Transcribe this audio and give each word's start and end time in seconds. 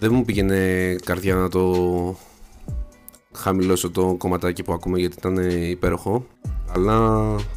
Δεν 0.00 0.14
μου 0.14 0.24
πήγαινε 0.24 0.96
καρδιά 1.04 1.34
να 1.34 1.48
το 1.48 2.18
χαμηλώσω 3.32 3.90
το 3.90 4.14
κομματάκι 4.18 4.62
που 4.62 4.72
ακούμε 4.72 4.98
γιατί 4.98 5.16
ήταν 5.18 5.36
υπέροχο. 5.70 6.26
Αλλά 6.74 6.96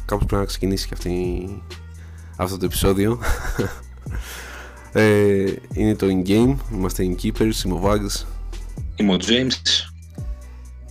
κάπως 0.04 0.26
πρέπει 0.26 0.34
να 0.34 0.44
ξεκινήσει 0.44 0.86
και 0.86 0.94
αυτή, 0.94 1.62
αυτό 2.36 2.58
το 2.58 2.64
επεισόδιο. 2.64 3.18
ε, 4.92 5.52
είναι 5.72 5.94
το 5.94 6.06
in-game, 6.06 6.56
είμαστε 6.72 7.04
in-keepers, 7.04 7.64
είμαι 7.64 7.74
ο 7.74 7.82
Vags. 7.84 8.24
Είμαι 8.96 9.12
ο 9.12 9.16
James. 9.20 9.90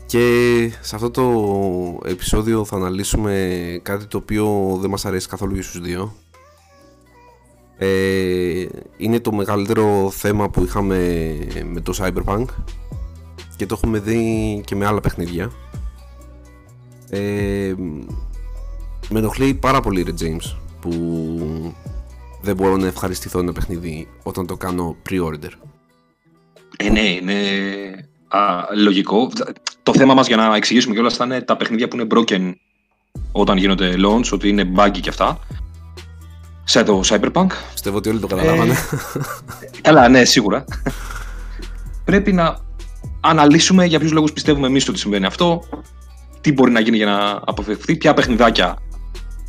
Και 0.05 0.71
σε 0.81 0.95
αυτό 0.95 1.11
το 1.11 1.31
επεισόδιο 2.05 2.65
θα 2.65 2.75
αναλύσουμε 2.75 3.79
κάτι 3.83 4.05
το 4.05 4.17
οποίο 4.17 4.77
δεν 4.81 4.89
μας 4.89 5.05
αρέσει 5.05 5.27
καθόλου 5.27 5.53
για 5.53 5.63
στους 5.63 5.81
δύο. 5.81 6.15
Ε, 7.77 8.65
είναι 8.97 9.19
το 9.19 9.31
μεγαλύτερο 9.31 10.09
θέμα 10.11 10.49
που 10.49 10.63
είχαμε 10.63 10.97
με 11.71 11.81
το 11.81 11.93
Cyberpunk 11.97 12.45
και 13.55 13.65
το 13.65 13.75
έχουμε 13.77 13.99
δει 13.99 14.61
και 14.65 14.75
με 14.75 14.85
άλλα 14.85 15.01
παιχνίδια. 15.01 15.51
Ε, 17.09 17.73
με 19.09 19.19
ενοχλεί 19.19 19.53
πάρα 19.53 19.79
πολύ 19.79 20.01
ρε 20.01 20.11
James 20.19 20.55
που 20.81 21.75
δεν 22.41 22.55
μπορώ 22.55 22.77
να 22.77 22.87
ευχαριστηθώ 22.87 23.39
ένα 23.39 23.51
παιχνίδι 23.51 24.07
όταν 24.23 24.47
το 24.47 24.57
κάνω 24.57 24.95
pre-order. 25.09 25.51
Ε, 26.77 26.89
ναι, 26.89 27.09
είναι 27.09 27.33
α, 28.27 28.39
λογικό. 28.75 29.31
Το 29.83 29.93
θέμα 29.93 30.13
μας 30.13 30.27
για 30.27 30.35
να 30.35 30.55
εξηγήσουμε 30.55 30.93
κιόλας 30.93 31.15
θα 31.15 31.25
είναι 31.25 31.41
τα 31.41 31.57
παιχνίδια 31.57 31.87
που 31.87 31.95
είναι 31.95 32.07
broken 32.13 32.53
όταν 33.31 33.57
γίνονται 33.57 33.95
launch, 33.97 34.31
ότι 34.31 34.49
είναι 34.49 34.71
buggy 34.75 34.99
και 35.01 35.09
αυτά. 35.09 35.39
Σε 36.63 36.83
το 36.83 37.01
Cyberpunk. 37.05 37.47
Πιστεύω 37.73 37.97
ότι 37.97 38.09
όλοι 38.09 38.19
το 38.19 38.27
καταλάβανε. 38.27 38.71
Ε, 38.71 38.75
καλά, 39.81 40.07
ναι, 40.07 40.23
σίγουρα. 40.23 40.65
Πρέπει 42.03 42.33
να 42.33 42.57
αναλύσουμε 43.19 43.85
για 43.85 43.99
ποιους 43.99 44.11
λόγους 44.11 44.33
πιστεύουμε 44.33 44.67
εμείς 44.67 44.87
ότι 44.87 44.99
συμβαίνει 44.99 45.25
αυτό, 45.25 45.63
τι 46.41 46.53
μπορεί 46.53 46.71
να 46.71 46.79
γίνει 46.79 46.97
για 46.97 47.05
να 47.05 47.41
αποφευχθεί, 47.45 47.95
ποια 47.95 48.13
παιχνιδάκια 48.13 48.77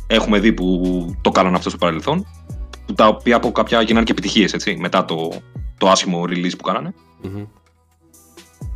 έχουμε 0.07 0.39
δει 0.39 0.53
που 0.53 1.15
το 1.21 1.31
κάνουν 1.31 1.55
αυτό 1.55 1.69
στο 1.69 1.77
παρελθόν, 1.77 2.27
τα 2.95 3.07
οποία 3.07 3.35
από 3.35 3.51
κάποια 3.51 3.81
γίνανε 3.81 4.05
και 4.05 4.11
επιτυχίες 4.11 4.55
μετά 4.77 5.05
το, 5.05 5.31
το 5.77 5.89
άσχημο 5.89 6.23
release 6.27 6.53
που 6.57 6.63
κάνανε. 6.63 6.93
Mm-hmm. 7.23 7.45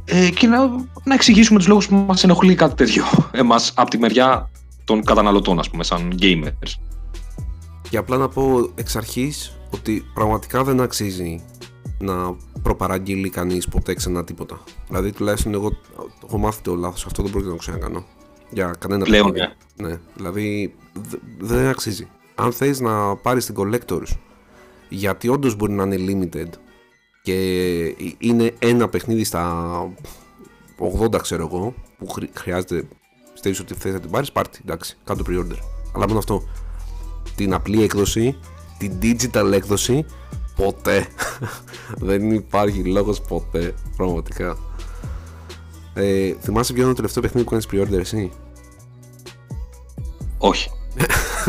Ε, 0.06 0.29
και 0.29 0.47
να, 0.47 0.67
να 1.03 1.13
εξηγήσουμε 1.13 1.59
τους 1.59 1.67
λόγους 1.67 1.88
που 1.88 1.95
μας 1.95 2.23
ενοχλεί 2.23 2.56
κάτι 2.56 2.75
τέτοιο 2.75 3.03
εμάς 3.31 3.73
από 3.75 3.89
τη 3.89 3.97
μεριά 3.97 4.50
των 4.83 5.03
καταναλωτών, 5.03 5.59
ας 5.59 5.69
πούμε, 5.69 5.83
σαν 5.83 6.17
gamers. 6.21 6.88
Και 7.89 7.97
απλά 7.97 8.17
να 8.17 8.27
πω 8.27 8.72
εξ 8.75 8.95
αρχής 8.95 9.57
ότι 9.73 10.05
πραγματικά 10.13 10.63
δεν 10.63 10.81
αξίζει 10.81 11.44
να 12.00 12.35
προπαραγγείλει 12.61 13.29
κανείς 13.29 13.67
ποτέ 13.67 13.94
ξανά 13.94 14.23
τίποτα. 14.23 14.63
Δηλαδή, 14.88 15.11
τουλάχιστον 15.11 15.53
εγώ 15.53 15.69
το 15.69 16.25
έχω 16.27 16.38
μάθει 16.38 16.61
το 16.61 16.75
λάθος 16.75 17.05
αυτό, 17.05 17.23
δεν 17.23 17.31
πρόκειται 17.31 17.51
να 17.51 17.57
το 17.57 17.63
ξανακάνω. 17.63 18.05
Για 18.50 18.75
κανένα 18.79 19.03
Πλέον, 19.03 19.31
ναι. 19.31 19.88
ναι. 19.88 20.00
Δηλαδή, 20.16 20.75
δεν 21.39 21.67
αξίζει. 21.67 22.07
Αν 22.35 22.51
θες 22.51 22.79
να 22.79 23.16
πάρεις 23.16 23.45
την 23.45 23.55
Collectors, 23.57 24.17
γιατί 24.89 25.27
όντως 25.27 25.56
μπορεί 25.56 25.71
να 25.71 25.83
είναι 25.83 26.29
limited 26.31 26.50
και 27.21 27.35
είναι 28.17 28.53
ένα 28.59 28.89
παιχνίδι 28.89 29.23
στα 29.23 29.94
80 31.01 31.21
ξέρω 31.21 31.45
εγώ, 31.51 31.73
που 31.97 32.07
χρειάζεται, 32.33 32.88
πιστεύει 33.33 33.61
ότι 33.61 33.73
θες 33.73 33.94
να 33.94 34.00
την 34.00 34.09
πάρεις, 34.09 34.31
πάρτι, 34.31 34.59
εντάξει, 34.63 34.97
κάτω 35.03 35.23
pre-order. 35.27 35.57
Αλλά 35.95 36.07
μόνο 36.07 36.19
αυτό. 36.19 36.44
Την 37.39 37.53
απλή 37.53 37.83
έκδοση, 37.83 38.38
την 38.77 39.00
digital 39.01 39.51
έκδοση, 39.51 40.05
ποτέ. 40.55 41.07
Δεν 42.09 42.31
υπάρχει 42.31 42.83
λόγος 42.83 43.22
ποτέ, 43.22 43.73
πραγματικά. 43.95 44.57
Ε, 45.94 46.33
θυμάσαι 46.41 46.73
ποιο 46.73 46.81
είναι 46.81 46.91
το 46.91 46.95
τελευταίο 46.95 47.23
παιχνίδι 47.23 47.47
που 47.47 47.51
κάνεις 47.51 47.67
pre-order 47.72 48.00
εσύ; 48.00 48.31
Όχι. 50.38 50.69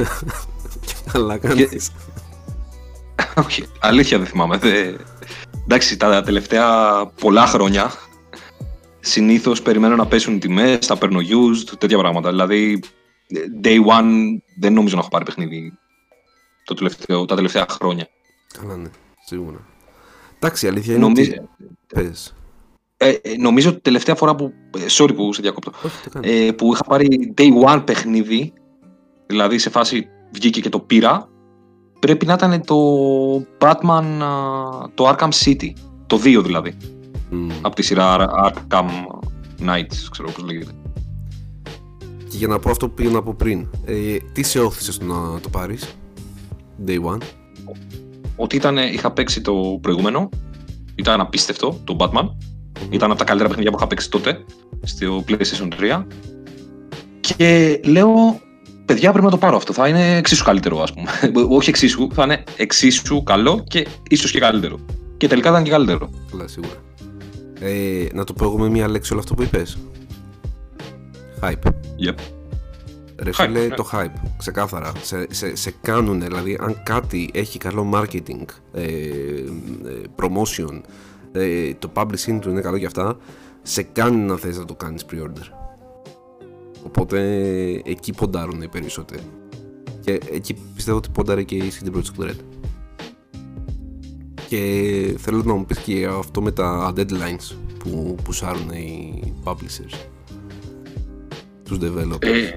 Καλά 1.12 1.38
κάνεις. 1.38 1.90
Όχι, 3.44 3.66
αλήθεια 3.78 4.18
δεν 4.18 4.26
θυμάμαι. 4.26 4.58
Εντάξει, 5.64 5.96
τα 5.96 6.22
τελευταία 6.22 7.06
πολλά 7.20 7.46
χρόνια 7.46 7.92
συνήθως 9.00 9.62
περιμένω 9.62 9.96
να 9.96 10.06
πέσουν 10.06 10.34
οι 10.34 10.38
τιμές, 10.38 10.86
τα 10.86 10.96
παίρνω 10.96 11.18
used, 11.18 11.76
τέτοια 11.78 11.98
πράγματα. 11.98 12.30
Δηλαδή, 12.30 12.80
day 13.62 13.86
one 13.86 14.38
δεν 14.58 14.72
νομίζω 14.72 14.94
να 14.94 15.00
έχω 15.00 15.10
πάρει 15.10 15.24
παιχνίδι 15.24 15.72
το 16.64 16.74
τελευταίο, 16.74 17.24
τα 17.24 17.34
τελευταία 17.34 17.66
χρόνια. 17.70 18.08
Καλά, 18.58 18.76
ναι, 18.76 18.88
σίγουρα. 19.24 19.66
Εντάξει, 20.36 20.66
αλήθεια 20.66 20.94
είναι 20.94 21.02
νομίζω... 21.02 21.30
ότι... 21.30 21.48
Πες. 21.94 22.34
Ε, 22.96 23.08
ε, 23.08 23.36
νομίζω 23.36 23.68
ότι 23.70 23.80
τελευταία 23.80 24.14
φορά 24.14 24.34
που. 24.34 24.52
Ε, 24.78 24.84
sorry 24.88 25.14
που 25.14 25.32
σε 25.32 25.42
διακόπτω. 25.42 25.72
ε, 26.20 26.50
που 26.56 26.72
είχα 26.72 26.84
πάρει 26.84 27.34
day 27.36 27.64
one 27.66 27.82
παιχνίδι, 27.86 28.52
δηλαδή 29.26 29.58
σε 29.58 29.70
φάση 29.70 30.08
βγήκε 30.32 30.60
και 30.60 30.68
το 30.68 30.80
πήρα, 30.80 31.28
πρέπει 31.98 32.26
να 32.26 32.32
ήταν 32.32 32.64
το 32.64 32.76
Batman, 33.58 34.04
το 34.94 35.08
Arkham 35.08 35.28
City. 35.44 35.72
Το 36.06 36.16
2 36.16 36.42
δηλαδή. 36.44 36.76
Mm. 37.32 37.50
Από 37.60 37.74
τη 37.74 37.82
σειρά 37.82 38.16
Arkham 38.44 38.88
Knights, 39.60 39.96
ξέρω 40.10 40.30
πώς 40.30 40.44
λέγεται. 40.44 40.72
Και 42.30 42.36
για 42.36 42.46
να 42.46 42.58
πω 42.58 42.70
αυτό 42.70 42.88
που 42.88 42.94
πήγα 42.94 43.10
να 43.10 43.22
πω 43.22 43.34
πριν, 43.38 43.68
ε, 43.84 44.16
τι 44.32 44.42
σε 44.42 44.60
όθησε 44.60 44.92
να 45.00 45.40
το 45.40 45.48
πάρεις, 45.48 45.94
day 46.86 47.02
one; 47.02 47.18
Ότι 48.36 48.56
ήταν, 48.56 48.76
είχα 48.76 49.12
παίξει 49.12 49.40
το 49.40 49.78
προηγούμενο, 49.80 50.28
ήταν 50.94 51.20
απίστευτο, 51.20 51.80
το 51.84 51.96
Batman. 51.98 52.28
Ήταν 52.90 53.10
από 53.10 53.18
τα 53.18 53.24
καλύτερα 53.24 53.48
παιχνίδια 53.48 53.70
που 53.70 53.76
είχα 53.78 53.86
παίξει 53.86 54.10
τότε, 54.10 54.44
στο 54.82 55.24
PlayStation 55.28 55.68
3. 55.98 56.06
Και 57.20 57.80
λέω, 57.84 58.40
παιδιά 58.84 59.10
πρέπει 59.10 59.24
να 59.24 59.30
το 59.30 59.38
πάρω 59.38 59.56
αυτό, 59.56 59.72
θα 59.72 59.88
είναι 59.88 60.16
εξίσου 60.16 60.44
καλύτερο 60.44 60.82
ας 60.82 60.92
πούμε. 60.92 61.10
Όχι 61.56 61.68
εξίσου, 61.68 62.08
θα 62.12 62.22
είναι 62.24 62.44
εξίσου 62.56 63.22
καλό 63.22 63.64
και 63.68 63.86
ίσως 64.08 64.30
και 64.30 64.38
καλύτερο. 64.38 64.78
Και 65.16 65.26
τελικά 65.26 65.48
ήταν 65.48 65.62
και 65.62 65.70
καλύτερο. 65.70 66.10
Καλά, 66.30 66.48
σίγουρα. 66.48 66.82
Ε, 67.60 68.06
να 68.12 68.24
το 68.24 68.32
πω 68.32 68.44
εγώ 68.44 68.58
με 68.58 68.68
μία 68.68 68.88
λέξη 68.88 69.12
όλο 69.12 69.20
αυτό 69.20 69.34
που 69.34 69.42
είπες. 69.42 69.78
Hype. 71.42 71.70
Yep. 72.06 72.14
Ρε 73.22 73.32
φίλε, 73.32 73.66
ναι. 73.66 73.74
το 73.74 73.88
hype, 73.92 74.20
ξεκάθαρα. 74.36 74.92
Σε, 75.02 75.26
σε, 75.30 75.56
σε 75.56 75.74
κάνουν, 75.80 76.20
δηλαδή, 76.20 76.58
αν 76.60 76.82
κάτι 76.82 77.30
έχει 77.32 77.58
καλό 77.58 77.90
marketing, 77.94 78.44
ε, 78.72 78.82
ε, 78.82 79.44
promotion, 80.16 80.80
ε, 81.32 81.74
το 81.74 81.90
publishing 81.94 82.38
του 82.40 82.50
είναι 82.50 82.60
καλό 82.60 82.78
και 82.78 82.86
αυτά, 82.86 83.16
σε 83.62 83.82
κάνει 83.82 84.16
να 84.16 84.36
θες 84.36 84.58
να 84.58 84.64
το 84.64 84.74
κάνεις 84.74 85.04
pre-order. 85.10 85.52
Οπότε 86.82 87.20
εκεί 87.84 88.12
ποντάρουν 88.12 88.62
οι 88.62 88.68
περισσότεροι. 88.68 89.22
Και 90.00 90.20
εκεί 90.32 90.56
πιστεύω 90.74 90.96
ότι 90.96 91.08
ποντάρει 91.10 91.44
και 91.44 91.54
η 91.54 91.72
CD 91.80 91.96
Projekt 91.96 92.24
Red. 92.24 92.36
Και 94.48 95.14
θέλω 95.18 95.42
να 95.42 95.54
μου 95.54 95.64
πεις 95.64 95.78
και 95.78 96.06
αυτό 96.06 96.42
με 96.42 96.52
τα 96.52 96.92
deadlines 96.96 97.56
που 97.78 98.16
πουσάρουν 98.24 98.70
οι 98.70 99.22
publishers 99.44 100.09
τους 101.70 101.90
developers. 101.90 102.26
Ε, 102.26 102.50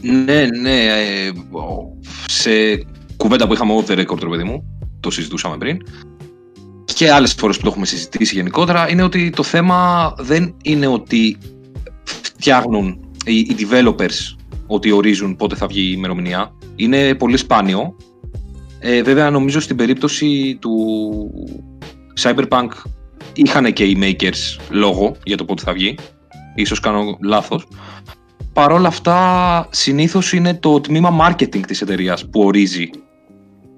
ναι, 0.00 0.46
ναι. 0.60 0.84
Ε, 0.84 1.32
σε 2.26 2.50
κουβέντα 3.16 3.46
που 3.46 3.52
είχαμε 3.52 3.72
off 3.76 3.90
the 3.90 3.98
record, 3.98 4.30
παιδί 4.30 4.44
μου, 4.44 4.78
το 5.00 5.10
συζητούσαμε 5.10 5.56
πριν, 5.58 5.78
και 6.84 7.10
άλλες 7.10 7.32
φορές 7.32 7.56
που 7.56 7.62
το 7.62 7.68
έχουμε 7.68 7.86
συζητήσει 7.86 8.34
γενικότερα, 8.34 8.90
είναι 8.90 9.02
ότι 9.02 9.30
το 9.30 9.42
θέμα 9.42 10.12
δεν 10.18 10.54
είναι 10.62 10.86
ότι 10.86 11.38
φτιάχνουν 12.02 13.00
οι 13.24 13.46
developers 13.58 14.36
ότι 14.66 14.90
ορίζουν 14.90 15.36
πότε 15.36 15.54
θα 15.54 15.66
βγει 15.66 15.80
η 15.80 15.94
ημερομηνία. 15.96 16.52
Είναι 16.76 17.14
πολύ 17.14 17.36
σπάνιο. 17.36 17.96
Ε, 18.78 19.02
βέβαια, 19.02 19.30
νομίζω 19.30 19.60
στην 19.60 19.76
περίπτωση 19.76 20.58
του 20.60 20.74
Cyberpunk 22.22 22.68
είχαν 23.34 23.72
και 23.72 23.84
οι 23.84 23.98
makers 24.00 24.60
λόγο 24.70 25.16
για 25.24 25.36
το 25.36 25.44
πότε 25.44 25.62
θα 25.62 25.72
βγει. 25.72 25.94
Ίσως 26.54 26.80
κάνω 26.80 27.18
λάθος. 27.22 27.66
Παρ' 28.52 28.72
όλα 28.72 28.88
αυτά, 28.88 29.68
συνήθως 29.70 30.32
είναι 30.32 30.54
το 30.54 30.80
τμήμα 30.80 31.16
marketing 31.20 31.60
της 31.66 31.80
εταιρείας 31.80 32.28
που 32.28 32.40
ορίζει 32.40 32.90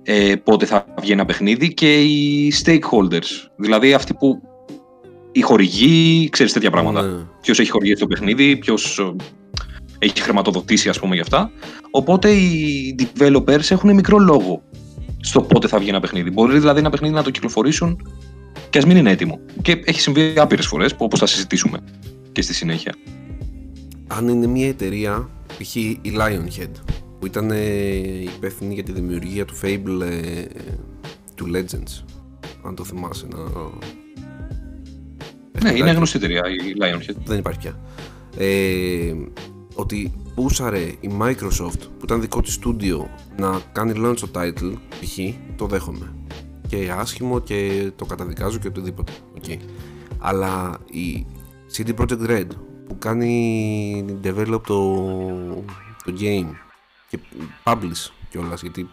ε, 0.02 0.34
πότε 0.44 0.66
θα 0.66 0.86
βγει 1.00 1.12
ένα 1.12 1.24
παιχνίδι 1.24 1.74
και 1.74 2.02
οι 2.02 2.52
stakeholders. 2.64 3.48
Δηλαδή 3.56 3.92
αυτοί 3.92 4.14
που 4.14 4.42
οι 5.32 5.40
χορηγοί, 5.40 6.28
ξέρεις 6.28 6.52
τέτοια 6.52 6.70
πράγματα. 6.70 7.02
Ναι. 7.02 7.22
Ποιος 7.40 7.58
έχει 7.58 7.70
χορηγήσει 7.70 8.00
το 8.00 8.06
παιχνίδι, 8.06 8.56
ποιος 8.56 8.98
ε, 8.98 9.14
έχει 9.98 10.20
χρηματοδοτήσει 10.20 10.88
ας 10.88 10.98
πούμε 10.98 11.14
γι' 11.14 11.20
αυτά. 11.20 11.50
Οπότε 11.90 12.30
οι 12.30 12.94
developers 12.98 13.70
έχουν 13.70 13.94
μικρό 13.94 14.18
λόγο 14.18 14.62
στο 15.20 15.40
πότε 15.40 15.68
θα 15.68 15.78
βγει 15.78 15.88
ένα 15.88 16.00
παιχνίδι. 16.00 16.30
Μπορεί 16.30 16.58
δηλαδή 16.58 16.78
ένα 16.78 16.90
παιχνίδι 16.90 17.14
να 17.14 17.22
το 17.22 17.30
κυκλοφορήσουν 17.30 18.08
και 18.70 18.78
ας 18.78 18.84
μην 18.84 18.96
είναι 18.96 19.10
έτοιμο. 19.10 19.40
Και 19.62 19.82
έχει 19.84 20.00
συμβεί 20.00 20.34
άπειρες 20.36 20.66
φορές, 20.66 20.94
όπως 20.98 21.18
θα 21.18 21.26
συζητήσουμε 21.26 21.78
και 22.32 22.42
στη 22.42 22.54
συνέχεια 22.54 22.94
αν 24.06 24.28
είναι 24.28 24.46
μια 24.46 24.68
εταιρεία, 24.68 25.30
π.χ. 25.46 25.74
η 25.76 26.00
Lionhead, 26.04 26.70
που 27.18 27.26
ήταν 27.26 27.50
ε, 27.50 27.62
υπεύθυνη 28.36 28.74
για 28.74 28.82
τη 28.82 28.92
δημιουργία 28.92 29.44
του 29.44 29.54
Fable 29.62 30.00
ε, 30.00 30.44
του 31.34 31.50
Legends, 31.54 32.04
αν 32.62 32.74
το 32.74 32.84
θυμάσαι 32.84 33.26
να... 33.26 33.38
Ναι, 35.62 35.78
είναι 35.78 35.90
γνωστή 35.90 36.16
εταιρεία 36.16 36.42
η 36.48 36.72
Lionhead. 36.80 37.16
Δεν 37.24 37.38
υπάρχει 37.38 37.58
πια. 37.58 37.80
Ε, 38.36 39.14
ότι 39.74 40.12
πούσαρε 40.34 40.78
η 40.78 41.10
Microsoft 41.20 41.80
που 41.98 42.04
ήταν 42.04 42.20
δικό 42.20 42.40
της 42.40 42.52
στούντιο 42.52 43.10
να 43.38 43.60
κάνει 43.72 43.92
launch 43.96 44.16
το 44.18 44.28
title 44.34 44.72
π.χ. 45.00 45.18
το 45.56 45.66
δέχομαι 45.66 46.14
και 46.66 46.90
άσχημο 46.96 47.40
και 47.40 47.90
το 47.96 48.04
καταδικάζω 48.04 48.58
και 48.58 48.68
οτιδήποτε 48.68 49.12
okay. 49.40 49.58
αλλά 50.18 50.78
η 50.90 51.26
CD 51.76 51.94
Projekt 51.94 52.26
Red 52.28 52.46
που 52.86 52.98
κάνει 52.98 54.18
develop 54.22 54.60
το, 54.66 55.06
το 56.04 56.14
game. 56.18 56.50
Και 57.08 57.18
publish 57.64 58.10
κιόλας 58.30 58.60
γιατί 58.60 58.88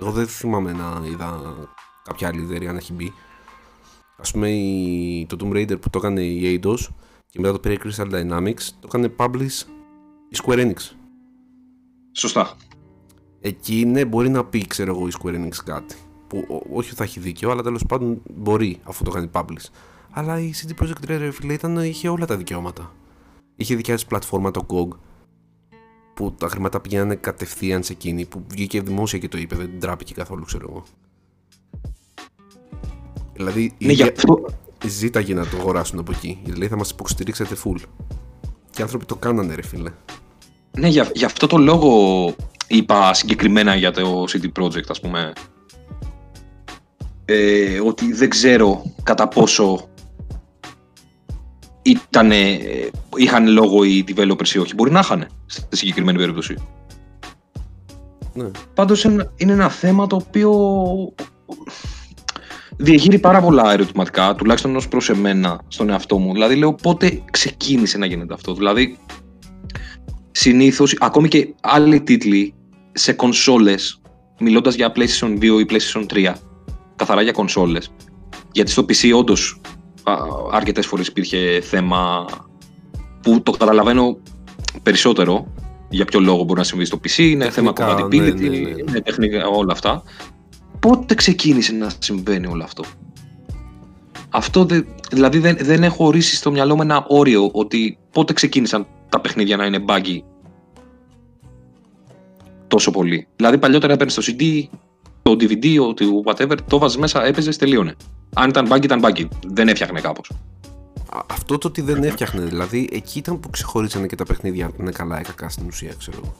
εγώ 0.00 0.10
δεν 0.10 0.26
θυμάμαι 0.26 0.72
να 0.72 1.02
είδα 1.06 1.56
κάποια 2.02 2.28
άλλη 2.28 2.42
εταιρεία 2.42 2.72
να 2.72 2.78
έχει 2.78 2.92
μπει. 2.92 3.12
Ας 4.16 4.30
πούμε 4.30 4.48
το 5.26 5.36
Tomb 5.40 5.52
Raider 5.52 5.80
που 5.80 5.90
το 5.90 5.98
έκανε 5.98 6.22
η 6.22 6.60
Eidos 6.62 6.78
και 7.30 7.40
μετά 7.40 7.52
το 7.52 7.58
πήρε 7.58 7.76
Crystal 7.84 8.12
Dynamics 8.12 8.62
το 8.80 8.86
έκανε 8.86 9.14
publish 9.16 9.62
η 10.28 10.36
Square 10.42 10.58
Enix. 10.58 10.76
Σωστά. 12.12 12.56
Εκεί 13.40 13.84
ναι 13.84 14.04
μπορεί 14.04 14.28
να 14.28 14.44
πει 14.44 14.66
ξέρω 14.66 14.94
εγώ 14.94 15.06
η 15.06 15.10
Square 15.22 15.34
Enix 15.34 15.54
κάτι 15.64 15.94
που 16.26 16.62
όχι 16.72 16.94
θα 16.94 17.04
έχει 17.04 17.20
δίκιο 17.20 17.50
αλλά 17.50 17.62
τέλος 17.62 17.84
πάντων 17.88 18.22
μπορεί 18.34 18.80
αφού 18.82 19.04
το 19.04 19.10
κάνει 19.10 19.30
publish. 19.32 19.66
Αλλά 20.10 20.40
η 20.40 20.52
CD 20.54 20.82
Projekt 20.82 21.08
Red 21.08 21.28
φίλε 21.32 21.52
ήταν, 21.52 21.76
είχε 21.76 22.08
όλα 22.08 22.26
τα 22.26 22.36
δικαιώματα 22.36 22.92
είχε 23.56 23.74
δικιά 23.74 23.94
της 23.94 24.04
πλατφόρμα 24.04 24.50
το 24.50 24.66
GOG 24.68 24.88
που 26.14 26.32
τα 26.32 26.48
χρήματα 26.48 26.80
πηγαίνανε 26.80 27.14
κατευθείαν 27.14 27.82
σε 27.82 27.92
εκείνη 27.92 28.24
που 28.26 28.44
βγήκε 28.48 28.80
δημόσια 28.80 29.18
και 29.18 29.28
το 29.28 29.38
είπε 29.38 29.56
δεν 29.56 29.80
τράπηκε 29.80 30.14
καθόλου 30.14 30.44
ξέρω 30.44 30.66
εγώ. 30.70 30.84
Δηλαδή 33.32 33.72
ναι, 33.78 33.92
για 33.92 34.12
αυτό... 34.16 34.44
ζήταγε 34.86 35.34
να 35.34 35.46
το 35.46 35.56
αγοράσουν 35.56 35.98
από 35.98 36.12
εκεί. 36.12 36.38
Δηλαδή 36.44 36.68
θα 36.68 36.76
μας 36.76 36.90
υποστηρίξετε 36.90 37.56
full 37.64 37.80
και 38.70 38.80
οι 38.80 38.82
άνθρωποι 38.82 39.04
το 39.04 39.16
κάνανε 39.16 39.54
ρε 39.54 39.62
φίλε. 39.62 39.90
Ναι 40.78 40.88
για, 40.88 41.10
για 41.14 41.26
αυτό 41.26 41.46
το 41.46 41.56
λόγο 41.56 42.34
είπα 42.66 43.14
συγκεκριμένα 43.14 43.74
για 43.74 43.90
το 43.90 44.24
CD 44.28 44.62
Projekt 44.62 44.88
ας 44.88 45.00
πούμε. 45.00 45.32
Ε, 47.24 47.80
ότι 47.80 48.12
δεν 48.12 48.28
ξέρω 48.28 48.82
κατά 49.02 49.28
πόσο 49.28 49.88
ήτανε, 51.84 52.60
είχαν 53.16 53.48
λόγο 53.48 53.84
οι 53.84 54.04
developers 54.08 54.48
ή 54.48 54.58
όχι. 54.58 54.74
Μπορεί 54.74 54.90
να 54.90 54.98
είχαν 54.98 55.26
στη 55.46 55.76
συγκεκριμένη 55.76 56.18
περίπτωση. 56.18 56.56
Ναι. 58.34 58.50
Πάντως 58.74 59.04
είναι 59.04 59.30
ένα 59.36 59.68
θέμα 59.68 60.06
το 60.06 60.16
οποίο 60.16 60.52
διεγείρει 62.76 63.18
πάρα 63.18 63.40
πολλά 63.40 63.72
ερωτηματικά, 63.72 64.34
τουλάχιστον 64.34 64.76
ως 64.76 64.88
προς 64.88 65.08
εμένα, 65.10 65.60
στον 65.68 65.90
εαυτό 65.90 66.18
μου. 66.18 66.32
Δηλαδή 66.32 66.56
λέω 66.56 66.74
πότε 66.74 67.22
ξεκίνησε 67.30 67.98
να 67.98 68.06
γίνεται 68.06 68.34
αυτό. 68.34 68.54
Δηλαδή 68.54 68.98
συνήθως, 70.30 70.96
ακόμη 71.00 71.28
και 71.28 71.54
άλλοι 71.60 72.00
τίτλοι 72.00 72.54
σε 72.92 73.12
κονσόλες, 73.12 74.00
μιλώντας 74.40 74.74
για 74.74 74.92
PlayStation 74.96 75.38
2 75.38 75.60
ή 75.60 75.66
PlayStation 75.68 76.06
3, 76.06 76.34
καθαρά 76.96 77.22
για 77.22 77.32
κονσόλες, 77.32 77.92
γιατί 78.52 78.70
στο 78.70 78.82
PC 78.82 79.12
όντως 79.16 79.60
αρκετές 80.52 80.86
φορές 80.86 81.06
υπήρχε 81.06 81.60
θέμα 81.60 82.26
που 83.22 83.42
το 83.42 83.50
καταλαβαίνω 83.50 84.18
περισσότερο 84.82 85.46
για 85.88 86.04
ποιο 86.04 86.20
λόγο 86.20 86.44
μπορεί 86.44 86.58
να 86.58 86.64
συμβεί 86.64 86.84
στο 86.84 87.00
PC, 87.04 87.18
είναι 87.18 87.50
θέμα 87.50 87.72
compatibility, 87.76 88.10
ναι, 88.10 88.48
ναι, 88.48 88.58
ναι. 88.58 88.70
είναι 88.88 89.00
τεχνικά, 89.04 89.46
όλα 89.46 89.72
αυτά. 89.72 90.02
Πότε 90.80 91.14
ξεκίνησε 91.14 91.72
να 91.72 91.90
συμβαίνει 91.98 92.46
όλο 92.46 92.62
αυτό; 92.62 92.84
Αυτό 94.28 94.66
δηλαδή 95.10 95.38
δεν, 95.38 95.56
δεν 95.60 95.82
έχω 95.82 96.06
ορίσει 96.06 96.36
στο 96.36 96.50
μυαλό 96.50 96.76
μου 96.76 96.82
ένα 96.82 97.04
όριο 97.08 97.50
ότι 97.52 97.98
πότε 98.12 98.32
ξεκίνησαν 98.32 98.86
τα 99.08 99.20
παιχνίδια 99.20 99.56
να 99.56 99.66
είναι 99.66 99.84
buggy 99.88 100.18
τόσο 102.66 102.90
πολύ. 102.90 103.26
Δηλαδή 103.36 103.58
παλιότερα 103.58 103.92
έπαιρνες 103.92 104.14
το 104.14 104.22
CD, 104.26 104.62
το 105.22 105.30
DVD, 105.30 105.94
το 105.94 106.22
whatever, 106.24 106.56
το 106.68 106.78
βάζεις 106.78 106.98
μέσα, 106.98 107.24
έπαιζες, 107.24 107.56
τελείωνε. 107.56 107.94
Αν 108.34 108.48
ήταν 108.48 108.66
buggy, 108.72 108.84
ήταν 108.84 109.00
buggy. 109.04 109.28
Δεν 109.46 109.68
έφτιαχνε 109.68 110.00
κάπως. 110.00 110.30
Αυτό 111.26 111.58
το 111.58 111.68
ότι 111.68 111.80
δεν 111.80 112.02
έφτιαχνε, 112.02 112.40
δηλαδή 112.40 112.88
εκεί 112.92 113.18
ήταν 113.18 113.40
που 113.40 113.50
ξεχωρίσανε 113.50 114.06
και 114.06 114.16
τα 114.16 114.24
παιχνίδια 114.24 114.66
αν 114.66 114.72
είναι 114.80 114.90
καλά 114.90 115.20
ή 115.20 115.22
κακά 115.22 115.48
στην 115.48 115.66
ουσία, 115.66 115.94
ξέρω 115.98 116.16
εγώ. 116.22 116.34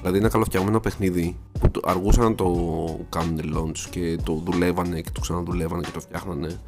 Δηλαδή 0.00 0.18
ένα 0.18 0.28
καλοφτιαγμένο 0.28 0.80
παιχνίδι 0.80 1.36
που 1.60 1.70
αργούσαν 1.84 2.24
να 2.24 2.34
το 2.34 2.46
κάνουν 3.08 3.40
launch 3.56 3.78
και 3.90 4.18
το 4.24 4.42
δουλεύανε 4.44 5.00
και 5.00 5.10
το 5.12 5.20
ξαναδουλεύανε 5.20 5.82
και 5.82 5.90
το 5.92 6.00
φτιάχνανε. 6.00 6.60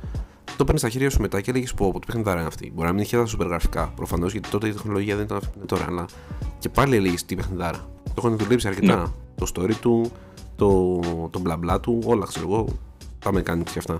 Το 0.56 0.64
παίρνεις 0.64 0.80
στα 0.80 0.90
χέρια 0.90 1.10
σου 1.10 1.20
μετά 1.20 1.40
και 1.40 1.50
έλεγες 1.50 1.74
πω, 1.74 1.92
πω 1.92 1.98
το 1.98 2.06
παιχνιδάρα 2.06 2.38
είναι 2.38 2.48
αυτή. 2.48 2.72
Μπορεί 2.74 2.86
να 2.86 2.92
μην 2.92 3.02
είχε 3.02 3.16
τα 3.16 3.26
σούπερ 3.26 3.46
γραφικά 3.46 3.92
προφανώς 3.96 4.32
γιατί 4.32 4.48
τότε 4.48 4.68
η 4.68 4.72
τεχνολογία 4.72 5.16
δεν 5.16 5.24
ήταν 5.24 5.36
αυτή 5.36 5.48
που 5.48 5.56
είναι 5.56 5.66
τώρα. 5.66 5.84
Αλλά 5.88 6.04
και 6.58 6.68
πάλι 6.68 6.96
έλεγες 6.96 7.24
τι 7.24 7.34
παιχνιδάρα. 7.34 7.78
Το 8.04 8.14
έχουν 8.16 8.36
δουλέψει 8.36 8.68
αρκετά. 8.68 8.96
Ναι. 8.96 9.04
Το 9.34 9.46
story 9.54 9.74
του, 9.80 10.10
το, 10.56 11.00
το 11.30 11.38
μπλα 11.38 11.56
μπλα 11.56 11.80
του, 11.80 12.02
όλα 12.04 12.26
ξέρω 12.26 12.46
εγώ. 12.48 12.66
Τα 13.18 13.30
mechanics 13.30 13.70
και 13.72 13.78
αυτά. 13.78 13.96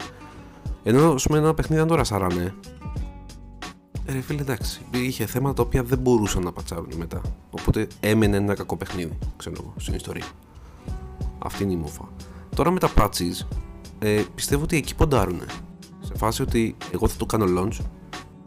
Ενώ 0.83 1.12
ας 1.12 1.23
πούμε 1.23 1.38
ένα 1.38 1.54
παιχνίδι 1.54 1.80
αν 1.83 1.88
τώρα 1.88 2.04
σαράνε. 2.04 2.54
Ρε 4.06 4.21
φίλε 4.21 4.40
εντάξει, 4.40 4.80
είχε 4.90 5.26
θέματα 5.26 5.54
τα 5.54 5.62
οποία 5.62 5.83
δεν 5.83 5.99
μπορούσαν 5.99 6.42
να 6.42 6.52
πατσάρουν 6.52 6.92
μετά. 6.97 7.21
Οπότε 7.50 7.87
έμενε 8.00 8.37
ένα 8.37 8.54
κακό 8.54 8.76
παιχνίδι, 8.76 9.18
ξέρω 9.37 9.56
εγώ, 9.61 9.75
στην 9.76 9.94
ιστορία. 9.94 10.25
Αυτή 11.38 11.62
είναι 11.62 11.73
η 11.73 11.76
μούφα. 11.76 12.09
Τώρα 12.56 12.71
με 12.71 12.78
τα 12.78 12.90
patches, 12.97 13.47
ε, 13.99 14.23
πιστεύω 14.35 14.62
ότι 14.62 14.76
εκεί 14.76 14.94
ποντάρουν. 14.94 15.40
Σε 16.00 16.12
φάση 16.16 16.42
ότι 16.42 16.76
εγώ 16.92 17.09
θα 17.09 17.16
το 17.16 17.26
κάνω 17.26 17.44
launch, 17.61 17.78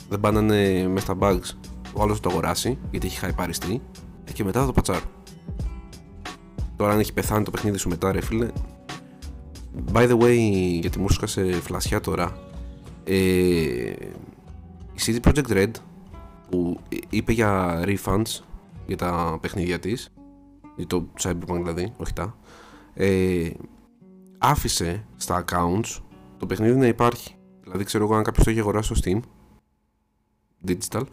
δεν 0.09 0.19
πάνανε 0.19 0.87
μες 0.87 1.01
στα 1.01 1.17
bugs, 1.19 1.55
ο 1.93 2.01
άλλος 2.01 2.15
θα 2.15 2.21
το 2.21 2.29
αγοράσει, 2.29 2.77
γιατί 2.91 3.07
έχει 3.07 3.17
χαϊπαριστεί, 3.17 3.81
και 4.33 4.43
μετά 4.43 4.59
θα 4.59 4.65
το 4.65 4.71
πατσάρω. 4.71 5.05
Τώρα 6.75 6.91
αν 6.91 6.99
έχει 6.99 7.13
πεθάνει 7.13 7.43
το 7.43 7.51
παιχνίδι 7.51 7.77
σου 7.77 7.89
μετά 7.89 8.11
ρε 8.11 8.21
φίλε 8.21 8.47
By 9.93 10.09
the 10.09 10.19
way 10.19 10.37
γιατί 10.79 10.99
μου 10.99 11.09
σε 11.09 11.51
φλασιά 11.51 11.99
τώρα 11.99 12.37
ε, 13.03 13.15
Η 14.93 14.99
CD 15.05 15.19
Projekt 15.21 15.47
Red 15.49 15.71
που 16.49 16.79
είπε 17.09 17.31
για 17.31 17.81
refunds 17.85 18.41
για 18.87 18.97
τα 18.97 19.37
παιχνίδια 19.41 19.79
της 19.79 20.13
για 20.75 20.87
το 20.87 21.07
Cyberpunk 21.21 21.59
δηλαδή, 21.61 21.93
όχι 21.97 22.13
τα 22.13 22.37
ε, 22.93 23.49
άφησε 24.37 25.05
στα 25.15 25.45
accounts 25.45 26.01
το 26.37 26.45
παιχνίδι 26.45 26.79
να 26.79 26.87
υπάρχει 26.87 27.35
δηλαδή 27.63 27.83
ξέρω 27.83 28.03
εγώ 28.03 28.15
αν 28.15 28.23
κάποιος 28.23 28.45
το 28.45 28.49
έχει 28.49 28.59
αγοράσει 28.59 28.95
στο 28.95 29.01
Steam 29.03 29.19
digital 30.67 31.03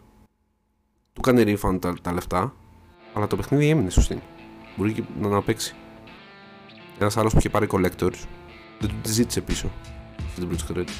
του 1.13 1.21
κάνει 1.21 1.57
refund 1.57 1.77
τα, 1.81 1.93
τα 2.01 2.13
λεφτά 2.13 2.53
αλλά 3.13 3.27
το 3.27 3.35
παιχνίδι 3.35 3.69
έμεινε 3.69 3.89
στο 3.89 4.01
Steam 4.09 4.19
Μπορεί 4.75 4.93
και 4.93 5.03
να 5.21 5.27
αναπέξει. 5.27 5.75
Ένας 6.99 7.17
άλλος 7.17 7.31
που 7.31 7.39
είχε 7.39 7.49
πάρει 7.49 7.67
collectors 7.71 8.15
δεν 8.79 8.89
του 8.89 8.95
τη 9.01 9.11
ζήτησε 9.11 9.41
πίσω. 9.41 9.71
Αυτή 10.27 10.45
την 10.45 10.57
πρώτη 10.73 10.91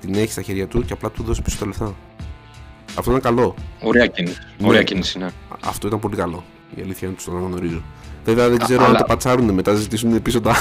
Την 0.00 0.14
έχει 0.14 0.32
στα 0.32 0.42
χέρια 0.42 0.66
του 0.66 0.84
και 0.84 0.92
απλά 0.92 1.10
του 1.10 1.22
δώσει 1.22 1.42
πίσω 1.42 1.58
τα 1.58 1.66
λεφτά. 1.66 1.94
Αυτό 2.98 3.10
ήταν 3.10 3.22
καλό. 3.22 3.54
Ωραία 3.80 4.06
κίνηση. 4.06 4.38
Ναι. 4.58 4.68
Ωραία 4.68 4.82
κίνηση, 4.82 5.18
ναι. 5.18 5.28
Αυτό 5.64 5.86
ήταν 5.86 5.98
πολύ 6.00 6.16
καλό. 6.16 6.44
Η 6.74 6.82
αλήθεια 6.82 7.08
είναι 7.08 7.16
ότι 7.20 7.30
το 7.30 7.36
αναγνωρίζω. 7.36 7.82
Βέβαια 8.24 8.48
δεν 8.48 8.58
ξέρω 8.58 8.82
Α, 8.82 8.84
αν 8.84 8.90
αλλά... 8.90 8.98
το 8.98 9.04
πατσάρουν 9.04 9.50
μετά, 9.50 9.74
ζητήσουν 9.74 10.22
πίσω 10.22 10.40
τα. 10.40 10.54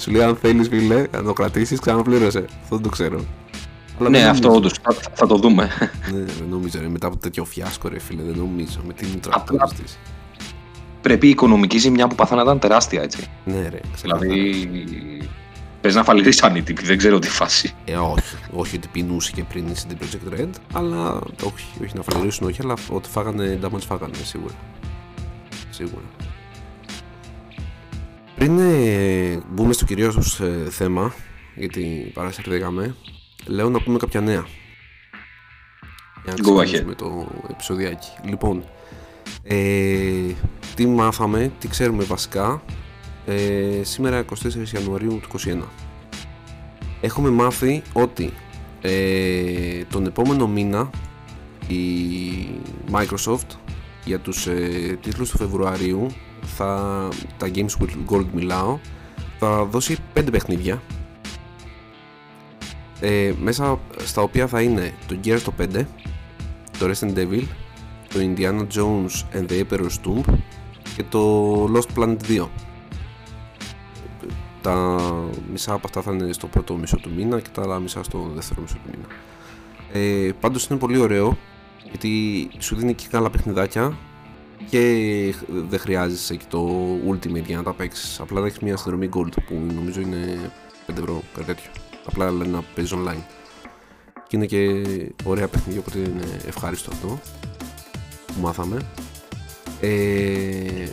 Σου 0.00 0.10
λέει 0.10 0.22
αν 0.22 0.36
θέλεις, 0.36 0.68
φίλε, 0.68 1.06
να 1.12 1.22
το 1.22 1.32
κρατήσεις, 1.32 1.80
ξαναπλήρωσε. 1.80 2.44
Αυτό 2.62 2.74
δεν 2.74 2.82
το 2.82 2.88
ξέρω. 2.88 3.24
Αλλά 4.00 4.08
ναι, 4.08 4.24
αυτό 4.24 4.52
όντως. 4.54 4.78
Θα, 4.82 4.94
θα, 5.14 5.26
το 5.26 5.36
δούμε. 5.36 5.70
ναι, 6.12 6.18
δεν 6.18 6.46
νομίζω. 6.50 6.80
Ρε, 6.80 6.88
μετά 6.88 7.06
από 7.06 7.16
τέτοιο 7.16 7.44
φιάσκο, 7.44 7.88
ρε 7.88 7.98
φίλε, 7.98 8.22
δεν 8.22 8.36
νομίζω. 8.36 8.80
Με 8.86 8.92
την 8.92 9.08
μητρά 9.08 9.44
πρέπει 11.02 11.26
η 11.26 11.30
οικονομική 11.30 11.78
ζημιά 11.78 12.06
που 12.06 12.14
πάθανε 12.14 12.42
να 12.42 12.46
ήταν 12.46 12.58
τεράστια, 12.58 13.02
έτσι. 13.02 13.26
Ναι, 13.44 13.68
ρε. 13.68 13.80
Δηλαδή, 14.02 14.66
πες 15.80 15.94
να 15.94 16.04
φαλυρίσαν 16.04 16.56
οι 16.56 16.62
τύποι, 16.62 16.82
δεν 16.84 16.98
ξέρω 16.98 17.18
τι 17.18 17.28
φάση. 17.28 17.74
Ε, 17.84 17.96
όχι. 17.96 18.36
Όχι 18.50 18.76
ότι 18.76 18.88
πεινούσε 18.92 19.32
και 19.32 19.44
πριν 19.44 19.66
η 19.66 19.72
CD 19.74 19.92
Projekt 19.92 20.40
Red, 20.40 20.50
αλλά 20.72 21.20
όχι, 21.44 21.66
όχι 21.82 21.96
να 21.96 22.02
φαλυρίσουν, 22.02 22.46
όχι, 22.46 22.60
αλλά 22.62 22.74
ότι 22.90 23.08
φάγανε 23.08 23.58
damage 23.62 23.80
φάγανε, 23.86 24.14
σίγουρα. 24.24 24.54
Σίγουρα. 25.70 26.04
Πριν 28.34 28.58
ε, 28.58 29.40
μπούμε 29.50 29.72
στο 29.72 29.84
κυρίως 29.84 30.40
ε, 30.40 30.70
θέμα, 30.70 31.14
γιατί 31.54 32.10
παρασυρθήκαμε, 32.14 32.94
λέω 33.46 33.70
να 33.70 33.80
πούμε 33.80 33.98
κάποια 33.98 34.20
νέα. 34.20 34.46
Για 36.24 36.34
να 36.36 36.42
ξεκινήσουμε 36.42 36.94
το 36.94 37.28
επεισοδιάκι. 37.50 38.08
Λοιπόν, 38.24 38.64
ε, 39.42 40.34
τι 40.74 40.86
μάθαμε, 40.86 41.52
τι 41.58 41.68
ξέρουμε 41.68 42.04
βασικά 42.04 42.62
ε, 43.26 43.82
σήμερα 43.82 44.24
24 44.24 44.74
Ιανουαρίου 44.74 45.20
του 45.22 45.38
2021 45.38 45.62
έχουμε 47.00 47.30
μάθει 47.30 47.82
ότι 47.92 48.32
ε, 48.80 49.84
τον 49.90 50.06
επόμενο 50.06 50.46
μήνα 50.46 50.90
η 51.68 51.80
Microsoft 52.92 53.56
για 54.04 54.18
τους 54.18 54.46
ε, 54.46 54.98
τίτλους 55.02 55.30
του 55.30 55.36
Φεβρουαρίου 55.36 56.06
θα, 56.42 57.08
τα 57.36 57.50
Games 57.54 57.82
with 57.82 58.12
Gold 58.12 58.26
μιλάω 58.34 58.78
θα 59.38 59.64
δώσει 59.64 59.96
5 60.14 60.26
παιχνίδια. 60.30 60.82
Ε, 63.00 63.32
μέσα 63.40 63.78
στα 64.04 64.22
οποία 64.22 64.46
θα 64.46 64.62
είναι 64.62 64.94
το 65.06 65.18
Gears 65.24 65.40
το 65.44 65.52
5, 65.58 65.84
το 66.78 66.90
Resident 66.90 67.16
Evil, 67.16 67.42
το 68.12 68.18
Indiana 68.20 68.66
Jones 68.74 69.38
and 69.38 69.46
the 69.50 69.62
Emperor's 69.62 69.98
Tomb 70.04 70.34
και 70.96 71.04
το 71.08 71.64
Lost 71.64 71.98
Planet 71.98 72.16
2. 72.28 72.48
Τα 74.62 75.00
μισά 75.50 75.72
από 75.72 75.82
αυτά 75.84 76.02
θα 76.02 76.12
είναι 76.12 76.32
στο 76.32 76.46
πρώτο 76.46 76.74
μισό 76.74 76.96
του 76.96 77.10
μήνα 77.16 77.40
και 77.40 77.48
τα 77.52 77.62
άλλα 77.62 77.78
μισά 77.78 78.02
στο 78.02 78.30
δεύτερο 78.34 78.60
μισό 78.60 78.74
του 78.74 78.90
μήνα. 78.90 79.06
Ε, 79.92 80.32
πάντως 80.40 80.66
είναι 80.66 80.78
πολύ 80.78 80.98
ωραίο 80.98 81.38
γιατί 81.88 82.50
σου 82.58 82.76
δίνει 82.76 82.94
και 82.94 83.06
καλά 83.10 83.30
παιχνιδάκια 83.30 83.96
και 84.70 85.34
δεν 85.68 85.78
χρειάζεσαι 85.78 86.36
και 86.36 86.44
το 86.48 86.68
Ultimate 87.08 87.44
για 87.46 87.56
να 87.56 87.62
τα 87.62 87.72
παίξεις. 87.72 88.20
Απλά 88.20 88.40
θα 88.40 88.46
έχει 88.46 88.58
μια 88.64 88.76
συνδρομή 88.76 89.08
Gold 89.12 89.42
που 89.46 89.60
νομίζω 89.74 90.00
είναι 90.00 90.50
5 90.86 90.98
ευρώ, 90.98 91.22
κάτι 91.34 91.46
τέτοιο. 91.46 91.70
Απλά 92.06 92.30
λένε 92.30 92.50
να 92.50 92.62
παίζεις 92.74 92.94
online. 92.96 93.22
Και 94.28 94.36
είναι 94.36 94.46
και 94.46 94.82
ωραία 95.24 95.48
παιχνίδια, 95.48 95.80
οπότε 95.80 95.98
είναι 95.98 96.40
ευχάριστο 96.46 96.90
αυτό 96.92 97.20
που 98.34 98.40
μάθαμε. 98.40 98.76
Ε, 99.80 100.88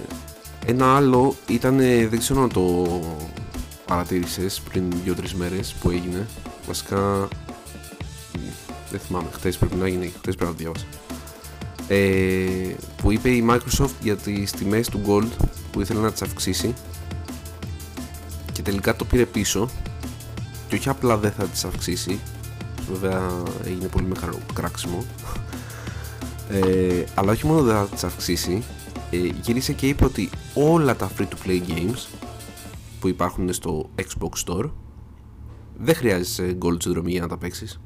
ένα 0.66 0.96
άλλο 0.96 1.36
ήταν, 1.48 1.78
δεν 2.10 2.20
ξέρω 2.20 2.42
να 2.42 2.48
το 2.48 2.88
παρατήρησες 3.86 4.62
πριν 4.70 4.94
2-3 5.06 5.14
μέρες 5.36 5.76
που 5.82 5.90
έγινε. 5.90 6.28
Βασικά, 6.68 7.28
δεν 8.92 9.00
θυμάμαι, 9.00 9.28
χτες 9.32 9.58
πρέπει 9.58 9.76
να 9.76 9.88
γίνει, 9.88 10.14
χτες 10.18 10.36
πρέπει 10.36 10.52
να 10.52 10.58
το 10.58 10.64
διάβασα 10.64 10.86
ε, 11.90 12.76
που 12.98 13.12
είπε 13.12 13.30
η 13.30 13.46
Microsoft 13.50 13.94
για 14.02 14.16
τις 14.16 14.52
τιμές 14.52 14.90
του 14.90 15.02
Gold 15.08 15.48
που 15.72 15.82
ήθελε 15.82 16.00
να 16.00 16.12
τις 16.12 16.22
αυξήσει 16.22 16.74
και 18.52 18.62
τελικά 18.62 18.96
το 18.96 19.06
πήρε 19.06 19.26
πίσω 19.26 19.70
και 20.68 20.76
όχι 20.76 20.90
απλά 20.90 21.18
δεν 21.18 21.32
θα 21.32 21.44
τις 21.44 21.64
αυξήσει 21.64 22.20
βέβαια 22.92 23.32
έγινε 23.66 23.88
πολύ 23.88 24.06
μεγάλο 24.06 24.40
κράξιμο 24.54 25.06
ε, 26.50 27.04
αλλά 27.16 27.32
όχι 27.32 27.46
μόνο 27.46 27.62
δεν 27.62 27.76
θα 27.76 27.86
τις 27.86 28.04
αυξήσει 28.04 28.64
ε, 29.12 29.18
γύρισε 29.42 29.74
και 29.74 29.88
είπε 29.88 30.06
ότι 30.06 30.30
όλα 30.54 30.96
τα 30.96 31.12
free 31.18 31.22
to 31.24 31.48
play 31.48 31.62
games 31.68 32.08
που 33.00 33.08
υπάρχουν 33.08 33.54
στο 33.54 33.90
Xbox 33.96 34.46
Store 34.46 34.70
δεν 35.78 35.96
χρειάζεσαι 35.96 36.58
gold 36.62 36.82
συνδρομή 36.82 37.12
για 37.12 37.22
να 37.22 37.28
τα 37.28 37.38
παίξεις 37.38 37.80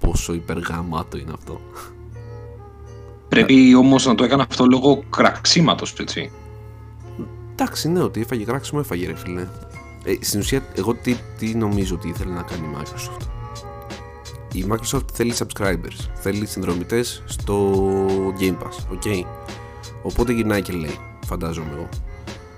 πόσο 0.00 0.34
υπεργαμάτο 0.34 1.16
είναι 1.16 1.32
αυτό 1.34 1.60
Πρέπει 3.34 3.74
όμως 3.74 4.06
να 4.06 4.14
το 4.14 4.24
έκανε 4.24 4.42
αυτό 4.48 4.66
λόγω 4.66 5.04
κραξίματος, 5.10 5.92
έτσι. 5.98 6.30
Εντάξει, 7.52 7.88
ναι, 7.88 8.02
ότι 8.02 8.20
έφαγε 8.20 8.44
κράξιμο, 8.44 8.80
έφαγε 8.84 9.06
ρε 9.06 9.14
φίλε. 9.14 9.48
Ε, 10.04 10.14
στην 10.20 10.40
ουσία, 10.40 10.62
εγώ 10.74 10.94
τι, 10.94 11.16
τι 11.38 11.54
νομίζω 11.54 11.94
ότι 11.94 12.08
ήθελε 12.08 12.32
να 12.32 12.42
κάνει 12.42 12.66
η 12.66 12.76
Microsoft. 12.76 13.33
Η 14.54 14.66
Microsoft 14.68 15.04
θέλει 15.12 15.34
subscribers, 15.38 16.08
θέλει 16.14 16.46
συνδρομητές 16.46 17.22
στο 17.26 17.72
Game 18.40 18.56
Pass, 18.62 18.94
ok. 18.94 19.24
Οπότε 20.02 20.32
γυρνάει 20.32 20.62
και 20.62 20.72
λέει, 20.72 20.98
φαντάζομαι 21.26 21.70
εγώ. 21.72 21.88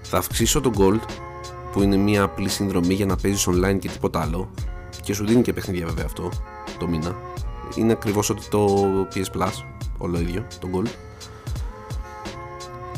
Θα 0.03 0.19
αυξήσω 0.19 0.61
το 0.61 0.71
Gold, 0.77 1.01
που 1.73 1.83
είναι 1.83 1.97
μια 1.97 2.23
απλή 2.23 2.49
συνδρομή 2.49 2.95
για 2.95 3.07
να 3.07 3.17
παίζεις 3.17 3.49
online 3.49 3.79
και 3.79 3.89
τίποτα 3.89 4.21
άλλο. 4.21 4.51
Και 5.03 5.15
σου 5.15 5.27
δίνει 5.27 5.43
και 5.43 5.53
παιχνίδια 5.53 5.87
βέβαια 5.87 6.05
αυτό 6.05 6.31
το 6.79 6.89
μήνα. 6.89 7.17
Είναι 7.75 7.93
ακριβώς 7.93 8.31
ότι 8.31 8.49
το 8.49 8.85
PS 9.15 9.41
Plus 9.41 9.65
όλο 9.99 10.21
ίδιο, 10.21 10.47
το 10.61 10.69
Gold. 10.73 10.91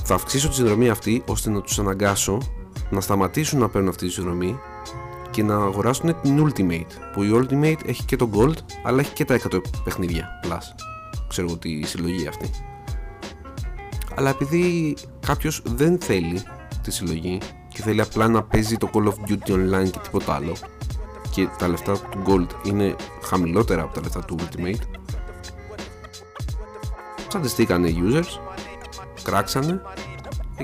Θα 0.05 0.15
αυξήσω 0.15 0.49
τη 0.49 0.55
συνδρομή 0.55 0.89
αυτή 0.89 1.23
ώστε 1.27 1.51
να 1.51 1.61
τους 1.61 1.79
αναγκάσω 1.79 2.39
να 2.91 3.01
σταματήσουν 3.01 3.59
να 3.59 3.69
παίρνουν 3.69 3.89
αυτή 3.89 4.07
τη 4.07 4.13
συνδρομή 4.13 4.59
και 5.39 5.45
να 5.45 5.55
αγοράσουν 5.55 6.21
την 6.21 6.47
Ultimate 6.47 6.93
που 7.13 7.23
η 7.23 7.31
Ultimate 7.35 7.87
έχει 7.87 8.05
και 8.05 8.17
το 8.17 8.31
Gold 8.35 8.57
αλλά 8.83 9.01
έχει 9.01 9.13
και 9.13 9.25
τα 9.25 9.41
100 9.53 9.61
παιχνίδια 9.85 10.29
Plus. 10.45 10.85
Ξέρω 11.29 11.47
εγώ 11.47 11.57
τη 11.57 11.87
συλλογή 11.87 12.27
αυτή. 12.27 12.51
Αλλά 14.15 14.31
επειδή 14.31 14.97
κάποιος 15.27 15.63
δεν 15.65 15.99
θέλει 16.01 16.43
τη 16.83 16.91
συλλογή 16.91 17.39
και 17.69 17.83
θέλει 17.83 18.01
απλά 18.01 18.29
να 18.29 18.43
παίζει 18.43 18.77
το 18.77 18.91
Call 18.93 19.05
of 19.05 19.31
Duty 19.31 19.53
Online 19.53 19.91
και 19.91 19.99
τίποτα 20.03 20.35
άλλο 20.35 20.57
και 21.31 21.49
τα 21.59 21.69
λεφτά 21.69 21.93
του 21.93 22.23
Gold 22.27 22.67
είναι 22.67 22.97
χαμηλότερα 23.23 23.83
από 23.83 23.95
τα 23.95 24.01
λεφτά 24.01 24.25
του 24.25 24.37
Ultimate 24.39 24.83
Τσαντιστήκανε 27.29 27.89
οι 27.89 27.97
users, 28.13 28.41
κράξανε 29.23 29.83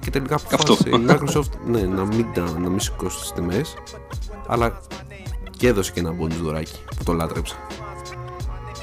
και 0.00 0.10
τελικά 0.10 0.34
αποφάσισε 0.34 0.88
η 0.88 1.06
Microsoft 1.08 1.66
ναι, 1.66 1.80
να 1.80 2.04
μην, 2.04 2.26
να 2.36 2.68
μην 2.68 2.80
σηκώσει 2.80 3.20
τις 3.20 3.32
τιμές 3.32 3.74
αλλά 4.46 4.80
και 5.56 5.66
έδωσε 5.66 5.92
και 5.92 6.00
ένα 6.00 6.16
bonus 6.20 6.40
δωράκι 6.42 6.78
που 6.96 7.04
το 7.04 7.12
λάτρεψα. 7.12 7.56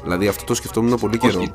Δηλαδή 0.02 0.28
αυτό 0.28 0.44
το 0.44 0.54
σκεφτόμουν 0.54 0.98
πολύ 0.98 1.18
καιρό. 1.18 1.54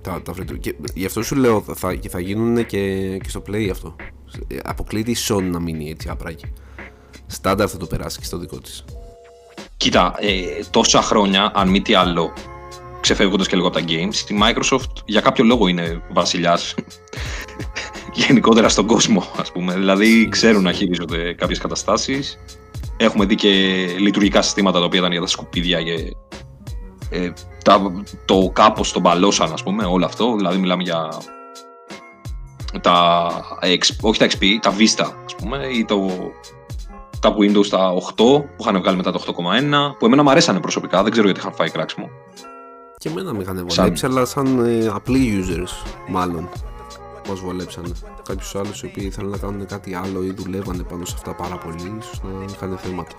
Τα, 0.00 0.22
τα 0.22 0.34
και 0.60 0.74
γι' 0.94 1.06
αυτό 1.06 1.22
σου 1.22 1.34
λέω 1.34 1.60
θα, 1.74 1.98
θα 2.08 2.20
γίνουν 2.20 2.66
και, 2.66 3.16
και 3.18 3.28
στο 3.28 3.42
play 3.46 3.68
αυτό. 3.70 3.96
Αποκλείται 4.64 5.10
η 5.10 5.16
Sony 5.28 5.42
να 5.42 5.60
μείνει 5.60 5.90
έτσι 5.90 6.08
άπραγη. 6.08 6.52
Στάνταρ 7.26 7.68
θα 7.70 7.76
το 7.76 7.86
περάσει 7.86 8.18
και 8.18 8.24
στο 8.24 8.38
δικό 8.38 8.60
της. 8.60 8.84
Κοίτα, 9.76 10.14
ε, 10.18 10.62
τόσα 10.70 11.02
χρόνια, 11.02 11.50
αν 11.54 11.68
μη 11.68 11.82
τι 11.82 11.94
άλλο, 11.94 12.32
ξεφεύγοντας 13.00 13.48
και 13.48 13.56
λίγο 13.56 13.68
από 13.68 13.78
τα 13.78 13.84
games, 13.88 14.30
η 14.30 14.38
Microsoft 14.42 15.02
για 15.04 15.20
κάποιο 15.20 15.44
λόγο 15.44 15.66
είναι 15.66 16.02
βασιλιάς 16.12 16.74
γενικότερα 18.16 18.68
στον 18.68 18.86
κόσμο, 18.86 19.24
ας 19.40 19.52
πούμε. 19.52 19.74
Δηλαδή 19.74 20.28
ξέρουν 20.28 20.62
να 20.62 20.72
χειρίζονται 20.72 21.32
κάποιες 21.32 21.58
καταστάσεις. 21.58 22.38
Έχουμε 22.96 23.24
δει 23.24 23.34
και 23.34 23.48
λειτουργικά 23.98 24.42
συστήματα 24.42 24.78
τα 24.78 24.84
οποία 24.84 24.98
ήταν 24.98 25.12
για 25.12 25.20
τα 25.20 25.26
σκουπίδια 25.26 25.82
και 25.82 26.16
ε, 27.10 27.32
τα, 27.64 27.92
το 28.24 28.50
κάπως 28.52 28.92
τον 28.92 29.02
παλώσαν, 29.02 29.52
ας 29.52 29.62
πούμε, 29.62 29.84
όλο 29.84 30.04
αυτό. 30.04 30.36
Δηλαδή 30.36 30.58
μιλάμε 30.58 30.82
για 30.82 31.08
τα, 32.80 33.28
όχι 34.00 34.18
τα 34.18 34.26
XP, 34.26 34.44
τα 34.60 34.74
Vista, 34.78 35.10
ας 35.24 35.34
πούμε, 35.36 35.66
ή 35.66 35.84
το, 35.84 36.10
τα 37.20 37.34
Windows 37.38 37.66
τα 37.66 37.92
8 37.94 38.14
που 38.16 38.46
είχαν 38.60 38.78
βγάλει 38.78 38.96
μετά 38.96 39.12
το 39.12 39.22
8,1, 39.26 39.32
που 39.98 40.06
εμένα 40.06 40.22
μου 40.22 40.30
αρέσανε 40.30 40.60
προσωπικά, 40.60 41.02
δεν 41.02 41.12
ξέρω 41.12 41.26
γιατί 41.26 41.40
είχαν 41.40 41.54
φάει 41.54 41.70
κράξιμο. 41.70 42.08
Και 42.98 43.08
εμένα 43.08 43.32
με 43.32 43.42
είχαν 43.42 43.66
βολέψει, 43.68 43.96
σαν... 43.96 44.10
αλλά 44.10 44.24
σαν 44.24 44.64
ε, 44.64 44.90
απλοί 44.94 45.44
users, 45.44 45.90
μάλλον. 46.08 46.48
Μας 47.28 47.40
βολέψανε. 47.40 47.88
Κάποιους 48.28 48.54
άλλους 48.54 48.82
οι 48.82 48.86
οποίοι 48.86 49.04
ήθελαν 49.06 49.30
να 49.30 49.38
κάνουν 49.38 49.66
κάτι 49.66 49.94
άλλο 49.94 50.22
ή 50.22 50.30
δουλεύανε 50.30 50.82
πάνω 50.82 51.04
σε 51.04 51.14
αυτά 51.16 51.34
πάρα 51.34 51.56
πολύ, 51.56 51.96
ίσως 52.00 52.20
να 52.22 52.44
είχαν 52.44 52.78
θέματα. 52.82 53.14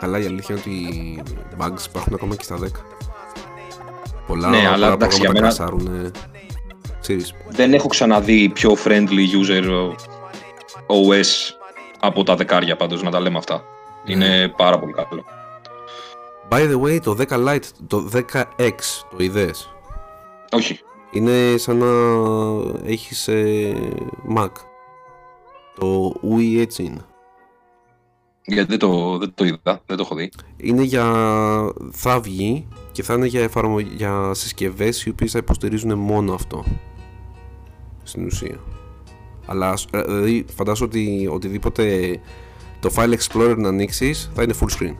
Καλά, 0.00 0.18
η 0.18 0.26
αλήθεια 0.26 0.54
είναι 0.54 0.64
ότι 0.64 1.22
bugs 1.58 1.88
υπάρχουν 1.88 2.14
ακόμα 2.14 2.36
και 2.36 2.42
στα 2.42 2.58
10. 2.58 2.66
Πολλά, 4.26 4.48
ναι, 4.48 4.68
αλλά 4.68 4.92
εντάξει, 4.92 5.18
για 5.20 5.30
μένα... 5.30 5.54
Δεν 7.48 7.74
έχω 7.74 7.88
ξαναδεί 7.88 8.48
πιο 8.48 8.76
friendly 8.84 9.26
user 9.42 9.92
OS 10.86 11.54
από 12.00 12.22
τα 12.24 12.34
δεκάρια 12.34 12.76
πάντως, 12.76 13.02
να 13.02 13.10
τα 13.10 13.20
λέμε 13.20 13.38
αυτά. 13.38 13.64
Ναι. 14.04 14.12
Είναι 14.12 14.48
πάρα 14.56 14.78
πολύ 14.78 14.92
καλό. 14.92 15.24
By 16.48 16.70
the 16.70 16.80
way, 16.82 17.00
το 17.02 17.16
10 17.28 17.48
Lite, 17.48 17.68
το 17.86 18.10
10X, 18.14 18.72
το 19.10 19.16
είδες; 19.16 19.74
Όχι. 20.52 20.80
Είναι 21.12 21.56
σαν 21.56 21.76
να 21.76 21.86
έχεις 22.84 23.28
ε, 23.28 23.74
Mac. 24.36 24.48
Το 25.78 26.14
UI 26.22 26.58
έτσι 26.58 26.82
είναι. 26.82 27.04
Γιατί 28.44 28.70
δεν 28.70 28.78
το, 28.78 29.18
δεν 29.18 29.32
το 29.34 29.44
είδα, 29.44 29.82
δεν 29.86 29.96
το 29.96 30.02
έχω 30.02 30.14
δει. 30.14 30.30
Είναι 30.56 30.82
για... 30.82 31.04
θα 31.90 32.20
βγει 32.20 32.68
και 32.92 33.02
θα 33.02 33.14
είναι 33.14 33.26
για, 33.26 33.40
εφαρμο... 33.42 33.78
για 33.78 34.30
συσκευές 34.34 35.04
οι 35.04 35.10
οποίες 35.10 35.32
θα 35.32 35.38
υποστηρίζουν 35.38 35.98
μόνο 35.98 36.34
αυτό. 36.34 36.64
Στην 38.02 38.26
ουσία. 38.26 38.60
Αλλά 39.46 39.74
ε, 39.90 40.02
δηλαδή 40.02 40.44
φαντάσου 40.54 40.84
ότι 40.84 41.28
οτιδήποτε 41.32 42.16
το 42.80 42.90
File 42.96 43.14
Explorer 43.14 43.54
να 43.56 43.68
ανοίξεις 43.68 44.30
θα 44.34 44.42
είναι 44.42 44.54
full 44.60 44.78
screen. 44.78 44.94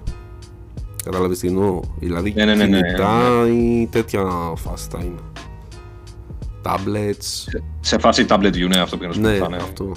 Κατάλαβε 1.04 1.34
τι 1.34 1.48
εννοώ. 1.48 1.80
Δηλαδή 1.98 2.32
ναι, 2.36 2.44
ναι, 2.44 2.54
ναι, 2.54 2.66
ναι, 2.66 2.80
ναι. 2.80 3.48
ή 3.48 3.86
τέτοια 3.86 4.24
φάση 4.56 4.88
θα 4.90 4.98
είναι. 4.98 5.20
Tablets. 6.64 7.60
Σε, 7.80 7.98
φάση 7.98 8.26
tablet 8.28 8.52
view, 8.52 8.68
ναι, 8.68 8.80
αυτό 8.80 8.96
που 8.96 9.04
ναι, 9.18 9.38
ναι, 9.48 9.56
αυτό. 9.56 9.92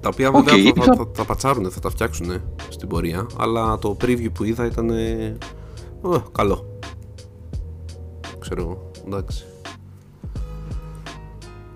Τα 0.00 0.08
οποία 0.12 0.30
okay. 0.30 0.44
βέβαια 0.44 0.72
θα, 0.74 0.82
θα, 0.84 0.94
θα, 0.94 1.10
θα, 1.14 1.24
πατσάρουν, 1.24 1.70
θα 1.70 1.80
τα 1.80 1.90
φτιάξουν 1.90 2.40
στην 2.68 2.88
πορεία. 2.88 3.26
Αλλά 3.38 3.78
το 3.78 3.96
preview 4.00 4.28
που 4.32 4.44
είδα 4.44 4.66
ήταν. 4.66 4.90
Ε, 4.90 5.36
καλό. 6.32 6.80
Ξέρω 8.38 8.60
εγώ. 8.60 8.90
Εντάξει. 9.06 9.44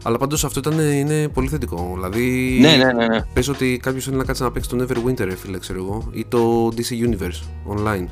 Αλλά 0.03 0.19
πάντως 0.19 0.45
αυτό 0.45 0.59
ήταν, 0.59 0.79
είναι 0.79 1.29
πολύ 1.29 1.49
θετικό. 1.49 1.91
Δηλαδή, 1.95 2.59
ναι, 2.61 2.77
ναι, 2.77 2.93
ναι, 2.93 3.07
ναι. 3.07 3.23
πες 3.33 3.49
ότι 3.49 3.79
κάποιος 3.83 4.05
θέλει 4.05 4.17
να 4.17 4.25
κάτσει 4.25 4.43
να 4.43 4.51
παίξει 4.51 4.69
τον 4.69 4.87
Neverwinter, 4.87 5.33
φίλε, 5.37 5.59
ξέρω 5.59 5.79
εγώ, 5.79 6.09
ή 6.13 6.25
το 6.29 6.67
DC 6.67 7.09
Universe 7.09 7.75
online. 7.77 8.07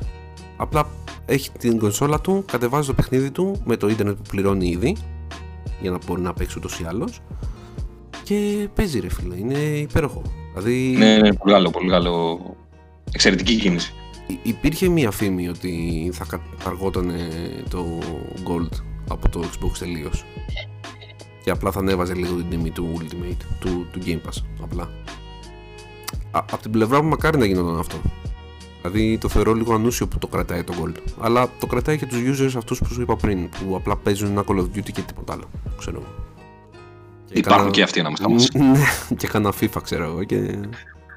Απλά 0.57 0.87
έχει 1.25 1.51
την 1.51 1.79
κονσόλα 1.79 2.21
του, 2.21 2.43
κατεβάζει 2.51 2.87
το 2.87 2.93
παιχνίδι 2.93 3.31
του 3.31 3.61
με 3.65 3.77
το 3.77 3.87
ίντερνετ 3.87 4.15
που 4.15 4.23
πληρώνει 4.29 4.69
ήδη, 4.69 4.95
για 5.81 5.91
να 5.91 5.97
μπορεί 6.05 6.21
να 6.21 6.33
παίξει 6.33 6.57
ούτως 6.57 6.79
ή 6.79 6.85
άλλως. 6.87 7.19
Και 8.23 8.69
παίζει, 8.73 8.99
ρε 8.99 9.09
φίλε, 9.09 9.35
είναι 9.35 9.57
υπέροχο. 9.57 10.21
Δηλαδή... 10.53 10.95
Ναι, 10.97 11.17
ναι, 11.17 11.33
πολύ 11.33 11.53
καλό, 11.53 11.69
πολύ 11.69 11.89
καλό. 11.89 12.39
Εξαιρετική 13.11 13.55
κίνηση. 13.55 13.93
υπήρχε 14.43 14.89
μία 14.89 15.11
φήμη 15.11 15.49
ότι 15.49 16.09
θα 16.13 16.25
καταργόταν 16.25 17.11
το 17.69 17.85
Gold 18.47 18.77
από 19.09 19.29
το 19.29 19.43
Xbox 19.43 19.71
τελείως. 19.79 20.25
Και 21.43 21.51
απλά 21.51 21.71
θα 21.71 21.79
ανέβαζε 21.79 22.13
λίγο 22.13 22.35
την 22.35 22.49
τιμή 22.49 22.69
του 22.69 22.97
Ultimate, 22.97 23.43
του, 23.59 23.87
του 23.91 23.99
Game 24.05 24.27
Pass. 24.27 24.43
Απλά. 24.61 24.89
από 26.31 26.57
την 26.57 26.71
πλευρά 26.71 27.01
μου 27.01 27.09
μακάρι 27.09 27.37
να 27.37 27.45
γινόταν 27.45 27.79
αυτό. 27.79 27.97
Δηλαδή 28.81 29.17
το 29.17 29.29
θεωρώ 29.29 29.53
λίγο 29.53 29.73
ανούσιο 29.73 30.07
που 30.07 30.17
το 30.17 30.27
κρατάει 30.27 30.63
το 30.63 30.73
Gold. 30.81 30.95
Αλλά 31.19 31.49
το 31.59 31.65
κρατάει 31.65 31.97
και 31.97 32.05
τους 32.05 32.17
users 32.17 32.53
αυτούς 32.57 32.79
που 32.79 32.93
σου 32.93 33.01
είπα 33.01 33.15
πριν, 33.15 33.49
που 33.49 33.75
απλά 33.75 33.95
παίζουν 33.95 34.29
ένα 34.29 34.43
Call 34.47 34.55
of 34.55 34.77
Duty 34.77 34.91
και 34.91 35.01
τίποτα 35.01 35.33
άλλο. 35.33 35.49
Ξέρω 35.77 36.03
και 37.25 37.39
Υπάρχουν 37.39 37.63
κανα... 37.63 37.75
και 37.75 37.83
αυτοί 37.83 38.01
να 38.01 38.09
μας 38.09 38.49
Ναι, 38.53 39.15
και 39.17 39.27
κανένα 39.27 39.53
FIFA 39.59 39.81
ξέρω 39.83 40.03
εγώ 40.03 40.23
και 40.23 40.59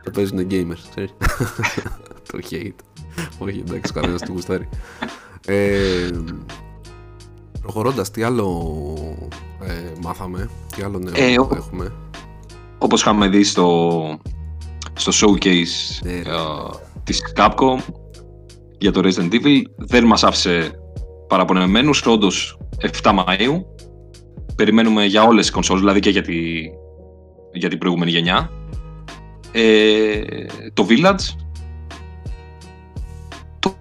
το 0.02 0.10
παίζουν 0.10 0.46
gamers. 0.50 0.82
το 2.30 2.38
hate. 2.50 3.04
Όχι, 3.38 3.62
εντάξει, 3.66 3.92
κανένας 3.92 4.20
του 4.20 4.32
γουστάρει. 4.32 4.68
Ε, 5.46 6.08
Προχωρώντας, 7.62 8.10
τι 8.10 8.22
άλλο 8.22 8.76
ε, 9.62 9.92
μάθαμε, 10.02 10.50
τι 10.76 10.82
άλλο 10.82 10.98
νέο 10.98 11.12
ε, 11.14 11.32
έχουμε. 11.32 11.92
Όπως 12.78 13.00
είχαμε 13.00 13.28
δει 13.28 13.44
στο, 13.44 14.18
στο 14.92 15.12
showcase 15.14 16.04
ε, 16.04 16.16
ε, 16.16 16.22
της 17.04 17.34
Capcom 17.36 17.78
για 18.78 18.92
το 18.92 19.00
Resident 19.04 19.32
Evil, 19.32 19.62
δεν 19.76 20.04
μας 20.04 20.24
άφησε 20.24 20.70
παραπονεμένους, 21.28 22.06
όντως 22.06 22.58
7 23.02 23.10
Μαΐου. 23.10 23.64
Περιμένουμε 24.56 25.04
για 25.04 25.22
όλες 25.22 25.44
τις 25.44 25.54
κονσόλες, 25.54 25.80
δηλαδή 25.82 26.00
και 26.00 26.10
για, 26.10 26.22
τη, 26.22 26.34
για 27.52 27.68
την 27.68 27.78
προηγούμενη 27.78 28.10
γενιά. 28.10 28.50
Ε, 29.52 30.20
το 30.74 30.86
Village, 30.88 31.36
το 33.58 33.74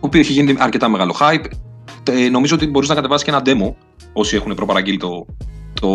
οποίο 0.00 0.20
έχει 0.20 0.32
γίνει 0.32 0.54
αρκετά 0.58 0.88
μεγάλο 0.88 1.14
hype. 1.20 1.44
Ε, 2.10 2.28
νομίζω 2.28 2.54
ότι 2.54 2.66
μπορείς 2.66 2.88
να 2.88 2.94
κατεβάσεις 2.94 3.24
και 3.24 3.30
ένα 3.30 3.42
demo 3.44 3.74
όσοι 4.12 4.36
έχουν 4.36 4.54
προπαραγγείλει 4.54 4.98
το, 4.98 5.26
το 5.80 5.88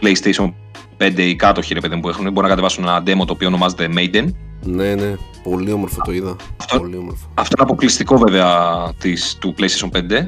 PlayStation 0.00 0.52
5 0.98 1.18
ή 1.18 1.36
κάτω 1.36 1.62
ρε 1.72 1.80
παιδί 1.80 2.00
που 2.00 2.08
έχουν 2.08 2.24
μπορεί 2.24 2.40
να 2.40 2.48
κατεβάσουν 2.48 2.84
ένα 2.84 3.02
demo 3.06 3.26
το 3.26 3.32
οποίο 3.32 3.46
ονομάζεται 3.46 3.88
Maiden. 3.96 4.24
Ναι 4.64 4.94
ναι 4.94 5.14
πολύ 5.42 5.72
όμορφο 5.72 6.00
το 6.04 6.12
είδα. 6.12 6.36
Αυτό, 6.60 6.78
πολύ 6.78 6.96
όμορφο. 6.96 7.30
αυτό 7.34 7.54
είναι 7.58 7.68
αποκλειστικό 7.70 8.18
βέβαια 8.18 8.92
της, 8.98 9.36
του 9.40 9.54
PlayStation 9.58 9.90
5 9.96 10.26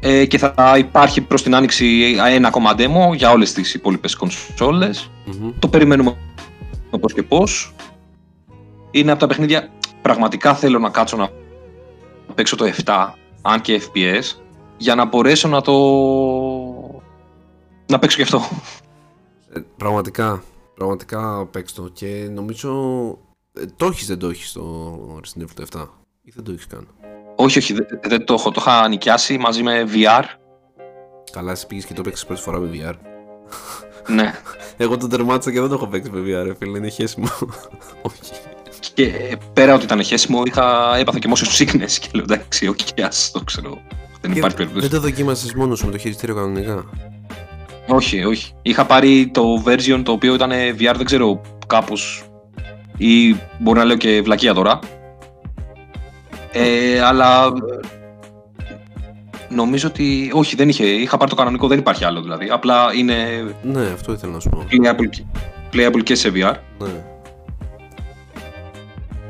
ε, 0.00 0.26
και 0.26 0.38
θα 0.38 0.74
υπάρχει 0.78 1.20
προς 1.20 1.42
την 1.42 1.54
άνοιξη 1.54 2.16
ένα 2.28 2.48
ακόμα 2.48 2.74
demo 2.76 3.14
για 3.14 3.30
όλες 3.30 3.52
τις 3.52 3.74
υπόλοιπες 3.74 4.14
κονσόλες. 4.14 5.10
Mm-hmm. 5.26 5.52
το 5.58 5.68
περιμένουμε 5.68 6.16
πώς 7.00 7.12
και 7.12 7.22
πώς. 7.22 7.74
Είναι 8.90 9.10
από 9.10 9.20
τα 9.20 9.26
παιχνίδια 9.26 9.70
πραγματικά 10.02 10.54
θέλω 10.54 10.78
να 10.78 10.90
κάτσω 10.90 11.16
να 11.16 11.30
παίξω 12.34 12.56
το 12.56 12.64
7, 12.84 13.08
αν 13.42 13.60
και 13.60 13.82
FPS, 13.82 14.22
για 14.76 14.94
να 14.94 15.04
μπορέσω 15.04 15.48
να 15.48 15.60
το... 15.60 15.72
να 17.86 17.98
παίξω 17.98 18.16
και 18.16 18.22
αυτό. 18.22 18.42
Ε, 19.52 19.60
πραγματικά, 19.76 20.42
πραγματικά 20.74 21.46
παίξω 21.46 21.88
και 21.92 22.28
νομίζω... 22.32 22.72
Ε, 23.52 23.64
το 23.76 23.86
έχεις 23.86 24.06
δεν 24.06 24.18
το 24.18 24.28
έχεις 24.28 24.52
το 24.52 25.20
Resident 25.20 25.42
Evil 25.42 25.78
7 25.78 25.86
ή 26.22 26.32
δεν 26.34 26.44
το 26.44 26.52
έχεις 26.52 26.66
καν; 26.66 26.88
Όχι, 27.36 27.58
όχι, 27.58 27.72
δεν, 27.72 27.86
δεν 28.02 28.24
το 28.24 28.34
έχω. 28.34 28.50
Το 28.50 28.60
είχα 28.66 28.88
νοικιάσει 28.88 29.38
μαζί 29.38 29.62
με 29.62 29.84
VR. 29.94 30.24
Καλά, 31.32 31.52
εσύ 31.52 31.66
πήγες 31.66 31.84
και 31.84 31.94
το 31.94 32.02
παίξεις 32.02 32.26
πρώτη 32.26 32.40
φορά 32.40 32.58
με 32.58 32.70
VR. 32.72 32.94
ναι. 34.06 34.34
Εγώ 34.76 34.96
το 34.96 35.06
τερμάτισα 35.06 35.52
και 35.52 35.60
δεν 35.60 35.68
το 35.68 35.74
έχω 35.74 35.86
παίξει 35.86 36.10
με 36.10 36.20
VR, 36.20 36.54
φίλε, 36.58 36.78
είναι 36.78 36.88
χέσιμο. 36.88 37.28
όχι. 38.08 38.32
Και 38.94 39.38
πέρα 39.52 39.74
ότι 39.74 39.84
ήταν 39.84 40.02
χέσιμο, 40.02 40.42
είχα, 40.44 40.96
έπαθα 40.96 41.18
και 41.18 41.28
motion 41.34 41.62
sickness 41.62 41.90
και 41.90 42.08
λέω 42.12 42.22
εντάξει, 42.22 42.68
όχι, 42.68 42.84
okay, 42.96 43.08
το 43.32 43.40
ξέρω. 43.44 43.78
Δεν 44.20 44.32
και 44.32 44.38
υπάρχει 44.38 44.56
περίπτωση. 44.56 44.88
Δεν 44.88 45.00
το 45.00 45.06
δοκίμασες 45.06 45.54
μόνος 45.54 45.78
σου 45.78 45.86
με 45.86 45.92
το 45.92 45.98
χειριστήριο 45.98 46.34
κανονικά; 46.34 46.84
Όχι, 47.88 48.24
όχι. 48.24 48.52
Είχα 48.62 48.84
πάρει 48.84 49.30
το 49.32 49.62
version 49.66 50.00
το 50.04 50.12
οποίο 50.12 50.34
ήταν 50.34 50.50
VR, 50.50 50.94
δεν 50.96 51.04
ξέρω, 51.04 51.40
κάπως. 51.66 52.24
ή 52.96 53.36
μπορεί 53.58 53.78
να 53.78 53.84
λέω 53.84 53.96
και 53.96 54.22
βλακεία 54.22 54.54
τώρα. 54.54 54.78
Ε, 56.52 57.00
αλλά 57.00 57.52
νομίζω 59.48 59.88
ότι. 59.88 60.30
Όχι, 60.32 60.56
δεν 60.56 60.68
είχε. 60.68 60.84
Είχα 60.84 61.16
πάρει 61.16 61.30
το 61.30 61.36
κανονικό, 61.36 61.66
δεν 61.66 61.78
υπάρχει 61.78 62.04
άλλο 62.04 62.22
δηλαδή. 62.22 62.48
Απλά 62.50 62.92
είναι. 62.96 63.44
Ναι, 63.62 63.86
αυτό 63.94 64.12
ήθελα 64.12 64.32
να 64.32 64.40
σου 64.40 64.48
πω. 64.48 64.64
Playable, 64.70 65.24
playable 65.74 66.02
και 66.02 66.14
σε 66.14 66.32
VR. 66.34 66.54
Ναι. 66.78 67.04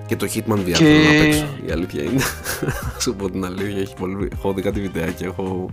Και 0.07 0.17
το 0.17 0.27
Hitman 0.35 0.59
VR 0.59 0.73
και... 0.73 0.85
να 0.85 1.23
παίξω. 1.23 1.47
Η 1.67 1.71
αλήθεια 1.71 2.03
είναι. 2.03 2.21
Σου 3.03 3.15
πω 3.15 3.31
την 3.31 3.45
αλήθεια, 3.45 3.81
έχει 3.81 3.95
πολύ... 3.95 4.29
έχω 4.33 4.53
δει 4.53 4.63
κάτι 4.63 4.81
βιντεάκι, 4.81 5.25
έχω 5.25 5.71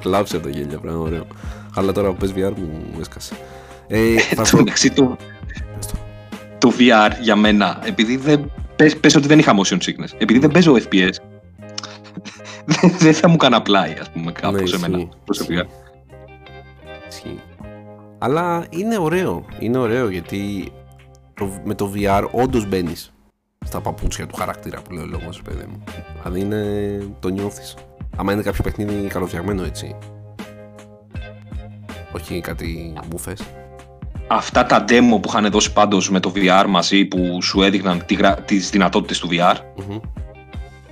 κλάψει 0.00 0.36
από 0.36 0.44
το 0.44 0.58
γέλιο, 0.58 0.78
πράγμα 0.78 1.00
ωραίο. 1.00 1.26
Αλλά 1.78 1.92
τώρα 1.92 2.08
που 2.08 2.16
πες 2.16 2.32
VR 2.36 2.52
μου 2.56 3.00
έσκασε. 3.00 3.34
Ε, 3.86 4.18
θα 4.18 4.42
το 4.42 4.56
μεταξύ 4.56 4.90
του, 4.90 5.16
το 6.58 6.72
VR 6.78 7.10
για 7.20 7.36
μένα, 7.36 7.82
επειδή 7.84 8.16
δεν, 8.16 8.50
πες, 8.76 8.96
πες 8.96 9.14
ότι 9.14 9.26
δεν 9.26 9.38
είχα 9.38 9.54
motion 9.54 9.76
sickness, 9.76 10.12
επειδή 10.18 10.38
δεν 10.38 10.50
παίζω 10.50 10.74
FPS, 10.74 11.12
δεν 13.04 13.14
θα 13.14 13.28
μου 13.28 13.36
κάνα 13.36 13.62
πλάι, 13.62 13.94
ας 14.00 14.10
πούμε, 14.10 14.32
κάπως 14.32 14.70
ναι, 14.70 14.86
εμένα, 14.86 15.08
προσωπικά. 15.24 15.66
Ισχύει. 17.08 17.40
Αλλά 18.18 18.66
είναι 18.70 18.98
ωραίο, 18.98 19.44
είναι 19.58 19.78
ωραίο 19.78 20.08
γιατί 20.08 20.72
το, 21.34 21.60
με 21.64 21.74
το 21.74 21.92
VR 21.96 22.24
όντως 22.30 22.68
μπαίνεις 22.68 23.12
στα 23.64 23.80
παπούτσια 23.80 24.26
του 24.26 24.34
χαρακτήρα 24.34 24.82
που 24.82 24.92
λέει 24.92 25.02
ο 25.02 25.06
λόγος, 25.06 25.42
παιδί 25.42 25.66
μου. 25.68 25.84
Δηλαδή 26.22 26.40
είναι. 26.40 26.98
το 27.20 27.28
νιώθεις. 27.28 27.74
Άμα 28.16 28.32
είναι 28.32 28.42
κάποιο 28.42 28.62
παιχνίδι 28.62 29.08
καλοφτιαγμένο 29.08 29.62
έτσι. 29.64 29.96
Όχι 32.12 32.40
κάτι 32.40 32.92
μπουφέ. 33.06 33.36
Αυτά 34.26 34.66
τα 34.66 34.84
demo 34.88 35.18
που 35.22 35.28
είχαν 35.28 35.50
δώσει 35.50 35.72
πάντως 35.72 36.10
με 36.10 36.20
το 36.20 36.32
VR 36.34 36.64
μαζί 36.68 37.04
που 37.04 37.42
σου 37.42 37.62
έδειχναν 37.62 38.04
τις 38.44 38.70
δυνατότητες 38.70 39.18
του 39.18 39.28
VR 39.30 39.54
mm-hmm. 39.54 40.00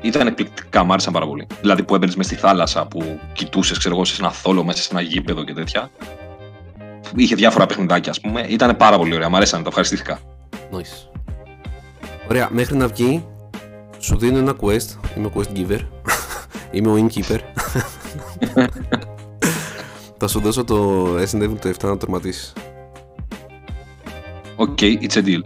ήταν 0.01 0.27
εκπληκτικά, 0.27 0.85
μου 0.85 0.93
άρεσαν 0.93 1.13
πάρα 1.13 1.27
πολύ. 1.27 1.47
Δηλαδή 1.61 1.83
που 1.83 1.95
έμπαινες 1.95 2.17
μέσα 2.17 2.29
στη 2.29 2.39
θάλασσα, 2.39 2.87
που 2.87 3.21
κοιτούσες, 3.33 3.79
ξέρω 3.79 3.95
εγώ, 3.95 4.05
σε 4.05 4.23
ένα 4.23 4.33
θόλο 4.33 4.65
μέσα 4.65 4.83
σε 4.83 4.89
ένα 4.93 5.01
γήπεδο 5.01 5.45
και 5.45 5.53
τέτοια. 5.53 5.91
Είχε 7.17 7.35
διάφορα 7.35 7.67
παιχνιδάκια, 7.67 8.11
ας 8.11 8.21
πούμε. 8.21 8.47
Ήταν 8.49 8.77
πάρα 8.77 8.97
πολύ 8.97 9.15
ωραία, 9.15 9.29
μου 9.29 9.37
αρέσαν, 9.37 9.63
το 9.63 9.69
ευχαριστήθηκα. 9.69 10.19
Nice. 10.73 11.09
Ωραία, 12.29 12.49
μέχρι 12.51 12.77
να 12.77 12.87
βγει 12.87 13.25
σου 13.99 14.17
δίνω 14.17 14.39
ένα 14.39 14.55
quest. 14.61 15.17
Είμαι 15.17 15.27
ο 15.27 15.33
quest 15.35 15.57
giver. 15.57 15.81
Είμαι 16.71 16.89
ο 16.91 17.07
innkeeper. 17.07 17.39
Θα 20.19 20.29
σου 20.29 20.41
δώσω 20.41 20.65
το 20.65 21.07
Resident 21.17 21.43
Evil 21.43 21.59
το 21.61 21.69
7 21.69 21.89
να 21.89 21.97
τερματίσεις. 21.97 22.53
OK, 24.57 24.79
okay, 24.81 25.03
it's 25.03 25.15
a 25.15 25.25
deal. 25.25 25.41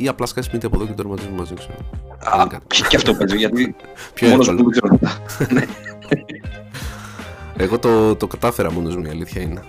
Ή 0.00 0.08
απλά 0.08 0.26
σκάσεις 0.26 0.52
μύτη 0.52 0.66
από 0.66 0.76
εδώ 0.76 0.84
και 0.84 0.90
το 0.90 0.96
τερματίζουμε 0.96 1.36
μαζί, 1.36 1.54
ξέρω. 1.54 1.74
Α, 2.18 2.46
και 2.88 2.96
αυτό 2.96 3.14
παίζει, 3.14 3.36
γιατί 3.36 3.76
Πιο 4.14 4.28
μόνος 4.28 4.48
μου 4.48 4.56
δεν 4.56 4.66
ξέρω 4.70 4.98
ναι. 5.50 5.64
Εγώ 7.64 7.78
το, 7.78 8.16
το 8.16 8.26
κατάφερα 8.26 8.72
μόνος 8.72 8.96
μου, 8.96 9.04
η 9.06 9.08
αλήθεια 9.08 9.42
είναι. 9.42 9.62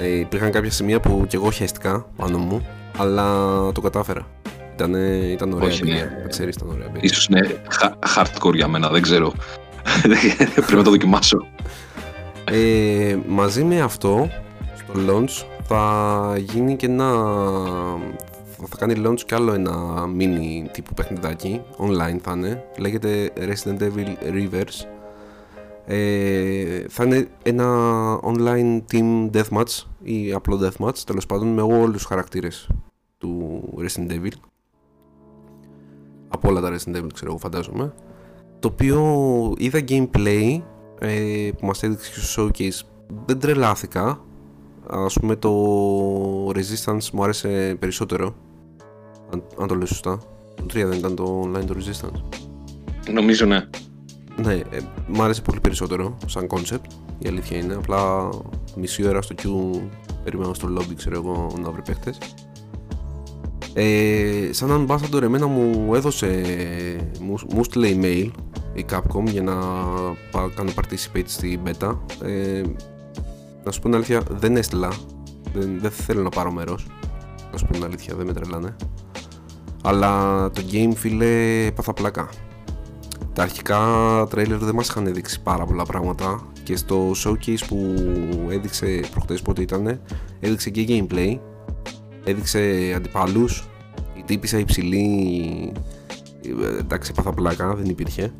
Ε, 0.00 0.08
υπήρχαν 0.08 0.50
κάποια 0.50 0.70
σημεία 0.70 1.00
που 1.00 1.24
κι 1.28 1.36
εγώ 1.36 1.50
χέστηκα 1.50 2.06
πάνω 2.16 2.38
μου, 2.38 2.66
αλλά 2.96 3.34
το 3.72 3.80
κατάφερα. 3.80 4.26
Ήταν, 4.74 4.94
ήταν 5.32 5.52
ωραία 5.52 5.68
Όχι, 5.68 5.80
εμπειρία. 5.82 6.04
Ναι. 6.04 6.28
Ξέρεις, 6.28 6.54
ήταν 6.54 6.68
ωραία 6.68 6.86
εμπειρία. 6.86 7.02
Ίσως 7.02 7.26
είναι 7.26 7.60
hardcore 8.16 8.54
για 8.54 8.68
μένα, 8.68 8.88
δεν 8.88 9.02
ξέρω. 9.02 9.32
Πρέπει 10.54 10.74
να 10.74 10.82
το 10.82 10.90
δοκιμάσω. 10.90 11.46
Ε, 12.52 13.18
μαζί 13.28 13.64
με 13.64 13.80
αυτό, 13.80 14.28
στο 14.74 14.92
launch, 15.06 15.46
θα 15.62 16.36
γίνει 16.38 16.76
και 16.76 16.86
ένα... 16.86 17.12
Θα 18.66 18.76
κάνει 18.78 19.02
launch 19.06 19.20
κι 19.26 19.34
άλλο 19.34 19.52
ένα 19.52 20.04
mini 20.18 20.68
τύπου 20.72 20.94
παιχνιδάκι, 20.94 21.60
online 21.78 22.18
θα 22.22 22.32
είναι, 22.32 22.64
λέγεται 22.78 23.32
Resident 23.36 23.80
Evil 23.80 24.14
Rivers. 24.32 24.86
Ε, 25.86 26.84
θα 26.88 27.04
είναι 27.04 27.28
ένα 27.42 27.66
online 28.22 28.80
team 28.92 29.30
deathmatch 29.32 29.84
ή 30.02 30.32
απλό 30.32 30.60
deathmatch, 30.62 30.98
τέλος 31.06 31.26
πάντων 31.26 31.48
με 31.48 31.62
όλους 31.62 31.92
τους 31.92 32.04
χαρακτήρες 32.04 32.68
του 33.18 33.62
Resident 33.78 34.10
Evil. 34.10 34.32
Από 36.28 36.48
όλα 36.48 36.60
τα 36.60 36.68
Resident 36.68 36.96
Evil 36.96 37.12
ξέρω 37.14 37.30
εγώ 37.30 37.38
φαντάζομαι. 37.38 37.92
Το 38.58 38.68
οποίο 38.68 39.54
είδα 39.58 39.80
gameplay 39.88 40.60
ε, 41.00 41.50
που 41.58 41.66
μας 41.66 41.82
έδειξε 41.82 42.26
στο 42.26 42.46
showcase. 42.46 42.80
Δεν 43.26 43.38
τρελάθηκα. 43.38 44.20
Ας 44.86 45.14
πούμε 45.20 45.36
το 45.36 45.52
Resistance 46.48 47.10
μου 47.12 47.22
άρεσε 47.22 47.76
περισσότερο 47.78 48.34
αν, 49.32 49.42
αν 49.60 49.68
το 49.68 49.74
λέω 49.74 49.86
σωστά. 49.86 50.18
Το 50.54 50.64
3 50.64 50.68
δεν 50.72 50.92
ήταν 50.92 51.14
το 51.14 51.42
online 51.44 51.64
το 51.64 51.74
Resistance. 51.78 52.38
Νομίζω 53.12 53.46
ναι. 53.46 53.68
Ναι, 54.36 54.54
ε, 54.54 54.80
μου 55.06 55.22
άρεσε 55.22 55.42
πολύ 55.42 55.60
περισσότερο 55.60 56.16
σαν 56.26 56.46
concept 56.50 56.90
η 57.18 57.28
αλήθεια 57.28 57.58
είναι. 57.58 57.74
Απλά 57.74 58.28
μισή 58.76 59.08
ώρα 59.08 59.22
στο 59.22 59.34
queue 59.42 59.80
περιμένω 60.24 60.54
στο 60.54 60.68
lobby 60.78 60.94
ξέρω 60.96 61.16
εγώ 61.16 61.52
να 61.62 61.70
βρει 61.70 61.82
παίχτες 61.82 62.18
Ε, 63.74 64.48
σαν 64.50 64.86
ambassador 64.88 65.22
εμένα 65.22 65.46
μου 65.46 65.94
έδωσε, 65.94 66.42
μου, 67.20 67.34
μου 67.54 67.64
στείλε 67.64 67.90
email 67.94 68.30
η 68.72 68.84
Capcom 68.90 69.24
για 69.24 69.42
να 69.42 69.54
κάνω 70.54 70.70
participate 70.74 71.24
στη 71.24 71.60
beta. 71.64 71.98
Ε, 72.22 72.62
να 73.64 73.70
σου 73.70 73.80
πω 73.80 73.84
την 73.84 73.94
αλήθεια, 73.94 74.22
δεν 74.30 74.56
έστειλα. 74.56 74.92
Δεν, 75.54 75.78
δεν 75.80 75.90
θέλω 75.90 76.22
να 76.22 76.28
πάρω 76.28 76.50
μέρος. 76.50 76.86
Να 77.52 77.58
σου 77.58 77.66
πω 77.66 77.72
την 77.72 77.84
αλήθεια, 77.84 78.14
δεν 78.16 78.26
με 78.26 78.32
τρελάνε. 78.32 78.76
Αλλά 79.82 80.50
το 80.50 80.62
game, 80.72 80.92
φίλε, 80.94 81.64
έπαθα 81.66 81.92
πλάκα. 81.92 82.28
Τα 83.32 83.42
αρχικά 83.42 83.80
τρέιλερ 84.30 84.58
δεν 84.58 84.74
μας 84.74 84.88
είχαν 84.88 85.14
δείξει 85.14 85.42
πάρα 85.42 85.64
πολλά 85.64 85.84
πράγματα 85.84 86.50
και 86.62 86.76
στο 86.76 87.10
showcase 87.24 87.64
που 87.68 87.94
έδειξε 88.50 89.00
προχτές 89.10 89.42
πότε 89.42 89.62
ήταν 89.62 90.00
έδειξε 90.40 90.70
και 90.70 90.86
gameplay 90.88 91.38
έδειξε 92.24 92.92
αντιπάλους 92.96 93.68
η 94.14 94.22
τύπησα 94.24 94.58
υψηλή 94.58 95.72
εντάξει 96.78 97.10
έπαθα 97.12 97.32
πλάκα 97.32 97.74
δεν 97.74 97.86
υπήρχε 97.86 98.32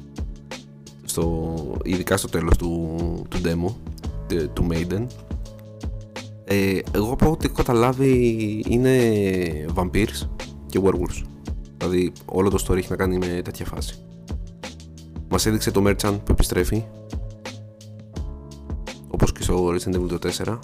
στο, 1.11 1.55
ειδικά 1.85 2.17
στο 2.17 2.29
τέλος 2.29 2.57
του, 2.57 2.97
του 3.29 3.41
demo 3.45 3.75
του 4.53 4.67
Maiden. 4.71 5.07
Ε, 6.45 6.79
εγώ 6.93 7.13
από 7.13 7.31
ό,τι 7.31 7.47
έχω 7.47 7.55
καταλάβει 7.55 8.65
είναι 8.69 8.93
vampires 9.75 10.29
και 10.67 10.81
werewolves. 10.83 11.25
Δηλαδή 11.77 12.13
όλο 12.25 12.51
το 12.51 12.65
story 12.67 12.77
έχει 12.77 12.91
να 12.91 12.97
κάνει 12.97 13.19
με 13.19 13.43
τέτοια 13.45 13.67
φάση. 13.67 13.95
Μας 15.29 15.47
έδειξε 15.47 15.71
το 15.71 15.83
Merchant 15.87 16.19
που 16.25 16.33
επιστρέφει. 16.33 16.85
Όπως 19.11 19.33
και 19.33 19.43
στο 19.43 19.75
Resident 19.75 19.95
Evil 19.95 20.19
4 20.45 20.59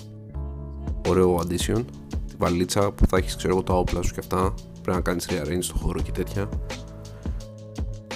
ωραίο 1.09 1.41
addition. 1.43 1.85
Τη 2.27 2.35
βαλίτσα 2.39 2.93
που 2.93 3.07
θα 3.07 3.17
έχεις 3.17 3.37
ξέρω 3.37 3.53
εγώ 3.53 3.63
τα 3.63 3.75
όπλα 3.75 4.03
σου 4.03 4.13
και 4.13 4.21
αυτά. 4.21 4.55
Πρέπει 4.83 4.97
να 4.97 5.01
κάνεις 5.01 5.29
rearrange 5.31 5.59
στο 5.63 5.75
χώρο 5.77 6.01
και 6.01 6.13
τέτοια. 6.13 6.49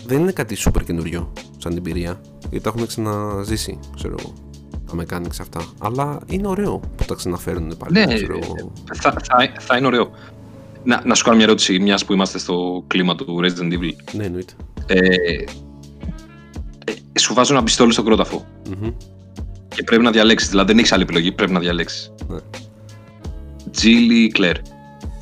Δεν 0.07 0.21
είναι 0.21 0.33
κάτι 0.33 0.57
super 0.59 0.83
καινούριο 0.85 1.33
σαν 1.63 1.77
εμπειρία 1.77 2.21
γιατί 2.41 2.65
τα 2.65 2.69
έχουμε 2.69 2.87
ξαναζήσει 2.87 3.79
ξέρω 3.95 4.15
εγώ 4.19 4.33
τα 4.87 4.97
mechanics 4.97 5.37
αυτά 5.41 5.65
αλλά 5.79 6.21
είναι 6.27 6.49
ωραίο 6.49 6.81
που 6.97 7.05
τα 7.05 7.15
ξαναφέρουν 7.15 7.77
πάλι 7.79 7.93
ναι, 7.93 8.15
ξέρω 8.15 8.39
Θα, 8.95 9.11
θα, 9.11 9.53
θα 9.61 9.77
είναι 9.77 9.87
ωραίο 9.87 10.11
να, 10.85 11.03
να 11.05 11.15
σου 11.15 11.25
κάνω 11.25 11.37
μια 11.37 11.45
ερώτηση, 11.45 11.79
μιας 11.79 12.05
που 12.05 12.13
είμαστε 12.13 12.39
στο 12.39 12.85
κλίμα 12.87 13.15
του 13.15 13.41
Resident 13.43 13.73
Evil. 13.73 13.93
Ναι, 14.13 14.25
εννοείται. 14.25 14.53
Ε, 14.87 14.99
ε, 17.15 17.19
σου 17.19 17.35
βάζω 17.35 17.55
ένα 17.55 17.63
πιστόλι 17.63 17.93
στον 17.93 18.05
κρόταφο. 18.05 18.47
Mm-hmm. 18.71 18.93
Και 19.75 19.83
πρέπει 19.83 20.03
να 20.03 20.11
διαλέξεις. 20.11 20.49
Δηλαδή 20.49 20.69
δεν 20.69 20.79
έχεις 20.79 20.93
άλλη 20.93 21.03
επιλογή, 21.03 21.33
πρέπει 21.33 21.53
να 21.53 21.61
διαλέξεις. 21.61 22.13
Ναι. 22.29 22.39
Τζίλι 23.71 24.25
ή 24.25 24.29
Κλέρ. 24.29 24.57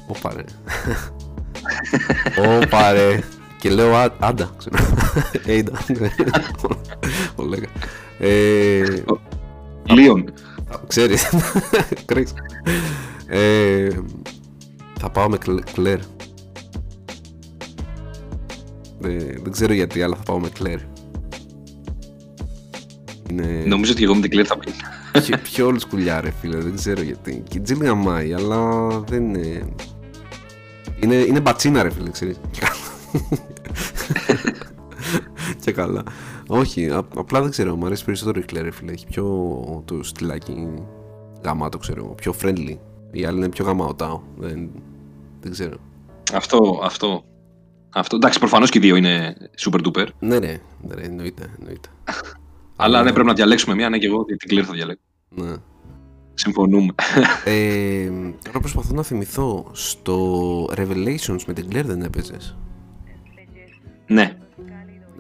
Ωπα 0.07 0.33
ρε. 0.33 0.45
Ωπα 3.59 3.67
ρε. 3.67 3.69
Και 3.69 3.71
λέω 3.71 3.95
«Α- 3.97 4.15
άντα, 4.19 4.51
ξέρω. 4.59 4.77
Έιντα. 5.47 5.73
Ολέγα. 7.37 7.67
Ε, 8.19 8.83
Λίον. 9.85 10.33
Ξέρεις. 10.87 11.29
Κρέξ. 12.05 12.33
Ε, 13.27 13.89
θα 15.01 15.11
πάω 15.11 15.29
με 15.29 15.39
Κλ- 15.39 15.71
Κλέρ. 15.73 15.99
Δεν, 18.99 19.19
δεν 19.43 19.53
ξέρω 19.53 19.73
γιατί, 19.73 20.03
αλλά 20.03 20.17
θα 20.17 20.23
πάω 20.23 20.39
με 20.39 20.49
Κλέρ. 20.49 20.79
Είναι 23.31 23.63
Νομίζω 23.67 23.93
ότι 23.93 24.03
εγώ 24.03 24.15
με 24.15 24.21
την 24.21 24.31
Κλέρ 24.31 24.45
θα 24.49 24.59
πει. 24.59 24.71
πιο, 25.21 25.37
πιο 25.43 25.69
old 25.69 25.81
σκουλιά 25.81 26.21
ρε 26.21 26.31
φίλε, 26.41 26.57
δεν 26.57 26.77
ξέρω 26.77 27.03
γιατί. 27.03 27.43
Και 27.49 27.59
η 27.59 27.63
Jill 27.69 27.81
γαμάει, 27.83 28.33
αλλά 28.33 28.89
δεν 29.01 29.35
είναι... 29.35 29.63
Είναι, 31.01 31.15
είναι 31.15 31.41
μπατσίνα 31.41 31.83
ρε 31.83 31.91
φίλε, 31.91 32.11
ξέρεις. 32.11 32.37
Και 33.13 33.23
καλά. 34.33 34.69
και 35.61 35.73
καλά. 35.73 36.03
Όχι, 36.49 36.91
α- 36.91 37.09
απλά 37.17 37.41
δεν 37.43 37.51
ξέρω, 37.51 37.77
μου 37.77 37.87
αρέσει 37.87 38.05
περισσότερο 38.05 38.41
η 38.41 38.45
Claire 38.53 38.63
ρε 38.63 38.71
φίλε. 38.71 38.93
Έχει 38.93 39.07
πιο 39.07 39.25
το 39.85 40.03
στυλάκι 40.03 40.69
γαμάτο, 41.45 41.79
ξέρω, 41.79 42.05
πιο 42.05 42.35
friendly. 42.43 42.77
Η 43.11 43.25
άλλη 43.25 43.37
είναι 43.37 43.49
πιο 43.49 43.65
γαμαωτάω. 43.65 44.21
Δεν, 44.37 44.71
δεν 45.41 45.53
ξέρω. 45.53 45.77
Αυτό, 46.33 46.81
αυτό. 46.85 47.25
Αυτό. 47.91 48.17
Εντάξει, 48.17 48.39
προφανώς 48.39 48.71
και 48.71 48.79
οι 48.79 48.81
δύο 48.81 48.97
είναι 48.97 49.37
super 49.59 49.81
duper. 49.87 50.07
Ναι 50.19 50.39
ρε, 50.39 50.61
ναι, 50.83 50.95
ρε 50.95 51.03
εννοείται, 51.03 51.51
εννοείται. 51.59 51.89
Αλλά 52.81 53.03
ναι, 53.03 53.13
πρέπει 53.13 53.27
να 53.27 53.35
διαλέξουμε 53.35 53.75
μία, 53.75 53.89
ναι, 53.89 53.99
και 53.99 54.07
εγώ 54.07 54.25
την 54.25 54.37
Κλέρ 54.49 54.65
θα 54.67 54.73
διαλέξω. 54.73 55.03
Ναι. 55.29 55.55
Συμφωνούμε. 56.35 56.95
Ε, 57.45 58.11
τώρα 58.45 58.61
προσπαθώ 58.61 58.95
να 58.95 59.03
θυμηθώ 59.03 59.71
στο 59.73 60.65
Revelations 60.65 61.41
με 61.47 61.53
την 61.53 61.67
Claire 61.73 61.85
δεν 61.85 62.03
έπαιζες. 62.03 62.57
Ναι. 64.09 64.37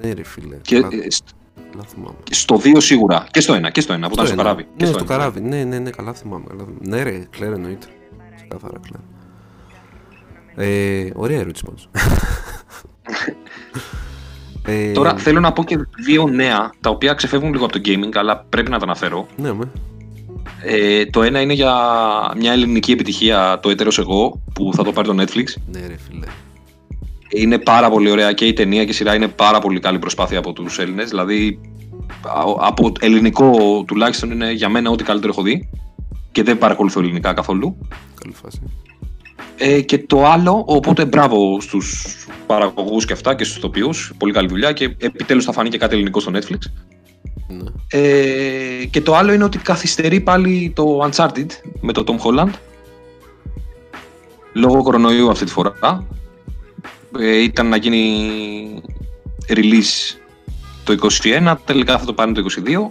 Ναι 0.03 0.13
ρε 0.13 0.25
φίλε. 0.25 0.57
Και 0.63 0.81
καλά, 0.81 0.89
ε, 1.05 1.11
σ- 1.11 1.25
καλά 1.71 1.85
θυμάμαι. 1.87 2.17
και 2.25 2.35
στο 2.35 2.61
2 2.65 2.81
σίγουρα. 2.81 3.27
Και 3.31 3.41
στο 3.41 3.55
1. 3.55 3.71
Και 3.73 3.81
στο 3.81 3.95
1 3.95 3.99
που 4.01 4.09
ήταν 4.13 4.25
στο 4.27 4.35
ένα. 4.35 4.43
καράβι. 4.43 4.63
Και 4.77 4.85
Ναι, 4.85 4.91
στο 4.91 4.99
ένα. 4.99 5.07
καράβι. 5.09 5.41
Ναι, 5.41 5.65
ναι, 5.65 5.79
ναι, 5.79 5.91
καλά 5.91 6.15
θυμάμαι. 6.15 6.45
Καλά 6.49 6.65
θυμάμαι. 6.65 6.97
Ναι 6.97 7.03
ρε, 7.03 7.27
Claire 7.39 7.55
εννοείται. 7.55 7.87
Ξεκάθαρα 8.37 8.81
Claire. 8.87 9.01
Ε, 10.57 11.11
ωραία 11.15 11.39
ερώτηση 11.41 11.65
πάντως. 11.65 11.89
ε, 14.67 14.93
Τώρα 14.93 15.17
θέλω 15.17 15.41
να 15.41 15.53
πω 15.53 15.65
και 15.65 15.77
δύο 16.05 16.29
νέα 16.29 16.71
τα 16.81 16.91
οποία 16.91 17.15
ξεφεύγουν 17.15 17.53
λίγο 17.53 17.65
από 17.65 17.73
το 17.73 17.81
gaming, 17.85 18.11
αλλά 18.15 18.45
πρέπει 18.49 18.71
να 18.71 18.79
τα 18.79 18.85
αναφέρω. 18.85 19.27
Ναι, 19.37 19.53
με. 19.53 19.71
Ε, 20.63 21.07
το 21.07 21.23
ένα 21.23 21.41
είναι 21.41 21.53
για 21.53 21.75
μια 22.37 22.53
ελληνική 22.53 22.93
επιτυχία, 22.93 23.59
το 23.63 23.71
έτερος 23.71 23.99
εγώ, 23.99 24.41
που 24.53 24.71
θα 24.75 24.85
το 24.85 24.93
πάρει 24.93 25.09
το 25.09 25.15
Netflix. 25.23 25.45
Ναι 25.73 25.81
ρε 25.87 25.97
φίλε. 26.09 26.27
Είναι 27.29 27.59
πάρα 27.59 27.91
πολύ 27.91 28.11
ωραία 28.11 28.33
και 28.33 28.47
η 28.47 28.53
ταινία 28.53 28.85
και 28.85 28.91
η 28.91 28.95
σειρά 28.95 29.15
είναι 29.15 29.29
πάρα 29.29 29.59
πολύ 29.59 29.81
καλή 29.81 29.99
προσπάθεια 29.99 30.39
από 30.39 30.53
τους 30.53 30.79
Έλληνες. 30.79 31.09
Δηλαδή, 31.09 31.61
α- 32.23 32.67
από 32.67 32.93
ελληνικό 33.01 33.83
τουλάχιστον 33.87 34.31
είναι 34.31 34.53
για 34.53 34.69
μένα 34.69 34.91
ό,τι 34.91 35.05
καλύτερο 35.05 35.33
έχω 35.33 35.43
δει. 35.43 35.69
Και 36.33 36.43
δεν 36.43 36.59
παρακολουθώ 36.59 37.01
ελληνικά 37.01 37.33
καθόλου. 37.33 37.77
Καλή 38.21 38.35
φάση. 38.43 38.61
Ε, 39.57 39.81
και 39.81 39.99
το 39.99 40.25
άλλο, 40.25 40.65
οπότε 40.67 41.05
μπράβο 41.05 41.61
στους 41.61 42.17
παραγωγούς 42.47 43.05
και 43.05 43.13
αυτά 43.13 43.35
και 43.35 43.45
στους 43.45 43.61
τοπιούς. 43.61 44.13
Πολύ 44.19 44.33
καλή 44.33 44.49
δουλειά 44.49 44.73
και 44.73 44.85
επιτέλους 44.85 45.45
θα 45.45 45.53
φανεί 45.53 45.69
και 45.69 45.79
κάτι 45.79 45.95
ελληνικό 45.95 46.21
στο 46.21 46.33
Netflix. 46.35 46.59
Ναι. 47.49 47.65
Ε, 47.91 48.85
και 48.91 49.01
το 49.01 49.15
άλλο 49.17 49.33
είναι 49.33 49.45
ότι 49.45 49.59
καθυστερεί 49.59 50.21
πάλι 50.21 50.73
το 50.75 51.09
Uncharted 51.11 51.47
με 51.81 51.93
το 51.93 52.05
Tom 52.07 52.17
Holland. 52.27 52.51
Λόγω 54.53 54.83
κορονοϊού 54.83 55.31
αυτή 55.31 55.45
τη 55.45 55.51
φορά. 55.51 55.73
Ε, 57.19 57.43
ήταν 57.43 57.69
να 57.69 57.77
γίνει 57.77 58.83
release 59.49 60.19
το 60.85 61.09
21, 61.23 61.55
τελικά 61.65 61.99
θα 61.99 62.05
το 62.05 62.13
πάνε 62.13 62.33
το 62.33 62.45
22. 62.67 62.91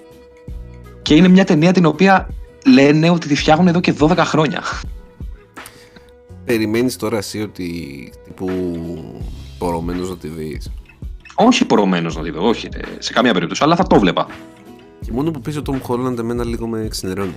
Και 1.01 1.15
είναι 1.15 1.27
μια 1.27 1.45
ταινία 1.45 1.71
την 1.71 1.86
οποία 1.86 2.30
λένε 2.65 3.10
ότι 3.10 3.27
τη 3.27 3.36
φτιάχνουν 3.36 3.67
εδώ 3.67 3.80
και 3.80 3.93
12 3.99 4.17
χρόνια. 4.17 4.63
Περιμένεις 6.45 6.95
τώρα 6.95 7.17
εσύ 7.17 7.41
ότι 7.41 7.69
τύπου 8.23 8.47
πορωμένος 9.58 10.10
να 10.10 10.17
τη 10.17 10.27
δεις; 10.27 10.71
όχι 11.36 11.65
πορωμένος 11.65 12.15
να 12.15 12.23
τη 12.23 12.30
δω, 12.30 12.47
όχι, 12.47 12.67
ε, 12.73 12.80
σε 12.99 13.13
καμία 13.13 13.34
περίπτωση, 13.34 13.63
αλλά 13.63 13.75
θα 13.75 13.88
το 13.88 13.99
βλέπα. 13.99 14.27
Και 15.01 15.12
μόνο 15.12 15.32
που 15.32 15.41
πεις 15.41 15.58
ο 15.58 15.62
Tom 15.65 15.82
Holland 15.88 16.17
εμένα 16.17 16.45
λίγο 16.45 16.67
με 16.67 16.88
ξενερώνει. 16.89 17.36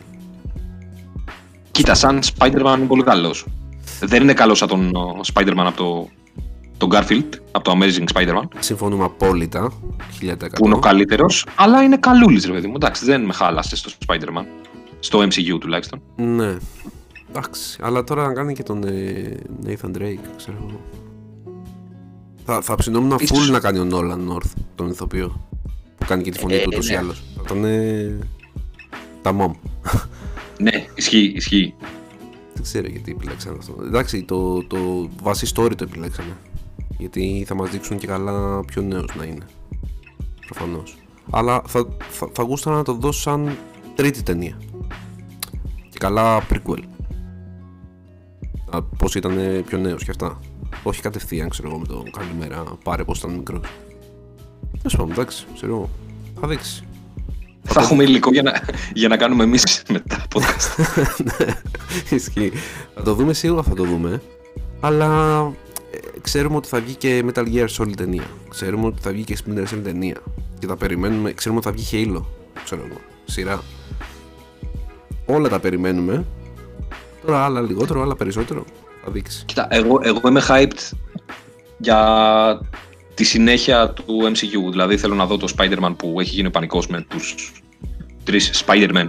Κοίτα, 1.71 1.95
σαν 1.95 2.21
Spider-Man 2.23 2.75
είναι 2.77 2.87
πολύ 2.87 3.03
καλός. 3.03 3.47
Δεν 4.01 4.23
είναι 4.23 4.33
καλός 4.33 4.59
σαν 4.59 4.69
τον 4.69 4.97
ο, 4.97 5.21
Spider-Man 5.35 5.65
από 5.67 5.77
το, 5.77 6.09
τον 6.81 6.91
Garfield, 6.93 7.29
από 7.51 7.65
το 7.65 7.79
Amazing 7.81 8.05
Spider-Man, 8.15 8.43
Συμφωνούμε 8.59 9.05
απόλυτα. 9.05 9.73
1000%. 10.21 10.35
που 10.55 10.65
είναι 10.67 10.75
ο 10.75 10.79
καλύτερος, 10.79 11.47
αλλά 11.57 11.83
είναι 11.83 11.97
καλούλης, 11.97 12.47
ρε 12.47 12.53
παιδί 12.53 12.67
μου. 12.67 12.73
Εντάξει, 12.77 13.05
δεν 13.05 13.25
με 13.25 13.33
χάλασε 13.33 13.77
στο 13.77 13.91
Spider-Man. 14.07 14.45
Στο 15.01 15.19
MCU 15.23 15.59
τουλάχιστον. 15.61 16.03
Ναι. 16.17 16.57
Εντάξει. 17.29 17.79
Αλλά 17.83 18.05
τώρα 18.05 18.27
να 18.27 18.33
κάνει 18.33 18.55
και 18.55 18.63
τον 18.63 18.85
ε, 18.85 19.37
Nathan 19.67 19.97
Drake, 19.97 20.19
ξέρω 20.37 20.57
εγώ. 20.69 20.81
Θα, 22.45 22.61
θα 22.61 22.75
ψινόμουν 22.75 23.17
Ίσως. 23.21 23.49
full 23.49 23.51
να 23.51 23.61
κάνει 23.61 23.79
ο 23.79 23.87
Nolan 23.93 24.33
North, 24.35 24.51
τον 24.75 24.89
ηθοποιό. 24.91 25.49
Που 25.99 26.07
κάνει 26.07 26.23
και 26.23 26.31
τη 26.31 26.39
φωνή 26.39 26.55
Ε, 26.55 26.59
του 26.59 26.69
ούτως 26.73 26.89
ή 26.89 26.93
ναι. 26.93 26.99
άλλως. 26.99 27.23
Θα 27.37 27.43
ήταν 27.45 27.65
ε, 27.65 28.19
τα 29.23 29.37
mom. 29.39 29.51
Ναι, 30.59 30.85
ισχύει, 30.95 31.33
ισχύει. 31.37 31.75
Δεν 32.55 32.63
ξέρω 32.63 32.87
γιατί 32.89 33.11
επιλέξαμε 33.11 33.57
αυτό. 33.59 33.75
Εντάξει, 33.85 34.23
το, 34.23 34.65
το 34.65 35.09
βάση 35.23 35.53
story 35.55 35.73
το 35.77 35.85
επιλέξαμε. 35.85 36.37
Γιατί 37.01 37.45
θα 37.47 37.55
μας 37.55 37.71
δείξουν 37.71 37.99
και 37.99 38.07
καλά 38.07 38.65
πιο 38.65 38.83
νέος 38.83 39.15
να 39.17 39.25
είναι. 39.25 39.45
Προφανώς. 40.47 40.97
Αλλά 41.31 41.63
θα, 41.67 41.87
θα, 42.11 42.29
θα 42.33 42.43
γούσταρα 42.43 42.77
να 42.77 42.83
το 42.83 42.93
δώσω 42.93 43.21
σαν 43.21 43.57
τρίτη 43.95 44.23
ταινία. 44.23 44.59
Και 45.91 45.99
καλά 45.99 46.43
prequel. 46.51 46.83
Α, 48.71 48.83
Πώς 48.83 49.15
ήταν 49.15 49.39
ε, 49.39 49.63
πιο 49.67 49.79
νέος 49.79 50.05
και 50.05 50.11
αυτά. 50.11 50.39
Όχι 50.83 51.01
κατευθείαν, 51.01 51.49
ξέρω 51.49 51.69
εγώ, 51.69 51.79
με 51.79 51.87
το 51.87 52.03
καλημέρα, 52.19 52.65
πάρε 52.85 53.05
πώς 53.05 53.19
ήταν 53.19 53.31
μικρός. 53.31 53.61
Τέλος 54.79 54.97
πάντων, 54.97 55.13
εντάξει, 55.13 55.47
ξέρω 55.55 55.73
εγώ. 55.73 55.91
Θα 56.41 56.49
δείξει. 56.49 56.85
Θα 57.63 57.81
έχουμε 57.81 58.03
υλικό 58.03 58.31
για 58.33 58.43
να, 58.43 58.53
για 58.93 59.09
να 59.09 59.17
κάνουμε 59.17 59.45
εμείς 59.45 59.83
μετά 59.89 60.27
podcast. 60.35 60.85
Ναι, 61.25 61.55
Ισχύει. 62.11 62.53
Θα 62.95 63.03
το 63.03 63.15
δούμε 63.15 63.33
σίγουρα, 63.33 63.63
θα 63.63 63.75
το 63.75 63.85
δούμε. 63.85 64.23
Αλλά 64.81 65.39
ε, 65.39 65.70
ξέρουμε 66.21 66.57
ότι 66.57 66.69
θα 66.69 66.81
βγει 66.81 66.95
και 66.95 67.25
Metal 67.27 67.45
Gear 67.55 67.67
Solid 67.79 67.97
ταινία. 67.97 68.27
Ξέρουμε 68.49 68.87
ότι 68.87 69.01
θα 69.01 69.11
βγει 69.11 69.25
και 69.25 69.39
Splinter 69.45 69.63
Cell 69.63 69.81
ταινία. 69.83 70.17
Και 70.59 70.67
τα 70.67 70.77
περιμένουμε, 70.77 71.33
ξέρουμε 71.33 71.61
ότι 71.65 71.69
θα 71.69 71.75
βγει 71.75 72.13
Halo, 72.15 72.25
ξέρω 72.65 72.83
εγώ, 72.89 73.01
σειρά. 73.25 73.63
Όλα 75.27 75.49
τα 75.49 75.61
περιμένουμε. 75.61 76.25
Τώρα 77.27 77.45
άλλα 77.45 77.61
λιγότερο, 77.61 78.03
άλλα 78.03 78.17
περισσότερο. 78.17 78.65
Θα 79.05 79.11
δείξει. 79.11 79.45
Κοίτα, 79.45 79.67
εγώ, 79.71 80.01
εγώ 80.03 80.29
είμαι 80.29 80.43
hyped 80.49 80.97
για 81.79 82.61
τη 83.15 83.25
συνέχεια 83.25 83.91
του 83.91 84.19
MCU. 84.23 84.71
Δηλαδή 84.71 84.97
θέλω 84.97 85.15
να 85.15 85.27
δω 85.27 85.37
το 85.37 85.53
Spider-Man 85.57 85.95
που 85.97 86.21
έχει 86.21 86.35
γίνει 86.35 86.51
πανικός 86.51 86.87
με 86.87 87.05
τους 87.09 87.53
τρεις 88.25 88.65
Spider-Man 88.67 89.09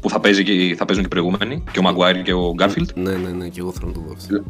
που 0.00 0.10
θα, 0.10 0.20
παίζει 0.20 0.44
και, 0.44 0.74
θα 0.76 0.84
παίζουν 0.84 1.04
και 1.04 1.16
οι 1.16 1.20
προηγούμενοι, 1.20 1.64
και 1.72 1.78
ο 1.78 1.82
Maguire 1.86 2.22
και 2.24 2.32
ο 2.32 2.54
Garfield. 2.58 2.94
Ναι, 2.94 3.12
ναι, 3.12 3.28
ναι, 3.28 3.48
και 3.48 3.60
εγώ 3.60 3.72
θέλω 3.72 3.86
να 3.86 3.92
το 3.92 4.00
δω 4.00 4.12
αυτό. 4.12 4.44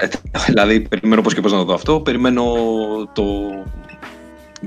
Ε, 0.00 0.08
δηλαδή, 0.46 0.80
περιμένω 0.80 1.22
πώς 1.22 1.34
και 1.34 1.40
πώς 1.40 1.52
να 1.52 1.58
το 1.58 1.64
δω 1.64 1.74
αυτό. 1.74 2.00
Περιμένω 2.00 2.44
το 3.12 3.24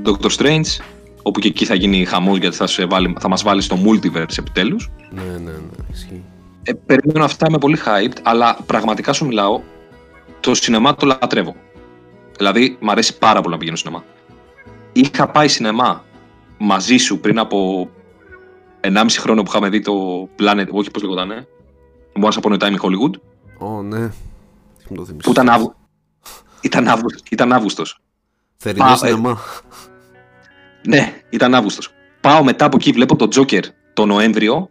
Doctor 0.05 0.29
Strange, 0.37 0.83
όπου 1.21 1.39
και 1.39 1.47
εκεί 1.47 1.65
θα 1.65 1.75
γίνει 1.75 2.05
χαμός 2.05 2.37
γιατί 2.37 2.55
θα, 2.55 2.67
σε 2.67 2.85
βάλει, 2.85 3.15
θα 3.19 3.27
μας 3.29 3.43
βάλει 3.43 3.61
στο 3.61 3.77
multiverse 3.85 4.37
επιτέλους. 4.37 4.91
Ναι, 5.09 5.21
ναι, 5.21 5.51
ναι, 5.51 5.51
ισχύει. 5.91 6.23
Ε, 6.63 6.73
περιμένω 6.73 7.25
αυτά, 7.25 7.45
είμαι 7.49 7.57
πολύ 7.57 7.77
hyped, 7.85 8.17
αλλά 8.21 8.57
πραγματικά 8.65 9.13
σου 9.13 9.25
μιλάω, 9.25 9.61
το 10.39 10.55
σινεμά 10.55 10.95
το 10.95 11.05
λατρεύω. 11.05 11.55
Δηλαδή, 12.37 12.77
μου 12.79 12.91
αρέσει 12.91 13.17
πάρα 13.17 13.41
πολύ 13.41 13.53
να 13.53 13.59
πηγαίνω 13.59 13.77
σινεμά. 13.77 14.03
Είχα 14.91 15.27
πάει 15.27 15.47
σινεμά 15.47 16.03
μαζί 16.57 16.97
σου 16.97 17.19
πριν 17.19 17.39
από 17.39 17.89
1,5 18.81 19.05
χρόνο 19.19 19.43
που 19.43 19.49
είχαμε 19.49 19.69
δει 19.69 19.79
το 19.79 20.29
Planet, 20.39 20.67
όχι 20.71 20.91
πώς 20.91 21.01
λεγότανε, 21.01 21.47
Once 22.21 22.41
Upon 22.41 22.53
a 22.53 22.57
Time 22.57 22.75
in 22.75 22.79
Hollywood, 22.81 23.13
Ω, 23.57 23.81
ναι. 23.81 24.11
Τι 24.93 24.97
μου 24.99 25.05
το 25.05 25.05
θυμίσεις. 25.05 25.25
που 25.25 25.31
ήταν, 25.31 25.49
Αύγου... 25.49 25.75
ήταν, 26.61 26.87
Αύγου- 26.87 27.13
ήταν 27.31 27.53
Αύγουστος. 27.53 27.99
Θερινό 28.57 28.85
Πα- 28.85 28.95
σινεμά. 28.95 29.37
Ναι, 30.87 31.13
ήταν 31.29 31.55
Αύγουστος. 31.55 31.93
Πάω 32.21 32.43
μετά 32.43 32.65
από 32.65 32.75
εκεί, 32.79 32.91
βλέπω 32.91 33.15
το 33.15 33.27
Joker 33.35 33.61
το 33.93 34.05
Νοέμβριο 34.05 34.69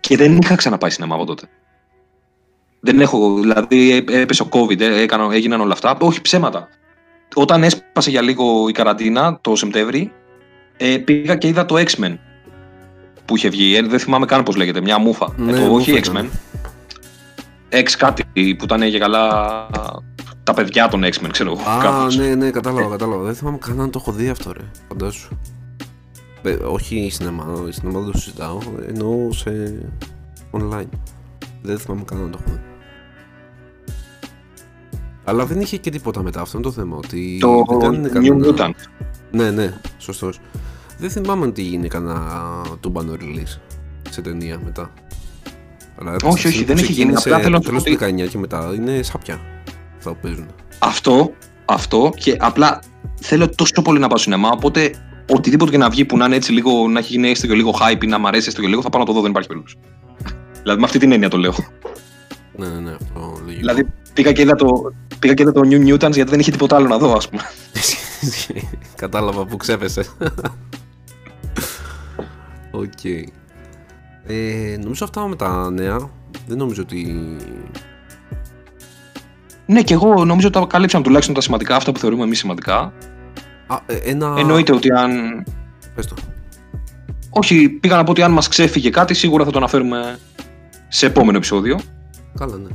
και 0.00 0.16
δεν 0.16 0.36
είχα 0.36 0.54
ξαναπάει 0.54 0.90
σινεμά 0.90 1.14
από 1.14 1.24
τότε. 1.24 1.48
Δεν 2.80 3.00
έχω, 3.00 3.34
δηλαδή 3.40 3.90
έ- 3.96 4.10
έπεσε 4.10 4.42
ο 4.42 4.48
COVID, 4.50 4.80
ε, 4.80 5.00
έκανα, 5.00 5.34
έγιναν 5.34 5.60
όλα 5.60 5.72
αυτά. 5.72 5.96
Όχι 6.00 6.20
ψέματα. 6.20 6.68
Όταν 7.34 7.62
έσπασε 7.62 8.10
για 8.10 8.22
λίγο 8.22 8.68
η 8.68 8.72
καραντίνα 8.72 9.38
το 9.40 9.56
Σεπτέμβρη, 9.56 10.12
ε, 10.76 10.96
πήγα 10.98 11.36
και 11.36 11.46
είδα 11.46 11.66
το 11.66 11.74
X-Men 11.76 12.18
που 13.24 13.36
είχε 13.36 13.48
βγει. 13.48 13.76
Ε, 13.76 13.82
δεν 13.82 13.98
θυμάμαι 13.98 14.26
καν 14.26 14.42
πώς 14.42 14.56
λέγεται, 14.56 14.80
μια 14.80 14.98
μούφα. 14.98 15.32
Ναι, 15.36 15.52
ε, 15.52 15.66
το, 15.66 15.74
όχι 15.74 15.92
μούφα 15.92 16.12
X-Men. 16.12 16.26
Ήταν. 17.70 17.82
X 17.84 17.90
κάτι 17.98 18.24
που 18.54 18.64
ήταν 18.64 18.80
και 18.80 18.98
καλά 18.98 19.28
τα 20.42 20.54
παιδιά 20.54 20.88
των 20.88 21.04
X-Men, 21.04 21.28
ξέρω 21.30 21.50
εγώ. 21.50 21.70
Α, 21.70 21.78
κάπως. 21.82 22.16
ναι, 22.16 22.34
ναι, 22.34 22.50
κατάλαβα, 22.50 22.88
κατάλαβα. 22.90 23.22
Δεν 23.24 23.34
θυμάμαι 23.34 23.58
καν 23.58 23.80
αν 23.80 23.90
το 23.90 23.98
έχω 24.02 24.12
δει 24.12 24.28
αυτό, 24.28 24.52
ρε. 24.52 24.64
Φαντάσου. 24.88 25.28
Ε, 26.42 26.52
όχι 26.52 27.08
σινεμά, 27.12 27.44
σινεμά 27.68 28.00
δεν 28.00 28.12
το 28.12 28.18
συζητάω. 28.18 28.58
Εννοώ 28.88 29.32
σε 29.32 29.74
online. 30.52 30.88
Δεν 31.62 31.78
θυμάμαι 31.78 32.02
καν 32.04 32.18
αν 32.22 32.30
το 32.30 32.38
έχω 32.44 32.54
δει. 32.54 32.60
Αλλά 35.24 35.46
δεν 35.46 35.60
είχε 35.60 35.76
και 35.76 35.90
τίποτα 35.90 36.22
μετά, 36.22 36.40
αυτό 36.40 36.58
είναι 36.58 36.66
το 36.66 36.72
θέμα. 36.72 36.96
Ότι 36.96 37.38
Το 37.40 37.64
δεν 37.68 37.78
κάνανε 37.78 38.08
New 38.08 38.12
κανένα- 38.12 38.46
Mutant. 38.56 38.70
Ναι, 39.30 39.50
ναι, 39.50 39.80
σωστός. 39.98 40.40
Δεν 40.98 41.10
θυμάμαι 41.10 41.46
ότι 41.46 41.62
γίνει 41.62 41.88
κανένα 41.88 42.22
τούμπανο 42.80 43.12
release 43.20 43.58
σε 44.10 44.20
ταινία 44.22 44.60
μετά. 44.64 44.90
Αλλά 46.00 46.10
από 46.10 46.18
τη 46.18 46.26
Όχι, 46.26 46.38
στιγμή 46.38 46.56
όχι, 46.56 46.64
που 46.64 46.72
δεν 46.74 46.76
έχει 46.84 46.92
γίνει. 46.92 47.12
ξεκίνησε 47.12 47.28
Απλά 47.28 47.42
θέλω 47.42 47.56
να 47.56 47.60
το 47.60 47.64
σου 47.64 47.68
τέλος 47.70 47.82
πω 47.82 47.90
του 47.90 47.96
ότι- 48.16 48.22
19 48.24 48.28
και 48.30 48.38
μετά 48.38 48.72
είναι 48.76 49.02
σάπια 49.02 49.40
αυτά 49.96 50.10
που 50.10 50.18
παίζουν. 50.22 50.46
Αυτό, 50.78 51.32
αυτό 51.64 52.12
και 52.16 52.36
απλά 52.38 52.82
θέλω 53.20 53.48
τόσο 53.48 53.82
πολύ 53.82 53.98
να 53.98 54.06
πάω 54.08 54.16
στο 54.18 54.30
σινεμά. 54.30 54.48
Οπότε 54.50 54.94
οτιδήποτε 55.30 55.70
και 55.70 55.78
να 55.78 55.88
βγει 55.90 56.04
που 56.04 56.16
να 56.16 56.24
είναι 56.24 56.36
έτσι 56.36 56.52
λίγο, 56.52 56.88
να 56.88 56.98
έχει 56.98 57.12
γίνει 57.12 57.28
έστω 57.30 57.46
και 57.46 57.54
λίγο 57.54 57.74
hype 57.80 58.04
ή 58.04 58.06
να 58.06 58.18
μ' 58.18 58.26
αρέσει 58.26 58.48
έστω 58.48 58.60
και 58.60 58.66
λίγο, 58.68 58.82
θα 58.82 58.88
πάω 58.90 59.00
να 59.00 59.06
το 59.06 59.12
δω, 59.12 59.20
δεν 59.20 59.30
υπάρχει 59.30 59.48
περίπτωση. 59.48 59.76
Δηλαδή 60.62 60.80
με 60.80 60.86
αυτή 60.86 60.98
την 60.98 61.12
έννοια 61.12 61.28
το 61.28 61.36
λέω. 61.36 61.54
Ναι, 62.56 62.66
ναι, 62.66 62.80
ναι, 62.80 62.90
αυτό 62.90 63.20
λογικό. 63.44 63.58
Δηλαδή 63.58 63.86
πήγα 64.12 64.32
και 64.32 64.42
είδα 64.42 64.54
το, 64.54 64.92
πήγα 65.18 65.34
και 65.34 65.42
είδα 65.42 65.52
το 65.52 65.60
New 65.64 65.86
Mutants 65.94 66.12
γιατί 66.12 66.30
δεν 66.30 66.40
είχε 66.40 66.50
τίποτα 66.50 66.76
άλλο 66.76 66.88
να 66.88 66.98
δω, 66.98 67.12
ας 67.12 67.28
πούμε. 67.28 67.42
Κατάλαβα 68.96 69.44
που 69.46 69.56
ξέπεσε. 69.56 70.02
Οκ. 72.70 73.00
Ε, 74.26 74.76
νομίζω 74.82 75.04
αυτά 75.04 75.28
με 75.28 75.36
τα 75.36 75.70
νέα. 75.70 76.10
Δεν 76.46 76.58
νομίζω 76.58 76.82
ότι. 76.82 77.26
ναι, 79.66 79.82
και 79.82 79.94
εγώ 79.94 80.24
νομίζω 80.24 80.48
ότι 80.48 80.58
τα 80.58 80.66
καλύψαμε 80.68 81.04
τουλάχιστον 81.04 81.34
τα 81.34 81.40
σημαντικά, 81.40 81.76
αυτά 81.76 81.92
που 81.92 81.98
θεωρούμε 81.98 82.22
εμείς 82.24 82.38
σημαντικά. 82.38 82.92
Α, 83.66 83.78
ε, 83.86 83.96
ένα. 83.96 84.34
Εννοείται 84.38 84.72
ότι 84.72 84.92
αν. 84.92 85.44
Πες 85.94 86.06
το. 86.06 86.14
Όχι, 87.30 87.68
πήγα 87.68 87.96
να 87.96 88.04
πω 88.04 88.10
ότι 88.10 88.22
αν 88.22 88.32
μας 88.32 88.48
ξέφυγε 88.48 88.90
κάτι, 88.90 89.14
σίγουρα 89.14 89.44
θα 89.44 89.50
το 89.50 89.58
αναφέρουμε 89.58 90.18
σε 90.88 91.06
επόμενο 91.06 91.36
επεισόδιο. 91.36 91.78
Καλά, 92.38 92.56
ναι. 92.56 92.68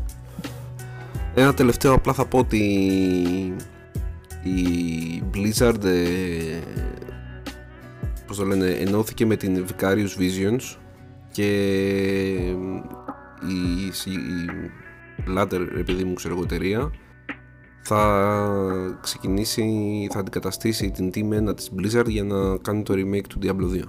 Ένα 1.36 1.54
τελευταίο 1.54 1.94
απλά 1.94 2.14
θα 2.14 2.26
πω 2.26 2.38
ότι 2.38 2.58
η 4.44 5.24
Blizzard 5.34 5.84
ε, 5.84 6.60
πώς 8.28 8.38
το 8.38 8.46
λένε, 8.46 8.66
ενώθηκε 8.66 9.26
με 9.26 9.36
την 9.36 9.66
Vicarious 9.66 10.20
Visions 10.20 10.78
και 11.34 11.50
η, 13.48 13.86
η 14.06 14.20
Ladder, 15.38 15.68
επειδή 15.78 16.04
μου 16.04 16.14
ξέρω 16.14 16.34
εγώ 16.34 16.44
εταιρεία, 16.44 16.92
θα 17.82 18.98
ξεκινήσει, 19.02 20.08
θα 20.12 20.20
αντικαταστήσει 20.20 20.92
την 20.92 21.12
Team 21.14 21.50
1 21.50 21.56
της 21.56 21.72
Blizzard 21.78 22.08
για 22.08 22.24
να 22.24 22.58
κάνει 22.58 22.84
το 22.84 22.94
remake 22.94 23.28
του 23.30 23.40
Diablo 23.42 23.78
2. 23.78 23.82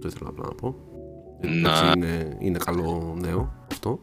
Το 0.00 0.08
ήθελα 0.08 0.28
απλά 0.28 0.44
να 0.46 0.54
πω. 0.54 0.76
Εντάξει, 1.40 1.84
Να. 1.84 1.92
είναι, 1.96 2.36
είναι 2.38 2.58
καλό 2.64 3.16
νέο 3.20 3.66
αυτό. 3.72 4.00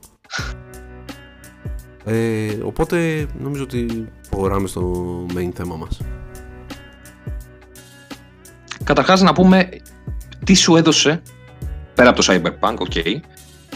Ε, 2.06 2.58
οπότε 2.64 3.28
νομίζω 3.40 3.64
ότι 3.64 4.10
προχωράμε 4.30 4.68
στο 4.68 5.26
main 5.34 5.50
θέμα 5.54 5.76
μας. 5.76 6.02
Καταρχάς 8.84 9.22
να 9.22 9.34
πούμε 9.34 9.70
τι 10.46 10.54
σου 10.54 10.76
έδωσε, 10.76 11.22
πέρα 12.00 12.12
από 12.12 12.24
το 12.24 12.34
Cyberpunk, 12.34 12.76
OK, 12.78 13.22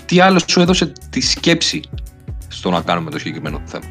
τι 0.06 0.20
άλλο 0.20 0.40
σου 0.48 0.60
έδωσε 0.60 0.92
τη 1.10 1.22
σκέψη 1.22 1.82
στο 2.48 2.70
να 2.70 2.82
κάνουμε 2.82 3.12
το 3.12 3.18
συγκεκριμένο 3.18 3.62
θέμα; 3.66 3.86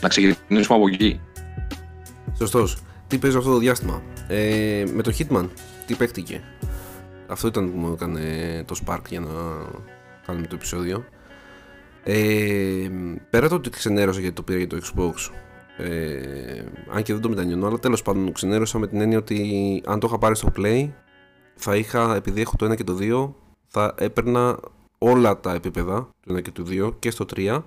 Να 0.00 0.08
ξεκινήσουμε 0.08 0.78
από 0.78 0.88
εκεί. 0.88 1.20
Σωστός. 2.36 2.76
Τι 3.06 3.18
παίζει 3.18 3.36
αυτό 3.36 3.50
το 3.50 3.58
διάστημα; 3.58 4.02
Ε, 4.28 4.84
με 4.92 5.02
το 5.02 5.12
Hitman, 5.18 5.48
τι 5.86 5.94
παίχτηκε; 5.94 6.40
Αυτό 7.26 7.48
ήταν 7.48 7.70
που 7.70 7.78
μου 7.78 7.92
έκανε 7.92 8.20
το 8.66 8.76
Spark 8.84 9.00
για 9.08 9.20
να 9.20 9.28
κάνουμε 10.26 10.46
το 10.46 10.54
επεισόδιο. 10.54 11.04
Ε, 12.02 12.88
πέρα 13.30 13.48
το 13.48 13.54
ότι 13.54 13.70
ξενέρωσα 13.70 14.20
γιατί 14.20 14.34
το 14.34 14.42
πήρα 14.42 14.58
για 14.58 14.66
το 14.66 14.78
Xbox 14.82 15.14
ε, 15.78 16.64
αν 16.94 17.02
και 17.02 17.12
δεν 17.12 17.22
το 17.22 17.28
μετανιώνω 17.28 17.66
αλλά 17.66 17.78
τέλος 17.78 18.02
πάντων 18.02 18.32
ξενέρωσα 18.32 18.78
με 18.78 18.86
την 18.86 19.00
έννοια 19.00 19.18
ότι 19.18 19.82
αν 19.86 20.00
το 20.00 20.06
είχα 20.06 20.18
πάρει 20.18 20.36
στο 20.36 20.52
Play 20.56 20.88
θα 21.56 21.76
είχα, 21.76 22.14
επειδή 22.14 22.40
έχω 22.40 22.56
το 22.56 22.66
1 22.70 22.76
και 22.76 22.84
το 22.84 22.96
2 23.00 23.32
θα 23.66 23.94
έπαιρνα 23.98 24.58
όλα 24.98 25.40
τα 25.40 25.52
επίπεδα 25.52 26.08
του 26.20 26.34
1 26.36 26.42
και 26.42 26.50
του 26.50 26.64
2 26.68 26.92
και 26.98 27.10
στο 27.10 27.24
3 27.36 27.62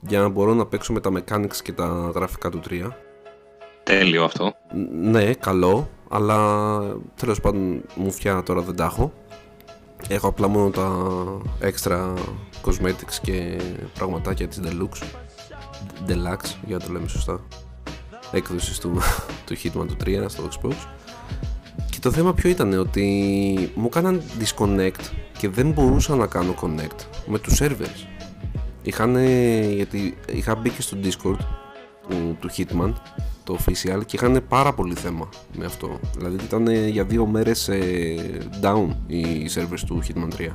για 0.00 0.20
να 0.20 0.28
μπορώ 0.28 0.54
να 0.54 0.66
παίξω 0.66 0.92
με 0.92 1.00
τα 1.00 1.10
mechanics 1.14 1.56
και 1.62 1.72
τα 1.72 2.10
γραφικά 2.14 2.50
του 2.50 2.60
3 2.70 2.88
Τέλειο 3.82 4.24
αυτό. 4.24 4.52
ναι, 5.00 5.34
καλό, 5.34 5.88
αλλά 6.08 6.78
τέλος 7.16 7.40
πάντων 7.40 7.82
μου 7.94 8.10
φτιάχνω 8.10 8.42
τώρα 8.42 8.60
δεν 8.60 8.76
τα 8.76 8.84
έχω. 8.84 9.12
Έχω 10.08 10.28
απλά 10.28 10.48
μόνο 10.48 10.70
τα 10.70 11.06
extra 11.60 12.14
cosmetics 12.64 13.14
και 13.22 13.60
πραγματάκια 13.94 14.48
της 14.48 14.60
Deluxe. 14.64 15.04
Deluxe, 16.08 16.54
για 16.66 16.76
να 16.76 16.84
το 16.84 16.92
λέμε 16.92 17.08
σωστά. 17.08 17.40
Έκδοσης 18.32 18.78
του, 18.78 18.98
του 19.46 19.56
Hitman 19.62 19.86
του 19.86 19.96
3 20.04 20.24
στο 20.26 20.48
Xbox. 20.50 20.74
Και 22.04 22.10
το 22.10 22.16
θέμα 22.16 22.34
ποιο 22.34 22.50
ήταν, 22.50 22.72
ότι 22.72 23.72
μου 23.74 23.84
έκαναν 23.86 24.22
disconnect 24.40 25.10
και 25.38 25.48
δεν 25.48 25.70
μπορούσα 25.70 26.16
να 26.16 26.26
κάνω 26.26 26.54
connect 26.60 27.06
με 27.26 27.38
τους 27.38 27.60
servers. 27.60 28.06
Είχαν, 28.82 29.16
γιατί 29.74 30.16
είχα 30.32 30.54
μπει 30.54 30.70
και 30.70 30.82
στο 30.82 30.96
Discord 31.02 31.38
του, 32.08 32.36
του 32.40 32.50
Hitman, 32.56 32.92
το 33.44 33.58
official, 33.58 34.00
και 34.06 34.16
είχαν 34.16 34.44
πάρα 34.48 34.72
πολύ 34.72 34.94
θέμα 34.94 35.28
με 35.56 35.64
αυτό. 35.64 36.00
Δηλαδή 36.16 36.44
ήταν 36.44 36.68
για 36.68 37.04
δύο 37.04 37.26
μέρες 37.26 37.68
ε, 37.68 38.14
down 38.62 38.88
οι 39.06 39.48
servers 39.54 39.80
του 39.86 40.02
Hitman 40.06 40.40
3. 40.40 40.48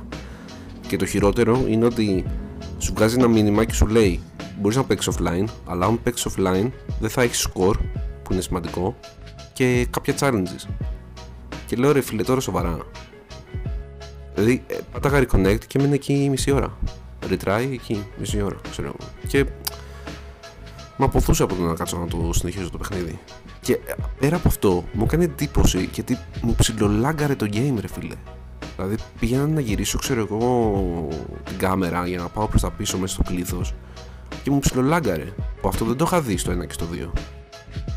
Και 0.88 0.96
το 0.96 1.06
χειρότερο 1.06 1.64
είναι 1.68 1.84
ότι 1.84 2.24
σου 2.78 2.92
βγάζει 2.94 3.18
ένα 3.18 3.28
μήνυμα 3.28 3.64
και 3.64 3.74
σου 3.74 3.86
λέει 3.86 4.20
μπορείς 4.60 4.76
να 4.76 4.84
παίξεις 4.84 5.16
offline, 5.16 5.44
αλλά 5.66 5.86
αν 5.86 6.02
παίξεις 6.02 6.32
offline 6.32 6.70
δεν 7.00 7.10
θα 7.10 7.22
έχεις 7.22 7.48
score, 7.48 7.76
που 8.22 8.32
είναι 8.32 8.40
σημαντικό, 8.40 8.96
και 9.52 9.86
κάποια 9.90 10.14
challenges. 10.20 10.68
Και 11.70 11.76
λέω 11.76 11.92
ρε 11.92 12.00
φίλε 12.00 12.22
τώρα 12.22 12.40
σοβαρά. 12.40 12.78
Δηλαδή 14.34 14.62
ε, 14.66 14.76
πάταγα 14.92 15.18
reconnect 15.18 15.64
και 15.66 15.78
έμεινε 15.78 15.94
εκεί 15.94 16.28
μισή 16.30 16.50
ώρα. 16.50 16.78
Retry 17.30 17.68
εκεί 17.72 18.06
μισή 18.18 18.42
ώρα, 18.42 18.56
ξέρω 18.70 18.88
εγώ. 18.88 18.96
Και 19.26 19.46
με 20.96 21.04
αποθούσε 21.04 21.42
από 21.42 21.54
το 21.54 21.62
να 21.62 21.74
κάτσω 21.74 21.98
να 21.98 22.06
το 22.06 22.32
συνεχίζω 22.32 22.70
το 22.70 22.78
παιχνίδι. 22.78 23.18
Και 23.60 23.72
ε, 23.72 23.94
πέρα 24.18 24.36
από 24.36 24.48
αυτό, 24.48 24.84
μου 24.92 25.04
έκανε 25.04 25.24
εντύπωση 25.24 25.88
γιατί 25.92 26.18
μου 26.42 26.54
ψιλολάγκαρε 26.54 27.34
το 27.34 27.46
game, 27.52 27.74
ρε 27.80 27.88
φίλε. 27.88 28.14
Δηλαδή 28.76 28.96
πήγαινα 29.20 29.46
να 29.46 29.60
γυρίσω, 29.60 29.98
ξέρω 29.98 30.20
εγώ, 30.20 31.08
την 31.44 31.58
κάμερα 31.58 32.06
για 32.06 32.18
να 32.18 32.28
πάω 32.28 32.46
προς 32.46 32.60
τα 32.60 32.70
πίσω 32.70 32.98
μέσα 32.98 33.14
στο 33.14 33.22
πλήθος 33.22 33.74
και 34.42 34.50
μου 34.50 34.58
ψιλολάγκαρε. 34.58 35.34
Που 35.60 35.68
αυτό 35.68 35.84
δεν 35.84 35.96
το 35.96 36.04
είχα 36.06 36.20
δει 36.20 36.36
στο 36.36 36.52
1 36.52 36.66
και 36.66 36.72
στο 36.72 36.86
2. 36.92 37.10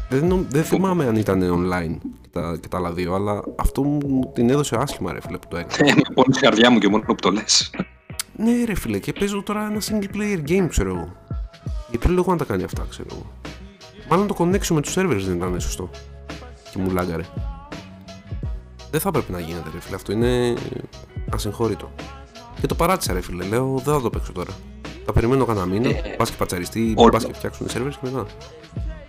Δεν, 0.10 0.46
δεν 0.50 0.64
θυμάμαι 0.64 1.06
αν 1.06 1.16
ήταν 1.16 1.42
online 1.42 1.98
και 2.22 2.28
τα, 2.32 2.58
και 2.62 2.68
τα 2.68 2.78
άλλα 2.78 2.92
δύο, 2.92 3.14
αλλά 3.14 3.44
αυτό 3.56 3.84
μου 3.84 4.32
την 4.34 4.50
έδωσε 4.50 4.76
άσχημα, 4.80 5.14
ρε 5.14 5.22
φίλε, 5.22 5.38
που 5.38 5.48
το 5.48 5.58
έκανε. 5.58 5.90
Ε, 5.90 5.94
με 5.96 6.02
πόνει 6.14 6.36
καρδιά 6.40 6.70
μου 6.70 6.80
και 6.80 6.90
μόνο 6.90 7.04
που 7.04 7.16
το 7.16 7.32
λες. 7.32 7.72
Ναι, 8.36 8.64
ρε 8.66 8.76
φίλε, 8.76 9.00
και 9.00 9.14
παίζω 9.14 9.44
τώρα 9.44 9.66
ένα 9.66 9.82
single 9.82 10.16
player 10.16 10.50
game, 10.50 10.68
ξέρω 10.70 10.90
εγώ. 10.90 11.16
Για 11.90 12.00
ποιο 12.00 12.12
λόγο 12.12 12.32
να 12.32 12.38
τα 12.38 12.46
κάνει 12.46 12.64
αυτά, 12.64 12.86
ξέρω 12.90 13.08
εγώ. 13.12 13.32
Μάλλον 14.10 14.28
το 14.28 14.36
connection 14.38 14.74
με 14.74 14.82
τους 14.82 14.94
servers 14.98 15.22
δεν 15.26 15.36
ήταν 15.36 15.60
σωστό. 15.62 15.90
Και 16.72 16.80
μου 16.80 16.92
λάγκαρε. 16.92 17.24
Δεν 18.92 19.00
θα 19.00 19.12
πρέπει 19.12 19.32
να 19.32 19.40
γίνεται, 19.40 19.70
ρε 19.74 19.80
φίλε. 19.80 19.96
Αυτό 19.96 20.12
είναι 20.12 20.54
ασυγχώρητο. 21.30 21.92
Και 22.62 22.68
το 22.68 22.76
παράτησα, 22.76 23.14
ρε 23.14 23.22
φίλε. 23.22 23.44
Λέω, 23.44 23.82
δεν 23.84 23.94
θα 23.94 24.02
το 24.02 24.10
παίξω 24.10 24.32
τώρα. 24.32 24.52
Θα 25.06 25.14
περιμένω 25.14 25.46
κανένα 25.46 25.66
μήνα, 25.66 25.90
ε, 25.90 26.16
πας 26.18 26.30
και 26.30 26.36
πατσαριστεί, 26.38 26.94
πας 27.12 27.26
και 27.26 27.34
φτιάξουν 27.34 27.66
οι 27.66 27.70
servers 27.74 27.92
και 27.92 27.98
μετά. 28.02 28.26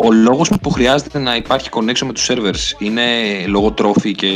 Ο 0.05 0.13
λόγος 0.13 0.51
που 0.63 0.71
χρειάζεται 0.71 1.19
να 1.19 1.37
υπάρχει 1.37 1.69
connection 1.73 2.07
με 2.07 2.13
τους 2.13 2.31
servers 2.31 2.79
είναι 2.79 3.03
λόγω 3.47 3.73
τρόφι 3.73 4.15
και 4.15 4.31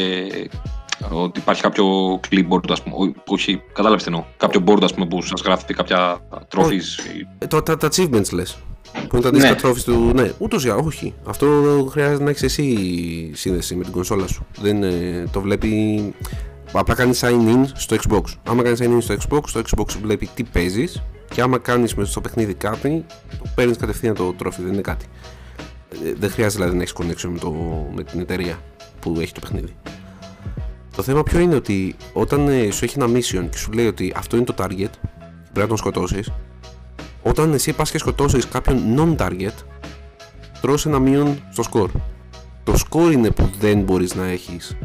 ότι 1.10 1.40
υπάρχει 1.40 1.62
κάποιο 1.62 2.20
clipboard, 2.30 2.70
ας 2.70 2.82
πούμε, 2.82 3.12
όχι, 3.26 3.62
κατάλαβες 3.72 4.02
τι 4.02 4.08
εννοώ, 4.08 4.24
κάποιο 4.36 4.62
board 4.66 4.82
ας 4.82 4.94
πούμε, 4.94 5.06
που 5.06 5.22
σας 5.22 5.40
γράφει 5.40 5.74
κάποια 5.74 6.18
trophies. 6.54 7.16
Ε, 7.38 7.46
το, 7.46 7.62
τα, 7.62 7.76
τα 7.76 7.88
achievements 7.88 8.32
λες. 8.32 8.58
Που 8.92 9.16
είναι 9.16 9.22
τα 9.22 9.28
αντίστοιχα 9.28 9.54
ναι. 9.54 9.60
trophies 9.62 9.82
του. 9.84 10.12
Ναι, 10.14 10.32
ούτως 10.38 10.64
ή 10.64 10.68
όχι. 10.68 11.14
Αυτό 11.26 11.46
χρειάζεται 11.90 12.24
να 12.24 12.30
έχεις 12.30 12.42
εσύ 12.42 12.76
σύνδεση 13.34 13.74
με 13.74 13.84
την 13.84 13.92
κονσόλα 13.92 14.26
σου. 14.26 14.46
Δεν 14.60 14.84
το 15.32 15.40
βλέπει. 15.40 16.14
Απλά 16.72 16.94
κάνεις 16.94 17.24
sign 17.24 17.48
in 17.54 17.64
στο 17.74 17.96
Xbox. 17.96 18.22
Άμα 18.48 18.62
κάνεις 18.62 18.80
sign 18.82 18.96
in 18.96 19.02
στο 19.02 19.14
Xbox, 19.14 19.42
το 19.52 19.62
Xbox 19.70 19.86
βλέπει 20.02 20.28
τι 20.34 20.42
παίζεις 20.42 21.02
και 21.34 21.40
άμα 21.40 21.58
κάνεις 21.58 21.94
μέσα 21.94 22.10
στο 22.10 22.20
παιχνίδι 22.20 22.54
κάτι, 22.54 23.04
το 23.38 23.50
παίρνεις 23.54 23.76
κατευθείαν 23.76 24.14
το 24.14 24.32
τρόφι, 24.32 24.62
δεν 24.62 24.72
είναι 24.72 24.82
κάτι. 24.82 25.06
Ε, 25.92 26.12
δεν 26.18 26.30
χρειάζεται 26.30 26.64
δηλαδή 26.64 26.76
να 26.76 26.82
έχεις 26.82 26.94
connection 26.98 27.30
με, 27.32 27.38
το, 27.38 27.52
με 27.94 28.02
την 28.02 28.20
εταιρεία 28.20 28.58
που 29.00 29.16
έχει 29.20 29.32
το 29.32 29.40
παιχνίδι. 29.40 29.76
Το 30.96 31.02
θέμα 31.02 31.22
ποιο 31.22 31.38
είναι 31.38 31.54
ότι 31.54 31.96
όταν 32.12 32.48
ε, 32.48 32.70
σου 32.70 32.84
έχει 32.84 32.98
ένα 33.00 33.18
mission 33.18 33.48
και 33.50 33.56
σου 33.56 33.72
λέει 33.72 33.86
ότι 33.86 34.12
αυτό 34.16 34.36
είναι 34.36 34.44
το 34.44 34.54
target, 34.58 34.90
πρέπει 35.52 35.60
να 35.60 35.66
τον 35.66 35.76
σκοτώσεις, 35.76 36.32
όταν 37.22 37.52
εσύ 37.52 37.72
πας 37.72 37.90
και 37.90 37.98
σκοτώσεις 37.98 38.48
κάποιον 38.48 38.78
non-target, 38.98 39.54
τρώσει 40.60 40.88
ένα 40.88 40.98
μείον 40.98 41.42
στο 41.52 41.64
score. 41.72 42.00
Το 42.64 42.74
score 42.90 43.12
είναι 43.12 43.30
που 43.30 43.50
δεν 43.58 43.80
μπορείς 43.80 44.14
να 44.14 44.26
έχεις 44.26 44.76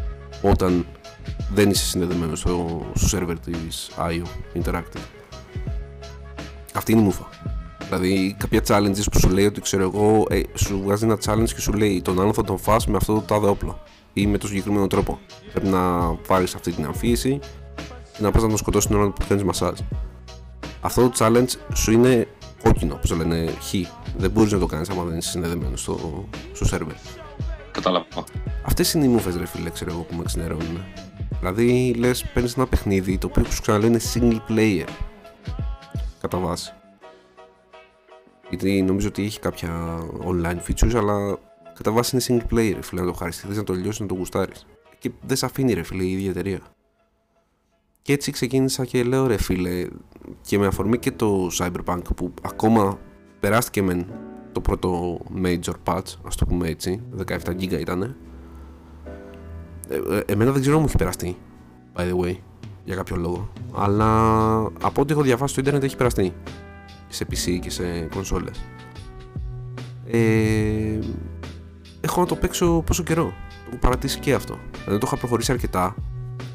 όταν 0.41 0.85
δεν 1.53 1.69
είσαι 1.69 1.85
συνδεδεμένος 1.85 2.39
στο, 2.39 2.85
στο 2.93 3.17
server 3.17 3.35
της 3.45 3.91
IO 3.97 4.23
Interactive. 4.61 5.03
Αυτή 6.73 6.91
είναι 6.91 7.01
η 7.01 7.03
μούφα. 7.03 7.29
Δηλαδή, 7.95 8.35
κάποια 8.39 8.61
challenges 8.67 9.03
που 9.11 9.19
σου 9.19 9.29
λέει 9.29 9.45
ότι 9.45 9.61
ξέρω 9.61 9.83
εγώ, 9.83 10.25
ε, 10.29 10.41
σου 10.53 10.81
βγάζει 10.83 11.05
ένα 11.05 11.17
challenge 11.25 11.49
και 11.53 11.59
σου 11.59 11.73
λέει 11.73 12.01
τον 12.01 12.21
άλλο 12.21 12.33
θα 12.33 12.43
τον 12.43 12.57
φας 12.57 12.87
με 12.87 12.97
αυτό 12.97 13.13
το 13.13 13.21
τάδε 13.21 13.47
όπλο 13.47 13.79
ή 14.13 14.27
με 14.27 14.37
το 14.37 14.47
συγκεκριμένο 14.47 14.87
τρόπο. 14.87 15.19
Πρέπει 15.51 15.67
να 15.67 16.13
πάρει 16.27 16.43
αυτή 16.43 16.71
την 16.71 16.85
αμφίεση 16.85 17.39
και 18.13 18.21
να 18.21 18.31
πας 18.31 18.41
να 18.41 18.47
τον 18.47 18.57
σκοτώσεις 18.57 18.89
την 18.89 18.99
ώρα 18.99 19.09
που 19.09 19.25
κάνει 19.27 19.43
μασάζ. 19.43 19.79
Αυτό 20.81 21.09
το 21.09 21.11
challenge 21.17 21.49
σου 21.73 21.91
είναι 21.91 22.27
κόκκινο, 22.63 22.93
όπως 22.93 23.11
λένε 23.11 23.45
χ. 23.61 23.73
Δεν 24.17 24.31
μπορείς 24.31 24.51
να 24.51 24.59
το 24.59 24.65
κάνεις 24.65 24.89
άμα 24.89 25.03
δεν 25.03 25.17
είσαι 25.17 25.29
συνδεδεμένος 25.29 25.81
στο, 25.81 26.27
στο 26.53 26.65
server. 26.71 26.95
Κατάλαβα. 27.71 28.05
Αυτές 28.63 28.93
είναι 28.93 29.05
οι 29.05 29.07
μούφε, 29.07 29.37
ρε 29.37 29.45
φίλε, 29.45 29.69
ξέρω 29.69 29.91
εγώ 29.91 30.01
που 30.01 30.15
με 30.15 30.23
ξενερώνουν. 30.23 30.83
Δηλαδή, 31.39 31.93
λες, 31.97 32.25
παίρνεις 32.33 32.53
ένα 32.55 32.67
παιχνίδι 32.67 33.17
το 33.17 33.27
οποίο 33.27 33.43
σου 33.51 33.61
ξαναλένε 33.61 33.99
single 34.13 34.39
player. 34.49 34.87
Κατά 36.21 36.37
βάση. 36.37 36.73
Γιατί 38.53 38.81
νομίζω 38.81 39.07
ότι 39.07 39.23
έχει 39.23 39.39
κάποια 39.39 39.99
online 40.25 40.57
features, 40.67 40.95
αλλά 40.95 41.37
κατά 41.73 41.91
βάση 41.91 42.15
είναι 42.15 42.43
single 42.47 42.53
player, 42.53 42.77
φίλε, 42.81 43.01
να 43.01 43.07
το 43.07 43.13
χαριστεί, 43.13 43.47
να 43.47 43.63
το 43.63 43.73
λιώσεις, 43.73 43.99
να 43.99 44.05
το 44.05 44.13
γουστάρεις. 44.13 44.65
Και 44.99 45.11
δεν 45.21 45.37
σε 45.37 45.45
αφήνει, 45.45 45.73
ρε 45.73 45.83
φίλε, 45.83 46.03
η 46.03 46.11
ίδια 46.11 46.29
εταιρεία. 46.29 46.59
Και 48.01 48.13
έτσι 48.13 48.31
ξεκίνησα 48.31 48.85
και 48.85 49.03
λέω, 49.03 49.27
ρε 49.27 49.37
φίλε, 49.37 49.87
και 50.41 50.57
με 50.57 50.65
αφορμή 50.65 50.97
και 50.97 51.11
το 51.11 51.49
Cyberpunk 51.59 52.01
που 52.15 52.33
ακόμα 52.41 52.99
περάστηκε 53.39 53.81
με 53.81 54.05
το 54.51 54.61
πρώτο 54.61 55.19
major 55.43 55.73
patch, 55.83 56.13
ας 56.25 56.35
το 56.35 56.45
πούμε 56.45 56.67
έτσι, 56.67 57.01
17 57.27 57.37
GB 57.59 57.71
ήταν. 57.71 58.01
Ε, 59.87 59.95
ε, 59.95 60.23
εμένα 60.25 60.51
δεν 60.51 60.61
ξέρω 60.61 60.75
αν 60.75 60.81
μου 60.81 60.87
έχει 60.87 60.97
περαστεί, 60.97 61.37
by 61.95 62.01
the 62.01 62.25
way, 62.25 62.35
για 62.83 62.95
κάποιο 62.95 63.15
λόγο. 63.15 63.49
Αλλά 63.75 64.09
από 64.81 65.01
ό,τι 65.01 65.11
έχω 65.11 65.21
διαβάσει 65.21 65.51
στο 65.51 65.61
ίντερνετ 65.61 65.83
έχει 65.83 65.95
περαστεί. 65.95 66.33
Σε 67.13 67.25
PC 67.31 67.59
και 67.61 67.69
σε 67.69 67.83
κονσόλες. 68.13 68.63
Ε, 70.05 70.99
έχω 72.01 72.19
να 72.19 72.25
το 72.25 72.35
παίξω 72.35 72.83
πόσο 72.85 73.03
καιρό. 73.03 73.23
Το 73.23 73.69
έχω 73.69 73.77
παρατήσει 73.77 74.19
και 74.19 74.33
αυτό. 74.33 74.57
Δηλαδή 74.83 74.99
το 74.99 75.05
είχα 75.07 75.17
προχωρήσει 75.17 75.51
αρκετά. 75.51 75.95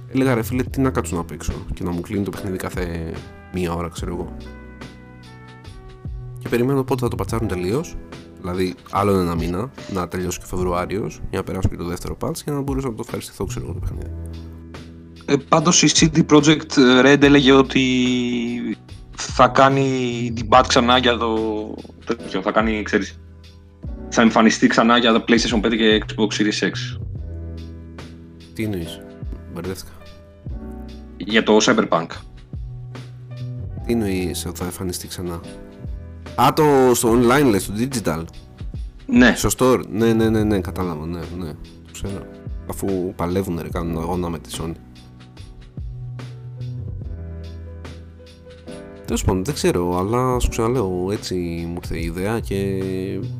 Έλεγα 0.08 0.34
ρε 0.34 0.42
φίλε, 0.42 0.62
τι 0.62 0.80
να 0.80 0.90
κάτσω 0.90 1.16
να 1.16 1.24
παίξω 1.24 1.52
και 1.74 1.84
να 1.84 1.90
μου 1.90 2.00
κλείνει 2.00 2.24
το 2.24 2.30
παιχνίδι 2.30 2.56
κάθε 2.56 3.12
μία 3.52 3.72
ώρα, 3.74 3.88
ξέρω 3.88 4.12
εγώ. 4.12 4.36
Και 6.38 6.48
περιμένω 6.48 6.84
πότε 6.84 7.00
θα 7.00 7.08
το 7.08 7.16
πατσάρουν 7.16 7.48
τελείως. 7.48 7.96
Δηλαδή, 8.40 8.74
άλλο 8.90 9.18
ένα 9.18 9.34
μήνα 9.34 9.70
να 9.92 10.08
τελειώσει 10.08 10.38
και 10.38 10.44
ο 10.44 10.48
Φεβρουάριος 10.48 11.20
για 11.30 11.38
να 11.38 11.44
περάσω 11.44 11.68
και 11.68 11.76
το 11.76 11.84
δεύτερο 11.84 12.16
patch 12.20 12.38
και 12.44 12.50
να 12.50 12.60
μπορέσω 12.60 12.88
να 12.88 12.94
το 12.94 13.02
ευχαριστηθώ, 13.04 13.44
ξέρω 13.44 13.64
εγώ 13.64 13.74
το 13.74 13.80
παιχνίδι. 13.80 14.10
Ε, 15.24 15.36
Πάντως 15.48 15.82
η 15.82 15.90
CD 15.94 16.26
Projekt 16.32 17.02
Red 17.04 17.22
έλεγε 17.22 17.52
ότι 17.52 17.80
θα 19.18 19.48
κάνει 19.48 20.32
debug 20.36 20.62
ξανά 20.66 20.98
για 20.98 21.16
το 21.16 21.38
τέτοιο. 22.04 22.42
Θα 22.42 22.50
κάνει, 22.50 22.82
ξέρεις, 22.82 23.20
θα 24.08 24.22
εμφανιστεί 24.22 24.66
ξανά 24.66 24.98
για 24.98 25.12
το 25.12 25.24
PlayStation 25.28 25.60
5 25.60 25.76
και 25.76 26.04
Xbox 26.06 26.40
Series 26.40 26.66
X. 26.66 27.00
Τι 28.54 28.64
εννοείς, 28.64 29.00
μπερδεύτηκα. 29.54 29.92
Για 31.16 31.42
το 31.42 31.56
Cyberpunk. 31.60 32.06
Τι 33.86 33.92
εννοείς 33.92 34.46
ότι 34.46 34.58
θα 34.58 34.64
εμφανιστεί 34.64 35.08
ξανά; 35.08 35.40
Α, 36.34 36.52
το 36.52 36.94
στο 36.94 37.12
online 37.12 37.50
λες, 37.50 37.62
στο 37.62 37.74
digital. 37.78 38.24
Ναι. 39.06 39.34
Στο 39.36 39.48
store. 39.58 39.82
Ναι, 39.88 40.12
ναι, 40.12 40.28
ναι, 40.28 40.42
ναι, 40.42 40.60
κατάλαβα, 40.60 41.06
ναι, 41.06 41.18
ναι. 41.18 41.52
Το 41.52 41.92
ξέρω. 41.92 42.26
Αφού 42.70 43.14
παλεύουν 43.16 43.58
ρε, 43.62 43.68
κάνουν 43.68 43.98
αγώνα 43.98 44.28
με 44.28 44.38
τη 44.38 44.50
Sony. 44.58 44.74
Τέλος 49.08 49.24
πάντων, 49.24 49.44
δεν 49.44 49.54
ξέρω, 49.54 49.98
αλλά 49.98 50.38
σου 50.38 50.48
ξαναλέω 50.48 51.08
έτσι 51.12 51.34
μου 51.68 51.78
ήρθε 51.82 51.98
η 51.98 52.04
ιδέα 52.04 52.40
και 52.40 52.56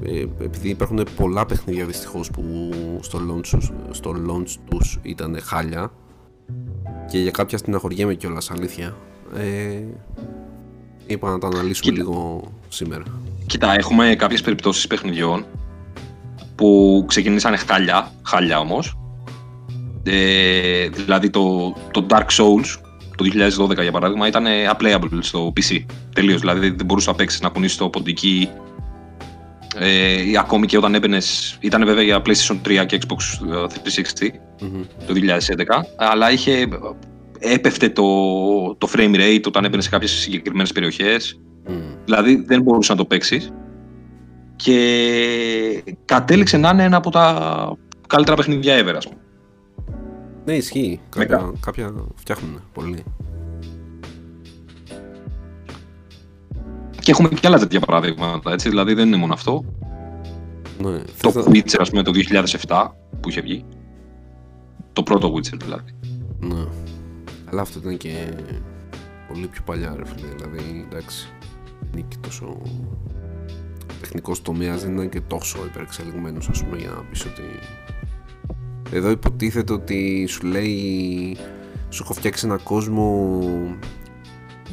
ε, 0.05 0.45
επειδή 0.45 0.69
υπάρχουν 0.69 1.07
πολλά 1.17 1.47
παιχνίδια 1.47 1.87
δυστυχώς 1.87 2.31
που 2.31 2.43
στο 3.01 3.21
launch, 3.29 3.59
στο 3.91 4.15
launch 4.29 4.55
τους 4.71 4.99
ήταν 5.03 5.39
χάλια 5.43 5.93
και 7.11 7.19
για 7.19 7.31
κάποια 7.31 7.59
στεναχωριέμαι 7.59 8.15
κιόλας 8.15 8.51
αλήθεια. 8.51 8.97
Ε, 9.37 9.83
είπα 11.07 11.31
να 11.31 11.39
τα 11.39 11.47
αναλύσουμε 11.47 11.93
λίγο 11.93 12.43
σήμερα. 12.69 13.05
Κοίτα, 13.47 13.75
έχουμε 13.75 14.15
κάποιες 14.15 14.41
περιπτώσεις 14.41 14.87
παιχνιδιών 14.87 15.47
που 16.55 17.05
ξεκινήσανε 17.09 17.57
χάλια, 17.57 18.13
χάλια 18.23 18.59
όμως. 18.59 18.99
Ε, 20.03 20.89
δηλαδή 20.89 21.31
το, 21.31 21.75
το 21.91 22.07
Dark 22.11 22.27
Souls 22.27 22.88
το 23.19 23.25
2012 23.69 23.83
για 23.83 23.93
παράδειγμα 23.93 24.27
ήταν 24.27 24.45
unplayable 24.73 25.19
στο 25.21 25.53
PC. 25.57 25.85
Τελείως. 26.15 26.41
Δηλαδή 26.41 26.71
δεν 26.71 26.87
μπορούσε 26.87 27.11
να 27.11 27.17
παίξεις 27.17 27.41
να 27.41 27.49
κουνήσεις 27.49 27.77
το 27.77 27.89
ποντική. 27.89 28.49
Ε, 29.79 30.39
ακόμη 30.39 30.67
και 30.67 30.77
όταν 30.77 30.95
έμπαινες. 30.95 31.57
ήταν 31.61 31.85
βέβαια 31.85 32.03
για 32.03 32.23
PlayStation 32.25 32.57
3 32.83 32.87
και 32.87 32.99
Xbox 33.01 33.17
360 33.17 34.27
mm-hmm. 34.27 34.87
το 35.07 35.15
2011. 35.15 35.85
Αλλά 35.97 36.33
είχε, 36.33 36.69
έπεφτε 37.39 37.89
το, 37.89 38.05
το 38.75 38.89
frame 38.97 39.15
rate 39.15 39.47
όταν 39.47 39.65
έμπαινες 39.65 39.85
σε 39.85 39.91
κάποιες 39.91 40.11
συγκεκριμένες 40.11 40.73
περιοχές. 40.73 41.41
Mm. 41.67 41.71
Δηλαδή 42.05 42.45
δεν 42.47 42.63
μπορούσες 42.63 42.91
να 42.91 42.97
το 42.97 43.05
παίξεις. 43.05 43.53
Και 44.57 45.85
κατέληξε 46.05 46.57
να 46.57 46.69
είναι 46.69 46.83
ένα 46.83 46.97
από 46.97 47.11
τα 47.11 47.77
καλύτερα 48.07 48.37
παιχνίδια 48.37 48.81
ever, 48.83 48.95
ας 48.97 49.09
πούμε. 49.09 49.21
Ναι, 50.49 50.55
ισχύει. 50.55 51.01
Κάποια, 51.09 51.53
κάποια 51.61 51.95
φτιάχνουν 52.15 52.61
πολύ. 52.73 53.05
Και 57.01 57.11
έχουμε 57.11 57.29
και 57.29 57.47
άλλα 57.47 57.59
τέτοια 57.59 57.81
παράδειγματα, 57.81 58.53
έτσι, 58.53 58.69
δηλαδή 58.69 58.95
δεν 58.95 59.07
είναι 59.07 59.17
μόνο 59.17 59.33
αυτό. 59.33 59.65
Ναι, 60.83 60.99
το 61.21 61.31
θα... 61.31 61.43
Witcher, 61.47 61.79
ας 61.79 61.91
πούμε, 61.91 62.03
το 62.03 62.13
2007 62.67 62.89
που 63.21 63.29
είχε 63.29 63.41
βγει. 63.41 63.65
Το 64.93 65.03
πρώτο 65.03 65.35
Witcher, 65.35 65.59
δηλαδή. 65.63 65.95
Ναι. 66.41 66.65
Αλλά 67.45 67.61
αυτό 67.61 67.79
ήταν 67.79 67.97
και 67.97 68.35
πολύ 69.29 69.47
πιο 69.47 69.63
παλιά, 69.65 69.95
ρε 69.97 70.05
φίλε. 70.05 70.29
Δηλαδή, 70.37 70.87
εντάξει, 70.91 71.29
δεν 71.81 71.91
είναι 71.93 72.07
και 72.09 72.17
τόσο 72.21 72.63
τεχνικός 74.01 74.43
τομέας 74.43 74.83
δεν 74.83 74.95
ήταν 74.95 75.09
και 75.09 75.21
τόσο 75.21 75.59
υπερεξελιγμένος 75.65 76.49
ας 76.49 76.65
πούμε 76.65 76.77
για 76.77 76.91
να 76.91 77.03
πεις 77.03 77.25
ότι 77.25 77.43
εδώ 78.93 79.11
υποτίθεται 79.11 79.73
ότι 79.73 80.27
σου 80.29 80.47
λέει 80.47 81.37
σου 81.89 82.03
έχω 82.03 82.13
φτιάξει 82.13 82.47
ένα 82.47 82.57
κόσμο 82.57 83.41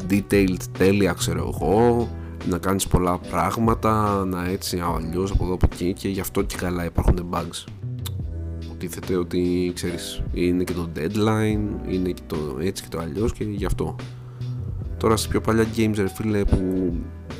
detailed 0.10 0.62
τέλεια 0.78 1.14
ξέρω 1.14 1.54
εγώ 1.54 2.10
να 2.50 2.58
κάνεις 2.58 2.88
πολλά 2.88 3.20
πράγματα 3.20 4.26
να 4.26 4.48
έτσι 4.48 4.82
αλλιώς 4.96 5.32
από 5.32 5.44
εδώ 5.44 5.54
από 5.54 5.68
εκεί 5.72 5.94
και 5.94 6.10
γι' 6.10 6.20
αυτό 6.20 6.42
και 6.42 6.56
καλά 6.56 6.86
υπάρχουν 6.86 7.30
bugs. 7.32 7.72
Υποτίθεται 8.64 9.16
ότι 9.16 9.72
ξέρεις 9.76 10.24
είναι 10.34 10.64
και 10.64 10.74
το 10.74 10.90
deadline 10.96 11.90
είναι 11.90 12.12
και 12.12 12.22
το 12.28 12.58
έτσι 12.62 12.84
και 12.84 12.90
το 12.90 13.00
αλλιώς 13.00 13.34
και 13.34 13.44
γι' 13.44 13.66
αυτό. 13.66 13.96
Τώρα 14.98 15.16
σε 15.16 15.28
πιο 15.28 15.42
παλιά 15.42 15.66
games 15.76 15.96
ρε 15.96 16.10
φίλε 16.10 16.46
που 16.46 16.94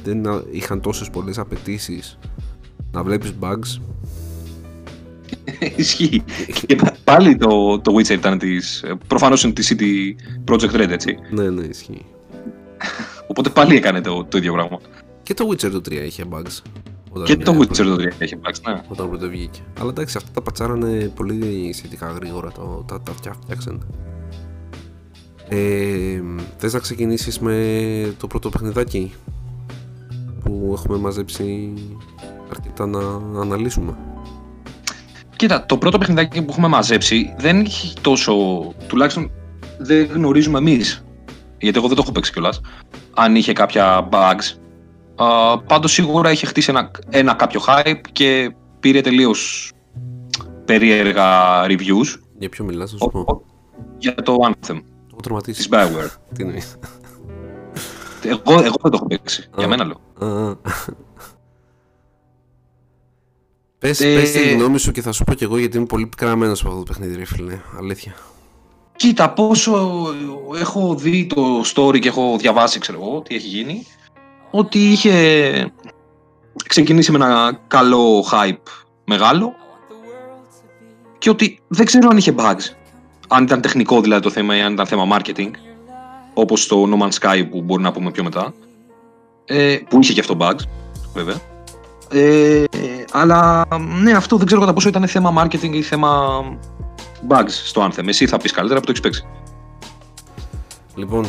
δεν 0.04 0.24
είχαν 0.52 0.82
τόσες 0.82 1.10
πολλές 1.10 1.38
απαιτήσεις 1.38 2.18
να 2.92 3.04
βλέπεις 3.04 3.34
bugs 3.42 3.82
Ισχύει. 5.76 6.24
Και 6.66 6.78
πάλι 7.04 7.36
το, 7.36 7.80
το 7.80 7.96
Witcher 7.96 8.10
ήταν 8.10 8.38
της. 8.38 8.86
Προφανώς 9.08 9.44
είναι 9.44 9.54
τη 9.54 9.68
City 9.70 10.16
Project 10.52 10.82
Red, 10.82 10.90
έτσι. 10.90 11.18
Ναι, 11.32 11.50
ναι, 11.50 11.66
ισχύει. 11.66 12.06
Οπότε 13.28 13.50
πάλι 13.50 13.76
έκανε 13.76 14.02
το, 14.02 14.26
το 14.26 14.38
ίδιο 14.38 14.54
πράγμα. 14.54 14.80
Και 15.24 15.34
το 15.34 15.48
Witcher 15.50 15.72
το 15.72 15.82
3 15.90 15.92
είχε 15.92 16.24
bugs. 16.32 16.62
Και 17.24 17.38
το 17.38 17.58
Witcher 17.60 17.76
το 17.76 17.94
3 17.94 18.22
είχε 18.22 18.40
bugs, 18.44 18.72
ναι. 18.72 18.82
Όταν 18.88 19.10
πρώτο 19.10 19.30
βγήκε. 19.30 19.60
Αλλά 19.80 19.90
εντάξει, 19.90 20.18
αυτά 20.18 20.30
τα 20.34 20.42
πατσάρανε 20.42 21.12
πολύ 21.16 21.74
σχετικά 21.74 22.08
γρήγορα. 22.08 22.52
Το, 22.52 22.86
τα, 22.88 23.02
τα 23.02 23.12
φτιάξανε. 23.14 23.78
Ε, 25.50 26.22
θες 26.58 26.74
να 26.74 26.80
ξεκινήσεις 26.80 27.40
με 27.40 28.16
το 28.18 28.28
πρώτο 28.28 28.50
παιχνιδάκι 28.50 29.14
που 30.44 30.74
έχουμε 30.78 30.98
μαζέψει 30.98 31.74
αρκετά 32.50 32.86
να 32.86 33.00
αναλύσουμε; 33.42 33.98
Κοίτα, 35.46 35.66
το 35.66 35.78
πρώτο 35.78 35.98
παιχνιδάκι 35.98 36.42
που 36.42 36.52
έχουμε 36.52 36.68
μαζέψει 36.68 37.34
δεν 37.38 37.60
έχει 37.60 37.94
τόσο. 38.02 38.34
τουλάχιστον 38.88 39.32
δεν 39.78 40.06
γνωρίζουμε 40.06 40.58
εμείς. 40.58 41.06
Γιατί 41.58 41.78
εγώ 41.78 41.88
δεν 41.88 41.96
το 41.96 42.02
έχω 42.04 42.12
παίξει 42.12 42.32
κιόλας. 42.32 42.62
Αν 43.14 43.36
είχε 43.36 43.54
κάποια 43.54 44.10
bugs. 44.12 44.58
Uh, 45.16 45.62
Πάντως 45.68 45.92
σίγουρα 45.92 46.32
είχε 46.32 46.46
χτίσει 46.46 46.70
ένα, 46.70 46.92
ένα 47.10 47.34
κάποιο 47.34 47.62
hype 47.68 48.02
και 48.12 48.56
πήρε 48.80 49.02
τελείως 49.02 49.72
περίεργα 50.66 51.62
reviews. 51.66 52.20
Για 52.38 52.50
ποιο 52.50 52.66
μιλάς, 52.66 52.92
να 52.92 52.98
σου 52.98 53.10
πω. 53.12 53.42
Για 53.98 54.16
το 54.16 54.36
Anthem. 54.48 54.82
Το 55.10 55.16
τραυματίσει. 55.22 55.58
Της 55.58 55.70
Bioware. 55.72 56.16
Τι 56.34 56.44
είναι. 56.44 56.62
Εγώ, 58.24 58.42
εγώ 58.46 58.76
δεν 58.82 58.92
το 58.92 58.94
έχω 58.94 59.08
παίξει. 59.08 59.50
Για 59.58 59.68
μένα 59.68 59.86
λέω. 59.86 60.00
Πες, 63.86 64.00
ε... 64.00 64.14
πες 64.14 64.32
τη 64.32 64.50
γνώμη 64.50 64.80
σου 64.80 64.92
και 64.92 65.02
θα 65.02 65.12
σου 65.12 65.24
πω 65.24 65.34
κι 65.34 65.44
εγώ 65.44 65.58
γιατί 65.58 65.78
είμαι 65.78 65.86
πολύ 65.86 66.06
πικραμένος 66.08 66.60
από 66.60 66.70
αυτό 66.70 66.84
το 66.84 66.92
παιχνίδι, 66.92 67.16
ρε 67.16 67.26
φίλε. 67.26 67.60
Αλήθεια. 67.78 68.16
Κοίτα, 68.96 69.30
πόσο 69.30 70.06
έχω 70.60 70.96
δει 70.96 71.26
το 71.26 71.62
story 71.76 72.00
και 72.00 72.08
έχω 72.08 72.36
διαβάσει, 72.38 72.80
ξέρω 72.80 73.00
εγώ, 73.02 73.22
τι 73.22 73.36
έχει 73.36 73.48
γίνει, 73.48 73.86
ότι 74.52 74.92
είχε 74.92 75.72
ξεκινήσει 76.68 77.12
με 77.12 77.18
ένα 77.18 77.60
καλό 77.68 78.26
hype 78.32 78.70
μεγάλο 79.06 79.54
και 81.18 81.30
ότι 81.30 81.60
δεν 81.68 81.86
ξέρω 81.86 82.08
αν 82.12 82.18
είχε 82.18 82.34
bugs. 82.38 82.76
Αν 83.28 83.44
ήταν 83.44 83.62
τεχνικό 83.62 84.02
δηλαδή 84.02 84.22
το 84.22 84.30
θέμα 84.30 84.58
ή 84.58 84.62
αν 84.62 84.74
ήταν 84.74 84.86
θέμα 84.86 85.18
marketing, 85.18 85.52
όπως 86.34 86.68
το 86.68 86.84
No 86.92 87.04
Man's 87.04 87.20
Sky 87.20 87.48
που 87.50 87.62
μπορεί 87.62 87.84
να 87.84 87.92
πούμε 87.92 88.12
πιο 88.12 88.24
μετά, 88.24 88.54
ε, 89.46 89.78
που 89.90 90.00
είχε 90.02 90.14
και 90.14 90.20
αυτό 90.20 90.38
bugs, 90.40 90.64
βέβαια. 91.14 91.55
Ε, 92.16 92.64
αλλά 93.12 93.66
ναι, 94.02 94.12
αυτό 94.12 94.38
δεν 94.38 94.46
ξέρω 94.46 94.62
κατά 94.62 94.74
πόσο 94.74 94.90
ήταν 94.90 95.08
θέμα 95.08 95.44
marketing 95.44 95.72
ή 95.72 95.82
θέμα 95.82 96.42
bugs 97.28 97.50
στο 97.50 97.90
Anthem. 97.90 98.08
Εσύ 98.08 98.28
θα 98.28 98.38
πεις 98.38 98.52
καλύτερα 98.52 98.80
που 98.80 98.86
το 98.86 98.92
έχεις 98.92 99.02
παίξει. 99.04 99.26
Λοιπόν, 100.96 101.26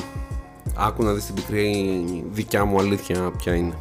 άκου 0.76 1.05
να 1.05 1.12
δεις 1.12 1.24
την 1.24 1.34
πικρή 1.34 2.24
δικιά 2.30 2.64
μου 2.64 2.78
αλήθεια 2.78 3.30
ποια 3.39 3.55
είναι. 3.55 3.74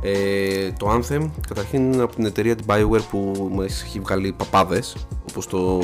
Ε, 0.00 0.72
το 0.72 0.90
Anthem 0.92 1.30
καταρχήν 1.48 1.92
είναι 1.92 2.02
από 2.02 2.14
την 2.14 2.24
εταιρεία 2.24 2.56
την 2.56 2.66
Bioware 2.68 3.02
που 3.10 3.50
μας 3.52 3.82
έχει 3.82 4.00
βγάλει 4.00 4.32
παπάδες 4.32 4.96
όπως 5.28 5.46
το 5.46 5.80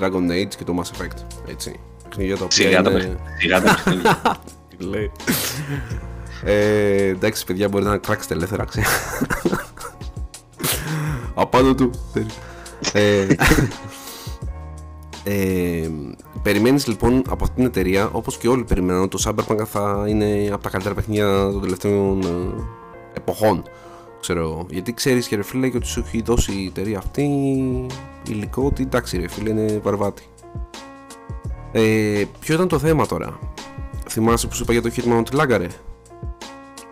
Dragon 0.00 0.30
Age 0.30 0.54
και 0.56 0.64
το 0.64 0.74
Mass 0.78 0.96
Effect 0.96 1.48
έτσι 1.48 1.80
παιχνίδια 2.08 2.36
τα 2.36 2.44
οποία 2.44 2.70
είναι... 2.70 3.18
Σιγά 3.38 3.60
τα 3.60 3.74
παιχνίδια 3.74 4.20
λέει 4.90 5.10
ε, 6.44 7.06
εντάξει 7.06 7.44
παιδιά 7.44 7.68
μπορείτε 7.68 7.90
να 7.90 7.96
κράξετε 7.96 8.34
ελεύθερα 8.34 8.64
απάνω 11.34 11.74
του. 11.74 11.90
Ε, 12.92 13.26
ε, 15.24 15.90
περιμένεις 16.42 16.86
λοιπόν 16.86 17.22
από 17.28 17.44
αυτήν 17.44 17.54
την 17.54 17.64
εταιρεία 17.64 18.08
όπως 18.12 18.36
και 18.36 18.48
όλοι 18.48 18.64
περιμέναν 18.64 19.02
ότι 19.02 19.22
το 19.22 19.22
Cyberpunk 19.26 19.64
θα 19.66 20.04
είναι 20.08 20.48
από 20.52 20.62
τα 20.62 20.70
καλύτερα 20.70 20.94
παιχνίδια 20.94 21.26
των 21.26 21.60
τελευταίων 21.60 22.22
ε, 22.22 22.62
εποχών 23.14 23.62
ξέρω 24.20 24.66
γιατί 24.70 24.94
ξέρεις 24.94 25.28
και 25.28 25.36
ρε 25.36 25.42
φίλε 25.42 25.68
και 25.68 25.76
ότι 25.76 25.86
σου 25.86 26.04
έχει 26.06 26.22
δώσει 26.22 26.52
η 26.52 26.66
εταιρεία 26.66 26.98
αυτή 26.98 27.22
υλικό 28.28 28.62
ότι 28.62 28.82
εντάξει 28.82 29.18
ρε 29.18 29.28
φίλε 29.28 29.50
είναι 29.50 29.80
βαρβάτη. 29.82 30.22
Ε, 31.72 32.24
ποιο 32.40 32.54
ήταν 32.54 32.68
το 32.68 32.78
θέμα 32.78 33.06
τώρα; 33.06 33.38
Θυμάσαι 34.08 34.46
που 34.46 34.54
σου 34.54 34.62
είπα 34.62 34.72
για 34.72 34.82
το 34.82 34.90
χέρι 34.90 35.10
ότι 35.10 35.34
λάγκαρε 35.34 35.66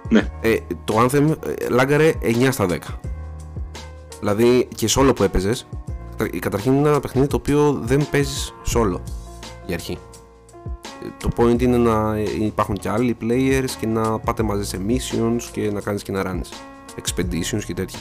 ναι. 0.08 0.30
Ε, 0.40 0.56
το 0.84 1.00
Anthem 1.00 1.34
ε, 1.46 1.68
λάγκαρε 1.68 2.12
9 2.22 2.48
στα 2.50 2.66
10 2.68 2.78
Δηλαδή 4.20 4.68
και 4.74 4.88
solo 4.90 5.12
που 5.16 5.22
έπαιζες, 5.22 5.66
καταρχήν 6.38 6.72
είναι 6.72 6.88
ένα 6.88 7.00
παιχνίδι 7.00 7.26
το 7.26 7.36
οποίο 7.36 7.72
δεν 7.72 8.06
παίζεις 8.10 8.54
solo 8.74 9.00
για 9.66 9.74
αρχή. 9.74 9.98
Το 11.18 11.28
point 11.36 11.62
είναι 11.62 11.76
να 11.76 12.18
υπάρχουν 12.38 12.74
και 12.74 12.88
άλλοι 12.88 13.16
players 13.20 13.70
και 13.80 13.86
να 13.86 14.18
πάτε 14.18 14.42
μαζί 14.42 14.64
σε 14.64 14.80
missions 14.88 15.42
και 15.52 15.70
να 15.72 15.80
κάνεις 15.80 16.02
και 16.02 16.12
να 16.12 16.22
runs 16.26 16.46
expeditions 17.02 17.64
και 17.66 17.74
τέτοια. 17.74 17.98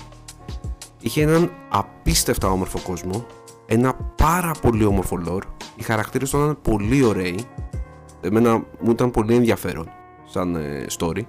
Είχε 1.00 1.22
έναν 1.22 1.52
απίστευτα 1.70 2.50
όμορφο 2.50 2.80
κόσμο, 2.80 3.26
ένα 3.66 3.94
πάρα 3.94 4.52
πολύ 4.62 4.86
όμορφο 4.86 5.20
lore, 5.28 5.48
οι 5.76 5.84
χαρακτήρες 5.84 6.30
του 6.30 6.38
ήταν 6.38 6.58
πολύ 6.62 7.04
ωραίοι, 7.04 7.40
εμένα 8.22 8.64
μου 8.80 8.92
ήταν 8.92 9.12
πολύ 9.12 9.36
ενδιαφέρον 9.36 9.90
σαν 10.36 10.56
ε, 10.56 10.86
story 10.98 11.22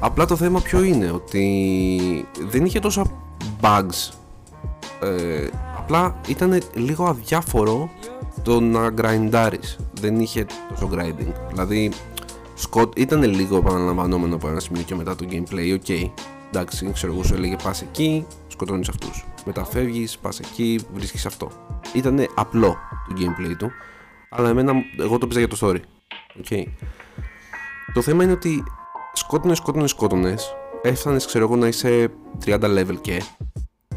Απλά 0.00 0.24
το 0.24 0.36
θέμα 0.36 0.60
ποιο 0.60 0.82
είναι, 0.82 1.10
ότι 1.10 2.26
δεν 2.48 2.64
είχε 2.64 2.80
τόσα 2.80 3.04
bugs. 3.60 4.12
Ε, 5.02 5.48
απλά 5.76 6.20
ήταν 6.28 6.60
λίγο 6.74 7.04
αδιάφορο 7.04 7.90
το 8.42 8.60
να 8.60 8.94
grind 8.96 9.32
άρεις. 9.32 9.76
Δεν 10.00 10.20
είχε 10.20 10.46
τόσο 10.68 10.90
grinding. 10.92 11.32
Δηλαδή, 11.48 11.92
Scott 12.68 12.98
ήταν 12.98 13.22
λίγο 13.22 13.56
επαναλαμβανόμενο 13.56 14.34
από 14.34 14.48
ένα 14.48 14.60
σημείο 14.60 14.82
και 14.82 14.94
μετά 14.94 15.16
το 15.16 15.26
gameplay. 15.30 15.74
OK, 15.74 15.84
okay. 15.86 16.10
εντάξει, 16.48 16.90
ξέρω 16.92 17.12
εγώ 17.12 17.22
σου 17.22 17.34
έλεγε 17.34 17.56
πας 17.62 17.82
εκεί, 17.82 18.26
σκοτώνεις 18.48 18.88
αυτούς. 18.88 19.24
Μετά 19.44 19.64
φεύγεις, 19.64 20.18
πας 20.18 20.40
εκεί, 20.40 20.80
βρίσκεις 20.94 21.26
αυτό. 21.26 21.50
Ήταν 21.94 22.26
απλό 22.34 22.76
το 23.08 23.14
gameplay 23.18 23.54
του, 23.58 23.70
αλλά 24.30 24.48
εμένα, 24.48 24.72
εγώ 24.98 25.18
το 25.18 25.26
πήσα 25.26 25.38
για 25.38 25.48
το 25.48 25.56
story. 25.60 25.99
Okay. 26.38 26.64
Το 27.92 28.02
θέμα 28.02 28.22
είναι 28.22 28.32
ότι 28.32 28.64
σκότωνες, 29.12 29.56
σκότωνες, 29.56 29.90
σκότωνες. 29.90 30.54
Έφτανες, 30.82 31.26
ξέρω 31.26 31.44
εγώ, 31.44 31.56
να 31.56 31.66
είσαι 31.66 32.10
30 32.44 32.60
level 32.60 32.96
και. 33.00 33.22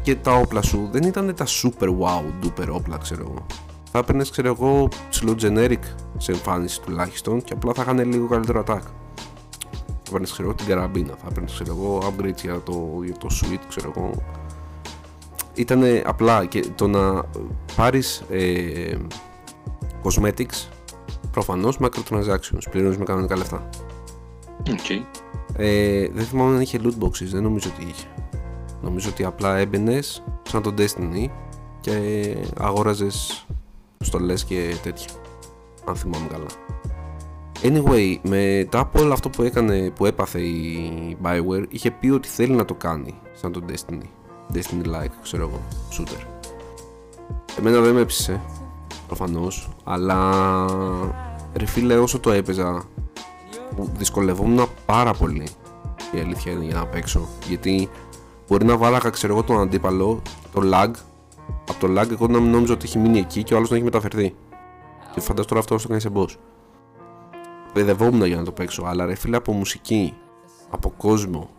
Και 0.02 0.14
τα 0.14 0.32
όπλα 0.32 0.62
σου 0.62 0.88
δεν 0.92 1.02
ήταν 1.02 1.34
τα 1.34 1.46
super 1.46 1.88
wow 1.88 2.44
duper 2.44 2.68
όπλα, 2.70 2.96
ξέρω 2.96 3.20
εγώ. 3.20 3.46
Θα 3.90 3.98
έπαιρνες, 3.98 4.30
ξέρω 4.30 4.48
εγώ, 4.48 4.88
slow 5.20 5.36
generic 5.40 5.78
σε 6.16 6.32
εμφάνιση 6.32 6.80
τουλάχιστον 6.80 7.42
και 7.42 7.52
απλά 7.52 7.72
θα 7.72 7.82
είχαν 7.82 7.98
λίγο 7.98 8.26
καλύτερο 8.26 8.60
attack. 8.60 8.82
Θα 9.86 10.08
έπαιρνες, 10.08 10.32
ξέρω 10.32 10.48
εγώ, 10.48 10.56
την 10.56 10.66
καραμπίνα. 10.66 11.14
Θα 11.16 11.26
έπαιρνες, 11.30 11.52
ξέρω 11.52 11.76
εγώ, 11.78 11.98
upgrades 11.98 12.42
για 12.42 12.60
το, 12.60 13.00
για 13.04 13.16
το 13.16 13.28
suite, 13.30 13.64
ξέρω 13.68 13.92
εγώ. 13.96 14.10
Ήταν 15.54 15.82
απλά 16.04 16.44
και 16.44 16.64
το 16.74 16.86
να 16.86 17.24
πάρεις 17.76 18.24
ε, 18.30 18.96
cosmetics 20.02 20.73
προφανώς 21.34 21.78
microtransactions. 21.80 22.62
Πληρώνεις 22.70 22.98
με 22.98 23.04
κανονικά 23.04 23.36
λεφτά. 23.36 23.68
Okay. 24.66 25.00
Ε, 25.56 26.08
δεν 26.08 26.24
θυμάμαι 26.24 26.54
αν 26.54 26.60
είχε 26.60 26.80
loot 26.82 27.04
boxes, 27.04 27.26
δεν 27.30 27.42
νομίζω 27.42 27.70
ότι 27.74 27.88
είχε. 27.88 28.06
Νομίζω 28.82 29.08
ότι 29.08 29.24
απλά 29.24 29.56
έμπαινες 29.56 30.24
σαν 30.42 30.62
το 30.62 30.74
Destiny 30.78 31.26
και 31.80 32.36
αγόραζες 32.58 33.46
στολές 34.00 34.44
και 34.44 34.74
τέτοια. 34.82 35.08
Αν 35.84 35.96
θυμάμαι 35.96 36.26
καλά. 36.26 36.46
Anyway, 37.62 38.16
μετά 38.22 38.78
από 38.78 39.00
όλο 39.00 39.12
αυτό 39.12 39.30
που 39.30 39.42
έκανε, 39.42 39.90
που 39.90 40.06
έπαθε 40.06 40.40
η 40.40 41.16
Bioware, 41.22 41.64
είχε 41.68 41.90
πει 41.90 42.08
ότι 42.08 42.28
θέλει 42.28 42.54
να 42.54 42.64
το 42.64 42.74
κάνει 42.74 43.14
σαν 43.32 43.52
το 43.52 43.60
Destiny. 43.68 44.06
Destiny-like, 44.54 45.12
ξέρω 45.22 45.42
εγώ, 45.42 45.60
shooter. 45.92 46.26
Εμένα 47.58 47.80
δεν 47.80 47.94
με 47.94 48.00
έψησε, 48.00 48.40
προφανώς, 49.06 49.68
αλλά 49.84 50.34
ρε 51.54 51.66
φίλε 51.66 51.98
όσο 51.98 52.20
το 52.20 52.30
έπαιζα 52.30 52.84
που 53.76 53.90
δυσκολευόμουν 53.96 54.66
πάρα 54.86 55.12
πολύ 55.12 55.48
η 56.16 56.20
αλήθεια 56.20 56.52
είναι 56.52 56.64
για 56.64 56.74
να 56.74 56.86
παίξω. 56.86 57.28
Γιατί 57.48 57.88
μπορεί 58.48 58.64
να 58.64 58.76
βάλαγα, 58.76 59.10
ξέρω 59.10 59.32
εγώ, 59.32 59.42
τον 59.42 59.60
αντίπαλο, 59.60 60.22
το 60.52 60.60
lag. 60.64 60.90
Από 61.68 61.80
το 61.80 62.00
lag, 62.00 62.10
εγώ 62.10 62.26
να 62.26 62.40
μην 62.40 62.50
νόμιζα 62.50 62.72
ότι 62.72 62.84
έχει 62.84 62.98
μείνει 62.98 63.18
εκεί 63.18 63.42
και 63.42 63.54
ο 63.54 63.56
άλλος 63.56 63.70
να 63.70 63.76
έχει 63.76 63.84
μεταφερθεί. 63.84 64.34
Και 65.14 65.20
φαντάζομαι 65.20 65.44
τώρα 65.44 65.60
αυτό 65.60 65.76
το 65.76 65.88
κάνει 65.88 66.00
σε 66.00 66.10
boss. 66.14 66.28
Παιδευόμουν 67.72 68.24
για 68.24 68.36
να 68.36 68.44
το 68.44 68.52
παίξω, 68.52 68.82
αλλά 68.86 69.04
ρε 69.06 69.14
φίλε 69.14 69.36
από 69.36 69.52
μουσική, 69.52 70.14
από 70.70 70.92
κόσμο, 70.96 71.50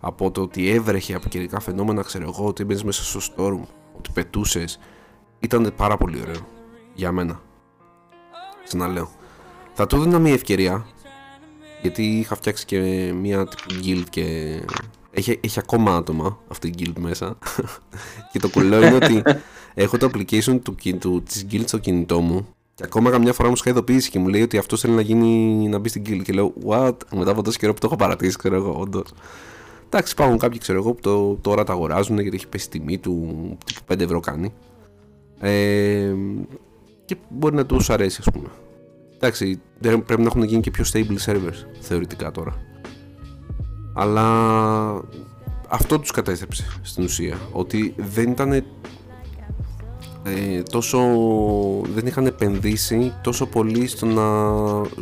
από 0.00 0.30
το 0.30 0.40
ότι 0.40 0.70
έβρεχε 0.70 1.14
από 1.14 1.28
καιρικά 1.28 1.60
φαινόμενα, 1.60 2.02
ξέρω 2.02 2.24
εγώ, 2.28 2.46
ότι 2.46 2.62
έμπαινες 2.62 2.84
μέσα 2.84 3.04
στο 3.04 3.20
storm, 3.36 3.60
ότι 3.98 4.10
πετούσες. 4.12 4.78
Ήταν 5.40 5.72
πάρα 5.76 5.96
πολύ 5.96 6.20
ωραίο 6.20 6.53
για 6.94 7.12
μένα. 7.12 7.40
Ξαναλέω. 8.64 9.10
Θα 9.72 9.86
του 9.86 9.96
έδινα 9.96 10.18
μια 10.18 10.32
ευκαιρία 10.32 10.86
γιατί 11.82 12.02
είχα 12.02 12.34
φτιάξει 12.34 12.64
και 12.64 12.78
μια 13.20 13.46
τύπου 13.46 13.80
guild 13.84 14.04
και 14.10 14.24
έχει, 15.10 15.40
έχει 15.42 15.58
ακόμα 15.58 15.96
άτομα 15.96 16.38
αυτή 16.48 16.68
η 16.68 16.74
guild 16.78 16.98
μέσα 16.98 17.38
και 18.32 18.38
το 18.38 18.48
κουλό 18.48 18.76
είναι 18.76 18.94
ότι 18.94 19.22
έχω 19.74 19.98
το 19.98 20.10
application 20.12 20.58
του, 20.62 20.74
του, 20.98 21.22
της 21.22 21.46
guild 21.50 21.62
στο 21.66 21.78
κινητό 21.78 22.20
μου 22.20 22.46
και 22.74 22.82
ακόμα 22.84 23.10
καμιά 23.10 23.32
φορά 23.32 23.48
μου 23.48 23.54
είχα 23.58 23.70
ειδοποιήσει 23.70 24.10
και 24.10 24.18
μου 24.18 24.28
λέει 24.28 24.42
ότι 24.42 24.58
αυτός 24.58 24.80
θέλει 24.80 24.94
να, 24.94 25.00
γίνει, 25.00 25.68
να 25.68 25.78
μπει 25.78 25.88
στην 25.88 26.02
guild 26.06 26.22
και 26.22 26.32
λέω 26.32 26.52
what; 26.66 26.96
Μετά 27.14 27.30
από 27.30 27.42
τόσο 27.42 27.58
καιρό 27.58 27.72
που 27.72 27.80
το 27.80 27.86
έχω 27.86 27.96
παρατήσει 27.96 28.36
ξέρω 28.38 28.54
εγώ 28.54 28.76
όντως 28.80 29.12
εντάξει 29.86 30.12
υπάρχουν 30.12 30.38
κάποιοι 30.38 30.58
ξέρω 30.58 30.78
εγώ 30.78 30.92
που 30.92 31.00
το, 31.00 31.34
τώρα 31.34 31.64
τα 31.64 31.72
αγοράζουν 31.72 32.18
γιατί 32.18 32.36
έχει 32.36 32.48
πέσει 32.48 32.70
τιμή 32.70 32.98
του 32.98 33.36
τύπου 33.64 33.80
5 33.92 34.00
ευρώ 34.00 34.20
κάνει 34.20 34.52
ε, 35.40 36.14
και 37.04 37.16
μπορεί 37.28 37.54
να 37.54 37.66
τους 37.66 37.90
αρέσει 37.90 38.22
ας 38.26 38.32
πούμε 38.32 38.48
Εντάξει, 39.24 39.60
πρέπει 39.80 40.20
να 40.20 40.26
έχουν 40.26 40.42
γίνει 40.42 40.60
και 40.60 40.70
πιο 40.70 40.84
stable 40.92 41.18
servers 41.26 41.66
θεωρητικά 41.80 42.30
τώρα. 42.30 42.54
Αλλά 43.94 44.24
αυτό 45.68 45.98
τους 45.98 46.10
κατέστρεψε 46.10 46.64
στην 46.82 47.04
ουσία. 47.04 47.36
Ότι 47.52 47.94
δεν 47.96 48.30
ήταν 48.30 48.52
ε, 48.52 48.62
τόσο 50.70 50.98
δεν 51.94 52.06
είχαν 52.06 52.26
επενδύσει 52.26 53.12
τόσο 53.22 53.46
πολύ 53.46 53.86
στο 53.86 54.06
να 54.06 54.22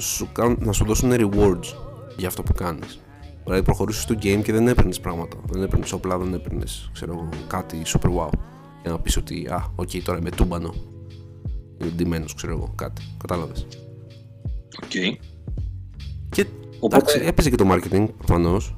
σου, 0.01 0.29
να 0.59 0.73
σου 0.73 0.85
δώσουν 0.85 1.13
rewards 1.13 1.75
για 2.17 2.29
αυτό 2.29 2.43
που 2.43 2.53
κάνεις 2.53 3.01
δηλαδή 3.45 3.63
προχωρήσεις 3.63 4.03
στο 4.03 4.15
game 4.15 4.41
και 4.43 4.53
δεν 4.53 4.69
έπαιρνες 4.69 5.01
πράγματα 5.01 5.37
δεν 5.51 5.63
έπαιρνες 5.63 5.93
όπλα, 5.93 6.19
δεν 6.19 6.35
έπαιρνες 6.35 6.91
ξέρω 6.93 7.29
κάτι 7.47 7.83
super 7.87 8.09
wow 8.09 8.29
για 8.83 8.91
να 8.91 8.99
πεις 8.99 9.17
ότι 9.17 9.47
α, 9.51 9.73
OK 9.75 9.91
okay, 9.91 10.01
τώρα 10.05 10.19
είμαι 10.19 10.31
τούμπανο 10.31 10.75
είμαι 11.83 11.93
ντυμένος 11.97 12.35
ξέρω 12.35 12.53
εγώ 12.53 12.73
κάτι, 12.77 13.03
κατάλαβες 13.19 13.67
Okay. 14.81 15.17
Και 16.31 16.47
Οπότε... 16.79 16.97
εντάξει, 16.97 17.21
έπαιζε 17.29 17.51
και 17.51 17.57
το 17.57 17.71
marketing 17.73 18.09
προφανώς 18.17 18.77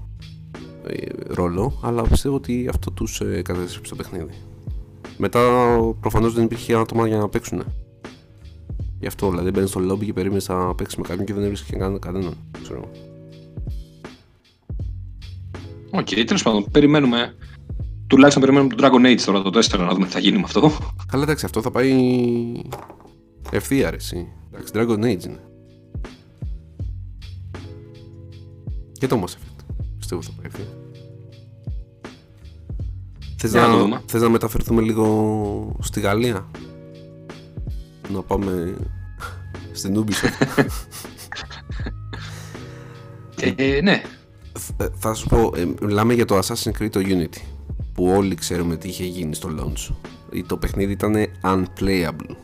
ε, 0.86 1.06
ρόλο, 1.26 1.80
αλλά 1.82 2.02
πιστεύω 2.02 2.34
ότι 2.34 2.68
αυτό 2.68 2.90
τους 2.90 3.20
ε, 3.20 3.42
κατέστρεψε 3.42 3.90
το 3.90 3.96
παιχνίδι. 3.96 4.34
Μετά 5.16 5.40
προφανώς 6.00 6.34
δεν 6.34 6.44
υπήρχε 6.44 6.74
άτομα 6.74 7.06
για 7.06 7.16
να 7.16 7.28
παίξουν. 7.28 7.62
Γι' 9.00 9.06
αυτό 9.06 9.30
δηλαδή 9.30 9.50
μπαίνεις 9.50 9.70
στο 9.70 9.80
lobby 9.90 10.04
και 10.04 10.12
περίμενες 10.12 10.48
να 10.48 10.74
παίξεις 10.74 10.98
με 10.98 11.06
κάποιον 11.08 11.26
και 11.26 11.32
δεν 11.32 11.42
έβρισκες 11.42 11.78
κανέναν. 12.00 12.36
Ξέρω. 12.62 12.90
OK, 15.90 16.06
okay, 16.10 16.24
τέλος 16.26 16.42
πάντων, 16.42 16.70
περιμένουμε. 16.70 17.34
Τουλάχιστον 18.14 18.42
περιμένουμε 18.42 18.74
το 18.74 18.86
Dragon 18.86 19.06
Age 19.06 19.20
τώρα 19.24 19.42
το 19.42 19.58
4 19.58 19.78
να 19.78 19.92
δούμε 19.94 20.06
τι 20.06 20.12
θα 20.12 20.18
γίνει 20.18 20.36
με 20.36 20.42
αυτό. 20.44 20.72
Καλά, 21.06 21.22
εντάξει, 21.22 21.44
αυτό 21.44 21.62
θα 21.62 21.70
πάει 21.70 21.92
ευθεία 23.50 23.88
αρέσει. 23.88 24.28
Εντάξει, 24.52 24.72
Dragon 24.76 25.04
Age 25.04 25.24
είναι. 25.24 25.40
Και 28.92 29.06
το 29.06 29.22
Mass 29.22 29.28
Effect. 29.28 29.64
Πιστεύω 29.98 30.22
θα 30.22 30.30
πάει 30.36 30.64
Θες 33.36 33.52
να, 33.52 34.02
θες 34.06 34.22
να 34.22 34.28
μεταφερθούμε 34.28 34.82
λίγο 34.82 35.76
στη 35.80 36.00
Γαλλία; 36.00 36.50
Να 38.12 38.22
πάμε 38.22 38.76
στην 39.72 40.04
Ubisoft 40.04 40.64
ε, 43.56 43.80
Ναι 43.82 44.02
ε, 44.76 44.86
Θα 44.94 45.14
σου 45.14 45.28
πω, 45.28 45.52
ε, 45.56 45.68
μιλάμε 45.82 46.14
για 46.14 46.24
το 46.24 46.38
Assassin's 46.38 46.82
Creed 46.82 46.90
το 46.90 47.00
Unity 47.04 47.53
Που 47.94 48.06
όλοι 48.06 48.34
ξέρουμε 48.34 48.76
τι 48.76 48.88
είχε 48.88 49.04
γίνει 49.04 49.34
στο 49.34 49.48
launch 49.58 49.94
Το 50.46 50.56
παιχνίδι 50.56 50.92
ήταν 50.92 51.14
unplayable 51.42 52.36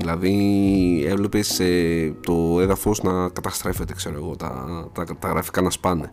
Δηλαδή 0.00 1.04
έβλεπες 1.08 1.60
ε, 1.60 2.14
το 2.20 2.60
έδαφος 2.60 3.02
να 3.02 3.28
καταστρέφεται, 3.28 3.94
ξέρω 3.94 4.16
εγώ, 4.16 4.36
τα, 4.36 4.66
τα, 4.92 5.04
τα 5.18 5.28
γραφικά 5.28 5.60
να 5.60 5.70
σπάνε. 5.70 6.12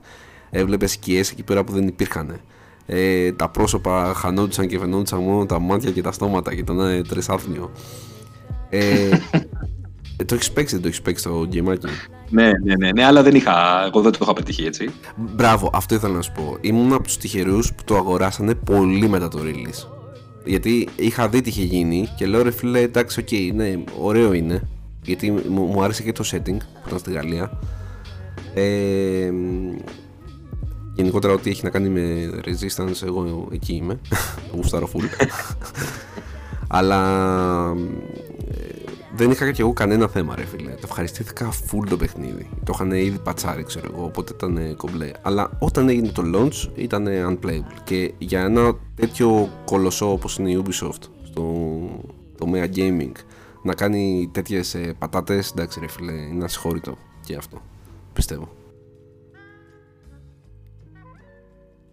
Έβλεπες 0.49 0.91
σκιές 0.91 1.31
εκεί 1.31 1.43
πέρα 1.43 1.63
που 1.63 1.71
δεν 1.71 1.87
υπήρχαν. 1.87 2.39
Ε, 2.85 3.31
τα 3.31 3.49
πρόσωπα 3.49 4.13
χανόντουσαν 4.13 4.67
και 4.67 4.79
φαινόντουσαν 4.79 5.19
μόνο 5.19 5.45
τα 5.45 5.59
μάτια 5.59 5.91
και 5.91 6.01
τα 6.01 6.11
στόματα 6.11 6.53
και 6.53 6.59
ήταν 6.59 6.79
ε, 6.79 7.01
τρισάθμιο. 7.01 7.71
Ε, 8.69 9.09
ε, 10.17 10.23
το 10.25 10.35
έχεις 10.35 10.51
παίξει, 10.51 10.73
δεν 10.73 10.81
το 10.81 10.87
έχεις 10.87 11.01
παίξει 11.01 11.23
το 11.23 11.45
γκέιμάκι; 11.45 11.87
Ναι, 12.29 12.51
ναι, 12.63 12.75
ναι, 12.75 12.91
ναι, 12.91 13.05
αλλά 13.05 13.23
δεν 13.23 13.35
είχα, 13.35 13.85
εγώ 13.85 14.01
δεν 14.01 14.11
το 14.11 14.19
είχα 14.21 14.33
πετύχει 14.33 14.63
έτσι. 14.63 14.89
Μπράβο, 15.15 15.69
αυτό 15.73 15.95
ήθελα 15.95 16.13
να 16.13 16.21
σου 16.21 16.31
πω. 16.31 16.57
Ήμουν 16.61 16.93
από 16.93 17.03
τους 17.03 17.17
τυχερούς 17.17 17.73
που 17.73 17.83
το 17.83 17.95
αγοράσανε 17.95 18.55
πολύ 18.55 19.07
μετά 19.09 19.27
το 19.27 19.39
release. 19.43 19.87
Γιατί 20.45 20.87
είχα 20.95 21.29
δει 21.29 21.41
τι 21.41 21.49
είχε 21.49 21.63
γίνει 21.63 22.07
και 22.17 22.25
λέω 22.25 22.43
ρε 22.43 22.51
φίλε, 22.51 22.79
εντάξει, 22.81 23.19
OK, 23.19 23.27
okay, 23.31 23.51
ναι, 23.53 23.83
ωραίο 23.99 24.33
είναι. 24.33 24.67
Γιατί 25.03 25.31
μου, 25.31 25.61
μου 25.61 25.83
άρεσε 25.83 26.03
και 26.03 26.11
το 26.11 26.23
setting 26.31 26.57
που 26.57 26.87
ήταν 26.87 26.99
στη 26.99 27.11
Γαλλία. 27.11 27.59
Ε, 28.53 29.31
γενικότερα 30.93 31.33
ό,τι 31.33 31.49
έχει 31.49 31.63
να 31.63 31.69
κάνει 31.69 31.89
με 31.89 32.29
resistance, 32.45 33.05
εγώ 33.05 33.47
εκεί 33.51 33.73
είμαι. 33.73 33.99
το 34.49 34.55
γουστάρω 34.55 34.89
full. 34.93 35.27
Αλλά 36.67 37.01
δεν 39.15 39.31
είχα 39.31 39.51
και 39.51 39.61
εγώ 39.61 39.73
κανένα 39.73 40.07
θέμα, 40.07 40.35
ρε 40.35 40.45
φίλε. 40.45 40.71
Το 40.71 40.81
ευχαριστήθηκα 40.83 41.51
full 41.51 41.87
το 41.89 41.97
παιχνίδι. 41.97 42.49
Το 42.63 42.71
είχαν 42.75 42.91
ήδη 42.91 43.19
πατσάρει, 43.19 43.63
ξέρω 43.63 43.89
εγώ, 43.93 44.03
οπότε 44.03 44.33
ήταν 44.33 44.75
κομπλέ. 44.77 45.11
Αλλά 45.21 45.49
όταν 45.59 45.89
έγινε 45.89 46.07
το 46.07 46.23
launch 46.35 46.69
ήταν 46.75 47.07
unplayable. 47.07 47.77
Και 47.83 48.13
για 48.17 48.41
ένα 48.41 48.75
τέτοιο 48.95 49.49
κολοσσό 49.65 50.11
όπως 50.11 50.37
είναι 50.37 50.51
η 50.51 50.63
Ubisoft 50.65 51.03
στο 51.23 51.43
τομέα 52.37 52.69
gaming 52.75 53.11
να 53.61 53.73
κάνει 53.73 54.29
τέτοιες 54.33 54.77
πατάτες, 54.99 55.51
εντάξει, 55.51 55.79
ρε 55.79 55.87
φίλε, 55.87 56.11
είναι 56.11 56.43
ασχόρητο 56.43 56.97
και 57.25 57.35
αυτό. 57.35 57.61
Πιστεύω. 58.13 58.55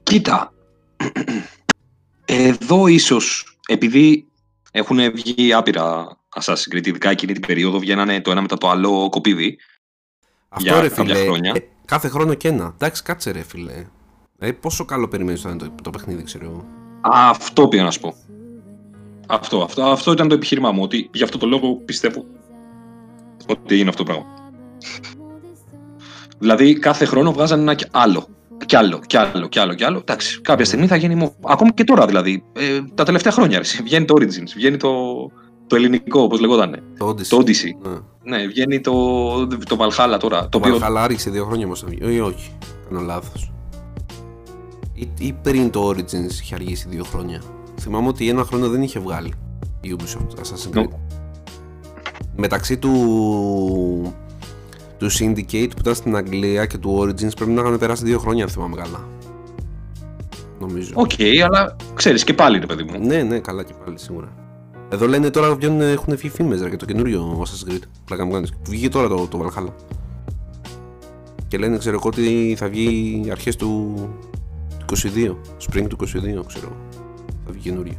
Κοίτα. 0.02 0.52
Εδώ 2.24 2.86
ίσως 2.86 3.56
επειδή 3.66 4.26
έχουν 4.70 5.12
βγει 5.12 5.52
άπειρα 5.52 6.18
Assassin's 6.40 6.74
Creed, 6.74 6.86
ειδικά 6.86 7.10
εκείνη 7.10 7.32
την 7.32 7.46
περίοδο 7.46 7.78
βγαίνανε 7.78 8.20
το 8.20 8.30
ένα 8.30 8.40
μετά 8.40 8.58
το 8.58 8.68
άλλο 8.68 9.08
κοπίδι. 9.08 9.58
Αυτό 10.48 10.70
για 10.70 10.80
ρε 10.80 10.88
φίλε, 10.88 11.14
χρόνια. 11.14 11.52
Ε, 11.56 11.68
κάθε 11.84 12.08
χρόνο 12.08 12.34
και 12.34 12.48
ένα. 12.48 12.72
Εντάξει, 12.74 13.02
κάτσε 13.02 13.30
ρε 13.30 13.42
φίλε. 13.42 13.86
Ε, 14.38 14.52
πόσο 14.52 14.84
καλό 14.84 15.08
περιμένεις 15.08 15.42
το, 15.42 15.56
το, 15.56 15.72
το 15.82 15.90
παιχνίδι, 15.90 16.22
ξέρω 16.22 16.44
εγώ. 16.44 16.66
Αυτό 17.00 17.68
πήγα 17.68 17.82
να 17.82 17.90
σου 17.90 18.00
πω. 18.00 18.14
Αυτό, 19.26 19.62
αυτό, 19.62 19.82
αυτό 19.82 20.12
ήταν 20.12 20.28
το 20.28 20.34
επιχείρημά 20.34 20.72
μου. 20.72 20.82
Ότι 20.82 21.10
γι' 21.12 21.22
αυτό 21.22 21.38
το 21.38 21.46
λόγο 21.46 21.74
πιστεύω 21.74 22.24
ότι 23.46 23.74
έγινε 23.74 23.88
αυτό 23.88 24.04
το 24.04 24.12
πράγμα. 24.12 24.26
δηλαδή 26.38 26.78
κάθε 26.78 27.04
χρόνο 27.04 27.32
βγάζανε 27.32 27.62
ένα 27.62 27.74
κι 27.74 27.86
άλλο. 27.90 28.26
Κι 28.66 28.76
άλλο, 28.76 29.00
κι 29.06 29.16
άλλο, 29.16 29.48
κι 29.48 29.58
άλλο, 29.58 29.74
κι 29.74 29.84
άλλο. 29.84 29.98
Εντάξει, 29.98 30.40
κάποια 30.40 30.64
στιγμή 30.64 30.86
θα 30.86 30.96
γίνει. 30.96 31.34
Ακόμα 31.42 31.72
και 31.72 31.84
τώρα 31.84 32.06
δηλαδή. 32.06 32.44
Ε, 32.52 32.80
τα 32.94 33.04
τελευταία 33.04 33.32
χρόνια. 33.32 33.58
Ρε, 33.58 33.64
βγαίνει 33.82 34.04
το 34.04 34.14
Origins, 34.18 34.52
βγαίνει 34.54 34.76
το, 34.76 34.90
το 35.66 35.76
ελληνικό, 35.76 36.20
όπως 36.20 36.40
λεγόταν. 36.40 36.82
Το 36.98 37.08
Odyssey. 37.08 37.26
Το 37.28 37.36
Odyssey. 37.36 37.88
Ναι. 38.22 38.36
ναι, 38.36 38.46
βγαίνει 38.46 38.80
το, 38.80 39.46
το 39.46 39.76
Valhalla 39.78 40.16
τώρα. 40.20 40.42
Το, 40.42 40.48
το 40.48 40.58
οποίο... 40.58 40.76
Valhalla 40.76 40.96
άρχισε 40.96 41.30
δύο 41.30 41.44
χρόνια 41.44 41.64
όμως. 41.64 41.84
Ή 41.98 42.20
όχι, 42.20 42.52
κάνω 42.88 43.00
λάθος. 43.00 43.52
Ή, 44.92 45.08
ή 45.18 45.32
πριν 45.42 45.70
το 45.70 45.88
Origins 45.88 46.30
είχε 46.30 46.54
αργήσει 46.54 46.88
δύο 46.88 47.04
χρόνια. 47.04 47.42
Θυμάμαι 47.80 48.08
ότι 48.08 48.28
ένα 48.28 48.44
χρόνο 48.44 48.68
δεν 48.68 48.82
είχε 48.82 49.00
βγάλει 49.00 49.32
η 49.80 49.96
Ubisoft 49.98 50.40
Assassin's 50.40 50.78
Creed. 50.78 50.82
No. 50.82 50.88
Μεταξύ 52.36 52.76
του 52.76 52.92
του 54.98 55.10
Syndicate 55.12 55.68
που 55.70 55.78
ήταν 55.78 55.94
στην 55.94 56.16
Αγγλία 56.16 56.66
και 56.66 56.78
του 56.78 56.98
Origins 57.00 57.36
πρέπει 57.36 57.50
να 57.50 57.60
είχαν 57.60 57.78
περάσει 57.78 58.04
δύο 58.04 58.18
χρόνια, 58.18 58.44
αν 58.44 58.50
θυμάμαι 58.50 58.76
καλά. 58.76 59.08
Νομίζω. 60.60 60.90
OK, 60.94 61.10
okay, 61.18 61.38
αλλά 61.38 61.76
ξέρεις 61.94 62.24
και 62.24 62.34
πάλι, 62.34 62.58
ρε 62.58 62.66
παιδί 62.66 62.82
μου. 62.82 63.06
Ναι, 63.06 63.22
ναι, 63.22 63.38
καλά 63.38 63.62
και 63.62 63.72
πάλι 63.84 63.98
σίγουρα. 63.98 64.43
Εδώ 64.94 65.06
λένε 65.06 65.30
τώρα 65.30 65.54
βγαίνουν, 65.54 65.80
έχουν 65.80 66.16
βγει 66.16 66.28
φήμες 66.28 66.56
για 66.56 66.76
το 66.76 66.84
καινούριο 66.84 67.44
Assassin's 67.44 67.70
Creed. 67.70 67.82
Πλάκα 68.04 68.24
μου 68.24 68.32
κάνεις. 68.32 68.52
Βγήκε 68.68 68.88
τώρα 68.88 69.08
το, 69.08 69.26
το 69.26 69.46
Valhalla. 69.46 69.72
Και 71.48 71.58
λένε, 71.58 71.78
ξέρω 71.78 71.96
εγώ, 71.96 72.08
ότι 72.08 72.54
θα 72.58 72.68
βγει 72.68 73.28
αρχές 73.30 73.56
του, 73.56 73.94
22. 74.92 75.36
Spring 75.68 75.86
του 75.88 75.96
22, 76.00 76.44
ξέρω. 76.46 76.76
Θα 77.46 77.52
βγει 77.52 77.60
καινούριο. 77.60 77.98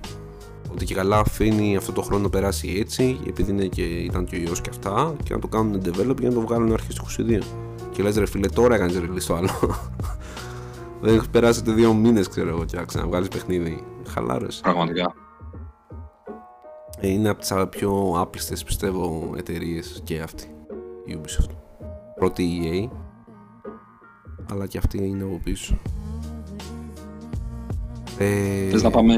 Ότι 0.72 0.86
και 0.86 0.94
καλά 0.94 1.18
αφήνει 1.18 1.76
αυτό 1.76 1.92
το 1.92 2.02
χρόνο 2.02 2.24
να 2.24 2.30
περάσει 2.30 2.76
έτσι, 2.80 3.20
επειδή 3.28 3.52
είναι 3.52 3.66
και, 3.66 3.82
ήταν 3.82 4.26
και 4.26 4.36
ο 4.36 4.40
ιός 4.40 4.62
και 4.62 4.70
αυτά, 4.70 5.16
και 5.24 5.34
να 5.34 5.40
το 5.40 5.48
κάνουν 5.48 5.82
develop 5.86 6.20
για 6.20 6.30
να 6.30 6.34
το 6.34 6.42
βγάλουν 6.42 6.74
αρχές 6.74 6.96
του 6.96 7.06
22. 7.18 7.42
Και 7.92 8.04
λες, 8.04 8.18
ρε 8.18 8.26
φίλε, 8.26 8.48
τώρα 8.48 8.76
έκανες 8.76 8.98
release 8.98 9.24
το 9.28 9.36
άλλο. 9.36 9.50
Δεν 11.02 11.16
έχει 11.16 11.30
περάσει 11.30 11.62
δύο 11.66 11.94
μήνες, 11.94 12.28
ξέρω 12.28 12.50
εγώ, 12.50 12.66
και 12.66 12.78
να 12.94 13.08
βγάλεις 13.08 13.28
παιχνίδι. 13.28 13.84
Χαλάρωσε. 14.08 14.62
Πραγματικά. 14.62 15.14
Ε, 17.00 17.08
είναι 17.08 17.30
από 17.30 17.40
τις 17.40 17.54
πιο 17.70 18.14
άπληστε 18.18 18.56
πιστεύω 18.66 19.34
εταιρείες 19.38 20.02
και 20.04 20.20
αυτή 20.20 20.48
η 21.06 21.18
Ubisoft. 21.22 21.56
Πρώτη 22.16 22.62
EA, 22.64 22.98
αλλά 24.52 24.68
και 24.68 24.78
αυτή 24.78 24.98
είναι 24.98 25.24
από 25.24 25.40
πίσω. 25.44 25.78
Ε... 28.18 28.70
Θες 28.70 28.84
να 28.84 28.90
πάμε 28.90 29.16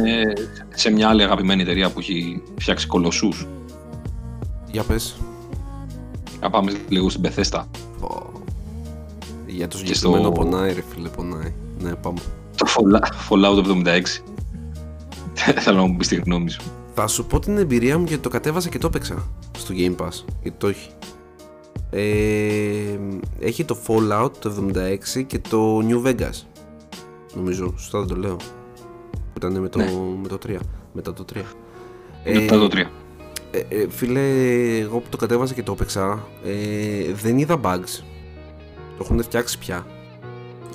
σε 0.73 0.89
μια 0.89 1.09
άλλη 1.09 1.23
αγαπημένη 1.23 1.61
εταιρεία 1.61 1.91
που 1.91 1.99
έχει 1.99 2.43
φτιάξει 2.59 2.87
κολοσσούς; 2.87 3.47
Για 4.71 4.83
πες. 4.83 5.17
Να 6.41 6.49
πάμε 6.49 6.71
λίγο 6.89 7.09
στην 7.09 7.21
Πεθέστα. 7.21 7.67
Oh. 8.01 8.25
Για 9.47 9.67
το 9.67 9.77
συγκεκριμένο 9.77 10.21
στο... 10.23 10.31
πονάει 10.31 10.73
ρε 10.73 10.81
φίλε, 10.81 11.09
πονάει. 11.09 11.53
Ναι, 11.79 11.95
πάμε. 11.95 12.19
Το 12.55 12.65
Fallout 13.29 13.65
76. 13.65 14.01
Θέλω 15.63 15.77
να 15.77 15.85
μου 15.85 15.95
πεις 15.95 16.07
τη 16.07 16.15
γνώμη 16.15 16.49
σου. 16.49 16.61
Θα 16.99 17.07
σου 17.07 17.25
πω 17.25 17.39
την 17.39 17.57
εμπειρία 17.57 17.97
μου 17.97 18.05
γιατί 18.07 18.23
το 18.23 18.29
κατέβασα 18.29 18.69
και 18.69 18.77
το 18.77 18.87
έπαιξα 18.87 19.27
στο 19.57 19.73
Game 19.77 19.95
Pass. 19.95 20.23
Γιατί 20.41 20.57
το 20.57 20.67
έχει. 20.67 20.89
Ε, 21.89 22.99
έχει 23.39 23.65
το 23.65 23.77
Fallout 23.87 24.31
το 24.39 24.71
76 25.15 25.25
και 25.27 25.39
το 25.39 25.79
New 25.87 26.07
Vegas. 26.07 26.45
Νομίζω, 27.33 27.73
σωστά 27.77 27.99
δεν 27.99 28.07
το 28.07 28.15
λέω. 28.15 28.35
Που 29.11 29.33
ήταν 29.37 29.59
με 29.59 29.69
το, 29.69 29.77
ναι. 29.77 29.91
με 30.21 30.27
το 30.27 30.37
3. 30.47 30.57
Μετά 30.93 31.13
το 31.13 31.25
3. 31.33 31.41
Μετά 32.33 32.59
το 32.59 32.69
3. 32.71 32.77
Ε, 33.51 33.59
ε, 33.69 33.89
φίλε, 33.89 34.21
εγώ 34.77 34.99
που 34.99 35.09
το 35.09 35.17
κατέβασα 35.17 35.53
και 35.53 35.63
το 35.63 35.71
έπαιξα, 35.71 36.27
ε, 36.43 37.13
δεν 37.13 37.37
είδα 37.37 37.59
bugs. 37.63 38.03
Το 38.97 39.03
έχουν 39.03 39.23
φτιάξει 39.23 39.57
πια. 39.57 39.85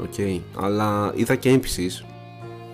OK. 0.03 0.13
Okay. 0.17 0.41
Αλλά 0.57 1.13
είδα 1.15 1.35
και 1.35 1.61
NPCs. 1.61 2.12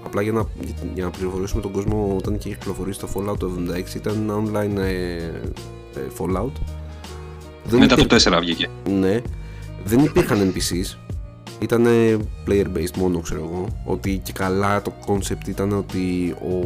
Απλά 0.09 0.23
για 0.23 0.33
να, 0.33 0.47
για 0.95 1.05
να 1.05 1.11
πληροφορήσουμε 1.11 1.63
τον 1.63 1.73
κόσμο, 1.73 2.15
όταν 2.19 2.35
είχε 2.35 2.49
κυκλοφορήσει 2.49 2.99
το 2.99 3.09
Fallout 3.15 3.39
το 3.39 3.51
76, 3.91 3.95
ήταν 3.95 4.15
ένα 4.15 4.43
online 4.43 4.77
ε, 4.77 5.17
ε, 5.95 6.07
Fallout. 6.19 6.53
Δεν 7.65 7.79
Μετά 7.79 7.95
υπήρ... 7.99 8.07
το 8.07 8.37
4 8.37 8.39
βγήκε. 8.41 8.69
Ναι. 8.91 9.21
Δεν 9.85 10.05
υπήρχαν 10.05 10.53
NPCs. 10.53 10.97
Ήταν 11.59 11.87
player 12.47 12.67
based 12.77 12.97
μόνο, 12.97 13.21
ξέρω 13.21 13.41
εγώ. 13.41 13.67
Ότι 13.85 14.21
και 14.25 14.33
καλά 14.33 14.83
το 14.83 14.93
concept 15.07 15.49
ήταν 15.49 15.73
ότι 15.73 16.31
ο 16.31 16.57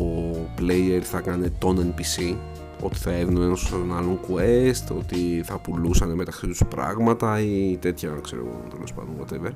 player 0.59 1.01
θα 1.03 1.21
κάνει 1.21 1.51
τον 1.51 1.95
NPC 1.95 2.37
ότι 2.81 2.99
θα 2.99 3.11
έδινε 3.11 3.45
ένα 3.45 3.57
στον 3.57 3.97
άλλον 3.97 4.19
quest, 4.29 4.97
ότι 4.99 5.43
θα 5.45 5.59
πουλούσαν 5.59 6.15
μεταξύ 6.15 6.47
τους 6.47 6.63
πράγματα 6.69 7.41
ή 7.41 7.79
τέτοια, 7.81 8.19
ξέρω 8.23 8.43
εγώ, 8.47 8.63
τέλος 8.71 8.93
πάντων, 8.93 9.15
whatever. 9.21 9.53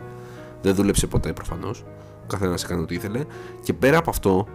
Δεν 0.63 0.75
δούλεψε 0.75 1.07
ποτέ 1.07 1.33
προφανώς. 1.33 1.85
Ο 2.27 2.29
καθένας 2.29 2.65
έκανε 2.65 2.81
ό,τι 2.81 2.95
ήθελε. 2.95 3.25
Και 3.63 3.73
πέρα 3.73 3.99
από 3.99 4.11
αυτό, 4.11 4.49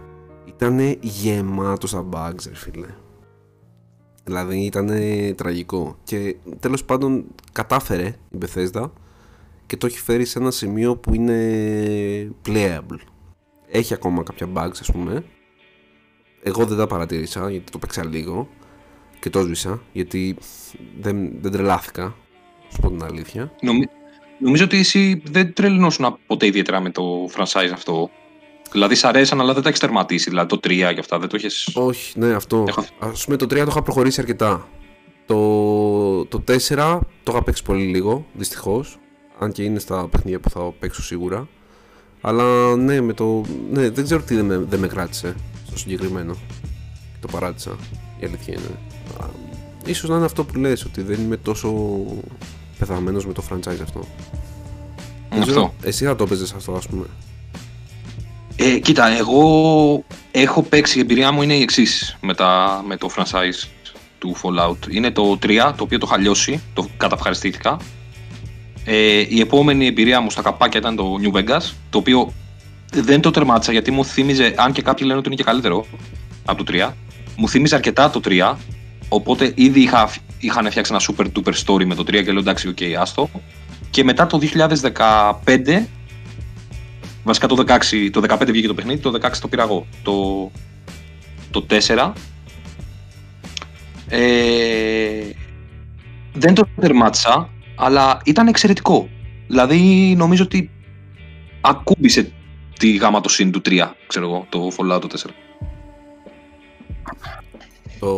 ήταν 0.44 0.96
γεμάτο 1.00 1.86
στα 1.86 2.08
bugs, 2.12 2.44
ρε 2.48 2.54
φίλε. 2.54 2.88
Δηλαδή 4.24 4.58
ήταν 4.58 4.90
τραγικό. 5.36 5.96
Και 6.04 6.36
τέλος 6.60 6.84
πάντων 6.84 7.24
κατάφερε 7.52 8.16
η 8.30 8.38
Bethesda 8.40 8.90
και 9.66 9.76
το 9.76 9.86
έχει 9.86 9.98
φέρει 9.98 10.24
σε 10.24 10.38
ένα 10.38 10.50
σημείο 10.50 10.96
που 10.96 11.14
είναι 11.14 12.34
playable. 12.46 12.98
Έχει 13.70 13.94
ακόμα 13.94 14.22
κάποια 14.22 14.48
bugs, 14.54 14.76
ας 14.80 14.92
πούμε. 14.92 15.24
Εγώ 16.42 16.66
δεν 16.66 16.76
τα 16.76 16.86
παρατήρησα 16.86 17.50
γιατί 17.50 17.72
το 17.72 17.78
παίξα 17.78 18.04
λίγο 18.04 18.48
και 19.20 19.30
το 19.30 19.40
σβήσα 19.40 19.82
γιατί 19.92 20.36
δεν, 21.00 21.40
δεν 21.40 21.52
τρελάθηκα, 21.52 22.14
σου 22.68 22.80
πω 22.80 22.88
την 22.88 23.04
αλήθεια. 23.04 23.52
Νομι... 23.60 23.88
Νομίζω 24.38 24.64
ότι 24.64 24.78
εσύ 24.78 25.22
δεν 25.30 25.52
τρελνώσουν 25.52 26.18
ποτέ 26.26 26.46
ιδιαίτερα 26.46 26.80
με 26.80 26.90
το 26.90 27.30
franchise 27.36 27.70
αυτό. 27.72 28.10
Δηλαδή, 28.72 28.94
σ' 28.94 29.04
αρέσαν, 29.04 29.40
αλλά 29.40 29.52
δεν 29.52 29.62
τα 29.62 29.68
έχεις 29.68 29.80
τερματίσει. 29.80 30.28
Δηλαδή, 30.28 30.48
το 30.48 30.60
3 30.64 30.68
και 30.68 31.00
αυτά 31.00 31.18
δεν 31.18 31.28
το 31.28 31.36
έχει. 31.42 31.72
Όχι, 31.78 32.18
ναι, 32.18 32.32
αυτό. 32.32 32.64
Έχω... 32.68 32.84
Α 32.98 33.10
πούμε, 33.24 33.36
το 33.36 33.44
3 33.44 33.48
το 33.48 33.66
είχα 33.68 33.82
προχωρήσει 33.82 34.20
αρκετά. 34.20 34.68
Το, 35.26 36.24
το 36.24 36.44
4 36.46 36.98
το 37.22 37.32
είχα 37.32 37.42
παίξει 37.42 37.62
πολύ 37.62 37.84
λίγο, 37.84 38.26
δυστυχώς. 38.32 38.98
Αν 39.38 39.52
και 39.52 39.62
είναι 39.62 39.78
στα 39.78 40.08
παιχνίδια 40.08 40.40
που 40.40 40.50
θα 40.50 40.60
παίξω 40.78 41.02
σίγουρα. 41.02 41.48
Αλλά 42.20 42.76
ναι, 42.76 43.00
με 43.00 43.12
το... 43.12 43.44
ναι 43.70 43.90
δεν 43.90 44.04
ξέρω 44.04 44.22
τι 44.22 44.34
δεν 44.34 44.44
με, 44.44 44.56
δεν 44.56 44.78
με 44.78 44.86
κράτησε 44.86 45.34
στο 45.66 45.78
συγκεκριμένο. 45.78 46.34
Το 47.20 47.28
παράτησα. 47.32 47.76
Η 48.18 48.26
αλήθεια 48.26 48.54
είναι. 48.54 48.78
Ίσως 49.84 50.08
να 50.08 50.16
είναι 50.16 50.24
αυτό 50.24 50.44
που 50.44 50.58
λες, 50.58 50.84
ότι 50.84 51.02
δεν 51.02 51.20
είμαι 51.20 51.36
τόσο 51.36 52.00
πεθαμένος 52.86 53.26
με 53.26 53.32
το 53.32 53.42
franchise 53.50 53.80
αυτό. 53.82 54.06
Αυτό. 55.38 55.74
εσύ 55.82 56.04
θα 56.04 56.16
το 56.16 56.24
έπαιζες 56.24 56.52
αυτό, 56.52 56.72
ας 56.72 56.86
πούμε. 56.86 57.04
Ε, 58.56 58.78
κοίτα, 58.78 59.08
εγώ 59.08 60.04
έχω 60.30 60.62
παίξει, 60.62 60.98
η 60.98 61.00
εμπειρία 61.00 61.32
μου 61.32 61.42
είναι 61.42 61.54
η 61.54 61.62
εξής 61.62 62.16
με, 62.20 62.34
με 62.86 62.96
το 62.96 63.10
franchise 63.16 63.68
του 64.18 64.36
Fallout. 64.42 64.90
Είναι 64.90 65.10
το 65.10 65.38
3, 65.42 65.72
το 65.76 65.84
οποίο 65.84 65.98
το 65.98 66.06
είχα 66.10 66.18
λιώσει, 66.18 66.60
το 66.74 66.88
καταυχαριστήθηκα. 66.96 67.76
Ε, 68.84 69.24
η 69.28 69.40
επόμενη 69.40 69.86
εμπειρία 69.86 70.20
μου 70.20 70.30
στα 70.30 70.42
καπάκια 70.42 70.80
ήταν 70.80 70.96
το 70.96 71.14
New 71.22 71.36
Vegas, 71.38 71.72
το 71.90 71.98
οποίο 71.98 72.32
δεν 72.92 73.20
το 73.20 73.30
τερμάτισα 73.30 73.72
γιατί 73.72 73.90
μου 73.90 74.04
θύμιζε, 74.04 74.54
αν 74.56 74.72
και 74.72 74.82
κάποιοι 74.82 75.04
λένε 75.06 75.18
ότι 75.18 75.28
είναι 75.28 75.36
και 75.36 75.44
καλύτερο 75.44 75.86
από 76.44 76.64
το 76.64 76.72
3, 76.76 76.90
μου 77.36 77.48
θύμιζε 77.48 77.74
αρκετά 77.74 78.10
το 78.10 78.20
3, 78.24 78.54
οπότε 79.08 79.52
ήδη 79.54 79.80
είχα, 79.80 80.10
είχαν 80.42 80.70
φτιάξει 80.70 80.94
ένα 80.94 81.02
super 81.08 81.26
duper 81.36 81.52
story 81.64 81.84
με 81.84 81.94
το 81.94 82.02
3 82.02 82.10
και 82.10 82.32
λέω 82.32 82.38
εντάξει, 82.38 82.68
οκ, 82.68 82.76
okay, 82.80 82.92
άστο. 82.98 83.30
Και 83.90 84.04
μετά 84.04 84.26
το 84.26 84.38
2015, 84.92 85.84
βασικά 87.24 87.46
το 87.46 87.64
16, 87.66 88.08
το 88.12 88.22
15 88.28 88.46
βγήκε 88.46 88.66
το 88.66 88.74
παιχνίδι, 88.74 89.00
το 89.00 89.18
16 89.22 89.30
το 89.40 89.48
πήρα 89.48 89.62
εγώ. 89.62 89.86
Το, 90.02 90.50
το 91.50 91.66
4. 91.70 92.12
Ε, 94.08 95.30
δεν 96.32 96.54
το 96.54 96.68
τερμάτισα, 96.80 97.48
αλλά 97.74 98.20
ήταν 98.24 98.46
εξαιρετικό. 98.46 99.08
Δηλαδή 99.46 100.14
νομίζω 100.16 100.42
ότι 100.44 100.70
ακούμπησε 101.60 102.32
τη 102.78 102.96
γάμα 102.96 103.20
το 103.20 103.28
συν 103.28 103.50
του 103.52 103.60
3, 103.64 103.90
ξέρω 104.06 104.26
εγώ, 104.26 104.46
το 104.48 104.70
Fallout 104.76 105.00
το 105.00 105.08
4. 105.26 105.30
Το, 108.00 108.08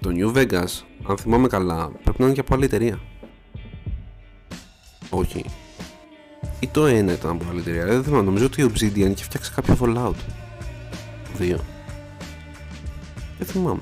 το 0.00 0.10
New 0.16 0.38
Vegas, 0.38 0.87
αν 1.08 1.16
θυμάμαι 1.16 1.48
καλά, 1.48 1.90
πρέπει 2.02 2.16
να 2.18 2.24
είναι 2.24 2.34
και 2.34 2.40
από 2.40 2.54
άλλη 2.54 2.64
εταιρεία. 2.64 3.00
Όχι. 5.10 5.44
Ή 6.60 6.68
το 6.68 6.86
ένα 6.86 7.12
ήταν 7.12 7.30
από 7.30 7.44
άλλη 7.50 7.60
εταιρεία. 7.60 7.86
Δεν 7.86 8.04
θυμάμαι, 8.04 8.22
νομίζω 8.22 8.44
ότι 8.44 8.62
η 8.62 8.70
Obsidian 8.72 9.10
είχε 9.14 9.24
φτιάξει 9.24 9.52
κάποιο 9.52 9.76
Fallout. 9.80 10.14
Δύο. 11.36 11.58
Δεν 13.38 13.46
θυμάμαι. 13.46 13.80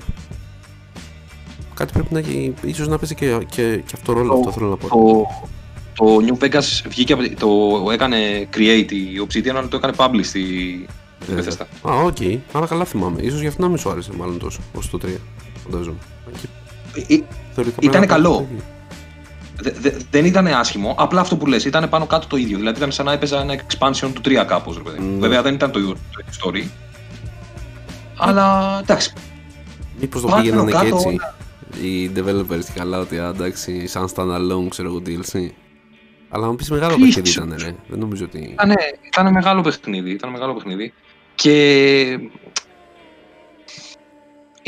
Κάτι 1.73 1.93
πρέπει 1.93 2.13
να 2.13 2.19
έχει, 2.19 2.53
ίσως 2.61 2.87
να 2.87 2.97
παίζει 2.97 3.15
και, 3.15 3.37
και, 3.49 3.77
και 3.77 3.93
αυτό 3.93 4.13
ρόλο, 4.13 4.33
το, 4.33 4.39
αυτό 4.39 4.51
θέλω 4.51 4.69
να 4.69 4.77
πω. 4.77 4.87
Το, 4.87 5.27
το 5.93 6.25
New 6.25 6.43
Vegas 6.43 6.81
βγήκε, 6.87 7.15
το 7.15 7.49
έκανε 7.91 8.49
create 8.53 8.91
η 8.91 9.27
Obsidian, 9.27 9.49
αλλά 9.49 9.67
το 9.67 9.77
έκανε 9.77 9.93
publish 9.97 10.23
στη, 10.25 10.85
Α, 11.81 12.03
οκ. 12.03 12.15
Okay. 12.19 12.37
Άρα 12.51 12.65
καλά 12.65 12.85
θυμάμαι. 12.85 13.21
Ίσως 13.21 13.41
γι' 13.41 13.47
αυτό 13.47 13.61
να 13.61 13.67
μην 13.67 13.77
σου 13.77 13.89
άρεσε 13.89 14.11
μάλλον 14.17 14.39
τόσο 14.39 14.59
όσο 14.73 14.97
το 14.97 15.07
3. 15.07 15.09
Φαντάζομαι. 15.63 15.97
Ήταν 17.79 18.05
καλό. 18.05 18.47
δεν 20.09 20.25
ήταν 20.25 20.47
άσχημο, 20.47 20.95
απλά 20.97 21.21
αυτό 21.21 21.37
που 21.37 21.45
λες, 21.45 21.65
ήταν 21.65 21.89
πάνω 21.89 22.05
κάτω 22.05 22.27
το 22.27 22.37
ίδιο. 22.37 22.57
Δηλαδή 22.57 22.77
ήταν 22.77 22.91
σαν 22.91 23.05
να 23.05 23.11
έπαιζα 23.11 23.41
ένα 23.41 23.55
expansion 23.55 24.09
του 24.13 24.21
3 24.25 24.43
κάπως, 24.47 24.75
ρε 24.75 24.81
Mm. 24.97 25.19
Βέβαια 25.19 25.41
δεν 25.41 25.53
ήταν 25.53 25.71
το 25.71 25.79
ίδιο 25.79 25.93
το 25.93 26.23
story. 26.41 26.63
Αλλά 28.17 28.77
εντάξει. 28.81 29.13
Μήπως 29.99 30.21
το 30.21 30.27
πήγαιναν 30.27 30.67
και 30.67 30.87
έτσι 30.87 31.17
οι 31.81 32.11
developers 32.15 32.63
καλά 32.73 32.99
ότι 32.99 33.17
εντάξει, 33.17 33.87
σαν 33.87 34.09
standalone 34.15 34.67
ξέρω 34.69 34.87
εγώ 34.87 35.01
DLC. 35.05 35.49
Αλλά 36.29 36.47
μου 36.47 36.55
πεις 36.55 36.69
μεγάλο 36.69 36.97
παιχνίδι 36.97 37.29
ήταν, 37.29 37.47
ναι. 37.47 37.55
Δεν 37.87 37.99
νομίζω 37.99 38.25
ότι. 38.25 38.39
Ήταν, 38.39 38.73
ήταν 39.07 39.31
μεγάλο 39.31 39.61
παιχνίδι. 39.61 40.11
Ήταν 40.11 40.29
μεγάλο 40.29 40.53
παιχνίδι. 40.53 40.93
Και 41.35 42.19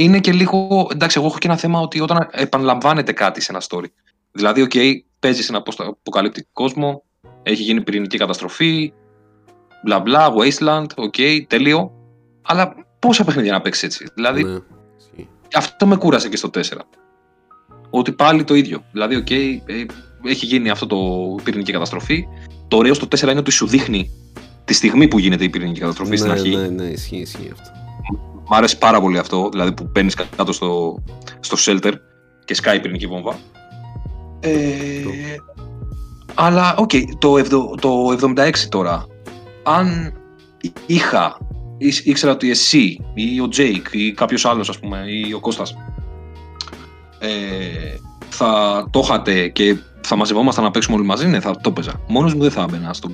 είναι 0.03 0.19
και 0.19 0.31
λίγο. 0.31 0.87
Εντάξει, 0.91 1.17
εγώ 1.17 1.27
έχω 1.27 1.37
και 1.37 1.47
ένα 1.47 1.57
θέμα 1.57 1.79
ότι 1.79 1.99
όταν 1.99 2.27
επαναλαμβάνεται 2.31 3.11
κάτι 3.11 3.41
σε 3.41 3.51
ένα 3.51 3.61
story. 3.67 3.85
Δηλαδή, 4.31 4.67
OK, 4.69 4.77
παίζεις 5.19 5.45
σε 5.45 5.51
ένα 5.55 5.63
αποκαλύπτικο 5.77 6.49
κόσμο, 6.53 7.03
έχει 7.43 7.63
γίνει 7.63 7.81
πυρηνική 7.81 8.17
καταστροφή, 8.17 8.93
μπλα 9.83 9.99
μπλα, 9.99 10.33
wasteland, 10.33 10.85
OK, 10.95 11.41
τέλειο. 11.47 11.91
Αλλά 12.41 12.75
πόσα 12.99 13.23
παιχνίδια 13.23 13.51
να 13.51 13.61
παίξεις 13.61 13.83
έτσι. 13.83 14.07
Δηλαδή, 14.13 14.43
ναι. 14.43 14.59
αυτό 15.53 15.87
με 15.87 15.95
κούρασε 15.95 16.29
και 16.29 16.37
στο 16.37 16.49
4. 16.53 16.61
Ότι 17.89 18.11
πάλι 18.11 18.43
το 18.43 18.55
ίδιο. 18.55 18.83
Δηλαδή, 18.91 19.23
OK, 19.27 19.31
ε, 19.65 19.85
έχει 20.23 20.45
γίνει 20.45 20.69
αυτό 20.69 20.87
το 20.87 20.97
πυρηνική 21.43 21.71
καταστροφή. 21.71 22.27
Το 22.67 22.77
ωραίο 22.77 22.93
στο 22.93 23.07
4 23.07 23.21
είναι 23.21 23.39
ότι 23.39 23.51
σου 23.51 23.67
δείχνει 23.67 24.11
τη 24.65 24.73
στιγμή 24.73 25.07
που 25.07 25.19
γίνεται 25.19 25.43
η 25.43 25.49
πυρηνική 25.49 25.79
καταστροφή 25.79 26.09
ναι, 26.09 26.17
στην 26.17 26.31
αρχή. 26.31 26.55
Ναι, 26.55 26.67
ναι, 26.67 26.83
ισχύει, 26.83 27.17
ισχύει 27.17 27.49
αυτό. 27.51 27.88
Μ' 28.49 28.53
άρεσε 28.53 28.75
πάρα 28.75 29.01
πολύ 29.01 29.17
αυτό, 29.17 29.49
δηλαδή 29.51 29.73
που 29.73 29.89
παίρνει 29.91 30.11
κάτω 30.35 30.53
στο, 30.53 31.03
στο 31.39 31.57
shelter 31.59 31.93
και 32.45 32.53
σκάει 32.53 32.77
η 32.77 32.79
πυρηνική 32.79 33.07
βόμβα. 33.07 33.39
Ε, 34.39 34.59
αλλά, 36.33 36.75
οκ, 36.77 36.89
okay, 36.93 37.03
το, 37.19 37.41
το 37.75 38.17
76 38.21 38.51
τώρα. 38.69 39.05
αν 39.63 40.13
είχα, 40.85 41.37
ήξερα 42.03 42.31
ότι 42.31 42.49
εσύ 42.49 42.97
ή 43.13 43.39
ο 43.39 43.47
Τζέικ 43.47 43.87
ή 43.91 44.13
κάποιος 44.13 44.45
άλλος 44.45 44.69
ας 44.69 44.79
πούμε 44.79 45.03
ή 45.07 45.33
ο 45.33 45.39
Κώστας 45.39 45.75
ε, 47.19 47.97
θα 48.29 48.85
το 48.91 48.99
είχατε 49.03 49.47
και 49.47 49.77
θα 50.01 50.15
μαζευόμασταν 50.15 50.63
να 50.63 50.71
παίξουμε 50.71 50.97
όλοι 50.97 51.05
μαζί, 51.05 51.27
ναι, 51.27 51.39
θα 51.39 51.51
το 51.51 51.69
έπαιζα. 51.69 52.01
Μόνος 52.07 52.33
μου 52.33 52.41
δεν 52.41 52.51
θα 52.51 52.61
έμπαινα 52.61 52.93
στο, 52.93 53.09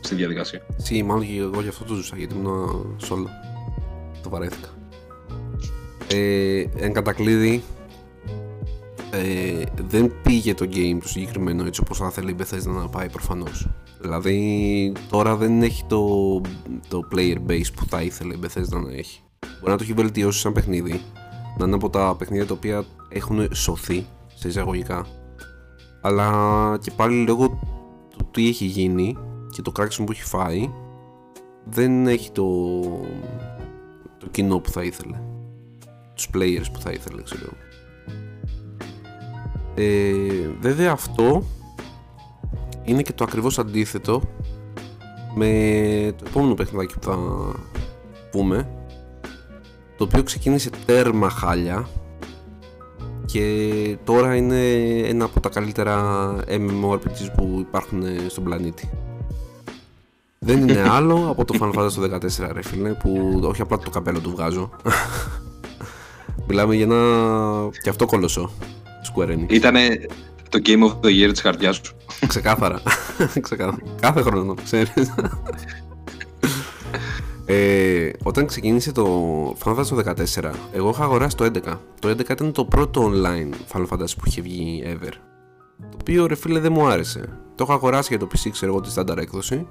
στη 0.00 0.14
διαδικασία. 0.14 0.60
Σι, 0.76 1.02
μάλλον 1.02 1.26
και 1.26 1.38
εγώ 1.38 1.60
γι' 1.62 1.68
αυτό 1.68 1.84
το 1.84 1.94
ζούσα, 1.94 2.16
γιατί 2.16 2.34
ήμουν 2.34 2.96
solo. 3.08 3.55
Το 4.26 4.32
βαρέθηκα. 4.32 4.68
Ε, 6.12 6.64
εν 6.76 6.92
κατακλείδι, 6.92 7.62
ε, 9.10 9.62
δεν 9.88 10.12
πήγε 10.22 10.54
το 10.54 10.68
game 10.72 10.98
το 11.00 11.08
συγκεκριμένο 11.08 11.64
έτσι 11.64 11.80
όπως 11.80 11.98
θα 11.98 12.10
θέλει 12.10 12.30
η 12.30 12.36
Bethesda 12.38 12.74
να 12.74 12.88
πάει 12.88 13.08
προφανώς. 13.08 13.68
Δηλαδή 14.00 14.92
τώρα 15.10 15.36
δεν 15.36 15.62
έχει 15.62 15.84
το, 15.84 16.40
το 16.88 17.08
player 17.14 17.36
base 17.48 17.72
που 17.76 17.86
θα 17.88 18.02
ήθελε 18.02 18.34
η 18.34 18.38
Bethesda 18.42 18.82
να 18.82 18.92
έχει. 18.92 19.20
Μπορεί 19.40 19.70
να 19.70 19.76
το 19.76 19.82
έχει 19.82 19.92
βελτιώσει 19.92 20.40
σαν 20.40 20.52
παιχνίδι, 20.52 21.00
να 21.58 21.64
είναι 21.64 21.74
από 21.74 21.90
τα 21.90 22.14
παιχνίδια 22.18 22.46
τα 22.46 22.54
οποία 22.54 22.84
έχουν 23.08 23.54
σωθεί 23.54 24.06
σε 24.34 24.48
εισαγωγικά. 24.48 25.06
Αλλά 26.00 26.78
και 26.80 26.90
πάλι 26.96 27.24
λόγω 27.24 27.60
του 28.16 28.28
τι 28.30 28.48
έχει 28.48 28.64
γίνει 28.64 29.16
και 29.50 29.62
το 29.62 29.72
κράξιμο 29.72 30.06
που 30.06 30.12
έχει 30.12 30.24
φάει, 30.24 30.70
δεν 31.64 32.06
έχει 32.06 32.30
το, 32.30 32.44
το 34.26 34.32
κοινό 34.32 34.58
που 34.58 34.70
θα 34.70 34.82
ήθελε. 34.82 35.20
Τους 36.14 36.28
players 36.34 36.66
που 36.72 36.80
θα 36.80 36.90
ήθελε, 36.90 37.22
ξέρω. 37.22 37.52
Ε, 39.74 40.48
βέβαια 40.60 40.92
αυτό 40.92 41.42
είναι 42.84 43.02
και 43.02 43.12
το 43.12 43.24
ακριβώς 43.24 43.58
αντίθετο 43.58 44.22
με 45.34 45.50
το 46.16 46.24
επόμενο 46.28 46.54
παιχνιδάκι 46.54 46.98
που 46.98 47.02
θα 47.02 47.18
πούμε 48.30 48.68
το 49.96 50.04
οποίο 50.04 50.22
ξεκίνησε 50.22 50.70
τέρμα 50.86 51.30
χάλια 51.30 51.88
και 53.26 53.98
τώρα 54.04 54.36
είναι 54.36 54.70
ένα 54.98 55.24
από 55.24 55.40
τα 55.40 55.48
καλύτερα 55.48 56.34
MMORPGs 56.48 57.32
που 57.36 57.56
υπάρχουν 57.58 58.02
στον 58.28 58.44
πλανήτη. 58.44 58.90
Δεν 60.46 60.68
είναι 60.68 60.88
άλλο 60.88 61.26
από 61.30 61.44
το 61.44 61.58
Final 61.60 61.78
Fantasy 61.78 62.14
14 62.46 62.50
ρε 62.52 62.62
φίλε 62.62 62.90
που 62.90 63.40
όχι 63.42 63.60
απλά 63.60 63.78
το 63.78 63.90
καπέλο 63.90 64.20
του 64.20 64.30
βγάζω 64.30 64.70
Μιλάμε 66.48 66.74
για 66.74 66.84
ένα 66.84 66.96
και 67.82 67.88
αυτό 67.88 68.06
κολοσσό 68.06 68.50
Square 69.14 69.28
Enix 69.28 69.52
Ήτανε 69.52 70.06
το 70.48 70.60
Game 70.66 70.82
of 70.82 71.06
the 71.06 71.24
Year 71.24 71.28
της 71.30 71.40
καρδιάς 71.40 71.76
σου 71.76 71.96
Ξεκάθαρα. 72.26 72.82
Ξεκάθαρα. 73.40 73.78
Κάθε 74.00 74.22
χρόνο, 74.22 74.54
ξέρεις. 74.64 75.12
Ε, 77.48 78.10
όταν 78.22 78.46
ξεκίνησε 78.46 78.92
το 78.92 79.06
Final 79.64 79.74
Fantasy 79.74 80.14
14, 80.40 80.50
εγώ 80.72 80.88
είχα 80.88 81.02
αγοράσει 81.02 81.36
το 81.36 81.44
11. 81.44 81.78
Το 82.00 82.08
11 82.08 82.30
ήταν 82.30 82.52
το 82.52 82.64
πρώτο 82.64 83.12
online 83.12 83.54
Final 83.72 83.86
Fantasy 83.86 84.12
που 84.18 84.24
είχε 84.24 84.40
βγει 84.40 84.82
ever. 84.86 85.12
Το 85.78 85.96
οποίο 86.00 86.26
ρε 86.26 86.34
φίλε 86.34 86.58
δεν 86.58 86.72
μου 86.72 86.86
άρεσε. 86.86 87.38
Το 87.54 87.64
είχα 87.64 87.74
αγοράσει 87.74 88.08
για 88.08 88.18
το 88.18 88.28
PC, 88.32 88.48
ξέρω 88.50 88.72
εγώ, 88.72 88.80
τη 88.80 88.92
standard 88.94 89.16
έκδοση. 89.16 89.66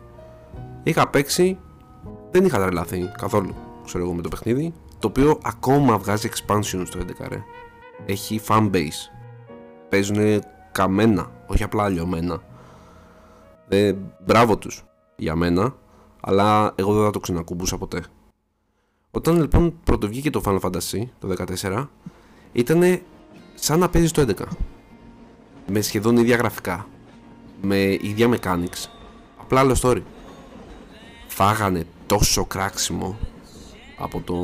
Είχα 0.88 1.08
παίξει, 1.08 1.58
δεν 2.32 2.46
είχα 2.46 2.60
τρελαθεί 2.60 3.12
καθόλου, 3.18 3.56
ξέρω 3.86 4.04
εγώ, 4.04 4.14
με 4.14 4.22
το 4.22 4.30
παιχνίδι. 4.30 4.74
Το 5.00 5.08
οποίο 5.08 5.40
ακόμα 5.44 5.98
βγάζει 5.98 6.30
expansion 6.32 6.84
στο 6.86 7.00
11, 7.00 7.28
ρε. 7.28 7.44
Έχει 8.06 8.42
fanbase. 8.48 9.12
Παίζουν 9.90 10.42
καμένα, 10.72 11.32
όχι 11.48 11.64
απλά 11.64 11.90
λιωμένα. 11.90 12.42
Ε, 13.68 13.94
μπράβο 14.26 14.58
τους 14.58 14.86
για 15.16 15.36
μένα, 15.36 15.76
αλλά 16.22 16.74
εγώ 16.76 16.94
δεν 16.94 17.04
θα 17.04 17.12
το 17.12 17.20
ξανακούμπουσα 17.20 17.78
ποτέ. 17.78 18.04
Όταν 19.12 19.42
λοιπόν 19.42 19.80
πρωτοβγήκε 19.84 20.30
το 20.30 20.42
Final 20.46 20.60
Fantasy 20.60 21.04
το 21.20 21.34
14, 21.62 21.88
ήταν 22.52 23.02
σαν 23.56 23.80
να 23.80 23.90
παίζει 23.90 24.12
το 24.12 24.26
11. 24.38 24.44
Με 25.68 25.82
σχεδόν 25.82 26.18
ίδια 26.18 26.36
γραφικά, 26.36 26.88
με 27.62 27.92
ίδια 27.92 28.30
mechanics, 28.30 28.90
απλά 29.38 29.60
άλλο 29.60 29.76
story. 29.82 30.02
Φάγανε 31.36 31.84
τόσο 32.06 32.46
κράξιμο 32.46 33.18
από 33.98 34.22
το 34.22 34.36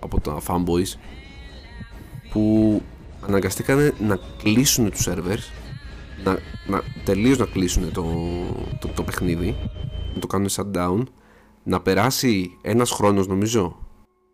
από 0.00 0.20
τα 0.20 0.40
fanboys 0.46 0.98
που 2.30 2.82
αναγκαστήκανε 3.26 3.92
να 3.98 4.18
κλείσουν 4.42 4.90
τους 4.90 5.08
servers 5.08 5.52
να, 6.24 6.38
να 6.66 6.82
τελείως 7.04 7.38
να 7.38 7.46
κλείσουν 7.46 7.92
το, 7.92 8.04
το, 8.78 8.88
το 8.88 9.02
παιχνίδι 9.02 9.56
να 10.14 10.20
το 10.20 10.26
κάνουν 10.26 10.48
shutdown 10.50 11.02
να 11.62 11.80
περάσει 11.80 12.58
ένας 12.62 12.90
χρόνος 12.90 13.26
νομίζω 13.26 13.76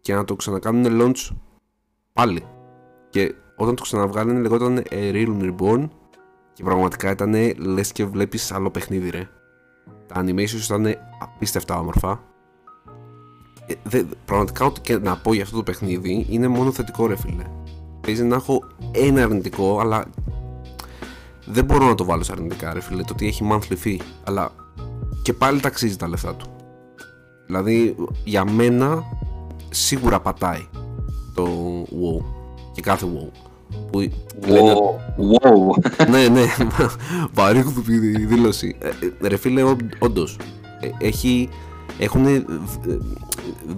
και 0.00 0.14
να 0.14 0.24
το 0.24 0.36
ξανακάνουν 0.36 1.00
launch 1.02 1.36
πάλι. 2.12 2.44
Και 3.10 3.34
όταν 3.56 3.74
το 3.74 3.82
ξαναβγάλανε 3.82 4.40
λεγόταν 4.40 4.82
A 4.90 5.12
Real 5.12 5.40
Reborn 5.40 5.88
και 6.52 6.62
πραγματικά 6.62 7.10
ήταν 7.10 7.54
λες 7.56 7.92
και 7.92 8.04
βλέπεις 8.04 8.52
άλλο 8.52 8.70
παιχνίδι 8.70 9.10
ρε 9.10 9.28
τα 10.06 10.24
animations 10.24 10.64
ήταν 10.64 10.94
απίστευτα 11.18 11.78
όμορφα 11.78 12.20
ε, 13.66 13.74
δε, 13.82 14.02
πραγματικά 14.24 14.64
ό,τι 14.64 14.80
και 14.80 14.98
να 14.98 15.16
πω 15.16 15.34
για 15.34 15.42
αυτό 15.42 15.56
το 15.56 15.62
παιχνίδι 15.62 16.26
είναι 16.28 16.48
μόνο 16.48 16.72
θετικό 16.72 17.06
ρε 17.06 17.16
φίλε 17.16 17.44
παίζει 18.06 18.24
να 18.24 18.36
έχω 18.36 18.62
ένα 18.90 19.22
αρνητικό, 19.22 19.80
αλλά 19.80 20.04
δεν 21.46 21.64
μπορώ 21.64 21.86
να 21.86 21.94
το 21.94 22.04
βάλω 22.04 22.22
σε 22.22 22.32
αρνητικά, 22.32 22.72
ρε 22.72 22.80
φίλε. 22.80 23.02
Το 23.02 23.12
ότι 23.12 23.26
έχει 23.26 23.48
monthly 23.50 23.76
fee, 23.84 23.96
αλλά 24.24 24.50
και 25.22 25.32
πάλι 25.32 25.60
ταξίζει 25.60 25.96
τα 25.96 26.08
λεφτά 26.08 26.34
του. 26.34 26.46
Δηλαδή, 27.46 27.96
για 28.24 28.44
μένα 28.44 29.02
σίγουρα 29.70 30.20
πατάει 30.20 30.66
το 31.34 31.46
WoW 31.82 32.24
και 32.72 32.80
κάθε 32.80 33.06
WoW. 33.06 33.30
Που 33.90 33.98
λένε... 34.46 34.74
wow. 35.42 36.06
ναι, 36.10 36.28
ναι, 36.28 36.44
παρήγουθη 37.34 38.24
δήλωση. 38.26 38.76
Ε, 38.78 38.88
ε, 39.22 39.28
ρε 39.28 39.36
φίλε, 39.36 39.62
όντως. 39.98 40.36
Ε, 40.80 41.06
έχει 41.06 41.48
έχουν 41.98 42.26
ε, 42.26 42.44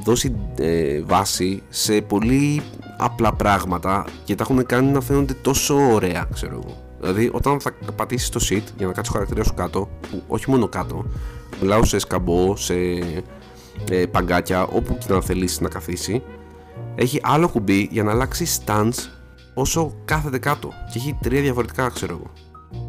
δώσει 0.05 0.35
ε, 0.59 1.03
βάση 1.03 1.63
σε 1.69 2.01
πολύ 2.01 2.63
απλά 2.99 3.33
πράγματα 3.33 4.05
και 4.25 4.35
τα 4.35 4.43
έχουν 4.43 4.67
κάνει 4.67 4.91
να 4.91 5.01
φαίνονται 5.01 5.35
τόσο 5.35 5.75
ωραία, 5.93 6.29
ξέρω 6.33 6.61
εγώ. 6.65 6.77
Δηλαδή, 7.01 7.31
όταν 7.33 7.61
θα 7.61 7.73
πατήσεις 7.97 8.29
το 8.29 8.41
sit 8.51 8.63
για 8.77 8.87
να 8.87 8.93
κάτσεις 8.93 9.09
ο 9.09 9.13
χαρακτήρα 9.13 9.45
σου 9.45 9.55
κάτω, 9.55 9.89
που 10.11 10.23
όχι 10.27 10.51
μόνο 10.51 10.69
κάτω, 10.69 11.05
μιλάω 11.61 11.85
σε 11.85 11.99
σκαμπό, 11.99 12.57
σε 12.57 12.75
ε, 13.91 14.07
παγκάκια, 14.11 14.63
όπου 14.63 14.99
και 14.99 15.13
να 15.13 15.21
θελήσεις 15.21 15.61
να 15.61 15.69
καθίσει, 15.69 16.23
έχει 16.95 17.21
άλλο 17.23 17.49
κουμπί 17.49 17.89
για 17.91 18.03
να 18.03 18.11
αλλάξεις 18.11 18.61
stance 18.65 19.18
όσο 19.61 19.95
κάθεται 20.05 20.39
κάτω. 20.39 20.69
Και 20.93 20.99
έχει 20.99 21.19
τρία 21.23 21.41
διαφορετικά, 21.41 21.89
ξέρω 21.89 22.13
εγώ. 22.13 22.31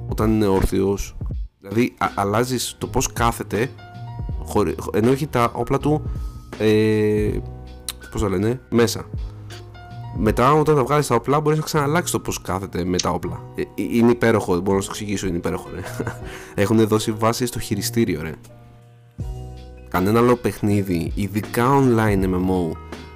Όταν 0.09 0.31
είναι 0.31 0.47
όρθιος, 0.47 1.15
δηλαδή 1.59 1.95
αλλάζεις 2.15 2.75
το 2.77 2.87
πώς 2.87 3.13
κάθεται 3.13 3.69
χωρί, 4.45 4.75
ενώ 4.93 5.11
έχει 5.11 5.27
τα 5.27 5.51
όπλα 5.53 5.77
του 5.77 6.01
ε, 6.57 7.37
πώς 8.11 8.21
το 8.21 8.29
λένε, 8.29 8.61
μέσα. 8.69 9.05
Μετά 10.17 10.53
όταν 10.53 10.75
τα 10.75 10.83
βγάλεις 10.83 11.07
τα 11.07 11.15
όπλα 11.15 11.39
μπορείς 11.39 11.59
να 11.59 11.65
ξαναλλάξεις 11.65 12.11
το 12.11 12.19
πώς 12.19 12.41
κάθεται 12.41 12.83
με 12.83 12.97
τα 12.97 13.09
όπλα. 13.09 13.41
Ε, 13.55 13.61
ε 13.61 13.65
είναι 13.75 14.11
υπέροχο, 14.11 14.53
δεν 14.53 14.61
μπορώ 14.61 14.77
να 14.77 14.83
σου 14.83 14.89
εξηγήσω, 14.89 15.27
είναι 15.27 15.37
υπέροχο 15.37 15.69
ρε. 15.73 15.81
Έχουν 16.63 16.87
δώσει 16.87 17.11
βάση 17.11 17.45
στο 17.45 17.59
χειριστήριο 17.59 18.21
ρε. 18.21 18.33
Κανένα 19.89 20.19
άλλο 20.19 20.35
παιχνίδι, 20.35 21.11
ειδικά 21.15 21.65
online 21.69 22.23
MMO, 22.23 22.71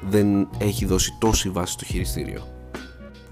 δεν 0.10 0.48
έχει 0.58 0.86
δώσει 0.86 1.16
τόση 1.20 1.50
βάση 1.50 1.74
στο 1.74 1.86
χειριστήριο. 1.86 2.53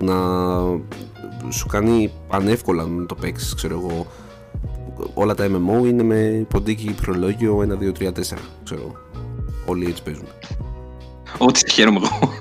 Που 0.02 0.08
να 0.08 1.52
σου 1.52 1.68
κάνει 1.68 2.12
πανεύκολα 2.28 2.86
να 2.86 3.06
το 3.06 3.16
παίξεις, 3.16 3.54
ξέρω 3.54 3.80
εγώ, 3.84 4.08
όλα 5.14 5.36
τα 5.36 5.48
MMO 5.48 5.88
είναι 5.88 6.04
με 6.04 6.46
ποντίκι 6.50 6.96
προλόγιο 7.02 7.58
1, 7.58 7.84
2, 7.84 7.92
3, 8.00 8.08
4. 8.08 8.38
Ξέρω. 8.64 8.96
Όλοι 9.66 9.86
έτσι 9.86 10.04
παίζουν. 10.04 10.26
Ό,τι 11.38 11.72
χαίρομαι 11.72 12.00
εγώ. 12.04 12.34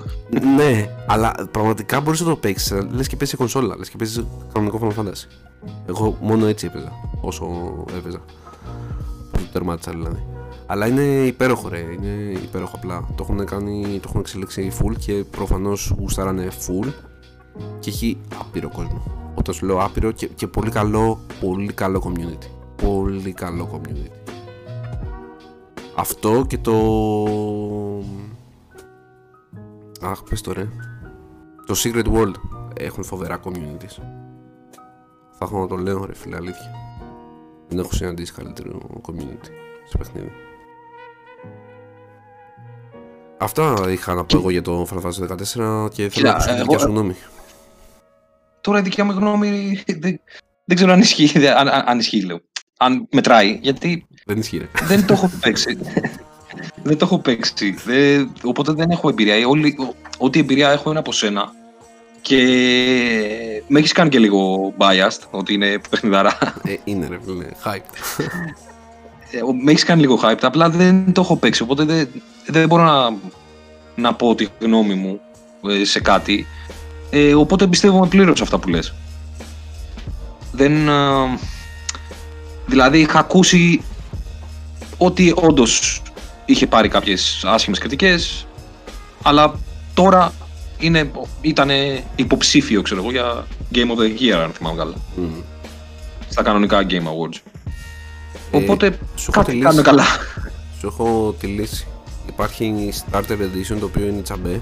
ναι, 0.57 0.97
αλλά 1.07 1.35
πραγματικά 1.51 2.01
μπορείς 2.01 2.21
να 2.21 2.27
το 2.27 2.37
παίξεις. 2.37 2.85
Λες 2.91 3.09
και 3.09 3.17
παίζει 3.17 3.37
κονσόλα, 3.37 3.77
λες 3.77 3.89
και 3.89 3.97
παίζει 3.97 4.27
κανονικό 4.53 4.81
Final 4.83 5.01
Fantasy. 5.01 5.27
Εγώ 5.87 6.17
μόνο 6.21 6.47
έτσι 6.47 6.67
έπαιζα. 6.67 6.93
Όσο 7.21 7.47
έπαιζα. 7.97 8.21
Το 9.33 9.41
τερμάτισα 9.53 9.91
δηλαδή. 9.91 10.23
Αλλά 10.67 10.87
είναι 10.87 11.03
υπέροχο, 11.03 11.69
ρε. 11.69 11.79
Είναι 11.79 12.39
υπέροχο 12.43 12.77
απλά. 12.77 13.09
Το 13.17 13.23
έχουν, 13.29 13.45
κάνει, 13.45 13.99
το 14.03 14.07
έχουν 14.09 14.21
εξελίξει 14.21 14.73
full 14.81 14.95
και 14.99 15.25
προφανώς 15.31 15.95
γουστάρανε 15.99 16.49
full 16.67 16.89
και 17.79 17.91
έχει 17.91 18.19
άπειρο 18.41 18.69
κόσμο 18.69 19.21
όταν 19.41 19.55
σου 19.55 19.67
λέω 19.67 19.85
άπειρο 19.85 20.11
και, 20.11 20.27
και 20.27 20.47
πολύ 20.47 20.71
καλό, 20.71 21.19
πολύ 21.41 21.73
καλό 21.73 22.03
community. 22.07 22.49
Πολύ 22.83 23.33
καλό 23.33 23.69
community. 23.73 24.33
Αυτό 25.97 26.45
και 26.49 26.59
το... 26.59 26.75
Αχ, 30.01 30.23
πες 30.23 30.41
το 30.41 30.53
ρε. 30.53 30.69
Το 31.67 31.75
Secret 31.77 32.07
World 32.13 32.35
έχουν 32.79 33.05
φοβερά 33.05 33.41
communities. 33.45 34.03
Θα 35.31 35.45
έχω 35.45 35.61
να 35.61 35.67
το 35.67 35.77
λέω 35.77 36.05
ρε 36.05 36.15
φίλε, 36.15 36.37
αλήθεια. 36.37 36.71
Δεν 37.69 37.79
έχω 37.79 37.93
συναντήσει 37.93 38.33
καλύτερο 38.33 38.79
community. 39.09 39.49
στο 39.89 39.99
παιχνίδι. 39.99 40.31
Αυτά 43.39 43.75
είχα 43.89 44.15
να 44.15 44.25
πω 44.25 44.37
εγώ 44.37 44.51
για 44.51 44.63
το 44.63 44.87
Final 44.91 45.01
Fantasy 45.03 45.29
14 45.87 45.91
και 45.91 46.09
θέλω 46.09 46.27
να 46.27 46.33
ακούσω 46.33 46.49
τη 46.55 46.61
δικιά 46.61 46.79
σου 46.79 46.89
γνώμη. 46.89 47.15
Τώρα 48.61 48.79
η 48.79 48.83
δικιά 48.83 49.05
μου 49.05 49.13
γνώμη 49.13 49.81
δεν, 50.03 50.21
δεν 50.65 50.77
ξέρω 50.77 50.93
αν 50.93 51.01
ισχύει, 51.01 51.47
αν, 51.49 51.69
αν 51.87 51.99
ισχύει 51.99 52.21
λέω. 52.25 52.41
Αν 52.79 53.09
μετράει, 53.13 53.59
γιατί 53.63 54.07
Δεν 54.25 54.39
ισχύει. 54.39 54.69
δεν 54.83 55.07
το 55.07 55.13
έχω 55.13 55.31
παίξει. 55.41 55.79
δεν 56.83 56.97
το 56.99 57.05
έχω 57.05 57.19
παίξει. 57.19 57.71
Δεν- 57.85 58.33
οπότε 58.43 58.73
δεν 58.73 58.91
έχω 58.91 59.09
εμπειρία. 59.09 59.49
Όλη, 59.49 59.77
ό- 59.79 59.95
ό,τι 60.19 60.39
εμπειρία 60.39 60.71
έχω 60.71 60.91
είναι 60.91 60.99
από 60.99 61.13
σένα. 61.13 61.53
Και 62.23 62.37
με 63.67 63.79
έχεις 63.79 63.93
κάνει 63.93 64.09
και 64.11 64.19
λίγο 64.19 64.73
biased, 64.79 65.21
ότι 65.31 65.55
είναι 65.55 65.81
παιχνιδαρά. 65.91 66.39
Ε, 66.65 66.75
είναι 66.85 67.07
ρε 67.09 67.19
φίλε, 67.25 67.47
hype. 67.65 68.19
Ε, 69.31 69.39
με 69.63 69.71
έχεις 69.71 69.85
κάνει 69.85 70.01
λίγο 70.01 70.21
hype, 70.23 70.39
απλά 70.43 70.71
δεν 70.71 71.13
το 71.13 71.21
έχω 71.21 71.37
παίξει. 71.37 71.63
Οπότε 71.63 71.85
δεν, 71.85 72.09
δεν 72.47 72.69
μπορώ 72.69 72.83
να, 72.85 73.17
να 73.95 74.15
πω 74.15 74.35
τη 74.35 74.47
γνώμη 74.61 74.95
μου 74.95 75.21
ε, 75.69 75.85
σε 75.85 76.01
κάτι. 76.01 76.47
Ε, 77.11 77.35
οπότε 77.35 77.67
πιστεύω 77.67 78.07
πλήρως 78.07 78.41
αυτά 78.43 78.59
που 78.59 78.69
λες. 78.69 78.95
Δεν. 80.53 80.89
ε, 80.89 80.93
δηλαδή 82.67 82.99
είχα 82.99 83.19
ακούσει 83.19 83.83
ότι 84.99 85.33
όντως 85.37 86.03
είχε 86.45 86.67
πάρει 86.67 86.89
κάποιες 86.89 87.43
άσχημες 87.47 87.79
κριτικές 87.79 88.47
αλλά 89.23 89.55
τώρα 89.95 90.33
είναι, 90.79 91.11
ήτανε 91.41 92.05
υποψήφιο 92.17 92.83
ξέρω 92.83 93.01
εγώ 93.01 93.11
για 93.11 93.47
Game 93.75 93.79
of 93.79 94.01
the 94.01 94.21
Year 94.21 94.41
αν 94.43 94.51
θυμάμαι 94.53 94.77
καλά 94.77 94.95
Μμ. 95.17 95.25
στα 96.29 96.43
κανονικά 96.43 96.87
Game 96.89 97.03
Awards 97.05 97.39
Ε, 98.51 98.57
οπότε 98.57 98.99
σου 99.17 99.31
έχω 99.35 99.45
τη 99.45 99.47
κάτι 99.47 99.51
λύση. 99.53 99.63
κάνουμε 99.65 99.83
καλά 99.83 100.05
Σου 100.79 100.87
έχω 100.87 101.35
τη 101.41 101.47
λύση. 101.47 101.87
Υπάρχει 102.29 102.93
Starter 103.11 103.33
Edition 103.33 103.77
το 103.81 103.85
οποίο 103.85 104.07
είναι 104.07 104.23
τσαμπέ 104.23 104.61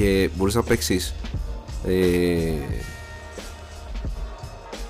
και 0.00 0.30
μπορείς 0.36 0.54
να 0.54 0.62
παίξεις 0.62 1.14
ε, 1.86 2.52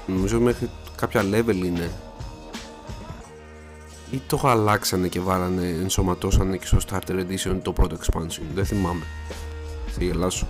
νομίζω 0.06 0.40
μέχρι 0.40 0.70
κάποια 0.96 1.22
level 1.22 1.54
είναι 1.64 1.90
ή 4.10 4.20
το 4.26 4.40
αλλάξανε 4.44 5.08
και 5.08 5.20
βάλανε, 5.20 5.66
ενσωματώσανε 5.66 6.56
και 6.56 6.66
στο 6.66 6.78
Starter 6.88 7.12
Edition 7.12 7.58
το 7.62 7.72
πρώτο 7.72 7.96
expansion. 8.00 8.42
Δεν 8.54 8.64
θυμάμαι. 8.64 9.04
Θα 9.86 10.04
γελάσω. 10.04 10.46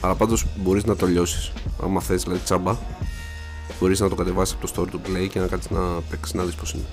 Αλλά 0.00 0.14
πάντως 0.14 0.46
μπορείς 0.56 0.84
να 0.84 0.96
το 0.96 1.06
λιώσεις. 1.06 1.52
Άμα 1.82 2.00
θες 2.00 2.22
δηλαδή 2.22 2.40
τσάμπα, 2.40 2.76
μπορείς 3.80 4.00
να 4.00 4.08
το 4.08 4.14
κατεβάσεις 4.14 4.54
από 4.54 4.66
το 4.66 4.72
store 4.76 4.88
του 4.90 5.00
Play 5.06 5.28
και 5.30 5.40
να 5.40 5.46
κάτσεις 5.46 5.70
να 5.70 5.80
παίξεις 6.10 6.34
να 6.34 6.44
δεις 6.44 6.54
πώς 6.54 6.72
είναι. 6.72 6.86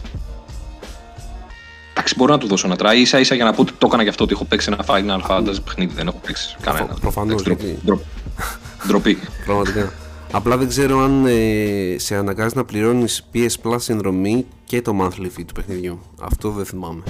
Εντάξει, 2.07 2.23
μπορώ 2.23 2.33
να 2.33 2.39
του 2.39 2.47
δώσω 2.47 2.67
ένα 2.67 2.75
try. 2.79 2.95
ίσα 2.97 3.19
ίσα 3.19 3.35
για 3.35 3.43
να 3.45 3.53
πω 3.53 3.61
ότι 3.61 3.71
το 3.77 3.85
έκανα 3.87 4.03
γι' 4.03 4.09
αυτό 4.09 4.23
ότι 4.23 4.33
έχω 4.33 4.45
παίξει 4.45 4.69
ένα 4.71 4.85
Final 4.87 5.29
Fantasy 5.29 5.57
παιχνίδι. 5.63 5.93
Δεν 5.93 6.07
έχω 6.07 6.21
παίξει 6.25 6.55
κανένα. 6.61 6.85
Προφα- 6.85 6.99
προφανώς, 7.01 7.41
Εντάξει, 7.41 7.65
γιατί- 7.65 7.81
ντροπ- 7.85 8.03
Ντροπή. 8.87 9.17
Πραγματικά. 9.45 9.91
Απλά 10.31 10.57
δεν 10.57 10.67
ξέρω 10.67 10.99
αν 10.99 11.25
ε, 11.25 11.95
σε 11.97 12.15
αναγκάζει 12.15 12.55
να 12.55 12.63
πληρώνεις 12.65 13.25
PS 13.33 13.49
Plus 13.63 13.75
συνδρομή 13.79 14.45
και 14.65 14.81
το 14.81 14.91
monthly 15.01 15.25
fee 15.25 15.43
του 15.47 15.53
παιχνιδιού. 15.53 15.99
Αυτό 16.21 16.49
δεν 16.49 16.65
θυμάμαι. 16.65 17.03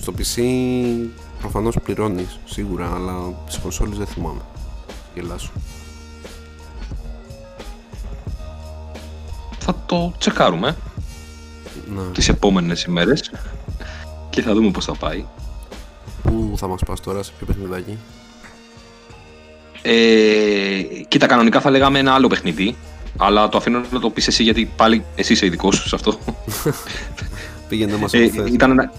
Στο 0.00 0.12
PC 0.18 0.40
προφανώς 1.40 1.76
πληρώνεις 1.84 2.38
σίγουρα, 2.44 2.92
αλλά 2.94 3.14
στις 3.46 3.60
κονσόλες 3.62 3.96
δεν 3.98 4.06
θυμάμαι. 4.06 4.40
Γελάσου. 5.14 5.50
Θα 9.58 9.82
το 9.86 10.12
τσεκάρουμε 10.18 10.76
Να, 11.94 12.02
τις 12.02 12.28
επόμενες 12.28 12.82
ημέρες 12.82 13.30
και 14.36 14.42
θα 14.42 14.54
δούμε 14.54 14.70
πώς 14.70 14.84
θα 14.84 14.94
πάει. 14.94 15.24
πού 16.22 16.52
θα 16.56 16.68
μας 16.68 16.82
πας 16.86 17.00
τώρα, 17.00 17.22
σε 17.22 17.32
ποιο 17.36 17.46
παιχνιδάκι; 17.46 17.98
Ε, 19.82 20.82
κοίτα, 21.08 21.26
κανονικά 21.26 21.60
θα 21.60 21.70
λέγαμε 21.70 21.98
ένα 21.98 22.12
άλλο 22.14 22.26
παιχνίδι, 22.26 22.76
αλλά 23.16 23.48
το 23.48 23.56
αφήνω 23.56 23.80
να 23.90 24.00
το 24.00 24.10
πεις 24.10 24.26
εσύ 24.26 24.42
γιατί 24.42 24.70
πάλι 24.76 25.04
εσύ 25.14 25.32
είσαι 25.32 25.46
ειδικός 25.46 25.84
σε 25.88 25.94
αυτό. 25.94 26.18
Πήγαινε 27.68 27.92
να 27.92 27.98
μας 27.98 28.12
Ε, 28.12 28.18
ε, 28.18 28.30
ήταν, 28.52 28.74
να- 28.74 28.92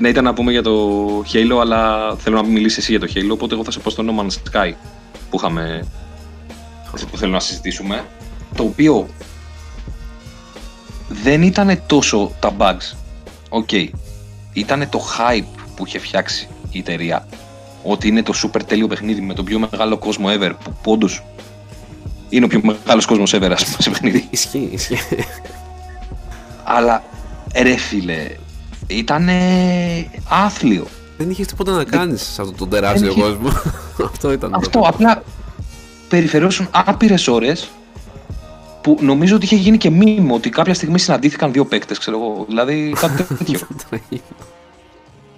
ναι, 0.00 0.08
ήταν 0.08 0.24
να 0.24 0.34
πούμε 0.34 0.50
για 0.50 0.62
το 0.62 0.98
Halo, 1.32 1.58
αλλά 1.60 2.14
θέλω 2.16 2.36
να 2.36 2.42
μιλήσεις 2.48 2.78
εσύ 2.78 2.90
για 2.96 3.00
το 3.00 3.12
Halo, 3.14 3.30
οπότε 3.32 3.54
εγώ 3.54 3.64
θα 3.64 3.70
σε 3.70 3.78
πω 3.78 3.90
στο 3.90 4.04
No 4.06 4.20
Man's 4.20 4.34
Sky 4.52 4.72
που 5.30 5.36
είχαμε 5.36 5.84
που 7.10 7.16
θέλω 7.18 7.32
να 7.32 7.40
συζητήσουμε, 7.40 8.04
το 8.56 8.62
οποίο 8.62 9.08
δεν 11.08 11.42
ήταν 11.42 11.80
τόσο 11.86 12.32
τα 12.40 12.52
bugs. 12.58 12.96
Οκ. 13.48 13.68
Ήταν 14.54 14.88
το 14.90 15.00
hype 15.18 15.44
που 15.76 15.86
είχε 15.86 15.98
φτιάξει 15.98 16.48
η 16.70 16.78
εταιρεία. 16.78 17.26
Ότι 17.82 18.08
είναι 18.08 18.22
το 18.22 18.32
super 18.42 18.60
τέλειο 18.66 18.86
παιχνίδι 18.86 19.20
με 19.20 19.34
τον 19.34 19.44
πιο 19.44 19.58
μεγάλο 19.58 19.98
κόσμο 19.98 20.26
ever. 20.30 20.52
Που, 20.64 20.76
που 20.82 20.92
όντως 20.92 21.24
είναι 22.28 22.44
ο 22.44 22.48
πιο 22.48 22.60
μεγάλος 22.62 23.06
κόσμος 23.06 23.34
ever, 23.34 23.50
ας 23.52 23.64
πούμε, 23.64 23.76
σε 23.78 23.90
παιχνίδι. 23.90 24.26
Ισχύει, 24.30 24.68
ισχύει. 24.72 24.98
Αλλά 26.64 27.02
ρε 27.54 27.76
φίλε, 27.76 28.26
ήταν 28.86 29.28
άθλιο. 30.28 30.86
δεν 31.16 31.30
είχες 31.30 31.46
τίποτα 31.46 31.72
να 31.72 31.84
κάνεις 31.84 32.22
σε 32.22 32.40
αυτόν 32.40 32.56
τον 32.56 32.68
τεράστιο 32.68 33.10
είχε- 33.10 33.20
κόσμο. 33.20 33.48
Αυτό 34.12 34.32
ήταν. 34.32 34.50
το 34.50 34.56
Αυτό 34.56 34.80
απλά 34.80 35.22
περιφερόσουν 36.08 36.68
άπειρες 36.70 37.28
ώρες 37.28 37.68
που 38.84 38.98
νομίζω 39.00 39.36
ότι 39.36 39.44
είχε 39.44 39.56
γίνει 39.56 39.76
και 39.76 39.90
μήνυμα 39.90 40.34
ότι 40.34 40.50
κάποια 40.50 40.74
στιγμή 40.74 40.98
συναντήθηκαν 40.98 41.52
δύο 41.52 41.64
παίκτες, 41.64 41.98
ξέρω 41.98 42.18
εγώ. 42.18 42.44
Δηλαδή 42.48 42.94
κάτι 43.00 43.22
τέτοιο. 43.34 43.60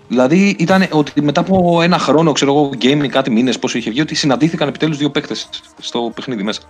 δηλαδή 0.09 0.57
ήταν 0.59 0.86
ότι 0.90 1.22
μετά 1.22 1.40
από 1.40 1.82
ένα 1.82 1.99
χρόνο, 1.99 2.32
ξέρω 2.32 2.53
εγώ, 2.53 2.70
gaming, 2.80 3.09
κάτι 3.09 3.30
μήνες, 3.30 3.59
πόσο 3.59 3.78
είχε 3.78 3.90
βγει, 3.90 4.01
ότι 4.01 4.14
συναντήθηκαν 4.14 4.68
επιτέλους 4.68 4.97
δύο 4.99 5.11
παίκτες 5.11 5.49
στο 5.78 6.12
παιχνίδι 6.14 6.42
μέσα. 6.42 6.61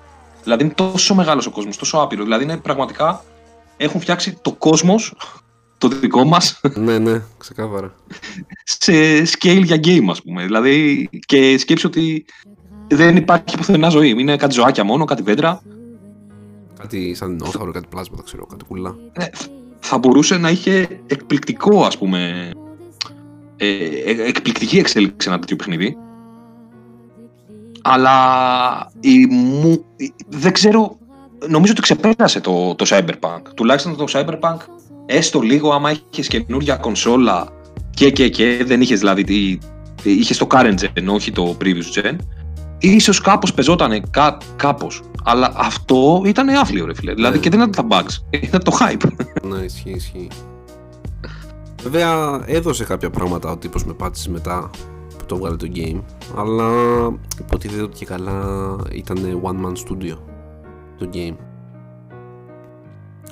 Δηλαδή 0.43 0.65
είναι 0.65 0.73
τόσο 0.73 1.15
μεγάλος 1.15 1.47
ο 1.47 1.51
κόσμος, 1.51 1.77
τόσο 1.77 1.99
άπειρο. 1.99 2.23
Δηλαδή 2.23 2.45
είναι 2.45 2.57
πραγματικά 2.57 3.25
έχουν 3.77 4.01
φτιάξει 4.01 4.39
το 4.43 4.53
κόσμος, 4.53 5.15
το 5.79 5.89
δικό 5.89 6.25
μας, 6.25 6.61
ναι, 6.75 6.99
ναι, 6.99 7.23
ξεκάθαρα. 7.39 7.95
σε 8.81 8.93
scale 9.23 9.63
για 9.63 9.81
game, 9.85 10.07
ας 10.11 10.23
πούμε. 10.23 10.45
Δηλαδή, 10.45 11.09
και 11.27 11.59
σκέψει 11.59 11.87
ότι 11.87 12.25
δεν 12.89 13.17
υπάρχει 13.17 13.57
πουθενά 13.57 13.89
ζωή. 13.89 14.15
Είναι 14.19 14.37
κάτι 14.37 14.55
ζωάκια 14.55 14.85
μόνο, 14.85 15.05
κάτι 15.05 15.23
δέντρα. 15.23 15.63
Κάτι 16.79 17.15
σαν 17.15 17.29
δεινόσαυρο, 17.39 17.71
κάτι 17.73 17.87
πλάσματα, 17.91 18.23
ξέρω, 18.23 18.47
κάτι 18.47 18.65
κουλά. 18.65 18.95
Ε, 19.13 19.25
θα 19.79 19.99
μπορούσε 19.99 20.37
να 20.37 20.51
είχε 20.51 20.89
εκπληκτικό, 21.07 21.85
ας 21.85 21.99
πούμε, 21.99 22.51
ε, 23.57 23.67
ε, 24.05 24.23
εκπληκτική 24.27 24.79
εξέλιξη 24.79 25.29
ένα 25.29 25.39
τέτοιο 25.39 25.57
παιχνίδι. 25.57 25.97
Αλλά 27.83 28.91
η, 29.01 29.27
μου, 29.27 29.85
η- 29.97 30.13
δεν 30.29 30.53
ξέρω, 30.53 30.99
νομίζω 31.49 31.73
ότι 31.73 31.81
ξεπέρασε 31.81 32.41
το, 32.41 32.75
το 32.75 32.85
Cyberpunk. 32.89 33.41
Τουλάχιστον 33.55 33.97
το 33.97 34.05
Cyberpunk, 34.09 34.57
έστω 35.07 35.41
λίγο 35.41 35.71
άμα 35.73 35.91
είχες 36.11 36.27
καινούργια 36.29 36.77
κονσόλα 36.77 37.49
και 37.91 38.11
και 38.11 38.29
και, 38.29 38.63
δεν 38.67 38.81
είχες 38.81 38.99
δηλαδή, 38.99 39.25
τι- 39.25 39.59
είχες 40.03 40.37
το 40.39 40.47
current 40.51 40.75
gen, 40.79 41.07
όχι 41.09 41.33
το 41.33 41.57
previous 41.61 42.01
gen, 42.03 42.17
ίσως 42.79 43.21
κάπως 43.21 43.55
πεζότανε 43.55 44.01
κά, 44.11 44.37
κάπως. 44.57 45.03
Αλλά 45.25 45.53
αυτό 45.57 46.23
ήταν 46.27 46.49
άθλιο 46.49 46.87
ρε 46.87 46.95
φίλε. 46.95 47.15
Δηλαδή 47.15 47.37
Ναι. 47.37 47.43
και 47.43 47.51
δεν 47.51 47.61
ήταν 47.61 47.71
τα 47.71 47.87
bugs, 48.05 48.39
ήταν 48.43 48.63
το 48.65 48.73
hype. 48.81 49.11
Ναι, 49.43 49.59
ισχύει, 49.59 49.91
ισχύει. 49.91 50.29
Βέβαια 51.83 52.41
έδωσε 52.47 52.85
κάποια 52.85 53.11
πράγματα 53.11 53.51
ο 53.51 53.57
τύπος 53.57 53.85
με 53.85 53.93
πάτησε 53.93 54.31
μετά 54.31 54.71
που 55.19 55.25
το 55.27 55.37
βγάλε 55.37 55.57
το 55.57 55.67
game 55.75 56.01
αλλά 56.37 56.69
υποτίθεται 57.41 57.83
ότι 57.83 57.97
και 57.97 58.05
καλά 58.05 58.45
ήταν 58.93 59.41
one 59.43 59.67
man 59.67 59.73
studio 59.73 60.17
το 60.99 61.09
game. 61.13 61.35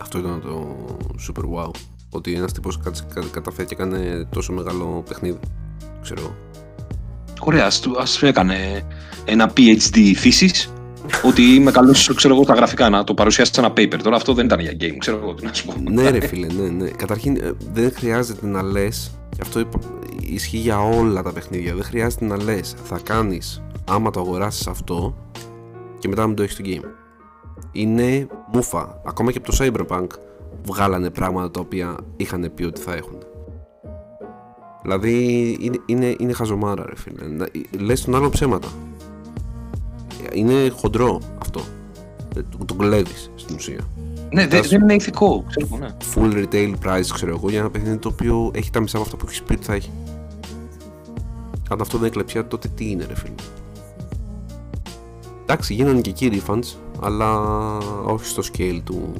Αυτό 0.01 0.19
ήταν 0.19 0.41
το 0.41 0.77
super 1.29 1.43
wow. 1.43 1.71
Ότι 2.11 2.35
ένας 2.35 2.53
τύπος 2.53 2.79
κάτσε- 2.79 3.07
κα- 3.15 3.25
καταφέρει 3.31 3.69
και 3.69 3.75
έκανε 3.75 4.27
τόσο 4.31 4.53
μεγάλο 4.53 5.03
παιχνίδι. 5.09 5.39
Ξέρω 6.03 6.21
εγώ. 6.21 6.35
Ωραία, 7.45 7.67
ας, 7.67 7.81
του- 7.81 8.01
ας 8.01 8.23
έκανε 8.23 8.83
ένα 9.25 9.53
PhD 9.57 10.13
φύσης 10.17 10.73
ότι 11.23 11.43
είμαι 11.43 11.71
καλός 11.71 12.13
ξέρω 12.15 12.35
εγώ 12.35 12.43
στα 12.43 12.55
γραφικά 12.55 12.89
να 12.89 13.05
το 13.05 13.15
παρουσιάσει 13.15 13.53
σε 13.55 13.61
ένα 13.61 13.71
paper. 13.71 13.99
Τώρα 14.03 14.17
αυτό 14.17 14.35
δεν 14.35 14.45
ήταν 14.45 14.61
για 14.61 14.73
game, 14.81 14.97
ξέρω 14.99 15.17
εγώ 15.23 15.35
τι 15.35 15.45
να 15.45 15.53
σου 15.53 15.67
πω. 15.67 15.75
ναι, 15.91 16.11
ρε 16.11 16.27
φίλε, 16.27 16.47
ναι, 16.47 16.69
ναι. 16.69 16.89
Καταρχήν 16.89 17.37
ε, 17.37 17.53
δεν 17.73 17.93
χρειάζεται 17.95 18.47
να 18.47 18.63
λες. 18.63 19.11
Και 19.31 19.39
αυτό 19.43 19.59
είπα- 19.61 19.79
ισχύει 20.21 20.57
για 20.57 20.79
όλα 20.79 21.23
τα 21.23 21.33
παιχνίδια. 21.33 21.75
Δεν 21.75 21.85
χρειάζεται 21.85 22.25
να 22.25 22.43
λες. 22.43 22.75
Θα 22.85 22.99
κάνεις 23.03 23.63
άμα 23.91 24.11
το 24.11 24.21
αγοράσεις 24.21 24.67
αυτό 24.67 25.15
και 25.99 26.09
μετά 26.09 26.21
να 26.21 26.27
μην 26.27 26.37
το 26.37 26.43
έχεις 26.43 26.55
στο 26.55 26.65
game. 26.67 26.85
Είναι 27.73 28.27
μούφα. 28.53 29.01
Ακόμα 29.07 29.33
και 29.33 29.39
από 29.45 29.51
το 29.53 29.57
Cyberpunk 29.61 30.07
βγάλανε 30.65 31.11
πράγματα 31.11 31.51
τα 31.51 31.61
οποία 31.61 31.97
είχαν 32.17 32.53
πει 32.55 32.65
ότι 32.65 32.81
θα 32.81 32.95
έχουν. 32.95 33.19
Δηλαδή 34.85 35.13
είναι, 35.61 35.79
είναι, 35.87 36.15
είναι 36.19 36.33
χαζομάρα, 36.33 36.85
ρε 36.87 36.97
φίλε. 36.97 37.27
Να- 37.29 37.49
Λες 37.81 38.05
τον 38.05 38.15
άλλο 38.15 38.29
ψέματα. 38.29 38.69
Είναι 40.33 40.69
χοντρό 40.69 41.21
αυτό. 41.43 41.61
Ε, 42.37 42.41
Το, 42.59 42.65
το 42.65 42.75
κλέβεις 42.75 43.31
στην 43.35 43.57
ουσία. 43.57 43.81
Ναι, 44.31 44.47
δεν, 44.47 44.63
δεν 44.63 44.81
είναι 44.81 44.95
ηθικό. 44.95 45.45
Ξέρω, 45.49 45.77
ναι. 45.77 45.97
full 46.15 46.45
retail 46.47 46.75
price, 46.85 47.07
ξέρω 47.15 47.31
εγώ, 47.37 47.51
για 47.51 47.59
ένα 47.59 47.71
παιχνίδι 47.71 47.97
το 47.97 48.09
οποίο 48.09 48.51
έχει 48.55 48.71
τα 48.71 48.81
μισά 48.81 48.97
από 48.97 49.05
αυτά 49.07 49.17
που 49.17 49.25
έχεις 49.29 49.43
πει 49.43 49.53
ότι 49.53 49.65
θα 49.65 49.75
έχει. 49.75 49.91
Αν 51.71 51.81
αυτό 51.81 51.97
δεν 51.99 52.07
είναι 52.07 52.15
κλεψιά, 52.17 52.47
τότε 52.47 52.69
τι 52.69 52.91
είναι, 52.91 53.05
ρε 53.05 53.15
φίλε. 53.15 53.35
Εντάξει, 55.43 55.75
γίνανε 55.75 56.01
και 56.01 56.11
εκεί 56.11 56.43
refunds, 56.47 56.77
αλλά 57.01 57.41
όχι 58.05 58.27
στο 58.27 58.43
scale 58.53 58.81
του, 58.85 59.13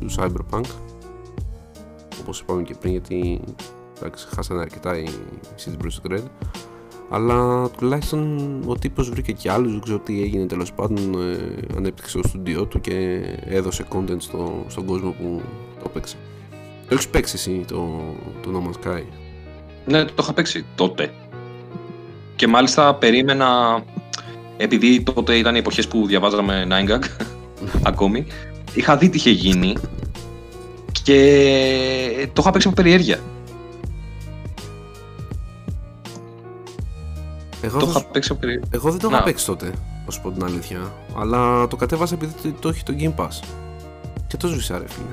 του 0.00 0.06
Cyberpunk. 0.18 0.64
Όπως 2.20 2.40
είπαμε 2.40 2.62
και 2.62 2.74
πριν, 2.80 2.92
γιατί 2.92 3.40
εντάξει, 4.02 4.26
χάσανε 4.34 4.60
αρκετά 4.60 4.98
οι 4.98 5.04
City 5.64 5.84
Project 5.84 6.12
Red. 6.12 6.24
Αλλά 7.10 7.68
τουλάχιστον 7.68 8.38
ο 8.66 8.74
τύπος 8.74 9.10
βρήκε 9.10 9.32
και 9.32 9.50
άλλους, 9.50 9.72
δεν 9.72 9.80
ξέρω 9.80 9.98
τι 9.98 10.22
έγινε 10.22 10.46
τέλος 10.46 10.72
πάντων, 10.72 11.14
ε, 11.14 11.76
ανέπτυξε 11.76 12.18
το 12.20 12.28
στούντιό 12.28 12.64
του 12.64 12.80
και 12.80 13.20
έδωσε 13.44 13.84
content 13.94 14.16
στο, 14.18 14.64
στον 14.68 14.84
κόσμο 14.84 15.10
που 15.10 15.42
το 15.82 15.88
παίξει. 15.88 16.16
Το 16.88 16.94
έχεις 16.94 17.08
παίξει 17.08 17.34
εσύ 17.36 17.64
το, 17.68 18.00
το 18.42 18.50
No 18.52 18.68
Man's 18.68 18.88
Sky; 18.88 19.02
Ναι, 19.86 20.04
το 20.04 20.14
είχα 20.20 20.32
παίξει 20.32 20.64
τότε. 20.74 21.12
Και 22.36 22.46
μάλιστα 22.46 22.94
περίμενα, 22.94 23.82
επειδή 24.56 25.02
τότε 25.02 25.36
ήταν 25.36 25.54
οι 25.54 25.58
εποχές 25.58 25.88
που 25.88 26.06
διαβάζαμε 26.06 26.66
9gag 26.70 27.02
ακόμη, 27.90 28.26
είχα 28.74 28.96
δει 28.96 29.08
τι 29.08 29.16
είχε 29.16 29.30
γίνει 29.30 29.76
και 31.02 32.28
το 32.32 32.40
είχα 32.42 32.50
παίξει 32.50 32.66
από 32.66 32.76
περιέργεια. 32.76 33.18
Εγώ, 37.62 37.78
Το 37.78 37.84
θα 37.84 37.90
είχα 37.90 37.98
σου- 38.00 38.08
παίξει 38.12 38.32
από 38.32 38.40
περιέργεια. 38.40 38.68
εγώ 38.72 38.90
δεν 38.90 38.98
το 39.00 39.08
είχα 39.08 39.16
Να. 39.18 39.22
παίξει 39.22 39.46
τότε, 39.46 39.72
να 40.04 40.10
σου 40.10 40.20
πω 40.22 40.30
την 40.30 40.44
αλήθεια. 40.44 40.92
Αλλά 41.16 41.68
το 41.68 41.76
κατέβασα 41.76 42.14
επειδή 42.14 42.32
το, 42.42 42.52
το 42.60 42.68
έχει 42.68 42.82
το 42.82 42.94
Game 42.98 43.14
Pass. 43.14 43.40
Και 44.26 44.36
το 44.36 44.48
σβήσα 44.48 44.78
ρε 44.78 44.88
φίλε. 44.88 45.06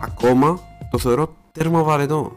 Ακόμα 0.00 0.60
το 0.90 0.98
θεωρώ 0.98 1.34
τέρμα 1.52 1.82
βαρετό. 1.82 2.32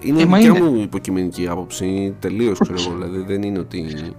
Είναι 0.00 0.22
Ε, 0.22 0.26
μα 0.26 0.36
δικιά 0.38 0.58
είναι. 0.58 0.68
μου 0.70 0.76
υποκειμενική 0.80 1.48
άποψη, 1.48 2.14
τελείως 2.18 2.58
ξέρω 2.58 2.80
εγώ. 2.80 2.90
Δηλαδή 2.94 3.18
δεν 3.18 3.42
είναι 3.42 3.58
ότι. 3.58 4.12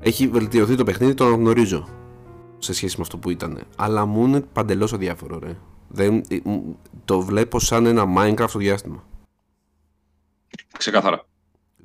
Έχει 0.00 0.28
βελτιωθεί 0.28 0.74
το 0.74 0.84
παιχνίδι, 0.84 1.14
το 1.14 1.26
αναγνωρίζω 1.26 1.88
σε 2.58 2.72
σχέση 2.72 2.94
με 2.96 3.02
αυτό 3.02 3.18
που 3.18 3.30
ήταν. 3.30 3.58
Αλλά 3.76 4.06
μου 4.06 4.24
είναι 4.24 4.40
παντελώς 4.40 4.92
αδιάφορο, 4.92 5.38
ρε. 5.38 5.56
Δεν, 5.88 6.22
ε, 6.28 6.36
μου- 6.44 6.78
το 7.04 7.20
βλέπω 7.20 7.60
σαν 7.60 7.86
ένα 7.86 8.04
Minecraft 8.16 8.48
στο 8.48 8.58
διάστημα. 8.58 9.04
Ξεκάθαρα. 10.78 11.24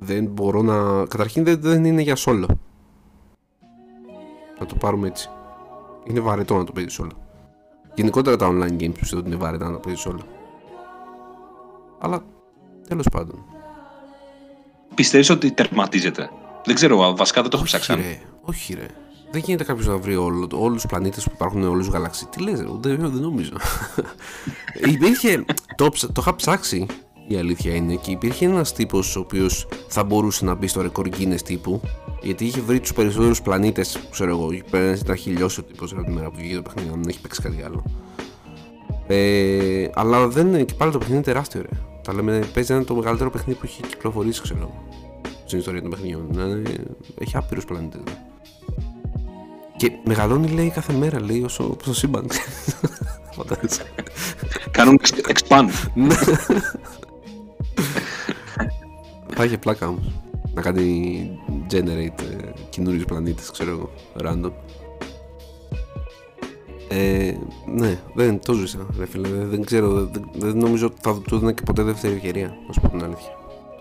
Δεν 0.04 0.24
μπορώ 0.26 0.62
να. 0.62 1.04
Καταρχήν 1.06 1.44
δεν, 1.44 1.60
δεν 1.60 1.84
είναι 1.84 2.00
για 2.02 2.16
solo. 2.18 2.46
Να 4.60 4.66
το 4.66 4.74
πάρουμε 4.74 5.06
έτσι. 5.08 5.28
Είναι 6.04 6.20
βαρετό 6.20 6.56
να 6.56 6.64
το 6.64 6.72
παίζεις 6.72 7.00
solo. 7.02 7.16
Γενικότερα 7.94 8.36
τα 8.36 8.48
online 8.48 8.82
games 8.82 8.94
πιστεύω 8.98 9.20
ότι 9.20 9.26
είναι 9.30 9.36
βαρετά 9.36 9.64
να 9.66 9.72
το 9.72 9.78
παίζεις 9.78 10.06
solo. 10.08 10.20
Αλλά 11.98 12.24
τέλος 12.88 13.06
πάντων. 13.12 13.44
Πιστεύεις 14.94 15.30
ότι 15.30 15.50
τερματίζεται; 15.52 16.30
Δεν 16.64 16.74
ξέρω, 16.74 17.14
βασικά 17.16 17.40
δεν 17.40 17.50
το 17.50 17.56
έχω 17.56 17.66
Όχι 17.66 17.76
ψάξει. 17.78 18.02
ρε, 18.02 18.20
όχι 18.42 18.74
ρε. 18.74 18.86
Δεν 19.30 19.40
γίνεται 19.44 19.64
κάποιος 19.64 19.86
να 19.86 19.96
βρει 19.96 20.16
όλο, 20.16 20.48
όλους 20.54 20.82
τους 20.82 20.90
πλανήτες 20.90 21.24
που 21.24 21.30
υπάρχουν 21.34 21.62
όλους 21.62 21.84
τους 21.84 21.94
γαλαξίες. 21.94 22.30
Τι 22.30 22.42
λες 22.42 22.60
ρε, 22.60 22.66
δεν, 22.80 22.96
δεν 23.10 23.20
νομίζω. 23.22 23.52
υπήρχε, 24.94 25.44
το, 25.76 25.88
ψ- 25.88 26.06
το 26.12 26.20
είχα 26.20 26.34
ψάξει 26.36 26.86
η 27.32 27.36
αλήθεια 27.36 27.74
είναι 27.74 27.94
και 27.94 28.10
υπήρχε 28.10 28.44
ένας 28.44 28.72
τύπος 28.72 29.16
ο 29.16 29.20
οποίος 29.20 29.66
θα 29.88 30.04
μπορούσε 30.04 30.44
να 30.44 30.54
μπει 30.54 30.66
στο 30.66 30.82
ρεκόρ 30.82 31.08
Guinness 31.18 31.40
τύπου 31.44 31.80
γιατί 32.22 32.44
είχε 32.44 32.60
βρει 32.60 32.80
τους 32.80 32.92
περισσότερους 32.92 33.42
πλανήτες, 33.42 33.98
ξέρω 34.10 34.30
εγώ, 34.30 34.48
πέρασε 34.70 35.02
ήταν 35.04 35.16
χιλιώσει 35.16 35.60
ο 35.60 35.62
τύπος 35.62 35.92
από 35.92 36.02
τη 36.02 36.10
μέρα 36.10 36.30
που 36.30 36.36
βγήκε 36.36 36.54
το 36.54 36.62
παιχνίδι, 36.62 36.88
αν 36.88 37.00
δεν 37.00 37.08
έχει 37.08 37.20
παίξει 37.20 37.42
κάτι 37.42 37.62
άλλο. 37.62 37.84
Ε, 39.06 39.88
αλλά 39.94 40.28
δεν 40.28 40.46
είναι, 40.46 40.62
και 40.62 40.74
πάλι 40.74 40.92
το 40.92 40.98
παιχνίδι 40.98 41.18
είναι 41.18 41.32
τεράστιο 41.32 41.60
ρε. 41.60 41.78
Τα 42.02 42.14
λέμε, 42.14 42.48
παίζει 42.54 42.70
να 42.70 42.76
είναι 42.76 42.84
το 42.84 42.94
μεγαλύτερο 42.94 43.30
παιχνίδι 43.30 43.58
που 43.58 43.66
έχει 43.66 43.82
κυκλοφορήσει, 43.82 44.42
ξέρω 44.42 44.58
εγώ 44.60 44.90
στην 45.44 45.58
ιστορία 45.58 45.82
των 45.82 45.90
παιχνιδιών. 45.90 46.26
Δηλαδή, 46.30 46.62
έχει 47.18 47.36
άπειρους 47.36 47.64
πλανήτες. 47.64 48.00
Και 49.76 49.92
μεγαλώνει, 50.04 50.48
λέει, 50.48 50.70
κάθε 50.70 50.92
μέρα, 50.92 51.20
λέει, 51.20 51.42
όσο 51.42 51.64
όπως 51.64 51.86
το 51.86 51.94
σύμπαν. 51.94 52.26
Φαντάζεσαι. 53.36 53.82
Κάνουν 54.70 55.00
exp- 55.02 55.32
expand. 55.32 55.68
Ναι. 58.58 58.66
Θα 59.34 59.44
είχε 59.44 59.58
πλάκα 59.58 59.88
όμως. 59.88 60.12
Να 60.54 60.62
κάνει 60.62 61.30
generate 61.70 62.22
ε, 62.22 62.50
καινούριους 62.70 63.04
πλανήτες, 63.04 63.50
ξέρω 63.50 63.70
εγώ, 63.70 63.90
random. 64.20 64.50
Ε, 66.88 67.34
ναι, 67.74 67.98
δεν 68.14 68.40
το 68.44 68.52
ζήσα, 68.52 68.86
ρε 68.98 69.06
φίλε. 69.06 69.28
Δεν, 69.28 69.48
δεν 69.48 69.64
ξέρω, 69.64 69.88
δεν, 69.88 70.30
δεν 70.34 70.56
νομίζω 70.56 70.86
ότι 70.86 70.96
θα 71.00 71.20
του 71.20 71.34
έδινα 71.34 71.52
και 71.52 71.62
ποτέ 71.64 71.82
δεύτερη 71.82 72.14
ευκαιρία, 72.14 72.56
να 72.66 72.72
σου 72.72 72.80
πω 72.80 72.88
την 72.88 73.02
αλήθεια. 73.04 73.36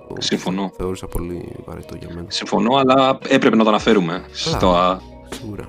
Το 0.08 0.16
Συμφωνώ. 0.20 0.72
Θεώρησα 0.78 1.08
πολύ 1.08 1.56
βαρετό 1.66 1.96
για 1.96 2.08
μένα. 2.14 2.26
Συμφωνώ, 2.28 2.76
αλλά 2.76 3.18
έπρεπε 3.28 3.56
να 3.56 3.64
το 3.64 3.70
αναφέρουμε 3.70 4.24
στο, 4.32 5.00
Σίγουρα. 5.30 5.66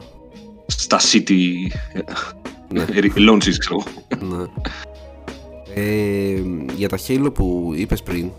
στα 0.66 0.98
city 1.12 1.40
Ναι. 2.68 2.84
launches, 3.30 3.56
ξέρω 3.58 3.82
εγώ. 4.18 4.36
Ναι. 4.36 4.44
Ε, 5.74 6.42
για 6.76 6.88
τα 6.88 6.98
Halo 7.08 7.30
που 7.34 7.72
είπες 7.76 8.02
πριν, 8.02 8.30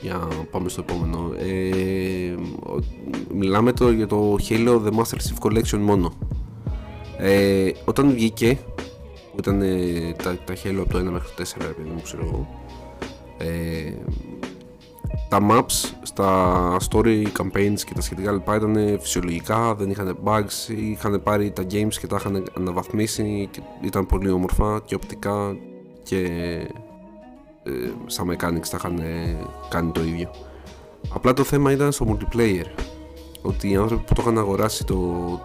για 0.00 0.12
να 0.14 0.26
πάμε 0.50 0.68
στο 0.68 0.84
επόμενο, 0.88 1.30
ε, 1.38 2.32
ο- 2.72 2.82
μιλάμε 3.34 3.72
το, 3.72 3.90
για 3.90 4.06
το 4.06 4.36
Halo 4.48 4.80
The 4.86 4.90
Master 4.90 5.16
Chief 5.16 5.38
Collection 5.48 5.78
μόνο. 5.78 6.12
Ε, 7.18 7.70
όταν 7.84 8.10
βγήκε, 8.12 8.58
που 9.32 9.36
ήταν 9.38 9.62
ε, 9.62 10.14
τα, 10.22 10.38
τα 10.44 10.54
Halo 10.64 10.78
από 10.80 10.88
το 10.92 10.98
1 10.98 11.02
μέχρι 11.02 11.28
το 11.36 11.42
4, 11.58 11.60
επειδή 11.70 11.88
μου 11.94 12.00
ξέρω 12.02 12.22
εγώ, 12.24 12.48
ε, 13.38 13.92
τα 15.28 15.38
maps 15.50 15.90
στα 16.02 16.76
story 16.90 17.22
campaigns 17.38 17.80
και 17.86 17.94
τα 17.94 18.00
σχετικά 18.00 18.32
λοιπά 18.32 18.56
ήταν 18.56 18.98
φυσιολογικά, 19.00 19.74
δεν 19.74 19.90
είχαν 19.90 20.18
bugs, 20.24 20.68
είχαν 20.90 21.22
πάρει 21.22 21.50
τα 21.50 21.62
games 21.70 21.94
και 22.00 22.06
τα 22.06 22.16
είχαν 22.20 22.44
αναβαθμίσει 22.56 23.48
και 23.50 23.60
ήταν 23.84 24.06
πολύ 24.06 24.30
όμορφα 24.30 24.82
και 24.84 24.94
οπτικά 24.94 25.56
και 26.02 26.18
ε, 27.62 27.70
στα 28.06 28.24
mechanics 28.24 28.68
τα 28.70 28.76
είχαν 28.76 28.98
ε, 28.98 29.36
κάνει 29.68 29.90
το 29.90 30.02
ίδιο. 30.02 30.30
Απλά 31.14 31.32
το 31.32 31.44
θέμα 31.44 31.72
ήταν 31.72 31.92
στο 31.92 32.06
multiplayer. 32.08 32.66
Ότι 33.42 33.70
οι 33.70 33.76
άνθρωποι 33.76 34.04
που 34.04 34.14
το 34.14 34.22
είχαν 34.22 34.38
αγοράσει 34.38 34.84
το, 34.84 34.96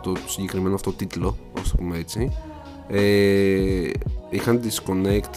το 0.01 0.14
συγκεκριμένο 0.28 0.76
αυτό 0.76 0.93
τίτλο, 0.93 1.38
ας 1.62 1.70
το 1.70 1.76
πούμε 1.78 1.97
έτσι, 1.97 2.32
ε, 2.88 3.89
είχαν 4.30 4.62
disconnect, 4.64 5.34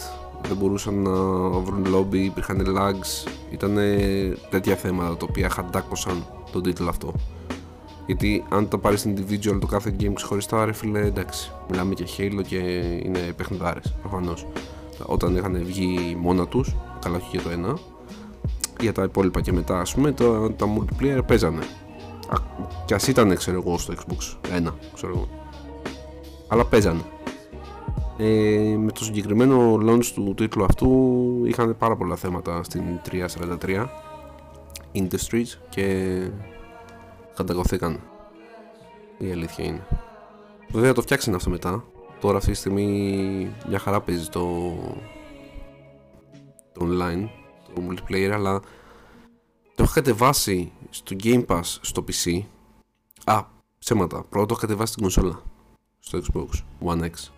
δεν 0.47 0.57
μπορούσαν 0.57 1.01
να 1.01 1.11
βρουν 1.59 1.85
lobby, 1.95 2.15
υπήρχαν 2.15 2.65
lags, 2.77 3.29
ήταν 3.51 3.77
τέτοια 4.49 4.75
θέματα 4.75 5.17
τα 5.17 5.25
οποία 5.29 5.49
χαντάκωσαν 5.49 6.25
τον 6.51 6.63
τίτλο 6.63 6.89
αυτό. 6.89 7.13
Γιατί 8.05 8.43
αν 8.49 8.67
το 8.67 8.77
πάρεις 8.77 9.07
individual 9.07 9.57
το 9.59 9.67
κάθε 9.67 9.95
game 9.99 10.13
ξεχωριστά, 10.13 10.65
ρε 10.65 10.73
φίλε, 10.73 10.99
εντάξει, 10.99 11.51
μιλάμε 11.69 11.93
και 11.93 12.05
Halo 12.17 12.41
και 12.47 12.57
είναι 13.03 13.19
παιχνιδάρες, 13.35 13.95
προφανώς. 14.01 14.45
Όταν 15.05 15.35
είχαν 15.35 15.63
βγει 15.63 16.17
μόνα 16.19 16.47
τους, 16.47 16.75
καλά 17.01 17.15
όχι 17.15 17.27
για 17.31 17.41
το 17.41 17.49
ένα, 17.49 17.77
για 18.79 18.93
τα 18.93 19.03
υπόλοιπα 19.03 19.41
και 19.41 19.51
μετά, 19.51 19.79
ας 19.79 19.93
πούμε, 19.93 20.11
τα, 20.11 20.53
τα 20.55 20.65
multiplayer 20.77 21.19
παίζανε. 21.27 21.61
Α, 22.29 22.37
Κι 22.85 22.93
ας 22.93 23.07
ήταν, 23.07 23.35
ξέρω 23.35 23.63
εγώ, 23.65 23.77
στο 23.77 23.93
Xbox 23.93 24.37
ένα, 24.55 24.75
ξέρω 24.93 25.11
εγώ. 25.15 25.27
Αλλά 26.47 26.65
παίζανε. 26.65 27.01
Ε, 28.17 28.75
με 28.77 28.91
το 28.91 29.03
συγκεκριμένο 29.03 29.79
launch 29.85 30.05
του 30.05 30.33
τίτλου 30.37 30.63
αυτού 30.63 30.89
είχαν 31.45 31.77
πάρα 31.77 31.95
πολλά 31.95 32.15
θέματα 32.15 32.63
στην 32.63 32.83
343 33.11 33.85
Industries 34.93 35.57
και 35.69 36.17
καταγωθήκαν 37.35 37.99
η 39.17 39.31
αλήθεια 39.31 39.65
είναι 39.65 39.87
βέβαια 40.71 40.93
το 40.93 41.01
φτιάξανε 41.01 41.35
αυτό 41.35 41.49
μετά 41.49 41.83
τώρα 42.21 42.37
αυτή 42.37 42.51
τη 42.51 42.57
στιγμή 42.57 43.55
μια 43.67 43.79
χαρά 43.79 44.01
παίζει 44.01 44.29
το 44.29 44.47
το 46.73 46.87
online 46.89 47.27
το 47.73 47.81
multiplayer 47.89 48.31
αλλά 48.33 48.59
το 49.75 49.83
έχω 49.83 49.91
κατεβάσει 49.93 50.71
στο 50.89 51.15
Game 51.23 51.45
Pass 51.45 51.61
στο 51.81 52.03
PC 52.07 52.41
α, 53.23 53.41
ψέματα, 53.79 54.23
πρώτα 54.29 54.45
το 54.45 54.53
έχω 54.53 54.61
κατεβάσει 54.61 54.91
στην 54.91 55.01
κονσόλα 55.03 55.41
στο 55.99 56.19
Xbox 56.19 56.49
One 56.85 57.01
X. 57.01 57.31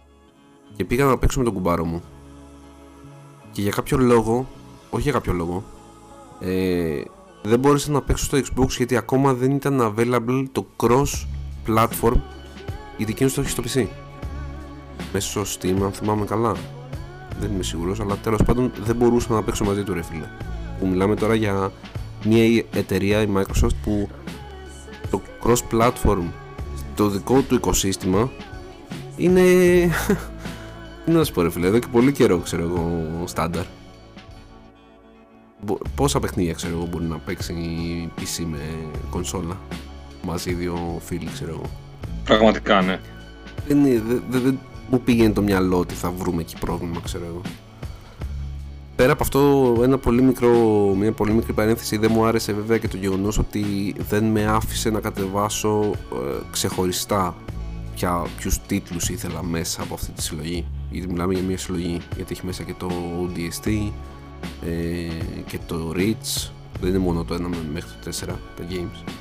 Και 0.76 0.86
πήγα 0.86 1.06
να 1.06 1.18
παίξω 1.18 1.40
με 1.40 1.46
τον 1.46 1.54
κουμπάρο 1.54 1.86
μου. 1.86 2.04
Και 3.52 3.62
για 3.62 3.72
κάποιο 3.72 3.98
λόγο 3.98 4.48
όχι 4.90 5.04
για 5.04 5.12
κάποιο 5.12 5.34
λόγο 5.34 5.64
ε, 6.40 7.02
δεν 7.44 7.60
μπόρεσα 7.60 7.92
να 7.92 8.02
παίξω 8.02 8.26
στο 8.26 8.38
Xbox 8.38 8.68
γιατί 8.70 8.98
ακόμα 8.98 9.34
δεν 9.34 9.52
ήταν 9.52 9.96
available 9.98 10.46
το 10.52 10.66
cross 10.78 11.26
platform 11.68 12.22
γιατί 12.98 13.12
εκείνος 13.12 13.34
το 13.34 13.42
έχει 13.42 13.50
στο 13.50 13.64
PC 13.66 14.03
μέσω 15.14 15.42
Steam 15.42 15.82
αν 15.84 15.92
θυμάμαι 15.92 16.26
καλά 16.26 16.56
δεν 17.40 17.52
είμαι 17.52 17.64
σίγουρος 17.64 18.00
αλλά 18.00 18.16
τέλος 18.16 18.44
πάντων 18.44 18.72
δεν 18.84 18.96
μπορούσα 18.96 19.34
να 19.34 19.44
παίξω 19.44 19.64
μαζί 19.64 19.84
του 19.84 19.94
ρε 19.94 20.04
φίλε 20.04 20.28
που 20.80 20.88
μιλάμε 20.88 21.16
τώρα 21.16 21.36
για 21.36 21.72
μια 22.26 22.64
εταιρεία 22.74 23.22
η 23.22 23.28
Microsoft 23.36 23.76
που 23.84 24.10
το 25.10 25.22
cross 25.44 25.76
platform 25.78 26.24
το 26.96 27.08
δικό 27.08 27.42
του 27.42 27.56
οικοσύστημα 27.56 28.32
είναι 29.18 29.42
Τι 31.06 31.12
να 31.12 31.24
σου 31.24 31.34
πω 31.34 31.42
ρε 31.42 31.50
φίλε, 31.50 31.68
εδώ 31.68 31.80
και 31.80 31.88
πολύ 31.92 32.12
καιρό 32.12 32.38
ξέρω 32.38 32.64
εγώ 32.64 33.08
στάνταρ. 33.26 33.64
Πόσα 35.96 36.20
παιχνίδια 36.20 36.54
ξέρω 36.54 36.76
εγώ 36.76 36.86
μπορεί 36.86 37.06
να 37.06 37.18
παίξει 37.18 37.54
PC 38.18 38.46
με 38.46 38.60
κονσόλα 39.10 39.58
μαζί 40.24 40.54
δύο 40.54 41.02
φίλοι 41.06 41.30
ξέρω 41.34 41.52
εγώ. 41.52 41.70
Πραγματικά 42.24 42.82
ναι. 42.82 43.00
Δεν, 43.68 43.84
δεν, 43.84 44.24
δεν, 44.30 44.60
μου 44.90 45.02
πήγαινε 45.02 45.34
το 45.34 45.42
μυαλό 45.42 45.80
ότι 45.80 45.94
θα 45.94 46.12
βρούμε 46.12 46.42
εκεί 46.42 46.56
πρόβλημα 46.60 47.00
ξέρω 47.04 47.26
εγώ. 47.26 47.42
Πέρα 48.96 49.12
από 49.12 49.24
αυτό, 49.24 49.74
ένα 49.84 49.98
πολύ 49.98 50.22
μικρό, 50.22 50.50
μια 50.98 51.12
πολύ 51.12 51.32
μικρή 51.32 51.54
παρένθεση 51.54 51.98
δεν 51.98 52.12
μου 52.14 52.26
άρεσε 52.26 52.54
βέβαια 52.54 52.78
και 52.78 52.88
το 52.88 52.98
γεγονός 52.98 53.38
ότι 53.38 53.96
δεν 54.10 54.24
με 54.24 54.46
άφησε 54.46 54.90
να 54.90 55.00
κατεβάσω 55.00 55.92
ε, 56.14 56.40
ξεχωριστά 56.52 57.36
ποια, 57.96 58.26
ποιους 58.38 58.60
τίτλους 58.68 59.10
ήθελα 59.10 59.44
μέσα 59.44 59.82
από 59.82 59.94
αυτή 59.94 60.12
τη 60.12 60.22
συλλογή. 60.22 60.66
Γιατί 60.92 61.08
μιλάμε 61.12 61.34
για 61.34 61.44
μια 61.44 61.58
συλλογή 61.58 62.02
γιατί 62.16 62.32
έχει 62.32 62.46
μέσα 62.46 62.64
και 62.64 62.74
το 62.78 62.90
ODST 63.22 63.92
ε, 64.66 65.42
και 65.46 65.60
το 65.68 65.94
Reach. 65.96 66.50
Δεν 66.82 66.90
είναι 66.90 66.98
μόνο 66.98 67.24
το 67.24 67.36
1 67.36 67.40
μέχρι 67.74 67.90
το 68.04 68.12
4 68.22 68.28
τα 68.28 68.64
games. 68.70 69.12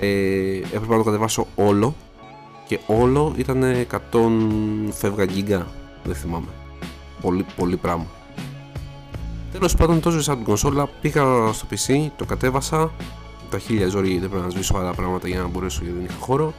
Ε, 0.00 0.56
έπρεπε 0.56 0.86
να 0.88 0.96
το 0.96 1.02
κατεβάσω 1.02 1.46
όλο 1.54 1.94
και 2.66 2.78
όλο 2.86 3.34
ήταν 3.36 3.62
100 4.12 4.18
φεύγα 4.90 5.24
γίγκα 5.24 5.66
δεν 6.04 6.14
θυμάμαι 6.14 6.48
πολύ, 7.20 7.46
πολύ 7.56 7.76
πράγμα 7.76 8.06
Τέλος 9.56 9.74
πάντων, 9.74 10.00
τόσο 10.00 10.22
σαν 10.22 10.36
την 10.36 10.44
κονσόλα 10.44 10.88
πήγα 11.00 11.52
στο 11.52 11.66
PC, 11.70 12.08
το 12.16 12.24
κατέβασα. 12.24 12.90
Τα 13.50 13.58
χίλια 13.58 13.88
ζόρι 13.88 14.18
δεν 14.18 14.28
πρέπει 14.30 14.44
να 14.44 14.50
σβήσω 14.50 14.76
άλλα 14.76 14.94
πράγματα 14.94 15.28
για 15.28 15.40
να 15.40 15.46
μπορέσω 15.46 15.80
γιατί 15.82 15.96
δεν 15.96 16.04
είχα 16.04 16.18
χώρο. 16.20 16.54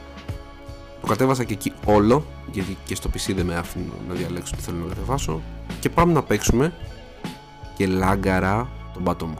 Το 1.00 1.06
κατέβασα 1.06 1.44
και 1.44 1.52
εκεί 1.52 1.72
όλο, 1.84 2.24
γιατί 2.52 2.76
και 2.84 2.94
στο 2.94 3.10
PC 3.12 3.32
δεν 3.34 3.46
με 3.46 3.54
άφηνε 3.54 3.84
να 4.08 4.14
διαλέξω 4.14 4.56
τι 4.56 4.62
θέλω 4.62 4.78
να 4.78 4.88
κατεβάσω. 4.88 5.40
Και 5.80 5.90
πάμε 5.90 6.12
να 6.12 6.22
παίξουμε 6.22 6.72
και 7.76 7.86
λάγκαρα 7.86 8.68
τον 8.94 9.02
πάτο 9.02 9.26
μου. 9.26 9.38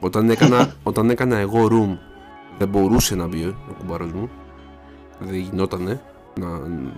Όταν 0.00 0.30
έκανα, 0.30 0.74
όταν 0.82 1.10
έκανα 1.10 1.36
εγώ 1.36 1.66
room, 1.70 1.98
δεν 2.58 2.68
μπορούσε 2.68 3.14
να 3.14 3.26
μπει 3.26 3.44
ο 3.44 3.74
κουμπάρος 3.78 4.12
μου. 4.12 4.30
Δεν 5.24 5.34
γινότανε 5.34 6.00
να, 6.40 6.48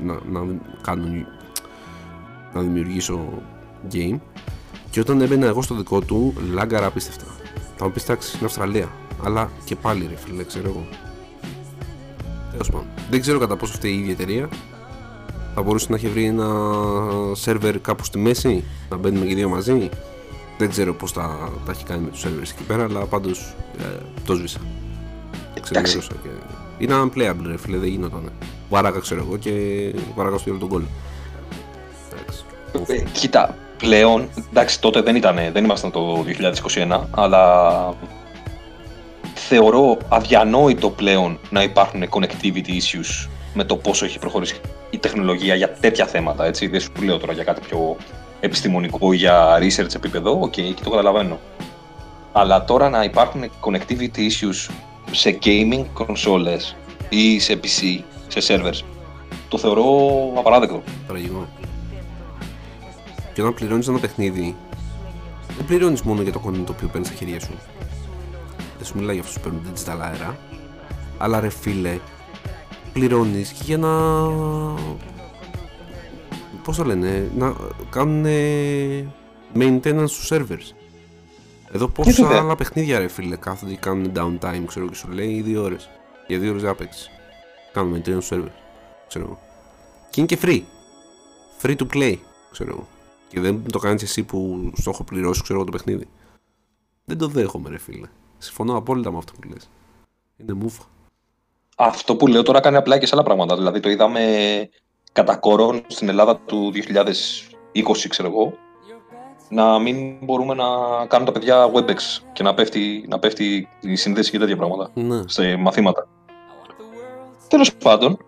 να, 0.03 0.21
να, 0.31 0.47
κάνω, 0.83 1.27
να 2.55 2.61
δημιουργήσω 2.61 3.43
game. 3.93 4.19
Και 4.91 5.01
όταν 5.01 5.21
έμπαινα 5.21 5.47
εγώ 5.47 5.63
στο 5.63 5.75
δικό 5.75 6.01
του, 6.01 6.35
λάγκαρα 6.53 6.87
απίστευτα. 6.87 7.25
Θα 7.77 7.85
μου 7.85 7.91
πεις 7.91 8.03
εντάξει, 8.03 8.29
στην 8.29 8.47
Αυστραλία. 8.47 8.89
Αλλά 9.25 9.51
και 9.65 9.77
πάλι 9.77 10.07
ρε 10.09 10.17
φίλε, 10.17 10.45
ξέρω 10.45 10.69
εγώ. 10.69 10.87
Τέλος 12.51 12.71
πάντων. 12.71 12.87
Δεν 13.11 13.21
ξέρω 13.21 13.39
κατά 13.39 13.57
πόσο 13.57 13.73
αυτή 13.73 13.89
η 13.89 13.99
ίδια 13.99 14.13
εταιρεία 14.13 14.49
θα 15.55 15.63
μπορούσε 15.63 15.87
να 15.91 15.97
έχει 15.97 16.09
βρει 16.09 16.25
ένα 16.25 16.49
σερβερ 17.33 17.81
κάπου 17.81 18.05
στη 18.05 18.19
μέση, 18.19 18.65
να 18.91 18.97
μπαίνουμε 18.97 19.27
και 19.27 19.35
δύο 19.35 19.49
μαζί. 19.49 19.89
Δεν 20.59 20.71
ξέρω 20.71 20.95
πώς 20.95 21.13
τα, 21.13 21.51
τα 21.67 21.73
έχει 21.73 21.85
κάνει 21.85 22.05
με 22.05 22.11
τους 22.11 22.21
σερβερς 22.21 22.51
εκεί 22.51 22.63
πέρα, 22.63 22.85
αλλά 22.85 23.01
πάντως 23.01 23.55
ε, 23.79 24.03
το 24.25 24.35
σβήσα. 24.35 24.61
Εντάξει. 25.71 25.99
Και... 25.99 26.29
Είναι 26.79 26.95
unplayable, 27.03 27.47
ρε 27.47 27.59
φίλε, 27.59 27.77
δεν 27.77 27.89
γινόταν. 27.89 28.33
Βάραγα, 28.69 28.99
ξέρω 28.99 29.25
εγώ, 29.27 29.37
και 29.37 29.51
βάραγα 30.15 30.39
στο 30.39 30.53
τον 30.53 30.69
κόλλο. 30.69 30.87
Ε, 32.87 33.03
κοίτα, 33.13 33.57
πλέον, 33.79 34.29
εντάξει 34.51 34.81
τότε 34.81 35.01
δεν, 35.01 35.17
ήταν, 35.17 35.39
δεν 35.53 35.65
ήμασταν 35.65 35.91
το 35.91 36.25
2021, 36.89 37.01
αλλά 37.11 37.95
θεωρώ 39.35 39.99
αδιανόητο 40.09 40.91
πλέον 40.91 41.39
να 41.51 41.63
υπάρχουν 41.63 42.05
connectivity 42.11 42.69
issues 42.69 43.29
με 43.55 43.65
το 43.65 43.77
πόσο 43.77 44.05
έχει 44.05 44.19
προχωρήσει 44.19 44.61
η 44.91 44.99
τεχνολογία 44.99 45.55
για 45.55 45.71
τέτοια 45.71 46.07
θέματα. 46.07 46.45
Έτσι. 46.45 46.67
Δεν 46.67 46.81
σου 46.81 46.91
λέω 47.03 47.19
τώρα 47.19 47.33
για 47.33 47.45
κάτι 47.45 47.61
πιο 47.61 47.97
επιστημονικό 48.41 49.13
για 49.13 49.59
research 49.59 49.95
επίπεδο, 49.95 50.31
οκ, 50.41 50.53
okay, 50.53 50.73
και 50.75 50.83
το 50.83 50.91
καταλαβαίνω. 50.91 51.39
Αλλά 52.33 52.65
τώρα 52.65 52.89
να 52.91 53.05
υπάρχουν 53.05 53.51
connectivity 53.61 54.17
issues 54.17 54.71
σε 55.11 55.39
gaming 55.43 55.85
consoles 55.99 56.75
ή 57.09 57.39
σε 57.39 57.61
PC, 57.63 58.01
σε 58.29 58.41
servers, 58.49 58.81
το 59.49 59.59
θεωρώ 59.59 59.85
απαράδεκτο. 60.37 60.83
Τραγικό. 61.07 61.49
Και 63.33 63.41
όταν 63.41 63.55
πληρώνεις 63.55 63.89
ένα 63.89 63.99
παιχνίδι, 63.99 64.57
δεν 65.57 65.67
πληρώνεις 65.67 66.03
μόνο 66.03 66.23
για 66.23 66.33
το 66.33 66.41
content 66.47 66.63
το 66.67 66.73
οποίο 66.73 66.89
παίρνεις 66.89 67.09
στα 67.09 67.17
χέρια 67.17 67.41
σου. 67.41 67.55
Δεν 68.77 68.87
σου 68.87 68.99
μιλάει 68.99 69.15
για 69.15 69.25
αυτούς 69.25 69.41
που 69.41 69.49
παίρνουν 69.49 69.73
digital 69.75 69.99
αέρα. 70.01 70.39
Αλλά 71.19 71.41
ρε 71.41 71.49
φίλε, 71.49 71.99
πληρώνεις 72.93 73.51
και 73.51 73.63
για 73.65 73.79
να. 73.79 73.91
Πώς 76.65 76.77
το 76.77 76.85
λένε, 76.85 77.31
να 77.37 77.55
κάνουν 77.91 78.27
maintenance 79.57 80.09
στους 80.09 80.31
servers. 80.33 80.84
Εδώ 81.75 81.89
πόσα 81.89 82.39
άλλα 82.39 82.57
παιχνίδια 82.57 82.99
ρε 82.99 83.09
φίλε 83.09 83.37
κάθονται 83.37 83.73
και 83.73 83.79
κάνουν 83.79 84.13
downtime, 84.17 84.65
ξέρω 84.67 84.89
και 84.89 84.95
σου 84.95 85.09
λέει 85.09 85.41
δύο 85.41 85.63
ώρες. 85.63 85.91
Για 86.27 86.39
δύο 86.39 86.51
ώρες 86.51 86.63
να 86.63 86.75
παίξεις. 86.75 87.11
Κάνουν 87.73 88.03
maintenance 88.03 88.23
στου 88.23 88.37
servers. 88.37 88.53
Ξέρω 89.09 89.25
εγώ. 89.25 89.39
Και 90.11 90.21
είναι 90.21 90.27
και 90.27 90.39
free. 90.43 90.63
Free 91.63 91.77
to 91.77 91.87
play, 91.95 92.17
ξέρω 92.51 92.71
εγώ 92.71 92.87
και 93.35 93.41
δεν 93.41 93.63
το 93.73 93.79
κάνεις 93.79 94.03
εσύ 94.03 94.23
που 94.23 94.71
στο 94.77 94.91
έχω 94.91 95.05
πληρώσει, 95.05 95.43
ξέρω 95.43 95.59
εγώ 95.59 95.65
το 95.65 95.73
παιχνίδι. 95.77 96.09
Δεν 97.05 97.19
το 97.19 97.27
δέχομαι, 97.27 97.71
ρε 97.71 97.79
φίλε. 97.79 98.09
Συμφωνώ 98.39 98.77
απόλυτα 98.77 99.13
με 99.13 99.19
αυτό 99.19 99.33
που 99.33 99.49
λες. 99.49 99.69
Είναι 100.37 100.53
μούφα. 100.53 100.83
Αυτό 101.77 102.17
που 102.17 102.27
λέω 102.27 102.43
τώρα 102.43 102.61
κάνει 102.61 102.77
απλά 102.77 102.99
και 102.99 103.07
σε 103.07 103.15
άλλα 103.15 103.25
πράγματα. 103.25 103.57
Δηλαδή 103.57 103.81
το 103.81 103.89
είδαμε 103.89 104.69
κατά 105.13 105.37
κόρον 105.37 105.85
στην 105.87 106.09
Ελλάδα 106.09 106.37
του 106.37 106.73
2020, 106.75 108.09
ξέρω 108.09 108.29
εγώ, 108.29 108.59
να 109.49 109.79
μην 109.79 110.17
μπορούμε 110.21 110.55
να 110.55 110.65
κάνουν 111.07 111.27
τα 111.27 111.33
παιδιά 111.33 111.71
WebEx 111.75 112.23
και 112.33 112.43
να 112.43 112.55
πέφτει, 112.55 113.05
να 113.09 113.19
πέφτει 113.19 113.69
η 113.81 113.97
σύνδεση 113.97 114.31
και 114.31 114.39
τέτοια 114.39 114.57
πράγματα 114.57 114.91
ναι. 114.95 115.23
σε 115.27 115.57
μαθήματα. 115.57 116.07
Τέλος 117.49 117.75
πάντων, 117.75 118.19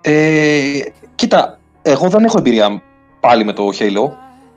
ε, 0.00 0.80
κοίτα, 1.14 1.58
εγώ 1.82 2.08
δεν 2.08 2.24
έχω 2.24 2.38
εμπειρία 2.38 2.82
πάλι 3.20 3.44
με 3.44 3.52
το 3.52 3.68
Halo, 3.78 4.10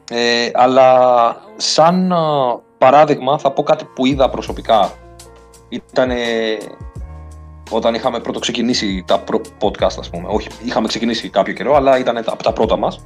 ε, 0.09 0.49
αλλά 0.53 1.35
σαν 1.55 2.13
παράδειγμα 2.77 3.38
θα 3.38 3.51
πω 3.51 3.63
κάτι 3.63 3.85
που 3.95 4.05
είδα 4.05 4.29
προσωπικά. 4.29 4.91
Ήταν 5.69 6.11
όταν 7.69 7.94
είχαμε 7.94 8.19
πρώτο 8.19 8.39
ξεκινήσει 8.39 9.03
τα 9.07 9.23
podcast, 9.60 9.95
ας 9.99 10.10
πούμε. 10.10 10.27
Όχι, 10.27 10.48
είχαμε 10.64 10.88
ξεκινήσει 10.88 11.30
κάποιο 11.30 11.53
καιρό, 11.53 11.76
αλλά 11.76 11.99
ήταν 11.99 12.18
από 12.18 12.44
τα 12.44 12.53
πρώτα 12.53 12.77
μας. 12.77 13.06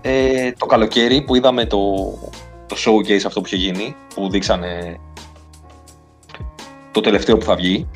Ε, 0.00 0.52
το 0.52 0.66
καλοκαίρι 0.66 1.22
που 1.22 1.34
είδαμε 1.34 1.66
το, 1.66 1.78
το 2.66 2.76
showcase 2.78 3.22
αυτό 3.26 3.40
που 3.40 3.46
είχε 3.46 3.56
γίνει, 3.56 3.96
που 4.14 4.30
δείξανε 4.30 5.00
το 6.90 7.00
τελευταίο 7.00 7.36
που 7.36 7.44
θα 7.44 7.54
βγει. 7.54 7.88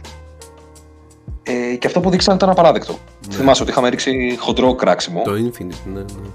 Ε, 1.42 1.76
και 1.76 1.86
αυτό 1.86 2.00
που 2.00 2.10
δείξανε 2.10 2.36
ήταν 2.36 2.50
απαράδεκτο. 2.50 2.98
Ναι. 3.28 3.34
Θυμάσαι 3.34 3.62
ότι 3.62 3.70
είχαμε 3.70 3.88
ρίξει 3.88 4.36
χοντρό 4.40 4.74
κράξιμο. 4.74 5.22
Το 5.22 5.32
Infinite, 5.32 5.90
ναι, 5.92 6.00
ναι. 6.00 6.28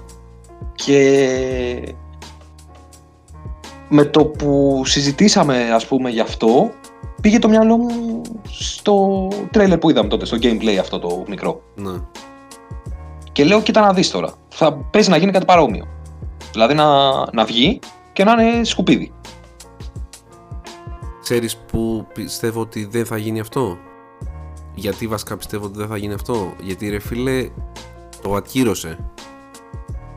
Και 0.74 1.94
με 3.88 4.04
το 4.04 4.24
που 4.24 4.82
συζητήσαμε 4.84 5.70
ας 5.72 5.86
πούμε 5.86 6.10
γι' 6.10 6.20
αυτό 6.20 6.70
πήγε 7.22 7.38
το 7.38 7.48
μυαλό 7.48 7.76
μου 7.76 8.20
στο 8.50 9.28
τρέλερ 9.50 9.78
που 9.78 9.90
είδαμε 9.90 10.08
τότε, 10.08 10.24
στο 10.24 10.36
gameplay 10.40 10.76
αυτό 10.80 10.98
το 10.98 11.24
μικρό. 11.28 11.62
Ναι. 11.74 11.92
Και 13.32 13.44
λέω 13.44 13.62
κοίτα 13.62 13.80
να 13.80 13.92
δεις 13.92 14.10
τώρα, 14.10 14.32
θα 14.48 14.72
παίζει 14.74 15.10
να 15.10 15.16
γίνει 15.16 15.32
κάτι 15.32 15.44
παρόμοιο. 15.44 15.88
Δηλαδή 16.52 16.74
να, 16.74 17.10
να 17.32 17.44
βγει 17.44 17.78
και 18.12 18.24
να 18.24 18.42
είναι 18.42 18.64
σκουπίδι. 18.64 19.12
Ξέρεις 21.22 21.56
που 21.56 22.06
πιστεύω 22.14 22.60
ότι 22.60 22.84
δεν 22.84 23.06
θα 23.06 23.16
γίνει 23.16 23.40
αυτό; 23.40 23.78
Γιατί 24.74 25.06
βασικά 25.06 25.36
πιστεύω 25.36 25.64
ότι 25.64 25.78
δεν 25.78 25.88
θα 25.88 25.96
γίνει 25.96 26.12
αυτό; 26.12 26.52
Γιατί 26.60 26.88
ρε 26.88 26.98
φίλε 26.98 27.48
το 28.22 28.34
ακύρωσε 28.34 28.98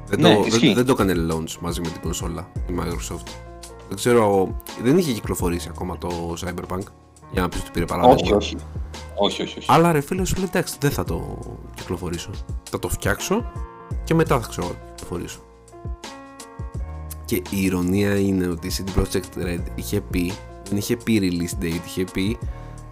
δεν, 0.08 0.20
ναι, 0.20 0.36
το, 0.36 0.42
δεν, 0.42 0.74
δεν, 0.74 0.86
το 0.86 0.92
έκανε 0.92 1.14
launch 1.32 1.56
μαζί 1.60 1.82
με 1.82 1.90
την 1.90 2.02
κονσόλα 2.02 2.48
η 2.70 2.74
Microsoft. 2.80 3.45
Δεν 3.88 3.98
ξέρω, 3.98 4.56
δεν 4.84 4.98
είχε 4.98 5.12
κυκλοφορήσει 5.12 5.68
ακόμα 5.72 5.98
το 5.98 6.36
Cyberpunk 6.40 6.84
για 7.32 7.42
να 7.42 7.50
πεις 7.50 7.60
ότι 7.60 7.70
πήρε 7.74 7.86
παράδειγμα. 7.86 8.16
Όχι, 8.16 8.34
όχι. 8.34 8.56
όχι, 9.16 9.42
όχι, 9.42 9.58
όχι. 9.58 9.68
Αλλά 9.72 9.92
ρε 9.92 10.02
φίλε 10.02 10.26
σου 10.26 10.36
λέει 10.36 10.46
εντάξει, 10.46 10.76
δεν 10.80 10.92
θα 10.92 11.04
το 11.04 11.38
κυκλοφορήσω. 11.76 12.30
Θα 12.70 12.80
το 12.80 12.90
φτιάξω 12.90 13.52
και 14.04 14.14
μετά 14.14 14.40
θα 14.40 14.48
ξέρω 14.48 14.76
κυκλοφορήσω. 14.96 15.40
Και 17.26 17.36
η 17.36 17.64
ηρωνία 17.64 18.20
είναι 18.20 18.48
ότι 18.48 18.68
η 18.68 18.72
CD 18.78 19.00
Projekt 19.00 19.44
Red 19.46 19.62
είχε 19.76 20.02
πει, 20.02 20.34
δεν 20.70 20.78
είχε 20.78 20.98
πει 20.98 21.20
release 21.22 21.64
date, 21.64 21.80
είχε 21.86 22.04
πει 22.14 22.38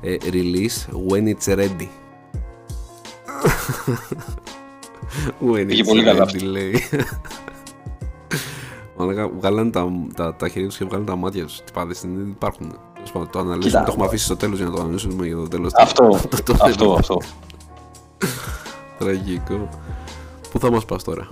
ε, 0.02 0.18
release 0.32 1.10
when 1.10 1.34
it's 1.34 1.56
ready. 1.56 1.88
Πήγε 5.68 5.84
πολύ 5.84 6.03
καλά 6.03 6.26
αυτό. 8.98 9.32
βγάλανε 9.40 9.70
τα, 9.70 9.91
τα, 10.15 10.36
τα 10.36 10.48
χέρια 10.48 10.68
τους 10.68 10.78
και 10.78 10.86
βγάλανε 10.86 11.06
τα 11.06 11.15
μάτια 11.15 11.45
τους. 11.45 11.61
Τι 11.61 11.72
πάδε 11.74 11.94
δεν 12.02 12.30
υπάρχουν. 12.30 12.78
Το 13.32 13.40
αναλύσουμε, 13.40 13.84
το 13.84 13.91
έχουμε 13.91 14.06
αφήσει 14.06 14.26
στο 14.26 14.36
τέλος 14.36 14.57
για 14.57 14.68
να 14.68 14.76
το 14.76 14.82
αναλύσουμε 14.82 15.26
για 15.26 15.36
το 15.36 15.48
τέλος. 15.48 15.74
Αυτό, 15.74 16.20
αυτό, 16.61 16.94
αυτό. 16.94 17.18
Τραγικό. 18.99 19.70
Πού 20.52 20.60
θα 20.60 20.72
μας 20.72 20.86
πας 20.86 21.03
τώρα; 21.03 21.28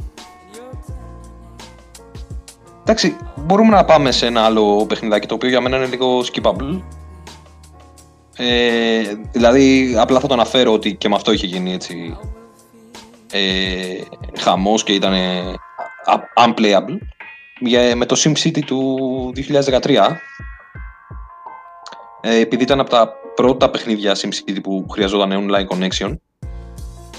Εντάξει, 2.82 3.16
μπορούμε 3.36 3.70
να 3.70 3.86
πάμε 3.86 4.12
σε 4.12 4.26
ένα 4.26 4.42
άλλο 4.42 4.86
παιχνιδάκι 4.86 5.28
το 5.28 5.34
οποίο 5.34 5.50
για 5.50 5.62
μένα 5.62 5.78
είναι 5.78 5.86
λίγο 5.86 6.20
skippable. 6.20 6.82
Ε, 8.36 9.02
δηλαδή, 9.32 9.96
απλά 9.98 10.20
θα 10.20 10.28
το 10.28 10.34
αναφέρω 10.34 10.74
ότι 10.74 10.96
και 10.96 11.10
με 11.10 11.16
αυτό 11.16 11.32
είχε 11.32 11.46
γίνει 11.46 11.74
έτσι 11.74 12.18
ε, 13.32 14.02
χαμός 14.40 14.84
και 14.84 14.94
ήταν 14.94 15.14
unplayable 16.36 16.98
για, 17.68 17.96
με 17.96 18.06
το 18.06 18.16
SimCity 18.24 18.64
του 18.66 19.34
2013 19.82 19.98
ε, 22.22 22.40
επειδή 22.40 22.64
ήταν 22.64 22.80
από 22.80 22.90
τα 22.90 23.14
πρώτα 23.36 23.70
παιχνίδια 23.70 24.16
SimCity 24.16 24.58
που 24.64 24.86
χρειαζόταν 24.90 25.50
online 25.50 25.76
connection 25.76 26.16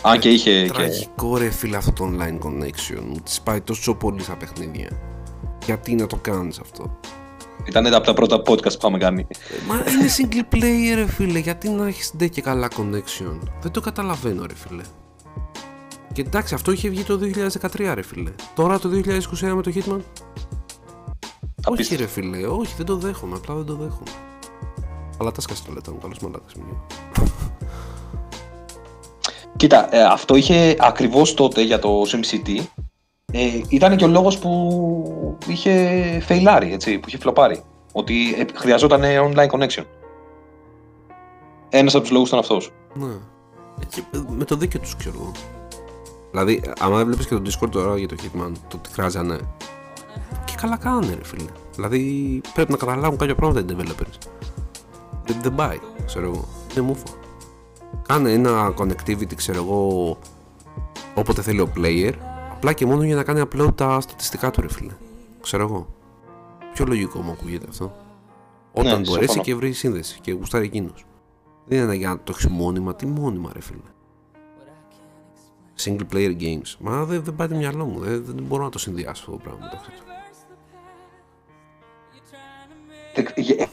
αν 0.03 0.19
και 0.19 0.31
είχε 0.31 0.71
Τραγικό 0.73 1.37
και... 1.37 1.45
ρε 1.45 1.51
φίλε 1.51 1.77
αυτό 1.77 1.93
το 1.93 2.13
online 2.13 2.47
connection 2.47 3.03
μου 3.07 3.17
τις 3.25 3.41
πάει 3.41 3.61
τόσο 3.61 3.95
πολύ 3.95 4.23
στα 4.23 4.37
παιχνίδια 4.37 4.89
γιατί 5.65 5.95
να 5.95 6.07
το 6.07 6.17
κάνεις 6.17 6.59
αυτό; 6.59 6.99
Ήταν 7.69 7.95
από 7.95 8.07
τα 8.07 8.15
πρώτα 8.15 8.37
podcast 8.37 8.63
που 8.63 8.79
είχαμε 8.79 8.99
κάνει. 8.99 9.27
Μα 9.67 9.75
είναι 9.75 10.09
single 10.19 10.55
player, 10.55 10.95
ρε 10.95 11.07
φίλε. 11.07 11.39
Γιατί 11.39 11.69
να 11.69 11.87
έχεις 11.87 12.13
ντε 12.17 12.27
και 12.27 12.41
καλά 12.41 12.69
connection; 12.77 13.39
Δεν 13.61 13.71
το 13.71 13.81
καταλαβαίνω, 13.81 14.47
ρε 14.47 14.55
φίλε. 14.55 14.83
Και 16.13 16.21
εντάξει, 16.21 16.55
αυτό 16.55 16.73
είχε 16.73 16.89
βγει 16.89 17.03
το 17.03 17.19
2013, 17.61 17.93
ρε 17.95 18.03
φίλε. 18.03 18.31
Τώρα 18.55 18.79
το 18.79 18.89
2021 18.89 19.53
με 19.55 19.63
το 19.63 19.73
Hitman; 19.75 20.01
Όχι, 21.67 21.97
ρε 21.97 22.07
φίλε, 22.07 22.47
όχι, 22.47 22.75
δεν 22.77 22.87
το 22.87 22.97
δέχομαι. 22.97 23.37
Απλά 23.37 23.55
δεν 23.55 23.65
το 23.65 23.75
δέχομαι. 23.75 24.11
Αλλά 25.19 25.31
τα 25.33 25.41
σκάσει 25.41 25.65
το 25.65 25.73
λέτε 25.73 25.91
μου, 25.91 25.99
καλώς 25.99 26.19
μαλάκα 26.19 26.45
Κοίτα, 29.57 29.95
ε, 29.95 30.03
αυτό 30.03 30.35
είχε 30.35 30.77
ακριβώς 30.79 31.35
τότε 31.35 31.63
για 31.63 31.79
το 31.79 32.03
SimCity 32.03 32.59
ε, 33.33 33.61
ήταν 33.69 33.97
και 33.97 34.05
ο 34.05 34.09
λόγος 34.09 34.39
που 34.39 35.39
είχε 35.47 35.71
φεϊλάρει, 36.21 36.73
έτσι, 36.73 36.99
που 36.99 37.09
είχε 37.09 37.19
φλοπάρει. 37.19 37.63
Ότι 37.93 38.35
ε, 38.39 38.45
χρειαζόταν 38.55 39.03
online 39.03 39.49
connection. 39.49 39.85
Ένας 41.69 41.95
από 41.95 42.03
τους 42.03 42.13
λόγους 42.13 42.29
ήταν 42.29 42.41
αυτός. 42.41 42.71
Ναι. 42.95 43.13
Ε, 44.11 44.19
με 44.29 44.45
το 44.45 44.57
δίκαιο 44.57 44.81
τους 44.81 44.97
ξέρω 44.97 45.15
εγώ. 45.19 45.33
Δηλαδή, 46.33 46.63
άμα 46.79 47.01
έβλεπες 47.01 47.27
και 47.27 47.35
το 47.35 47.43
Discord 47.45 47.71
τώρα 47.71 47.99
για 47.99 48.09
το 48.09 48.17
Hitman, 48.23 48.53
το 48.69 48.77
τι 48.77 48.91
χρειάζανε. 48.93 49.39
Και 50.45 50.55
καλά 50.61 50.77
κάνανε, 50.77 51.15
ρε 51.15 51.25
φίλε. 51.25 51.51
Δηλαδή, 51.75 52.41
πρέπει 52.55 52.71
να 52.71 52.77
καταλάβουν 52.77 53.19
κάποια 53.19 53.35
πράγματα 53.35 53.61
οι 53.61 53.65
developers. 53.69 54.31
Δεν, 55.25 55.37
δεν 55.43 55.55
πάει, 55.55 55.79
ξέρω 56.07 56.25
εγώ. 56.25 56.49
Είναι 56.73 56.87
μούφα. 56.87 57.07
Κάνε 58.09 58.33
ένα 58.33 58.75
connectivity, 58.77 59.35
ξέρω 59.35 59.63
εγώ, 59.63 60.19
όποτε 61.15 61.43
θέλει 61.43 61.61
ο 61.61 61.73
player 61.77 62.13
Απλά 62.63 62.75
και 62.75 62.87
μόνο 62.87 63.05
για 63.05 63.15
να 63.15 63.23
κάνει 63.23 63.43
upload 63.51 63.75
τα 63.75 64.01
στατιστικά 64.01 64.51
του, 64.51 64.61
ρε 64.61 64.69
φίλε. 64.69 64.93
Ξέρω 65.41 65.63
εγώ. 65.63 65.87
Πιο 66.73 66.85
λογικό 66.85 67.21
μου 67.21 67.31
ακούγεται 67.31 67.67
αυτό. 67.69 67.97
Όταν 68.73 69.01
ναι, 69.01 69.07
μπορέσει 69.07 69.41
και 69.41 69.55
βρει 69.55 69.73
σύνδεση 69.73 70.21
και 70.21 70.33
γουστάρει 70.33 70.65
εκείνος. 70.65 71.05
Δεν 71.67 71.83
είναι 71.83 71.95
για 71.95 72.09
να 72.09 72.17
το 72.17 72.23
έχεις 72.29 72.47
μόνιμα. 72.47 72.95
Τι 72.95 73.07
μόνιμα, 73.07 73.51
ρε 73.53 73.61
φίλε. 73.61 73.92
Single 75.81 76.15
player 76.15 76.41
games. 76.41 76.75
Μα 76.79 77.05
δεν, 77.05 77.23
δεν 77.25 77.35
πάει 77.35 77.49
το 77.49 77.55
μυαλό 77.55 77.85
μου. 77.85 77.99
Δεν, 77.99 78.25
δεν 78.25 78.45
μπορώ 78.45 78.65
να 78.65 78.71
το 78.71 78.79
συνδυάσω 78.79 79.23
αυτό 79.23 79.31
το 79.31 79.37
πράγμα 79.37 79.71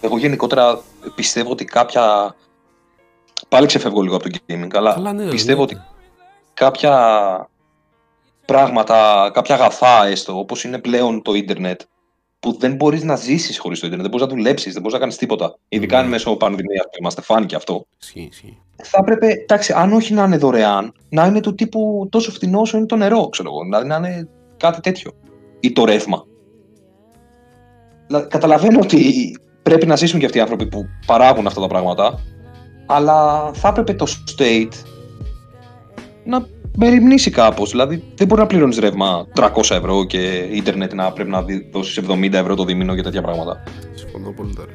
Εγώ 0.02 0.18
γενικότερα 0.18 0.82
πιστεύω 1.16 1.52
ότι 1.52 1.66
κάποια. 1.66 2.36
Πάλι 3.50 3.68
ξεφεύγω 3.68 4.02
λίγο 4.02 4.16
από 4.16 4.30
το 4.30 4.38
gaming, 4.48 4.70
αλλά 4.74 5.14
ναι, 5.14 5.30
πιστεύω 5.30 5.62
ότι 5.62 5.82
κάποια 6.54 7.50
πράγματα, 8.46 9.30
κάποια 9.34 9.56
αγαθά 9.56 10.06
έστω, 10.06 10.40
όπως 10.40 10.64
είναι 10.64 10.78
πλέον 10.78 11.22
το 11.22 11.34
ίντερνετ, 11.34 11.82
που 12.40 12.58
δεν 12.60 12.76
μπορείς 12.76 13.04
να 13.04 13.16
ζήσεις 13.16 13.60
χωρίς 13.60 13.80
το 13.80 13.86
ίντερνετ, 13.86 14.10
δεν 14.10 14.18
μπορείς 14.18 14.34
να 14.34 14.42
δουλέψεις, 14.42 14.74
δεν 14.74 14.82
μπορείς 14.82 14.94
να 14.94 15.00
κάνεις 15.00 15.18
τίποτα. 15.18 15.58
Ειδικά 15.70 16.06
mm. 16.06 16.08
μέσω 16.08 16.36
πανδημίας 16.36 16.84
που 16.84 16.98
είμαστε, 17.00 17.22
φάνηκε 17.22 17.56
αυτό. 17.56 17.86
Θα 18.84 18.98
έπρεπε, 19.02 19.28
εντάξει, 19.28 19.74
αν 19.74 19.94
όχι 19.94 20.14
να 20.14 20.24
είναι 20.24 20.38
δωρεάν, 20.38 20.94
να 21.10 21.26
είναι 21.26 21.40
του 21.40 21.56
τύπου 21.56 22.08
τόσο 22.12 22.32
φθηνό 22.32 22.60
όσο 22.60 22.78
είναι 22.78 22.86
το 22.86 22.96
νερό, 22.96 23.30
ξέρω 23.30 23.50
εγώ. 23.50 23.64
Δηλαδή 23.64 23.88
να 23.88 23.96
είναι 23.96 24.28
κάτι 24.58 24.80
τέτοιο. 24.82 25.12
Ή 25.60 25.72
το 25.72 25.86
ρεύμα. 25.86 26.26
καταλαβαίνω 28.28 28.80
ότι 28.80 29.14
πρέπει 29.64 29.86
να 29.86 29.96
ζήσουν 29.96 30.20
και 30.20 30.26
αυτοί 30.26 30.38
οι 30.38 30.42
άνθρωποι 30.42 30.68
που 30.68 30.86
παράγουν 31.06 31.48
αυτά 31.48 31.62
τα 31.62 31.68
πράγματα, 31.68 32.20
αλλά 32.86 33.50
θα 33.54 33.68
έπρεπε 33.68 33.94
το 33.94 34.06
state 34.38 34.74
να 36.24 36.48
μεριμνήσει 36.78 37.32
κάπως. 37.32 37.70
Δηλαδή 37.70 38.04
δεν 38.16 38.28
μπορεί 38.28 38.42
να 38.42 38.48
πληρώνεις 38.48 38.78
ρεύμα 38.78 39.28
300 39.36 39.50
ευρώ 39.70 40.06
και 40.06 40.48
ίντερνετ 40.52 40.94
να 40.94 41.12
πρέπει 41.12 41.30
να 41.30 41.46
δώσεις 41.72 42.04
70 42.08 42.34
ευρώ 42.34 42.56
το 42.56 42.66
δίμηνο 42.66 42.94
για 42.94 43.04
τέτοια 43.04 43.22
πράγματα. 43.22 43.64
Συμφωνώ 43.94 44.32
πολύ 44.32 44.54
τώρα. 44.56 44.72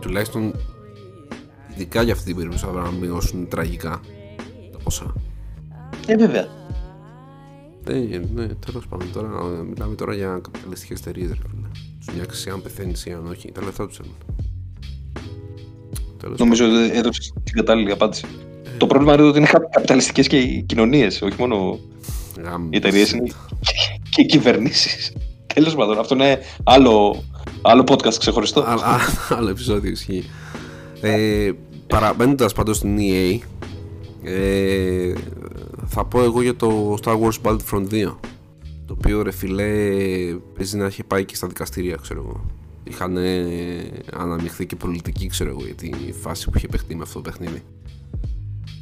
Τουλάχιστον 0.00 0.54
ειδικά 1.74 2.02
για 2.02 2.12
αυτή 2.12 2.24
την 2.24 2.36
περίπτωση 2.36 2.64
θα 2.64 2.70
πρέπει 2.70 2.86
να 2.86 3.06
μειώσουν 3.06 3.48
τραγικά 3.48 4.00
τα 4.72 4.78
ποσά. 4.84 5.14
Ε, 6.06 6.16
βέβαια. 6.16 6.46
Ναι, 7.84 7.94
ναι, 8.34 8.46
τέλος 8.46 8.86
πάντων. 8.88 9.12
Τώρα 9.12 9.28
μιλάμε 9.70 9.94
τώρα 9.94 10.14
για 10.14 10.40
καπιταλιστικές 10.42 11.00
εταιρείες, 11.00 11.28
ρε 11.28 11.34
φίλε. 11.34 11.68
Τους 11.98 12.14
νοιάξει 12.14 12.50
αν 12.50 12.62
πεθαίνεις 12.62 13.06
ή 13.06 13.12
αν 13.12 13.26
όχι. 13.26 13.52
Τα 13.52 13.62
λεφτά 13.64 13.86
τους 13.86 13.98
έχουν. 13.98 14.14
Νομίζω 16.38 16.64
ότι 16.66 16.96
έδωσες 16.96 17.32
την 17.44 17.54
κατάλληλη 17.54 17.92
απάντηση. 17.92 18.26
Το 18.82 18.88
πρόβλημα 18.88 19.14
είναι 19.14 19.22
ότι 19.22 19.38
είναι 19.38 19.46
καπιταλιστικές 19.70 20.26
και 20.26 20.38
οι 20.38 20.62
κοινωνίες, 20.62 21.22
όχι 21.22 21.34
μόνο 21.38 21.78
οι 22.70 22.76
εταιρείες, 22.76 23.12
είναι 23.12 23.30
και 24.10 24.20
οι 24.20 24.26
κυβερνήσεις. 24.26 25.12
Τέλος 25.54 25.74
πάντων, 25.74 25.98
αυτό 25.98 26.14
είναι 26.14 26.38
άλλο, 26.64 27.24
άλλο 27.62 27.84
podcast 27.86 28.14
ξεχωριστό. 28.18 28.64
άλλο 29.28 29.48
επεισόδιο 29.48 29.90
ισχύει. 29.90 30.24
Ε, 31.00 31.50
Παραμένοντας 31.86 32.52
πάντως 32.52 32.76
στην 32.76 32.98
EA, 32.98 33.38
ε, 34.22 35.12
θα 35.86 36.04
πω 36.04 36.22
εγώ 36.22 36.42
για 36.42 36.56
το 36.56 36.98
Star 37.04 37.18
Wars 37.20 37.40
Battlefront 37.42 37.86
2. 37.90 38.18
Το 38.86 38.96
οποίο 38.98 39.22
ρε 39.22 39.32
φιλέ 39.32 39.70
παίζει 40.56 40.76
να 40.76 40.84
έχει 40.84 41.04
πάει 41.04 41.24
και 41.24 41.34
στα 41.34 41.46
δικαστήρια, 41.46 41.98
ξέρω 42.02 42.20
εγώ. 42.26 42.44
Είχαν 42.84 43.18
αναμειχθεί 44.12 44.66
και 44.66 44.76
πολιτική, 44.76 45.26
ξέρω 45.26 45.50
εγώ, 45.50 45.60
για 45.64 45.74
τη 45.74 45.90
φάση 46.20 46.50
που 46.50 46.56
είχε 46.56 46.68
παιχτεί 46.68 46.94
με 46.96 47.02
αυτό 47.02 47.20
το 47.20 47.30
παιχνίδι. 47.30 47.62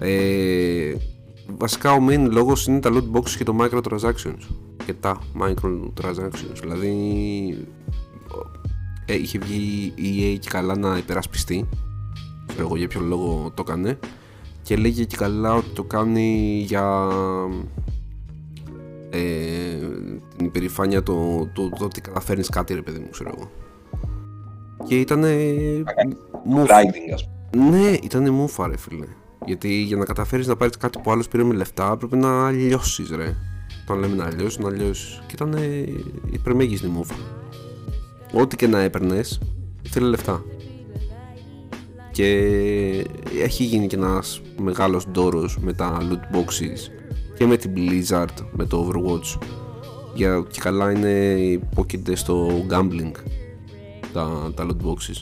Ε, 0.02 0.94
βασικά 1.56 1.92
ο 1.92 2.06
main 2.08 2.28
λόγος 2.30 2.66
είναι 2.66 2.80
τα 2.80 2.90
loot 2.92 3.16
boxes 3.16 3.30
και 3.30 3.44
το 3.44 3.56
microtransactions. 3.60 4.54
Και 4.84 4.92
τα 4.92 5.18
microtransactions. 5.40 6.60
Δηλαδή 6.60 6.96
ε, 9.06 9.14
είχε 9.14 9.38
βγει 9.38 9.92
η 9.94 10.34
EA 10.34 10.38
και 10.40 10.48
καλά 10.48 10.76
να 10.76 10.96
υπερασπιστεί. 10.96 11.68
Ξέρω 12.46 12.62
εγώ 12.66 12.76
για 12.76 12.88
ποιο 12.88 13.00
λόγο 13.00 13.52
το 13.54 13.64
έκανε 13.68 13.98
και 14.62 14.76
λέγει 14.76 15.06
και 15.06 15.16
καλά 15.16 15.54
ότι 15.54 15.68
το 15.68 15.82
κάνει 15.82 16.62
για 16.66 17.08
ε, 19.10 19.20
την 20.36 20.46
υπερηφάνεια 20.46 21.02
το, 21.02 21.48
το, 21.52 21.68
το, 21.68 21.84
ότι 21.84 22.00
καταφέρνεις 22.00 22.48
κάτι 22.48 22.74
ρε 22.74 22.82
παιδί 22.82 22.98
μου 22.98 23.08
ξέρω 23.10 23.32
εγώ. 23.36 23.50
Και 24.86 25.00
ήταν 25.00 25.20
ναι 27.56 27.90
ήταν 28.02 28.30
μούφα 28.30 28.66
ρε 28.66 28.76
φίλε 28.76 29.06
γιατί 29.50 29.68
για 29.68 29.96
να 29.96 30.04
καταφέρεις 30.04 30.46
να 30.46 30.56
πάρεις 30.56 30.76
κάτι 30.76 30.98
που 31.02 31.10
άλλος 31.10 31.28
πήρε 31.28 31.44
με 31.44 31.54
λεφτά, 31.54 31.96
πρέπει 31.96 32.16
να 32.16 32.50
λιώσεις, 32.50 33.10
ρε. 33.10 33.36
Όταν 33.82 33.98
λέμε 33.98 34.14
να 34.14 34.34
λιώσεις, 34.34 34.58
να 34.58 34.70
λιώσεις. 34.70 35.22
Και 35.26 35.32
ήταν 35.32 35.52
η 36.30 36.38
πρεμέγιστη 36.42 36.86
μούφα. 36.86 37.14
Ό,τι 38.32 38.56
και 38.56 38.66
να 38.66 38.80
έπαιρνες, 38.80 39.40
ήθελε 39.82 40.06
λεφτά. 40.06 40.44
Και 42.12 42.26
έχει 43.42 43.64
γίνει 43.64 43.86
και 43.86 43.96
ένας 43.96 44.40
μεγάλος 44.58 45.06
ντόρος 45.10 45.58
με 45.60 45.72
τα 45.72 45.98
loot 46.00 46.36
boxes 46.36 46.90
και 47.36 47.46
με 47.46 47.56
την 47.56 47.72
Blizzard, 47.76 48.44
με 48.52 48.64
το 48.64 48.88
Overwatch. 48.88 49.42
Για, 50.14 50.44
και 50.50 50.60
καλά 50.60 50.90
είναι 50.90 51.08
υπόκειται 51.40 52.16
στο 52.16 52.48
gambling 52.70 53.12
τα, 54.12 54.52
τα 54.54 54.66
loot 54.66 54.86
boxes. 54.86 55.20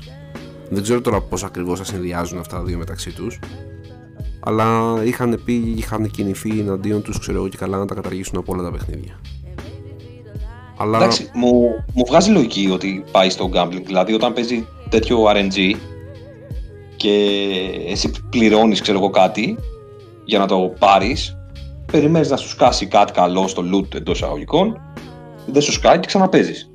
Δεν 0.71 0.83
ξέρω 0.83 1.01
τώρα 1.01 1.21
πώς 1.21 1.45
ακριβώς 1.45 1.79
θα 1.79 1.85
συνδυάζουν 1.85 2.39
αυτά 2.39 2.57
τα 2.57 2.63
δύο 2.63 2.79
μεταξύ 2.79 3.13
τους 3.13 3.39
αλλά 4.49 5.01
είχαν 5.05 5.41
πει, 5.45 5.75
είχαν 5.77 6.11
κινηθεί 6.11 6.61
εναντίον 6.61 7.03
τους 7.03 7.19
ξέρω 7.19 7.39
εγώ 7.39 7.49
και 7.49 7.57
καλά 7.57 7.79
να 7.79 7.87
τα 7.87 7.95
καταργήσουν 7.95 8.39
από 8.39 8.53
όλα 8.53 8.63
τα 8.63 8.71
παιχνίδια. 8.71 9.21
Αλλά... 10.77 10.97
Εντάξει, 10.97 11.31
μου, 11.35 11.51
μου 11.95 12.05
βγάζει 12.07 12.31
λογική 12.31 12.71
ότι 12.73 13.05
πάει 13.11 13.31
στο 13.31 13.51
gambling, 13.55 13.83
δηλαδή 13.85 14.13
όταν 14.13 14.33
παίζει 14.33 14.67
τέτοιο 14.89 15.25
RNG 15.25 15.75
και 16.97 17.13
εσύ 17.89 18.11
πληρώνεις 18.31 18.81
ξέρω 18.81 18.99
εγώ 18.99 19.11
κάτι 19.11 19.59
για 20.25 20.39
να 20.39 20.47
το 20.47 20.75
πάρεις 20.79 21.37
περιμένεις 21.93 22.31
να 22.31 22.37
σου 22.37 22.49
σκάσει 22.49 22.87
κάτι 22.87 23.13
καλό 23.13 23.49
στο 23.49 23.63
loot 23.73 23.95
εντός 23.95 24.17
εισαγωγικών 24.17 24.81
δεν 25.47 25.63
σου 25.63 25.73
σκάει 25.73 25.99
και 25.99 26.07
ξαναπέζεις. 26.07 26.71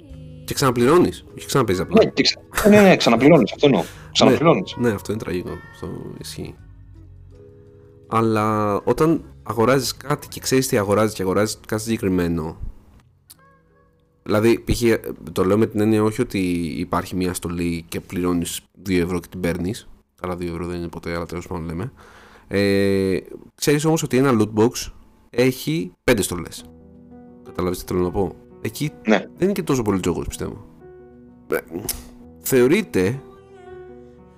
Και 0.45 0.54
ξαναπληρώνεις, 0.54 1.26
όχι 1.38 1.48
ξαναπέζεις 1.48 1.82
απλά. 1.82 2.04
Ναι, 2.04 2.12
ξα... 2.22 2.70
ναι, 2.70 2.82
ναι, 2.82 2.95
ξαναπληρώνεις, 2.95 3.52
αυτό 3.52 3.66
εννοώ. 3.66 3.84
Ξαναπληρώνεις. 4.12 4.76
ναι, 4.78 4.88
ναι, 4.88 4.94
αυτό 4.94 5.12
είναι 5.12 5.22
τραγικό, 5.22 5.50
αυτό 5.74 5.88
ισχύει 6.22 6.56
αλλά 8.15 8.76
όταν 8.84 9.23
αγοράζεις 9.44 9.98
κάτι 9.98 10.27
και 10.27 10.40
ξέρεις 10.40 10.68
τι 10.68 10.77
αγοράζεις 10.77 11.14
και 11.15 11.22
αγοράζεις 11.22 11.60
κάτι 11.68 11.81
συγκεκριμένο 11.81 12.57
Δηλαδή, 14.23 14.64
π.χ. 14.64 14.81
το 15.31 15.44
λέω 15.45 15.57
με 15.57 15.65
την 15.65 15.80
έννοια 15.80 16.03
όχι 16.03 16.22
ότι 16.22 16.40
υπάρχει 16.77 17.15
μια 17.15 17.34
στολή 17.34 17.85
και 17.88 17.99
πληρώνεις 17.99 18.61
2 18.90 18.99
ευρώ 19.02 19.19
και 19.19 19.27
την 19.27 19.40
παίρνεις. 19.40 19.88
Καλά, 20.22 20.34
2 20.35 20.41
ευρώ 20.41 20.65
δεν 20.65 20.77
είναι 20.77 20.88
ποτέ, 20.88 21.15
αλλά 21.15 21.26
τέλος 21.26 21.48
πάντων 21.48 21.65
λέμε. 21.65 21.91
Ε, 22.48 23.18
Ξέρεις 23.56 23.85
όμως 23.85 24.03
ότι 24.03 24.18
ένα 24.18 24.31
loot 24.40 24.60
box 24.60 24.91
έχει 25.30 25.91
5 26.03 26.22
στολές. 26.23 26.65
Καταλαβαίνετε 27.44 27.85
τι 27.85 27.94
θέλω 27.94 28.03
να 28.03 28.11
πω; 28.11 28.35
Εκεί 28.61 28.91
Ναι. 29.07 29.18
δεν 29.18 29.30
είναι 29.40 29.52
και 29.52 29.64
τόσο 29.64 29.81
πολύ 29.81 29.99
τζόγος, 29.99 30.27
πιστεύω. 30.27 30.65
Ε, 31.48 31.57
θεωρείται, 32.40 33.22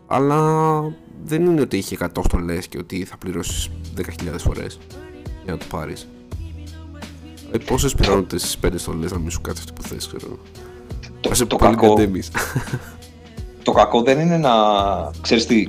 αλλά 0.08 0.82
δεν 1.24 1.46
είναι 1.46 1.62
ότι 1.62 1.78
έχει 1.78 1.98
100 2.00 2.08
στολέ 2.24 2.58
και 2.58 2.78
ότι 2.78 3.04
θα 3.04 3.18
πληρώσεις 3.18 3.70
10.000 3.98 4.04
φορές 4.38 4.80
για 5.44 5.54
να 5.54 5.58
το 5.60 5.66
πάρεις. 5.70 6.08
Ε, 7.52 7.58
Πόσες 7.58 7.96
πιθανότητες 7.96 8.42
στις 8.42 8.58
5 8.66 8.70
στολέ 8.76 9.08
να 9.08 9.20
μην 9.20 9.30
σου 9.30 9.42
κάτσει 9.42 9.64
αυτό 9.68 9.82
που 9.82 9.88
θες, 9.88 10.08
ξέρω. 10.08 10.38
Το, 11.22 11.30
Θα 11.30 11.36
σε 11.36 11.46
το, 11.46 11.56
πάλι 11.56 11.76
κακό, 11.76 11.94
κατέμεις. 11.96 12.32
το 13.64 13.72
κακό 13.72 14.02
δεν 14.02 14.20
είναι 14.20 14.38
να. 14.38 14.52
ξέρεις 15.22 15.46
τι, 15.46 15.68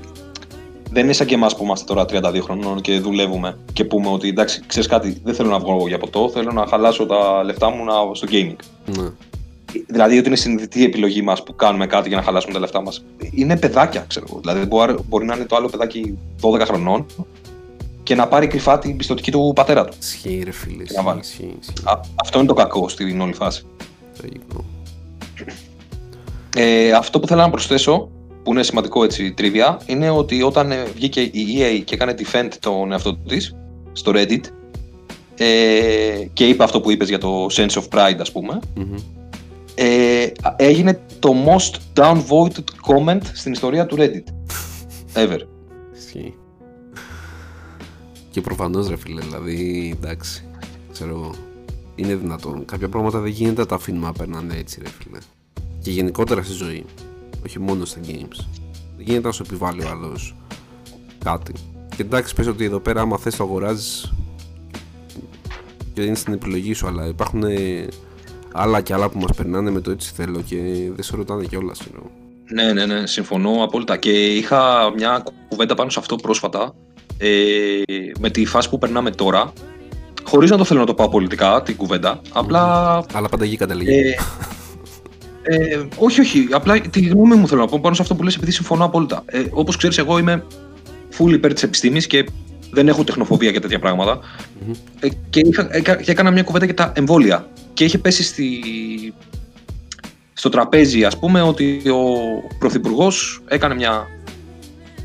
δεν 0.91 1.05
είναι 1.05 1.13
σαν 1.13 1.27
και 1.27 1.35
εμάς 1.35 1.57
που 1.57 1.65
είμαστε 1.65 1.95
τώρα 1.95 2.05
32 2.33 2.41
χρονών 2.43 2.81
και 2.81 2.99
δουλεύουμε 3.01 3.59
και 3.73 3.85
πούμε 3.85 4.09
ότι 4.09 4.29
εντάξει, 4.29 4.63
ξέρεις 4.67 4.89
κάτι, 4.89 5.21
δεν 5.25 5.35
θέλω 5.35 5.49
να 5.49 5.59
βγω 5.59 5.89
για 5.89 5.99
ποτό, 5.99 6.29
θέλω 6.29 6.53
να 6.53 6.67
χαλάσω 6.67 7.07
τα 7.07 7.45
λεφτά 7.45 7.71
μου 7.71 7.85
να, 7.85 7.93
στο 8.15 8.27
gaming. 8.31 8.57
ναι. 8.99 9.09
Δηλαδή 9.87 10.19
ότι 10.19 10.27
είναι 10.27 10.37
συνειδητή 10.37 10.81
η 10.81 10.85
επιλογή 10.85 11.23
μας 11.23 11.43
που 11.43 11.57
κάνουμε 11.57 11.87
κάτι 11.87 12.09
για 12.09 12.17
να 12.17 12.23
χαλάσουμε 12.23 12.53
τα 12.53 12.59
λεφτά 12.59 12.83
μας. 12.83 13.05
Είναι 13.31 13.57
παιδάκια, 13.57 14.05
ξέρω 14.09 14.27
εγώ. 14.29 14.41
Δηλαδή 14.41 14.67
μπορεί, 14.67 14.95
μπορεί 15.09 15.25
να 15.25 15.35
είναι 15.35 15.45
το 15.45 15.57
άλλο 15.57 15.69
παιδάκι 15.69 16.19
12 16.41 16.61
χρονών 16.61 17.07
και 18.03 18.15
να 18.15 18.29
πάρει 18.29 18.47
κρυφά 18.47 18.79
την 18.79 18.97
πιστοτική 18.97 19.31
του 19.31 19.53
πατέρα 19.55 19.85
του. 19.85 19.97
Ισχύει, 20.01 20.43
ρε 20.45 20.51
φίλε. 20.51 20.85
Να 20.95 21.03
βάλει. 21.03 21.21
Ισχύει, 21.21 21.57
ισχύει. 21.61 21.73
Α, 21.85 22.01
αυτό 22.23 22.39
είναι 22.39 22.49
το 22.49 22.55
κακό 22.55 22.89
στην 22.89 23.21
όλη 23.21 23.33
φάση. 23.33 23.63
Τραγικό. 24.19 24.65
Ε, 26.57 26.93
αυτό 26.93 27.21
που 27.21 27.27
θέλω 27.27 27.41
να 27.41 27.51
προσθέσω, 27.51 28.09
που 28.43 28.53
είναι 28.53 28.63
σημαντικό 28.63 29.05
έτσι 29.05 29.33
τρίβια, 29.33 29.81
είναι 29.87 30.11
ότι 30.11 30.43
όταν 30.43 30.71
ε, 30.71 30.85
βγήκε 30.95 31.21
η 31.21 31.33
EA 31.33 31.83
και 31.85 31.95
έκανε 31.95 32.15
defend 32.19 32.49
τον 32.61 32.93
εαυτό 32.93 33.17
της 33.17 33.57
στο 33.93 34.13
Reddit 34.15 34.41
ε, 35.37 36.27
και 36.33 36.47
είπε 36.47 36.65
αυτό 36.65 36.81
που 36.81 36.91
είπες 36.91 37.09
για 37.09 37.19
το 37.19 37.47
sense 37.51 37.71
of 37.71 37.83
pride 37.91 38.19
ας 38.21 38.33
πούμε, 38.33 38.59
Μμμ. 38.75 38.95
Ε, 39.79 40.27
έγινε 40.57 41.01
το 41.19 41.33
most 41.47 42.01
downvoted 42.01 42.65
comment 42.87 43.21
στην 43.33 43.53
ιστορία 43.53 43.87
του 43.87 43.97
Reddit. 43.99 44.25
Ever. 45.15 45.41
Ισχύει. 45.97 46.35
Και 48.31 48.41
προφανώς 48.41 48.89
ρε 48.89 48.97
φίλε, 48.97 49.21
δηλαδή 49.21 49.91
εντάξει. 50.03 50.45
Ξέρω 50.93 51.11
εγώ. 51.11 51.35
Είναι 51.95 52.15
δυνατόν. 52.15 52.65
Κάποια 52.65 52.89
πράγματα 52.89 53.19
δεν 53.19 53.31
γίνεται 53.31 53.61
να 53.61 53.67
τα 53.67 53.75
αφήνουμε 53.75 54.07
να 54.07 54.13
περνάνε 54.13 54.57
έτσι, 54.57 54.81
ρε 54.83 54.89
φίλε. 54.89 55.19
Και 55.83 55.91
γενικότερα 55.91 56.43
στη 56.43 56.53
ζωή. 56.53 56.85
Όχι 57.45 57.59
μόνο 57.59 57.85
στα 57.85 58.01
games. 58.07 58.45
Δεν 58.97 59.05
γίνεται 59.05 59.27
να 59.27 59.33
σου 59.33 59.43
επιβάλλει 59.47 59.85
ο 59.85 59.89
άλλος 59.89 60.37
κάτι. 61.25 61.53
Και 61.97 62.03
εντάξει, 62.03 62.35
πες 62.35 62.47
ότι 62.47 62.65
εδώ 62.65 62.81
πέρα, 62.81 63.01
άμα 63.01 63.19
θες 63.19 63.37
το 63.37 63.45
αγοράζεις 63.45 64.13
και 65.93 66.03
είναι 66.03 66.15
στην 66.15 66.33
επιλογή 66.33 66.73
σου, 66.73 66.87
αλλά 66.87 67.07
υπάρχουν 67.07 67.43
ε, 67.43 67.87
άλλα 68.57 68.81
και 68.81 68.95
άλλα 68.95 69.09
που 69.09 69.19
μας 69.19 69.31
περνάνε 69.37 69.71
με 69.71 69.81
το 69.81 69.91
έτσι 69.91 70.13
θέλω 70.15 70.43
και 70.47 70.57
δεν 70.95 71.05
σε 71.05 71.17
ρωτάνε 71.17 71.45
κιόλας. 71.45 71.81
Ναι, 72.53 72.73
ναι, 72.73 72.87
ναι, 72.87 73.07
συμφωνώ 73.07 73.65
απόλυτα. 73.65 73.97
Και 73.97 74.11
είχα 74.11 74.93
μια 74.97 75.25
κουβέντα 75.49 75.75
πάνω 75.75 75.91
σε 75.91 75.99
αυτό 75.99 76.17
πρόσφατα 76.17 76.75
ε, 77.19 77.29
με 78.19 78.31
τη 78.31 78.45
φάση 78.45 78.69
που 78.69 78.79
περνάμε 78.79 79.11
τώρα. 79.11 79.53
Χωρίς 80.25 80.51
να 80.51 80.57
το 80.57 80.65
θέλω 80.65 80.81
να 80.81 80.87
το 80.87 80.95
πάω 80.95 81.09
πολιτικά, 81.09 81.63
την 81.63 81.77
κουβέντα. 81.77 82.21
Απλά 82.33 82.63
Αλλά 83.13 83.29
πάντα 83.29 83.45
εκεί 83.45 83.57
καταλήγει. 83.57 83.91
Ε, 83.91 84.15
ε, 85.43 85.87
όχι, 85.97 86.21
όχι. 86.21 86.49
Απλά 86.51 86.81
τη 86.81 87.01
γνώμη 87.01 87.35
μου 87.35 87.49
θέλω 87.49 87.61
να 87.61 87.67
πω 87.67 87.79
πάνω 87.83 87.95
σε 87.95 88.03
αυτό 88.03 88.15
που 88.15 88.23
λες 88.23 88.35
επειδή 88.35 88.51
συμφωνώ 88.51 88.85
απόλυτα. 88.85 89.23
Ε, 89.27 89.45
Όπως 89.51 89.77
ξέρεις, 89.77 89.99
εγώ 89.99 90.19
είμαι 90.19 90.45
full 91.19 91.33
υπέρ 91.33 91.53
της 91.53 91.63
επιστήμης 91.63 92.07
και 92.07 92.27
δεν 92.71 92.89
έχω 92.89 93.05
τεχνοφοβία 93.05 93.51
για 93.51 93.61
τέτοια 93.61 93.79
πράγματα. 93.79 94.19
Μμμ. 94.67 94.73
Ε, 95.01 95.09
και, 95.31 95.41
είχα, 95.41 95.69
έκα- 95.71 96.03
και 96.03 96.11
έκανα 96.11 96.31
μια 96.31 96.43
κουβέντα 96.43 96.65
για 96.65 96.75
τα 96.75 96.93
εμβόλια. 96.95 97.49
Και 97.75 97.85
είχε 97.85 97.99
πέσει 97.99 98.23
στη, 98.23 98.61
στο 100.33 100.49
τραπέζι, 100.49 101.05
ας 101.05 101.19
πούμε, 101.19 101.43
ότι 101.43 101.83
ο 101.89 102.03
Πρωθυπουργός 102.59 103.43
έκανε 103.49 103.75
μια 103.75 104.07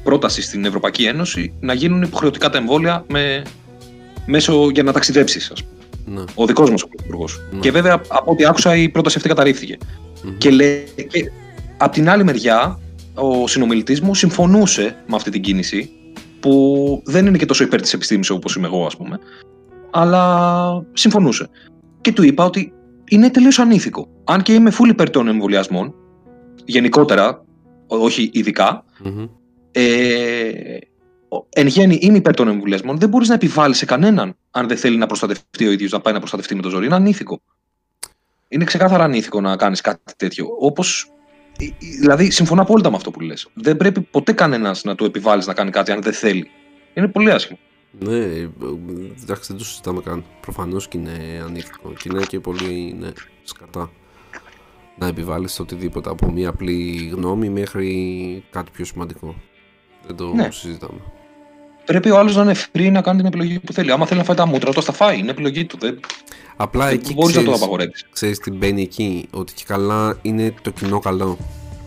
πρόταση 0.04 0.42
στην 0.42 0.66
Ευρωπαϊκή 0.66 1.04
Ένωση 1.04 1.54
να 1.60 1.74
γίνουν 1.74 2.02
υποχρεωτικά 2.02 2.50
τα 2.50 2.58
εμβόλια 2.58 3.06
με, 3.08 3.42
μέσω 4.26 4.70
για 4.70 4.84
να 4.84 4.92
ταξιδέψεις, 4.92 5.52
ας 5.52 5.64
πούμε. 5.64 5.76
Ναι. 6.20 6.24
Ο 6.36 6.46
δικός 6.46 6.70
μας 6.70 6.82
ο 6.82 6.88
Πρωθυπουργός. 6.88 7.42
Ναι. 7.52 7.60
Και 7.60 7.72
βέβαια, 7.72 8.02
από 8.08 8.32
ό,τι 8.32 8.46
άκουσα, 8.46 8.76
η 8.76 8.90
πρόταση 8.90 9.18
αυτή 9.18 9.30
καταρρίφθηκε. 9.30 9.78
Μμμ. 10.24 10.38
Και, 10.38 10.50
λέει, 10.50 10.84
και 11.10 11.32
απ' 11.78 11.94
την 11.94 12.10
άλλη 12.10 12.24
μεριά, 12.24 12.80
ο 13.14 13.48
συνομιλητής 13.48 14.02
μου 14.02 14.16
συμφωνούσε 14.16 14.96
με 15.08 15.16
αυτή 15.16 15.30
την 15.30 15.42
κίνηση, 15.42 15.90
που 16.42 17.02
δεν 17.06 17.26
είναι 17.26 17.38
και 17.38 17.46
τόσο 17.46 17.64
υπέρ 17.64 17.82
της 17.82 17.94
επιστήμης 17.94 18.30
όπως 18.30 18.56
είμαι 18.56 18.68
εγώ, 18.68 18.86
ας 18.86 18.98
πούμε, 18.98 19.20
αλλά 19.92 20.86
συμφωνούσε. 20.94 21.50
Και 22.02 22.12
του 22.14 22.24
είπα 22.24 22.46
ότι 22.46 22.74
είναι 23.10 23.30
τελείως 23.30 23.60
ανήθικο. 23.60 24.08
Αν 24.24 24.42
και 24.42 24.54
είμαι 24.54 24.72
full 24.80 24.88
υπέρ 24.88 25.10
των 25.10 25.28
εμβολιασμών, 25.28 25.94
γενικότερα, 26.66 27.46
ό- 27.88 27.98
όχι 27.98 28.30
ειδικά, 28.34 28.84
Μμμ. 29.04 29.26
ε, 29.72 30.78
ο- 31.30 31.46
εν 31.50 31.68
γέννη 31.68 31.98
είμαι 32.02 32.18
υπέρ 32.18 32.34
των 32.34 32.48
εμβολιασμών, 32.48 32.98
δεν 32.98 33.10
μπορείς 33.10 33.28
να 33.28 33.34
επιβάλλεις 33.34 33.78
σε 33.78 33.86
κανέναν, 33.86 34.36
αν 34.52 34.68
δεν 34.68 34.78
θέλει 34.78 34.98
να 34.98 35.06
προστατευτεί 35.06 35.68
ο 35.68 35.72
ίδιος, 35.72 35.92
να 35.92 36.00
πάει 36.00 36.14
να 36.14 36.20
προστατευτεί 36.20 36.56
με 36.56 36.62
το 36.62 36.70
ζόρι. 36.70 36.86
Είναι 36.86 36.96
ανήθικο. 36.96 37.42
Είναι 38.48 38.64
ξεκάθαρα 38.64 39.04
ανήθικο 39.04 39.42
να 39.42 39.56
κάνεις 39.56 39.82
κάτι 39.82 40.00
τέτοιο. 40.18 40.46
Όπως, 40.60 41.04
ε, 41.04 41.10
ε, 41.12 41.21
δηλαδή, 42.00 42.30
συμφωνώ 42.32 42.62
απόλυτα 42.62 42.90
με 42.90 42.96
αυτό 42.96 43.12
που 43.12 43.20
λες. 43.20 43.48
Δεν 43.54 43.78
πρέπει 43.78 44.02
ποτέ 44.02 44.32
κανένας 44.34 44.84
να 44.84 44.96
του 44.96 45.06
επιβάλλεις 45.06 45.48
να 45.48 45.54
κάνει 45.54 45.72
κάτι 45.72 45.92
αν 45.92 46.02
δεν 46.02 46.14
θέλει. 46.14 46.50
Είναι 46.94 47.08
πολύ 47.08 47.32
άσχημο. 47.32 47.60
Ναι, 48.00 48.16
ε, 48.18 48.50
εντάξει, 49.22 49.48
δεν 49.48 49.58
το 49.58 49.66
συζητάμε 49.66 50.02
καν. 50.02 50.24
Προφανώς 50.42 50.88
και 50.88 50.98
είναι 50.98 51.44
ανήθικο. 51.46 51.94
Και 51.94 52.10
είναι 52.12 52.24
και 52.28 52.40
πολύ 52.40 52.96
ναι, 53.00 53.10
σκατά 53.44 53.92
να 54.98 55.08
επιβάλλεις 55.08 55.60
οτιδήποτε 55.60 56.10
από 56.10 56.32
μια 56.32 56.50
απλή 56.50 57.10
γνώμη 57.14 57.50
μέχρι 57.50 58.44
κάτι 58.52 58.72
πιο 58.72 58.86
σημαντικό. 58.86 59.36
Δεν 60.08 60.16
το 60.16 60.34
Ναι. 60.34 60.52
συζητάμε. 60.52 61.00
Πρέπει 61.92 62.10
ο 62.10 62.18
άλλος 62.20 62.36
να 62.36 62.42
είναι 62.42 62.56
free 62.76 62.90
να 62.92 63.02
κάνει 63.02 63.18
την 63.18 63.26
επιλογή 63.28 63.60
που 63.60 63.74
θέλει. 63.74 63.92
Άμα 63.92 64.06
θέλει 64.06 64.20
να 64.20 64.26
φάει 64.26 64.36
τα 64.36 64.46
μούτρα, 64.46 64.74
το 64.74 64.82
θα 64.82 64.92
φάει. 64.94 65.20
Είναι 65.20 65.32
επιλογή 65.32 65.66
του. 65.66 65.78
Δεν, 65.80 66.00
Απλά 66.56 66.86
δεν 66.86 66.94
εκεί 66.94 67.14
μπορείς 67.14 67.36
να 67.36 67.42
το 67.42 67.46
ξέρεις, 67.46 67.62
απαγορεύεις. 67.62 68.06
ξέρεις 68.12 68.40
τι 68.40 68.52
μπαίνει 68.52 68.82
εκεί, 68.82 69.28
ότι 69.32 69.54
και 69.54 69.64
καλά 69.68 70.18
είναι 70.22 70.54
το 70.62 70.70
κοινό 70.70 71.00
καλό. 71.00 71.38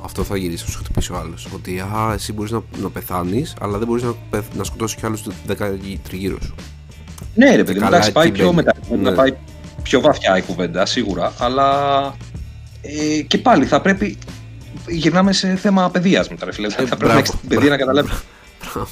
Αυτό 0.04 0.24
θα 0.24 0.36
γυρίσει, 0.36 0.64
θα 0.64 0.70
σου 0.70 0.78
χτυπήσει 0.78 1.12
ο 1.12 1.16
άλλος. 1.16 1.48
Ότι 1.54 1.78
α, 1.80 2.12
εσύ 2.14 2.32
μπορείς 2.32 2.50
να, 2.50 2.62
να 2.82 2.90
πεθάνεις, 2.90 3.54
αλλά 3.60 3.78
δεν 3.78 3.86
μπορείς 3.86 4.02
να, 4.02 4.14
πεθ- 4.30 4.54
να 4.56 4.64
σκοτώσεις 4.64 4.96
κι 4.96 5.06
άλλους 5.06 5.22
10 5.48 5.54
τριγύρω 6.08 6.38
σου. 6.42 6.54
Ναι, 7.34 7.56
ρε 7.56 7.64
παιδί, 7.64 7.74
μου, 7.78 7.84
καλά, 7.84 7.88
εντάξει, 7.96 8.12
πάει 8.12 8.26
εκεί 8.26 8.36
πιο, 8.36 8.44
μπαίνει. 8.52 8.56
μετά, 8.56 8.74
Ναι. 8.96 9.10
να 9.10 9.12
πάει 9.16 9.34
πιο 9.82 10.00
βαθιά 10.00 10.36
η 10.36 10.42
κουβέντα, 10.42 10.86
σίγουρα. 10.86 11.32
Αλλά 11.38 11.68
ε, 12.82 13.22
και 13.22 13.38
πάλι 13.38 13.64
θα 13.66 13.80
πρέπει. 13.80 14.18
Γυρνάμε 14.88 15.32
σε 15.32 15.56
θέμα 15.56 15.90
παιδείας 15.90 16.28
μετά, 16.28 16.44
ρε 16.44 16.52
φίλε. 16.52 16.68
θα 16.68 16.76
πρέπει 16.76 16.90
να 16.90 16.94
Ε, 16.94 16.98
μπράβο, 17.12 17.18
έχεις 17.18 17.30
την 17.40 17.48
παιδεία 17.48 17.70
να 17.70 17.76
καταλάβεις 17.76 18.12
Μπράβο. 18.72 18.88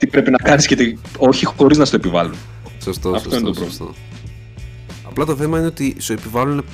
Τι 0.00 0.06
πρέπει 0.06 0.30
να 0.30 0.36
κάνεις 0.38 0.66
και 0.66 0.76
τι. 0.76 0.94
Όχι 1.18 1.44
χωρίς 1.44 1.78
να 1.78 1.84
στο 1.84 1.96
επιβάλλουν. 1.96 2.34
Σωστό, 2.82 3.08
Αυτό 3.10 3.30
σωστό, 3.30 3.46
είναι 3.46 3.56
το 3.56 3.64
σωστό. 3.64 3.94
Απλά 5.08 5.24
το 5.24 5.36
θέμα 5.36 5.58
είναι 5.58 5.66
ότι 5.66 5.96
σου 5.98 6.12
επιβάλλουν 6.12 6.64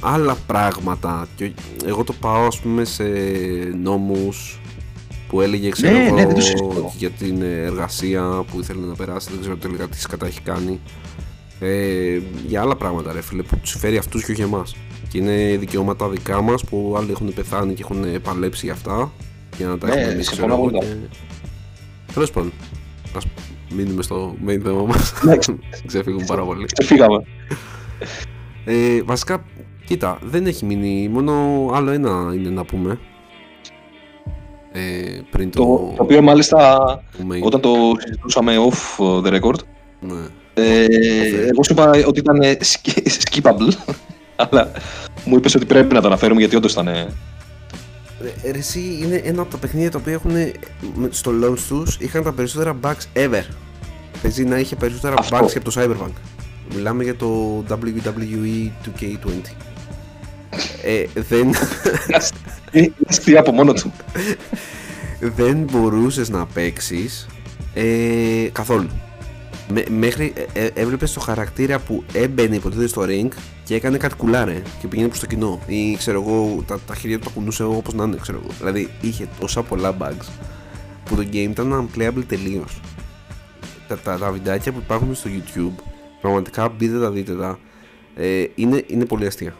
άλλα 0.00 0.36
πράγματα 0.46 1.28
και 1.36 1.52
εγώ 1.86 2.04
το 2.04 2.12
πάω 2.12 2.46
ας 2.46 2.60
πούμε 2.60 2.84
σε 2.84 3.04
νόμους 3.82 4.60
που 5.28 5.40
έλεγε 5.40 5.68
ξέρω 5.68 5.92
Ναι, 5.96 6.04
εγώ, 6.06 6.14
ναι, 6.14 6.26
δεν 6.26 6.34
το 6.34 6.40
συζητώ. 6.40 6.92
για 6.96 7.10
την 7.10 7.42
εργασία 7.42 8.44
που 8.50 8.60
ήθελε 8.60 8.86
να 8.86 8.94
περάσει, 8.94 9.28
δεν 9.30 9.40
ξέρω 9.40 9.56
τελικά 9.56 9.88
τι 9.88 10.00
σκατά 10.00 10.26
έχει 10.26 10.40
κάνει. 10.40 10.80
Ε, 11.60 12.18
για 12.46 12.60
άλλα 12.60 12.76
πράγματα 12.76 13.12
ρε 13.12 13.22
φίλε 13.22 13.42
που 13.42 13.56
τους 13.62 13.76
φέρει 13.78 13.96
αυτούς 13.96 14.24
και 14.24 14.32
όχι 14.32 14.42
εμάς. 14.42 14.76
Και 15.08 15.18
είναι 15.18 15.56
δικαιώματα 15.56 16.08
δικά 16.08 16.42
μας 16.42 16.64
που 16.64 16.94
άλλοι 16.98 17.10
έχουν 17.10 17.34
πεθάνει 17.34 17.74
και 17.74 17.82
έχουν 17.82 18.22
παλέψει 18.22 18.64
για 18.64 18.74
αυτά 18.74 19.12
για 19.56 19.66
να 19.66 19.78
τα 19.78 19.86
Ναι, 19.86 19.92
έχουμε 19.94 20.12
εμείς 20.12 20.28
συμφωνώ 22.14 22.22
ξέρω 22.22 22.22
εγώ, 22.22 22.22
απόλυτα. 22.22 22.22
και... 22.22 22.22
Τέλος 22.22 22.30
πάντων, 22.30 22.52
ας 23.16 23.24
μείνουμε 23.74 24.02
στο 24.02 24.34
main 24.46 24.58
θέμα 24.62 24.82
μας. 24.82 25.12
Ναι. 25.22 25.36
Ξεφύγουμε 25.86 26.24
πάρα 26.26 26.42
πολύ. 26.42 26.66
Φύγαμε. 26.82 27.24
Ε, 28.64 29.02
βασικά, 29.04 29.44
κοίτα, 29.84 30.18
δεν 30.22 30.46
έχει 30.46 30.64
μείνει. 30.64 31.08
Μόνο 31.08 31.32
άλλο 31.74 31.90
ένα 31.90 32.32
είναι 32.34 32.48
να 32.50 32.64
πούμε. 32.64 32.98
Ε, 34.72 35.20
πριν 35.30 35.50
το, 35.50 35.58
Το, 35.64 35.92
το 35.96 36.02
οποίο 36.02 36.22
μάλιστα 36.22 36.78
το 37.18 37.24
main. 37.32 37.40
όταν 37.42 37.60
το 37.60 37.70
συζητούσαμε 37.98 38.54
off 38.70 39.04
the 39.24 39.40
record, 39.40 39.58
Ναι. 40.00 40.14
ε, 40.54 40.84
εγώ 41.46 41.62
σου 41.64 41.72
είπα 41.72 41.90
ότι 42.06 42.18
ήταν 42.18 42.38
ski- 42.42 43.06
skippable. 43.06 43.72
Αλλά 44.36 44.70
μου 45.24 45.36
είπες 45.36 45.54
ότι 45.54 45.64
πρέπει 45.66 45.94
να 45.94 46.00
το 46.00 46.06
αναφέρουμε 46.06 46.40
γιατί 46.40 46.56
όντως 46.56 46.72
ήταν. 46.72 46.88
Ε, 48.42 48.50
ρε, 48.50 48.58
εσύ 48.58 48.98
είναι 49.02 49.16
ένα 49.24 49.42
από 49.42 49.50
τα 49.50 49.56
παιχνίδια 49.56 49.90
τα 49.90 49.98
οποία 49.98 50.12
έχουν 50.12 50.32
με- 50.94 51.08
στο 51.10 51.32
launch 51.42 51.58
τους 51.68 51.96
είχαν 52.00 52.22
τα 52.22 52.32
περισσότερα 52.32 52.76
bugs 52.82 53.18
ever. 53.18 53.42
Παίζει 54.22 54.44
να 54.44 54.58
είχε 54.58 54.76
περισσότερα 54.76 55.14
Αυτό. 55.18 55.38
bugs 55.38 55.50
και 55.52 55.58
από 55.58 55.70
το 55.72 55.80
Cyberpunk. 55.80 56.12
Μιλάμε 56.74 57.02
για 57.04 57.16
το 57.16 57.58
WWE 57.68 58.70
2K20. 58.84 59.54
Ε, 60.84 61.04
δεν... 61.14 61.54
Είναι 62.72 62.92
αστεία 63.06 63.40
από 63.40 63.52
μόνο 63.52 63.72
του. 63.72 63.92
δεν 65.36 65.56
μπορούσες 65.56 66.28
να 66.28 66.46
παίξεις 66.46 67.26
ε, 67.74 67.84
καθόλου. 68.52 68.88
Με, 69.74 69.84
μέχρι 69.88 70.32
ε, 70.52 70.64
ε, 70.64 70.70
έβλεπες 70.74 71.12
το 71.12 71.20
χαρακτήρα 71.20 71.78
που 71.78 72.04
έμπαινε 72.12 72.56
υποτίθεται 72.56 72.86
στο 72.86 73.02
ring 73.06 73.28
και 73.64 73.74
έκανε 73.74 73.96
κάτι 73.96 74.16
κουλάρε 74.16 74.62
και 74.80 74.86
πήγαινε 74.86 75.08
προς 75.08 75.20
το 75.20 75.26
κοινό 75.26 75.60
ή 75.66 75.96
ξέρω 75.96 76.20
εγώ 76.20 76.62
τα, 76.66 76.80
τα 76.80 76.94
χέρια 76.94 77.18
του 77.18 77.24
τα 77.24 77.30
κουνούσε 77.34 77.62
όπως 77.64 77.94
να 77.94 78.04
είναι 78.04 78.16
ξέρω 78.20 78.40
εγώ. 78.42 78.52
Δηλαδή 78.58 78.90
είχε 79.00 79.28
τόσα 79.40 79.62
πολλά 79.62 79.96
bugs 80.00 80.28
που 81.04 81.14
το 81.14 81.22
game 81.32 81.48
ήταν 81.50 81.88
unplayable 81.88 82.24
τελείως. 82.26 82.80
Τα, 83.88 83.98
τα, 83.98 84.18
τα 84.18 84.30
βιντεάκια 84.30 84.72
που 84.72 84.80
υπάρχουν 84.84 85.14
στο 85.14 85.30
YouTube 85.32 85.82
πραγματικά 86.20 86.68
μπείτε 86.68 87.00
τα 87.00 87.10
δείτε 87.10 87.34
τα 87.34 87.58
ε, 88.16 88.44
είναι, 88.54 88.84
είναι 88.86 89.04
πολύ 89.04 89.26
αστεία. 89.26 89.54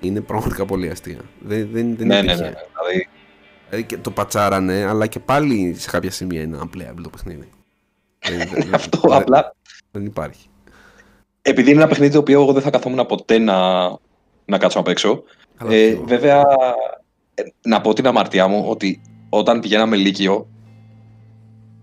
Είναι 0.00 0.20
πραγματικά 0.20 0.64
πολύ 0.64 0.90
αστεία. 0.90 1.20
Δεν, 1.40 1.68
δεν, 1.72 1.96
δεν 1.96 2.06
ναι, 2.06 2.14
ναι, 2.14 2.20
υπήρχε. 2.20 2.42
ναι. 2.42 2.48
Δηλαδή, 2.48 3.08
Δηλαδή 3.68 3.86
και 3.86 3.96
το 3.96 4.10
πατσάρανε, 4.10 4.84
αλλά 4.84 5.06
και 5.06 5.18
πάλι 5.18 5.74
σε 5.78 5.90
κάποια 5.90 6.10
σημεία 6.10 6.42
είναι 6.42 6.58
unplayable 6.62 7.02
το 7.02 7.10
παιχνίδι. 7.10 7.48
Δεν- 8.28 8.38
δεν- 8.38 8.48
δεν- 8.64 8.74
αυτό 8.74 8.98
δεν- 9.02 9.12
απλά. 9.12 9.54
Δεν 9.90 10.04
υπάρχει. 10.04 10.46
Επειδή 11.42 11.70
είναι 11.70 11.78
ένα 11.80 11.88
παιχνίδι 11.88 12.12
το 12.12 12.18
οποίο 12.18 12.40
εγώ 12.42 12.52
δεν 12.52 12.62
θα 12.62 12.70
καθόμουν 12.70 13.06
ποτέ 13.06 13.38
να, 13.38 13.88
να 14.44 14.58
κάτσω 14.58 14.78
να 14.78 14.84
παίξω. 14.84 15.22
Καλά, 15.58 15.74
Ε, 15.74 15.90
ποιο. 15.90 16.04
βέβαια, 16.06 16.42
ε, 17.34 17.42
να 17.62 17.80
πω 17.80 17.92
την 17.92 18.06
αμαρτία 18.06 18.46
μου 18.46 18.64
ότι 18.68 19.00
όταν 19.28 19.60
πηγαίναμε 19.60 19.96
Λύκειο, 19.96 20.46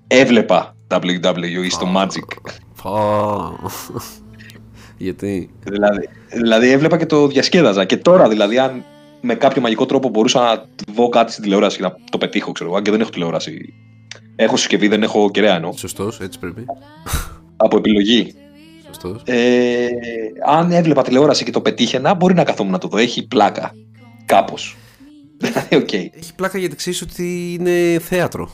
έβλεπα 0.08 0.76
WWE 0.90 1.68
στο 1.70 1.88
Magic. 1.96 2.52
Φα. 2.74 2.92
Γιατί; 4.98 5.50
Δηλαδή, 5.64 6.10
δηλαδή 6.34 6.70
έβλεπα 6.70 6.98
και 6.98 7.06
το 7.06 7.28
διασκέδαζα. 7.28 7.86
Και 7.86 7.98
τώρα 7.98 8.28
δηλαδή, 8.30 8.58
αν 8.58 8.84
με 9.22 9.36
κάποιο 9.36 9.62
μαγικό 9.62 9.86
τρόπο 9.86 10.10
μπορούσα 10.10 10.40
να 10.42 10.66
δω 10.94 11.10
κάτι 11.10 11.32
στην 11.32 11.44
τηλεόραση 11.44 11.78
και 11.78 11.84
να 11.84 11.96
το 12.12 12.18
πετύχω, 12.18 12.52
ξέρω 12.52 12.70
εγώ, 12.70 12.78
αν 12.78 12.84
και 12.84 12.92
δεν 12.92 13.02
έχω 13.02 13.10
τηλεόραση. 13.10 13.74
Έχω 14.36 14.58
συσκευή, 14.58 14.88
δεν 14.88 15.04
έχω 15.04 15.32
κεραία 15.32 15.56
εννοώ. 15.56 15.72
Σωστός, 15.72 16.20
έτσι 16.20 16.40
πρέπει. 16.40 16.66
Από 17.58 17.78
επιλογή. 17.78 18.34
Σωστός. 18.86 19.22
Ε, 19.26 19.88
αν 20.48 20.72
έβλεπα 20.72 21.02
τηλεόραση 21.02 21.44
και 21.44 21.52
το 21.52 21.62
πετύχαινα, 21.62 22.14
μπορεί 22.14 22.34
να 22.34 22.44
καθόμουν 22.44 22.72
να 22.72 22.78
το 22.78 22.88
δω. 22.88 22.98
Έχει 22.98 23.28
πλάκα. 23.28 23.72
Κάπως. 24.26 24.78
Δηλαδή, 25.38 25.76
οκ. 25.76 25.94
Έχει 25.94 26.36
πλάκα 26.36 26.58
γιατί 26.58 26.76
ξέρεις 26.76 27.02
ότι 27.02 27.54
είναι 27.54 28.00
θέατρο. 28.00 28.52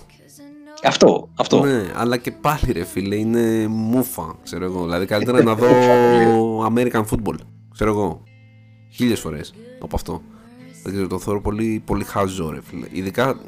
Αυτό. 0.83 1.29
αυτό. 1.35 1.63
Ναι, 1.63 1.91
αλλά 1.95 2.17
και 2.17 2.31
πάλι 2.31 2.71
ρε 2.71 2.83
φίλε, 2.85 3.15
είναι 3.15 3.67
μούφα, 3.67 4.35
ξέρω 4.43 4.65
εγώ. 4.65 4.83
Δηλαδή 4.83 5.05
καλύτερα 5.05 5.43
να 5.43 5.55
δω 5.55 5.67
American 6.73 7.03
football, 7.11 7.35
ξέρω 7.73 7.89
εγώ. 7.89 8.23
Χίλιες 8.91 9.19
φορές 9.19 9.53
από 9.79 9.95
αυτό. 9.95 10.21
Δεν 10.83 10.93
ξέρω, 10.93 11.07
το 11.07 11.19
θεωρώ 11.19 11.41
πολύ, 11.41 11.81
πολύ 11.85 12.03
χαζό 12.03 12.49
ρε 12.51 12.61
φίλε. 12.61 12.87
Ειδικά 12.91 13.39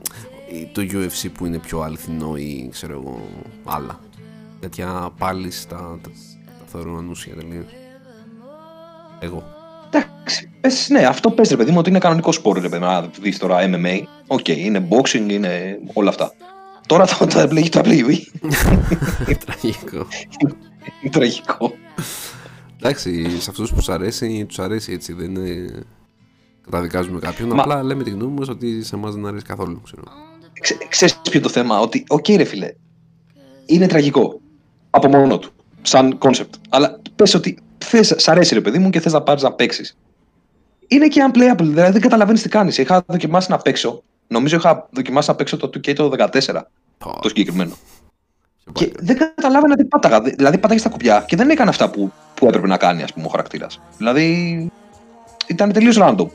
το 0.72 0.82
UFC 0.82 1.28
που 1.34 1.46
είναι 1.46 1.58
πιο 1.58 1.80
αληθινό 1.82 2.36
ή 2.36 2.68
ξέρω 2.72 2.94
εγώ 2.94 3.28
άλλα. 3.64 4.00
Τέτοια 4.60 5.10
πάλι 5.18 5.52
τα, 5.70 5.76
τα, 5.76 6.10
τα 6.60 6.66
θεωρώ 6.66 6.98
ανούσια 6.98 7.36
τελείως. 7.36 7.66
Εγώ. 9.20 9.44
Εντάξει, 9.94 10.52
πες, 10.62 10.90
ναι, 10.90 11.06
αυτό 11.06 11.32
πες 11.32 11.50
ρε 11.50 11.56
παιδί 11.56 11.72
μου 11.72 11.78
ότι 11.78 11.90
είναι 11.90 12.00
κανονικό 12.00 12.32
σπορ 12.32 12.60
ρε 12.60 12.70
παιδί 12.70 12.84
μου, 12.84 12.90
να 12.92 13.02
δεις 13.22 13.38
τώρα 13.38 13.58
MMA. 13.62 14.02
Οκ, 14.28 14.48
είναι 14.48 14.88
boxing, 14.90 15.30
είναι 15.32 15.80
όλα 15.94 16.10
αυτά. 16.10 16.32
Τώρα 16.88 17.06
το 17.06 17.26
το 17.26 17.48
WWE 17.52 18.16
Τραγικό. 19.46 20.08
είναι 21.02 21.12
τραγικό. 21.12 21.74
Εντάξει, 22.80 23.40
σε 23.40 23.50
αυτούς 23.50 23.74
που 23.74 23.82
του 23.86 23.92
αρέσει, 23.94 24.46
τους 24.46 24.60
αρέσει 24.60 24.92
έτσι. 24.94 25.14
Δεν 25.14 25.36
είναι. 25.36 25.72
Καταδικάζουμε 26.64 27.20
κάποιον. 27.20 27.50
Μα- 27.50 27.62
Απλά 27.62 27.84
λέμε 27.84 28.04
τη 28.04 28.10
γνώμη 28.10 28.40
μας 28.40 28.48
ότι 28.50 28.84
σε 28.84 28.96
εμάς 28.96 29.14
δεν 29.16 29.26
αρέσει 29.26 29.46
καθόλου. 29.46 29.82
Ξέρω. 29.84 30.04
Ξέ, 30.62 30.78
ξέρεις 30.90 31.16
ποιο 31.16 31.32
είναι 31.34 31.42
το 31.44 31.50
θέμα, 31.50 31.80
ότι 31.80 32.04
οκ 32.08 32.28
ρε 32.30 32.44
φίλε, 32.44 32.74
είναι 33.66 33.88
τραγικό 33.88 34.40
από 34.90 35.08
μόνο 35.08 35.38
του, 35.40 35.52
σαν 35.82 36.18
concept. 36.18 36.54
Αλλά 36.70 37.00
πες 37.16 37.34
ότι 37.34 37.58
θες, 37.78 38.14
σ' 38.18 38.28
αρέσει 38.28 38.54
ρε 38.54 38.62
παιδί 38.62 38.78
μου 38.78 38.90
και 38.90 39.00
θες 39.00 39.14
να 39.14 39.22
πάρεις 39.22 39.44
να 39.44 39.54
παίξεις. 39.54 39.98
Είναι 40.88 41.08
και 41.08 41.30
unplayable, 41.32 41.62
δηλαδή 41.64 41.92
δεν 41.92 42.02
καταλαβαίνεις 42.02 42.42
τι 42.42 42.50
κάνεις. 42.50 42.78
Είχα 42.78 43.04
δοκιμάσει 43.08 43.52
να 43.52 43.58
παίξω, 43.58 44.04
νομίζω 44.28 44.56
είχα 44.56 44.90
δοκιμάσει 44.92 45.30
να 45.30 45.36
παίξω 45.36 45.58
το 45.58 45.68
2K 45.74 45.94
το 45.96 46.10
14, 46.10 46.68
Πω, 46.98 47.20
το 47.22 47.28
συγκεκριμένο. 47.28 47.72
πιο 48.64 48.74
Και 48.74 48.86
παλιά. 48.86 49.00
δεν 49.02 49.18
καταλάβαινα 49.36 49.76
τι 49.76 49.86
πάταγα. 49.86 50.22
Δηλαδή 50.22 50.58
πάταγες 50.58 50.82
στα 50.82 50.90
κουμπιά 50.90 51.24
και 51.28 51.36
δεν 51.36 51.50
έκανε 51.50 51.70
αυτά 51.70 51.90
που, 51.90 52.12
που 52.34 52.46
έπρεπε 52.48 52.68
να 52.68 52.78
κάνει, 52.78 53.04
ας 53.04 53.14
πούμε, 53.14 53.26
ο 53.26 53.30
χαρακτήρας. 53.30 53.80
Δηλαδή 53.98 54.72
ήταν 55.48 55.72
τελείως 55.72 55.98
random. 56.00 56.28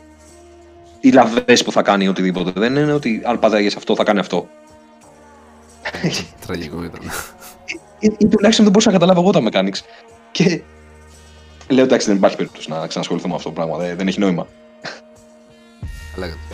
Οι 1.06 1.10
λαβές 1.12 1.62
που 1.64 1.72
θα 1.72 1.82
κάνει 1.82 2.08
οτιδήποτε. 2.08 2.52
Δεν 2.60 2.76
είναι 2.76 2.92
ότι 2.92 3.22
αν 3.24 3.38
πάταγε 3.38 3.66
αυτό 3.76 3.94
θα 3.96 4.04
κάνει 4.04 4.18
αυτό. 4.18 4.48
Τραγικό 6.46 6.84
ήταν. 6.84 7.00
Ή, 7.98 8.10
ή 8.18 8.26
τουλάχιστον 8.26 8.64
δεν 8.64 8.72
μπορούσα 8.72 8.90
να 8.90 8.98
καταλάβω 8.98 9.20
εγώ 9.20 9.30
τα 9.30 9.40
mechanics. 9.42 9.80
Και 10.30 10.62
λέω 11.68 11.84
εντάξει, 11.84 12.06
δεν 12.06 12.16
υπάρχει 12.16 12.36
περίπτωση 12.36 12.70
να 12.70 12.86
ξανασχοληθώ 12.86 13.28
με 13.28 13.34
αυτό 13.34 13.48
το 13.48 13.54
πράγμα. 13.54 13.76
Δεν, 13.76 13.96
δεν 13.96 14.08
έχει 14.08 14.20
νόημα. 14.20 14.46
Καλά 16.14 16.26
έκανες. 16.26 16.44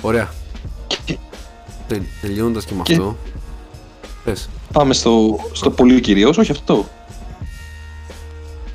Ωραία. 0.00 0.30
Τε, 1.88 1.98
Τελειώνοντας 2.20 2.64
και 2.64 2.74
με 2.74 2.82
Και- 2.82 2.92
αυτό. 2.92 3.16
Πες. 4.24 4.48
Πάμε 4.72 4.94
στο, 4.94 5.38
στο 5.52 5.70
πολύ 5.70 6.00
κυρίως, 6.00 6.38
όχι 6.38 6.50
αυτό. 6.50 6.88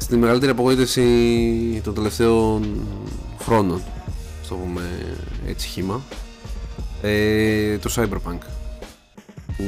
Στη 0.07 0.17
μεγαλύτερη 0.17 0.51
απογοήτευση 0.51 1.81
των 1.83 1.93
τελευταίων 1.93 2.87
χρόνων. 3.41 3.81
Στο 4.43 4.55
πούμε 4.55 4.81
έτσι 5.47 5.67
χήμα. 5.67 6.01
Ε, 7.01 7.77
το 7.77 7.93
Cyberpunk. 7.95 8.39
Που 9.57 9.63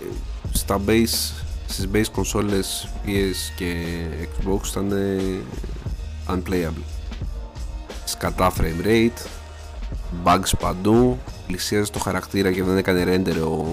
ε, 0.00 0.06
στα 0.52 0.80
base, 0.86 1.42
στις 1.66 1.88
base 1.92 2.06
κονσόλες 2.12 2.88
PS 3.06 3.52
και 3.56 3.74
Xbox 4.22 4.66
ήταν 4.70 4.92
ε, 4.92 5.20
unplayable. 6.28 6.84
Σκατά 8.04 8.52
frame 8.58 8.86
rate, 8.86 9.26
bugs 10.24 10.58
παντού, 10.58 11.18
πλησίαζε 11.46 11.90
το 11.90 11.98
χαρακτήρα 11.98 12.52
και 12.52 12.62
δεν 12.62 12.76
έκανε 12.76 13.04
render 13.06 13.40
ο, 13.40 13.64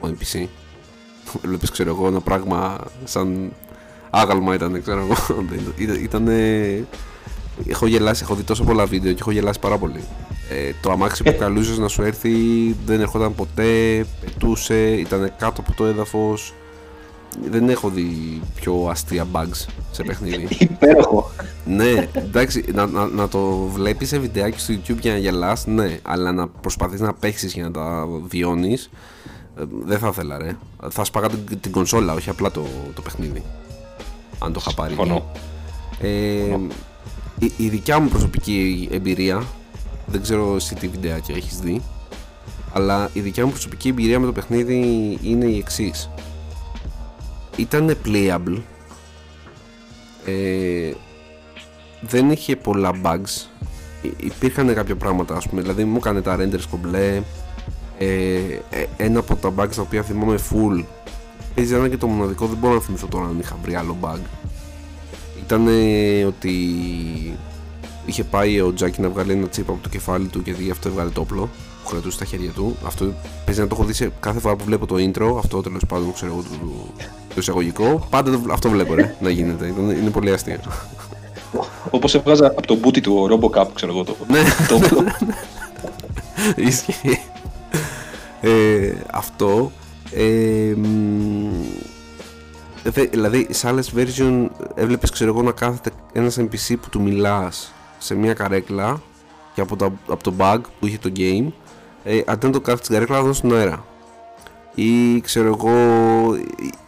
ο 0.00 0.08
NPC. 0.08 0.46
Βλέπεις 1.48 1.70
ξέρω 1.70 1.90
εγώ 1.90 2.06
ένα 2.06 2.20
πράγμα 2.20 2.78
σαν 3.04 3.52
άγαλμα 4.14 4.54
ήταν 4.54 4.82
ξέρω 4.82 4.98
εγώ. 4.98 5.14
Δεν- 5.50 5.72
ήταν, 5.76 6.02
ήτανε- 6.02 6.84
Έχω 7.66 7.86
γελάσει, 7.86 8.22
έχω 8.24 8.34
δει 8.34 8.42
τόσο 8.42 8.64
πολλά 8.64 8.86
βίντεο 8.86 9.12
και 9.12 9.18
έχω 9.20 9.30
γελάσει 9.30 9.58
πάρα 9.58 9.78
πολύ. 9.78 10.00
Ε, 10.50 10.72
το 10.82 10.90
αμάξι 10.90 11.22
που 11.22 11.36
καλούσες 11.38 11.78
να 11.78 11.88
σου 11.88 12.02
έρθει 12.02 12.30
δεν 12.86 13.00
ερχόταν 13.00 13.34
ποτέ, 13.34 14.04
πετούσε, 14.24 14.90
ήταν 14.92 15.32
κάτω 15.38 15.60
από 15.60 15.72
το 15.76 15.84
έδαφος. 15.84 16.54
Δεν 17.50 17.68
έχω 17.68 17.88
δει 17.88 18.40
πιο 18.54 18.86
αστεία 18.90 19.26
bugs 19.32 19.66
σε 19.90 20.02
παιχνίδι. 20.02 20.46
Υπέροχο. 20.58 21.30
ναι, 21.64 22.08
εντάξει, 22.14 22.64
να, 22.74 22.86
να, 22.86 23.06
να 23.06 23.28
το 23.28 23.40
βλέπεις 23.72 24.08
σε 24.08 24.18
βιντεάκι 24.18 24.60
στο 24.60 24.74
YouTube 24.74 24.98
για 25.00 25.12
να 25.12 25.18
γελάς, 25.18 25.66
ναι, 25.66 25.98
αλλά 26.02 26.32
να 26.32 26.48
προσπαθείς 26.48 27.00
να 27.00 27.12
παίξεις 27.14 27.52
για 27.54 27.62
να 27.64 27.70
τα 27.70 28.06
βιώνεις, 28.28 28.90
ε, 29.58 29.62
δεν 29.84 29.98
θα 29.98 30.08
ήθελα 30.08 30.38
ρε. 30.38 30.56
Θα 30.90 31.04
σπάγα 31.04 31.28
την, 31.28 31.60
την 31.60 31.72
κονσόλα, 31.72 32.12
όχι 32.12 32.30
απλά 32.30 32.50
το, 32.50 32.66
το 32.94 33.02
παιχνίδι. 33.02 33.42
Αν 34.44 34.52
το 34.52 34.60
είχα 34.66 34.74
πάρει. 34.74 34.94
Συμφωνώ. 34.94 35.30
Ε, 36.00 36.56
η, 37.38 37.52
η 37.56 37.68
δικιά 37.68 37.98
μου 37.98 38.08
προσωπική 38.08 38.88
εμπειρία, 38.92 39.42
δεν 40.06 40.22
ξέρω 40.22 40.54
εσύ 40.56 40.74
τι 40.74 40.88
βιντεάκια 40.88 41.34
έχεις 41.36 41.58
δει, 41.58 41.82
αλλά 42.72 43.10
η 43.12 43.20
δικιά 43.20 43.44
μου 43.44 43.50
προσωπική 43.50 43.88
εμπειρία 43.88 44.18
με 44.20 44.26
το 44.26 44.32
παιχνίδι 44.32 45.18
είναι 45.22 45.44
η 45.44 45.58
εξής. 45.58 46.10
Ήταν 47.56 47.96
playable, 48.06 48.60
ε, 50.26 50.92
δεν 52.00 52.30
είχε 52.30 52.56
πολλά 52.56 52.90
bugs, 53.02 53.46
Υ- 54.02 54.24
υπήρχαν 54.24 54.74
κάποια 54.74 54.96
πράγματα 54.96 55.34
ας 55.36 55.48
πούμε, 55.48 55.60
δηλαδή 55.60 55.84
μου 55.84 55.96
έκανε 55.96 56.22
τα 56.22 56.36
renders 56.40 56.64
κομπλέ, 56.70 57.22
ε, 57.98 58.36
ε, 58.70 58.86
ένα 58.96 59.18
από 59.18 59.36
τα 59.36 59.52
bugs 59.56 59.74
τα 59.76 59.82
οποία 59.82 60.02
θυμάμαι 60.02 60.38
full, 60.50 60.84
παίζει 61.54 61.74
ένα 61.74 61.88
και 61.88 61.96
το 61.96 62.06
μοναδικό, 62.06 62.46
δεν 62.46 62.56
μπορώ 62.60 62.74
να 62.74 62.80
θυμηθώ 62.80 63.06
τώρα 63.06 63.24
αν 63.26 63.38
είχα 63.40 63.56
βρει 63.62 63.74
άλλο 63.74 63.96
bug 64.00 64.18
ήταν 65.44 65.66
ότι 66.26 66.58
είχε 68.06 68.24
πάει 68.24 68.60
ο 68.60 68.72
Τζάκι 68.72 69.00
να 69.00 69.08
βγάλει 69.08 69.32
ένα 69.32 69.46
τσίπ 69.46 69.70
από 69.70 69.78
το 69.82 69.88
κεφάλι 69.88 70.26
του 70.26 70.42
και 70.42 70.50
γι' 70.58 70.70
αυτό 70.70 70.88
έβγαλε 70.88 71.10
το 71.10 71.20
όπλο 71.20 71.48
που 71.84 71.90
κρατούσε 71.90 72.16
στα 72.16 72.24
χέρια 72.24 72.50
του. 72.50 72.76
Αυτό 72.86 73.12
παίζει 73.44 73.60
να 73.60 73.66
το 73.66 73.74
έχω 73.78 73.84
δει 73.84 73.92
σε 73.92 74.12
κάθε 74.20 74.38
φορά 74.40 74.56
που 74.56 74.64
βλέπω 74.64 74.86
το 74.86 74.94
intro, 74.98 75.36
αυτό 75.38 75.60
τέλος 75.60 75.82
πάντων 75.88 76.12
ξέρω 76.12 76.32
εγώ 76.32 76.42
το, 76.42 76.86
το 77.28 77.34
εισαγωγικό. 77.38 78.06
Πάντα 78.10 78.30
το- 78.30 78.52
αυτό 78.52 78.70
βλέπω 78.70 78.94
ρε, 78.94 79.16
να 79.20 79.30
γίνεται. 79.30 79.66
Ήταν, 79.66 79.90
είναι 79.90 80.10
πολύ 80.10 80.32
αστείο. 80.32 80.58
Όπως 81.90 82.14
έβγαζα 82.14 82.46
από 82.46 82.66
το 82.66 82.78
booty 82.84 83.00
του 83.00 83.14
ο 83.14 83.26
Robocop, 83.34 83.66
ξέρω 83.74 83.92
εγώ 83.92 84.04
το. 84.04 84.16
Ναι. 84.28 84.42
το 84.68 84.74
όπλο. 84.74 85.04
Ισχύει. 86.68 87.20
Ε, 88.40 88.92
αυτό. 89.12 89.72
Ε, 90.14 90.74
μ, 90.76 91.52
δηλαδή 93.10 93.46
σε 93.50 93.68
άλλες 93.68 93.92
version 93.96 94.48
έβλεπες 94.74 95.10
ξέρω 95.10 95.30
εγώ 95.30 95.42
να 95.42 95.52
κάθεται 95.52 95.90
ένας 96.12 96.38
NPC 96.38 96.74
που 96.80 96.88
του 96.90 97.02
μιλάς 97.02 97.72
σε 97.98 98.14
μια 98.14 98.34
καρέκλα 98.34 99.02
και 99.54 99.60
από, 99.60 99.76
τα, 99.76 99.92
από 100.08 100.22
το 100.22 100.34
bug 100.38 100.60
που 100.80 100.86
είχε 100.86 100.98
το 100.98 101.12
game 101.16 101.46
ε, 102.04 102.20
αντί 102.26 102.46
να 102.46 102.52
το 102.52 102.60
κάθεται 102.60 102.84
στην 102.84 102.94
καρέκλα 102.94 103.22
να 103.22 103.32
στον 103.32 103.54
αέρα. 103.54 103.84
Ή 104.74 105.20
ξέρω 105.20 105.46
εγώ 105.46 105.72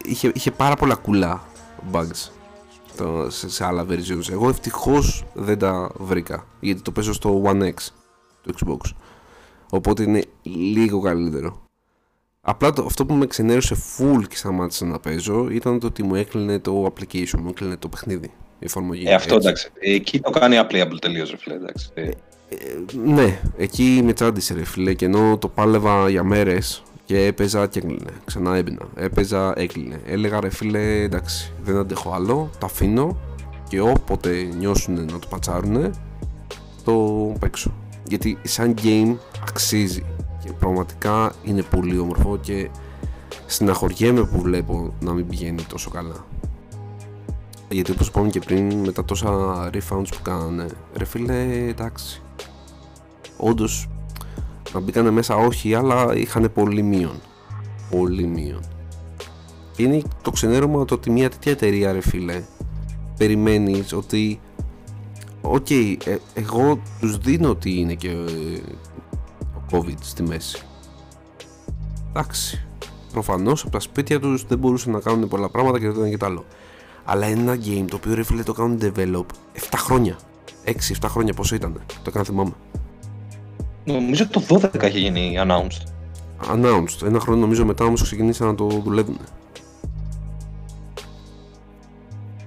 είχε, 0.04 0.30
είχε 0.34 0.50
πάρα 0.50 0.76
πολλά 0.76 0.94
κουλά 0.94 1.42
bugs 1.92 2.30
το, 2.96 3.30
σε, 3.30 3.50
σε, 3.50 3.64
άλλα 3.64 3.86
versions. 3.88 4.30
Εγώ 4.30 4.48
ευτυχώς 4.48 5.24
δεν 5.34 5.58
τα 5.58 5.90
βρήκα 5.94 6.46
γιατί 6.60 6.82
το 6.82 6.90
παίζω 6.90 7.12
στο 7.12 7.42
One 7.44 7.62
X 7.62 7.74
του 8.42 8.54
Xbox. 8.58 8.90
Οπότε 9.70 10.02
είναι 10.02 10.24
λίγο 10.42 11.00
καλύτερο 11.00 11.63
Απλά 12.46 12.72
το, 12.72 12.84
αυτό 12.84 13.06
που 13.06 13.14
με 13.14 13.26
ξενέρωσε 13.26 13.76
full 13.76 14.22
και 14.28 14.36
σταμάτησα 14.36 14.84
να 14.84 14.98
παίζω 14.98 15.48
ήταν 15.50 15.78
το 15.78 15.86
ότι 15.86 16.02
μου 16.02 16.14
έκλεινε 16.14 16.58
το 16.58 16.92
application, 16.92 17.38
μου 17.38 17.48
έκλεινε 17.48 17.76
το 17.76 17.88
παιχνίδι. 17.88 18.30
Η 18.58 18.64
εφαρμογή. 18.64 19.04
Ε, 19.06 19.14
αυτό 19.14 19.34
εντάξει. 19.34 19.70
Εκεί 19.78 20.20
το 20.20 20.30
κάνει 20.30 20.56
applicable 20.60 20.98
τελείως, 21.00 21.30
ρε 21.30 21.36
φίλε. 21.36 21.54
Εντάξει. 21.54 21.90
Ε, 21.94 22.02
ε, 22.02 22.12
ναι, 23.04 23.40
εκεί 23.56 24.00
με 24.04 24.12
τσάντισε, 24.12 24.54
ρε 24.54 24.64
φίλε. 24.64 24.94
Και 24.94 25.04
ενώ 25.04 25.38
το 25.38 25.48
πάλευα 25.48 26.08
για 26.08 26.22
μέρες 26.22 26.82
και 27.04 27.24
έπαιζα 27.24 27.66
και 27.66 27.78
έκλεινε. 27.78 28.10
Ξανά 28.24 28.56
έμπαινα. 28.56 28.88
Έπαιζα, 28.96 29.52
έκλεινε. 29.56 30.00
Έλεγα 30.06 30.40
ρε 30.40 30.50
φίλε, 30.50 31.02
εντάξει, 31.02 31.52
δεν 31.62 31.76
αντέχω 31.76 32.12
άλλο. 32.12 32.50
Το 32.58 32.66
αφήνω 32.66 33.18
και 33.68 33.80
όποτε 33.80 34.48
νιώσουν 34.58 34.94
να 34.94 35.18
το 35.18 35.26
πατσάρουνε, 35.28 35.90
το 36.84 36.92
παίξω. 37.38 37.74
Γιατί 38.04 38.38
σαν 38.42 38.74
game 38.82 39.16
αξίζει 39.48 40.04
και 40.44 40.52
πραγματικά 40.52 41.32
είναι 41.44 41.62
πολύ 41.62 41.98
όμορφο 41.98 42.38
και 42.40 42.70
συναχωριέμαι 43.46 44.24
που 44.24 44.40
βλέπω 44.40 44.94
να 45.00 45.12
μην 45.12 45.26
πηγαίνει 45.26 45.62
τόσο 45.62 45.90
καλά. 45.90 46.26
Γιατί 47.68 47.90
όπως 47.90 48.08
είπαμε 48.08 48.28
και 48.28 48.40
πριν 48.40 48.74
με 48.74 48.92
τα 48.92 49.04
τόσα 49.04 49.30
refunds 49.72 50.08
που 50.10 50.22
κάνανε 50.22 50.66
ρε 50.96 51.04
φίλε 51.04 51.66
εντάξει. 51.68 52.22
Όντως 53.36 53.88
να 54.72 54.80
μπήκανε 54.80 55.10
μέσα 55.10 55.36
όχι 55.36 55.74
αλλά 55.74 56.16
είχαν 56.16 56.50
πολύ 56.54 56.82
μείον. 56.82 57.20
Πολύ 57.90 58.26
μείον. 58.26 58.60
Είναι 59.76 60.02
το 60.22 60.30
ξενέρωμα 60.30 60.84
το 60.84 60.94
ότι 60.94 61.10
μια 61.10 61.30
τέτοια 61.30 61.52
εταιρεία 61.52 61.92
ρε 61.92 62.00
φίλε 62.00 62.42
περιμένεις 63.16 63.92
ότι 63.92 64.40
οκ 65.40 65.66
okay, 65.68 65.96
ε, 66.04 66.16
εγώ 66.34 66.78
τους 67.00 67.18
δίνω 67.18 67.48
ότι 67.48 67.78
είναι 67.78 67.94
και 67.94 68.10
ε, 68.10 68.60
COVID 69.70 69.98
στη 70.00 70.22
μέση. 70.22 70.62
Εντάξει. 72.08 72.66
Προφανώς 73.12 73.62
από 73.62 73.70
τα 73.70 73.80
σπίτια 73.80 74.20
τους 74.20 74.46
δεν 74.46 74.58
μπορούσαν 74.58 74.92
να 74.92 75.00
κάνουν 75.00 75.28
πολλά 75.28 75.48
πράγματα 75.48 75.78
και 75.78 75.86
δεν 75.86 75.96
ήταν 75.96 76.10
και 76.10 76.16
το 76.16 76.26
άλλο. 76.26 76.44
Αλλά 77.04 77.28
είναι 77.28 77.40
ένα 77.40 77.54
game 77.54 77.84
το 77.88 77.96
οποίο 77.96 78.14
ρε 78.14 78.22
φίλε 78.22 78.42
το 78.42 78.52
κάνουν 78.52 78.78
develop 78.82 79.24
7 79.70 79.74
χρόνια. 79.76 80.18
6-7 80.64 80.72
χρόνια 81.04 81.34
πόσο 81.34 81.54
ήταν. 81.54 81.72
Το 81.86 82.02
έκανα 82.06 82.24
θυμάμαι. 82.24 82.52
Νομίζω 83.84 84.28
το 84.28 84.42
12 84.48 84.82
έχει 84.82 84.98
γίνει 84.98 85.34
announced. 85.38 85.86
Announced. 86.52 87.06
Ένα 87.06 87.20
χρόνο 87.20 87.40
νομίζω 87.40 87.64
μετά 87.64 87.84
όμως 87.84 88.02
ξεκινήσαν 88.02 88.46
να 88.46 88.54
το 88.54 88.66
δουλεύουν. 88.66 89.18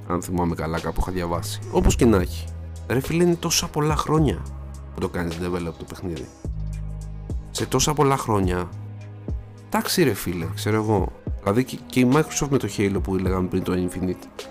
Αν 0.08 0.22
θυμάμαι 0.22 0.56
καλά, 0.56 0.80
κάπου 0.80 1.00
είχα 1.02 1.12
διαβάσει. 1.12 1.60
Όπως 1.72 1.96
και 1.96 2.06
να 2.06 2.18
έχει. 2.18 2.46
Ρε 2.88 3.00
φίλε, 3.00 3.24
είναι 3.24 3.36
τόσα 3.36 3.68
πολλά 3.68 3.96
χρόνια 3.96 4.42
που 4.94 5.00
το 5.00 5.10
κάνεις 5.10 5.38
develop 5.42 5.74
το 5.78 5.86
παιχνίδι 5.88 6.26
σε 7.58 7.66
τόσα 7.66 7.94
πολλά 7.94 8.18
χρόνια. 8.18 8.70
Εντάξει 9.68 10.04
ρε 10.04 10.14
φίλε, 10.14 10.46
ξέρω 10.56 10.76
εγώ. 10.76 11.12
Δηλαδή 11.44 11.64
και, 11.64 12.00
η 12.00 12.08
Microsoft 12.14 12.48
με 12.50 12.58
το 12.58 12.68
Halo 12.78 13.00
που 13.04 13.16
λέγαμε 13.16 13.48
πριν 13.48 13.64
το 13.64 13.74
Infinite. 13.74 14.46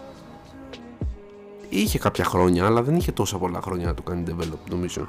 Είχε 1.69 1.99
κάποια 1.99 2.24
χρόνια, 2.24 2.66
αλλά 2.66 2.83
δεν 2.83 2.95
είχε 2.95 3.12
τόσα 3.12 3.39
πολλά 3.39 3.61
χρόνια 3.61 3.87
να 3.87 3.95
το 3.95 4.03
κάνει 4.03 4.23
develop, 4.27 4.70
νομίζω. 4.70 5.09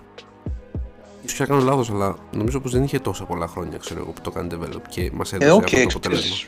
Ίσως 1.23 1.37
πια 1.37 1.45
κάνω 1.45 1.61
λάθος, 1.61 1.89
αλλά 1.89 2.15
νομίζω 2.31 2.59
πως 2.59 2.71
δεν 2.71 2.83
είχε 2.83 2.99
τόσα 2.99 3.23
πολλά 3.23 3.47
χρόνια, 3.47 3.77
ξέρω 3.77 3.99
εγώ, 3.99 4.11
που 4.11 4.21
το 4.21 4.31
κάνει 4.31 4.49
develop 4.51 4.81
και 4.89 5.11
μας 5.13 5.33
έδωσε 5.33 5.49
ε, 5.49 5.53
okay, 5.53 5.85
αυτό 5.85 5.99
το 5.99 6.09
αποτέλεσμα. 6.09 6.47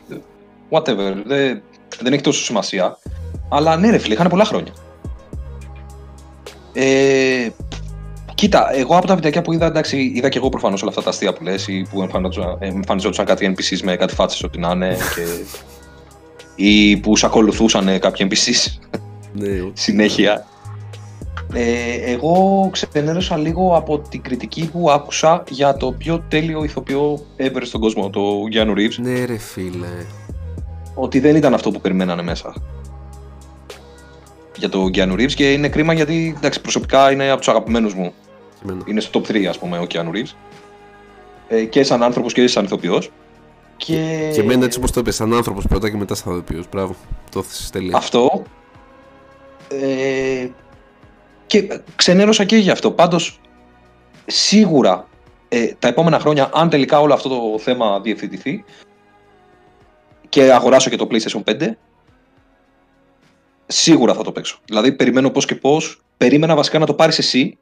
Whatever, 0.70 1.24
δεν, 1.26 1.62
δεν 2.00 2.14
έχει 2.14 2.24
τόσο 2.24 2.44
σημασία. 2.44 2.98
Αλλά 3.50 3.78
ναι 3.78 3.90
ρε 3.90 3.98
φίλε, 3.98 4.14
είχαν 4.14 4.30
πολλά 4.30 4.46
χρόνια. 4.46 4.74
Ε, 6.74 7.50
Κοίτα, 8.40 8.76
εγώ 8.76 8.98
από 8.98 9.08
τα 9.08 9.16
βιντεάκια 9.16 9.42
που 9.42 9.54
είδα, 9.54 9.66
εντάξει, 9.66 10.12
είδα 10.16 10.30
και 10.30 10.38
εγώ 10.38 10.50
προφανώς 10.50 10.82
όλα 10.82 10.90
αυτά 10.90 11.04
τα 11.04 11.10
αστεία 11.10 11.34
που 11.34 11.44
λες 11.44 11.68
ή 11.68 11.86
που 11.92 12.10
εμφανιζόντουσαν 12.60 13.26
κάτι 13.26 13.56
NPCs 13.56 13.80
με 13.84 13.96
κάτι 13.96 14.14
φάτσες 14.14 14.44
ό,τι 14.44 14.60
να 14.60 14.72
είναι 14.72 14.98
και... 15.16 15.22
ή 16.56 16.98
που 16.98 17.16
σε 17.16 17.26
ακολουθούσαν 17.26 18.00
κάποιοι 18.00 18.28
NPCs 18.30 18.80
ναι. 19.34 19.48
συνέχεια. 19.74 20.46
Ε, 21.54 22.12
εγώ 22.12 22.70
ξενέρωσα 22.72 23.38
λίγο 23.38 23.76
από 23.76 24.00
την 24.00 24.22
κριτική 24.22 24.70
που 24.72 24.92
άκουσα 24.92 25.44
για 25.50 25.78
το 25.78 25.92
πιο 25.92 26.24
τέλειο 26.28 26.64
ηθοποιό 26.64 27.26
ever 27.38 27.62
στον 27.62 27.82
κόσμο, 27.82 28.10
το 28.10 28.22
Γιάννου 28.50 28.74
Ρίβς. 28.74 28.98
Ναι 28.98 29.26
ρε 29.26 29.38
φίλε. 29.38 30.06
Ότι 30.94 31.20
δεν 31.20 31.36
ήταν 31.36 31.54
αυτό 31.54 31.72
που 31.72 31.82
περιμένανε 31.82 32.22
μέσα 32.22 32.54
για 34.58 34.70
το 34.70 34.90
Keanu 34.94 35.14
Reeves 35.14 35.34
και 35.34 35.52
είναι 35.52 35.70
κρίμα 35.70 35.94
γιατί 35.94 36.34
εντάξει, 36.38 36.62
προσωπικά 36.62 37.12
είναι 37.12 37.30
από 37.30 37.38
τους 37.38 37.48
αγαπημένους 37.48 37.94
μου 37.94 38.14
είναι 38.86 39.00
στο 39.00 39.20
top 39.20 39.32
3, 39.32 39.46
ας 39.46 39.60
πούμε, 39.60 39.78
ο 39.78 39.86
Keanu 39.90 40.10
Reeves. 40.10 40.34
Ε, 41.48 41.66
και 41.66 41.84
σαν 41.84 42.04
άνθρωπος 42.04 42.34
και 42.34 42.48
σαν 42.48 42.66
ηθοποιός. 42.66 43.12
Και... 43.78 44.30
και 44.34 44.42
εμένα 44.42 44.66
έτσι 44.66 44.78
όπως 44.78 44.92
το 44.92 45.00
είπες, 45.00 45.16
σαν 45.16 45.34
άνθρωπος 45.34 45.66
πρώτα 45.68 45.90
και 45.90 45.98
μετά 45.98 46.16
σαν 46.16 46.34
ηθοποιός. 46.34 46.66
Μπράβο, 46.72 46.96
το 47.32 47.40
έθεσες 47.40 47.70
τελείω. 47.70 47.98
Αυτό. 47.98 48.44
Ε, 49.70 50.48
και 51.46 51.82
ξενέρωσα 51.96 52.44
και 52.44 52.56
γι' 52.56 52.72
αυτό. 52.72 52.92
Πάντως, 52.92 53.40
σίγουρα 54.26 55.08
ε, 55.50 55.68
τα 55.80 55.88
επόμενα 55.88 56.20
χρόνια, 56.20 56.50
αν 56.54 56.70
τελικά 56.70 57.00
όλο 57.00 57.14
αυτό 57.14 57.30
το 57.30 57.60
θέμα 57.60 58.00
διευθυντηθεί 58.00 58.64
και 60.30 60.54
αγοράσω 60.54 60.90
και 60.90 60.96
το 60.96 61.08
PlayStation 61.12 61.44
5, 61.44 61.72
σίγουρα 63.68 64.14
θα 64.14 64.24
το 64.24 64.32
παίξω. 64.32 64.60
Δηλαδή, 64.66 64.92
περιμένω 64.92 65.30
πώς 65.30 65.46
και 65.46 65.56
πώς. 65.56 66.02
Περίμενα 66.18 66.56
βασικά 66.56 66.80
να 66.80 66.86
το 66.86 66.94
πάρεις 66.94 67.18
εσύ 67.18 67.58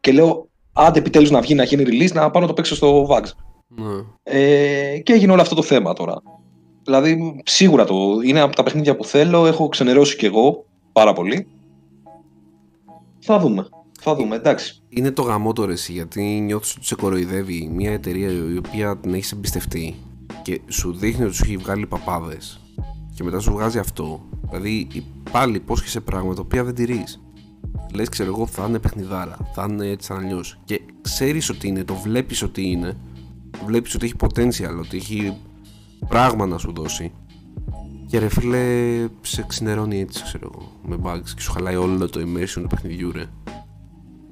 και 0.00 0.12
λέω 0.12 0.48
άντε 0.72 0.98
επιτέλους 0.98 1.30
να 1.30 1.40
βγει 1.40 1.54
να 1.54 1.64
γίνει 1.64 1.84
release 1.86 2.12
να 2.12 2.30
πάω 2.30 2.42
να 2.42 2.48
το 2.48 2.54
παίξω 2.54 2.74
στο 2.74 3.06
VAX. 3.10 3.22
Ναι. 3.66 4.04
Ε, 4.22 4.98
και 4.98 5.12
έγινε 5.12 5.32
όλο 5.32 5.40
αυτό 5.40 5.54
το 5.54 5.62
θέμα 5.62 5.92
τώρα. 5.92 6.22
Δηλαδή 6.84 7.40
σίγουρα 7.44 7.84
το 7.84 7.94
είναι 8.24 8.40
από 8.40 8.56
τα 8.56 8.62
παιχνίδια 8.62 8.96
που 8.96 9.04
θέλω, 9.04 9.46
έχω 9.46 9.68
ξενερώσει 9.68 10.16
κι 10.16 10.26
εγώ 10.26 10.64
πάρα 10.92 11.12
πολύ. 11.12 11.46
Θα 13.18 13.38
δούμε. 13.38 13.68
Θα 14.00 14.14
δούμε, 14.14 14.36
εντάξει. 14.36 14.82
Είναι 14.88 15.10
το 15.10 15.22
γαμό 15.22 15.52
τώρα 15.52 15.72
εσύ, 15.72 15.92
γιατί 15.92 16.22
νιώθεις 16.22 16.76
ότι 16.76 16.86
σε 16.86 16.94
κοροϊδεύει 16.94 17.70
μια 17.74 17.92
εταιρεία 17.92 18.28
η 18.30 18.56
οποία 18.56 18.96
την 18.96 19.14
έχεις 19.14 19.32
εμπιστευτεί 19.32 19.94
και 20.42 20.60
σου 20.68 20.92
δείχνει 20.92 21.24
ότι 21.24 21.34
σου 21.34 21.44
έχει 21.44 21.56
βγάλει 21.56 21.86
παπάδες 21.86 22.60
και 23.14 23.24
μετά 23.24 23.40
σου 23.40 23.52
βγάζει 23.52 23.78
αυτό. 23.78 24.20
Δηλαδή 24.50 24.88
πάλι 25.30 25.56
υπόσχεσαι 25.56 26.00
πράγματα 26.00 26.34
τα 26.34 26.42
οποία 26.42 26.64
δεν 26.64 26.74
τηρείς 26.74 27.20
λες, 27.94 28.08
ξέρω 28.08 28.28
εγώ, 28.30 28.46
θα 28.46 28.66
είναι 28.68 28.78
παιχνιδάρα, 28.78 29.36
θα 29.54 29.66
είναι 29.70 29.86
έτσι 29.86 30.12
αλλιώς. 30.12 30.58
Και 30.64 30.80
ξέρεις 31.00 31.48
ότι 31.48 31.68
είναι, 31.68 31.84
το 31.84 31.94
βλέπεις 31.94 32.42
ότι 32.42 32.70
είναι, 32.70 32.96
βλέπεις 33.66 33.94
ότι 33.94 34.04
έχει 34.04 34.14
potential, 34.20 34.78
ότι 34.78 34.96
έχει 34.96 35.36
πράγμα 36.08 36.46
να 36.46 36.58
σου 36.58 36.72
δώσει. 36.72 37.12
Και 38.06 38.18
ρε 38.18 38.28
φίλε, 38.28 38.64
σε 39.20 39.44
ξενερώνει 39.46 40.00
έτσι, 40.00 40.22
ξέρω 40.22 40.50
εγώ, 40.54 40.72
με 40.86 40.96
bugs 41.02 41.30
και 41.34 41.40
σου 41.40 41.52
χαλάει 41.52 41.76
όλο 41.76 42.08
το 42.08 42.20
immersion 42.20 42.60
του 42.60 42.66
παιχνιδιού, 42.66 43.12
ρε. 43.12 43.24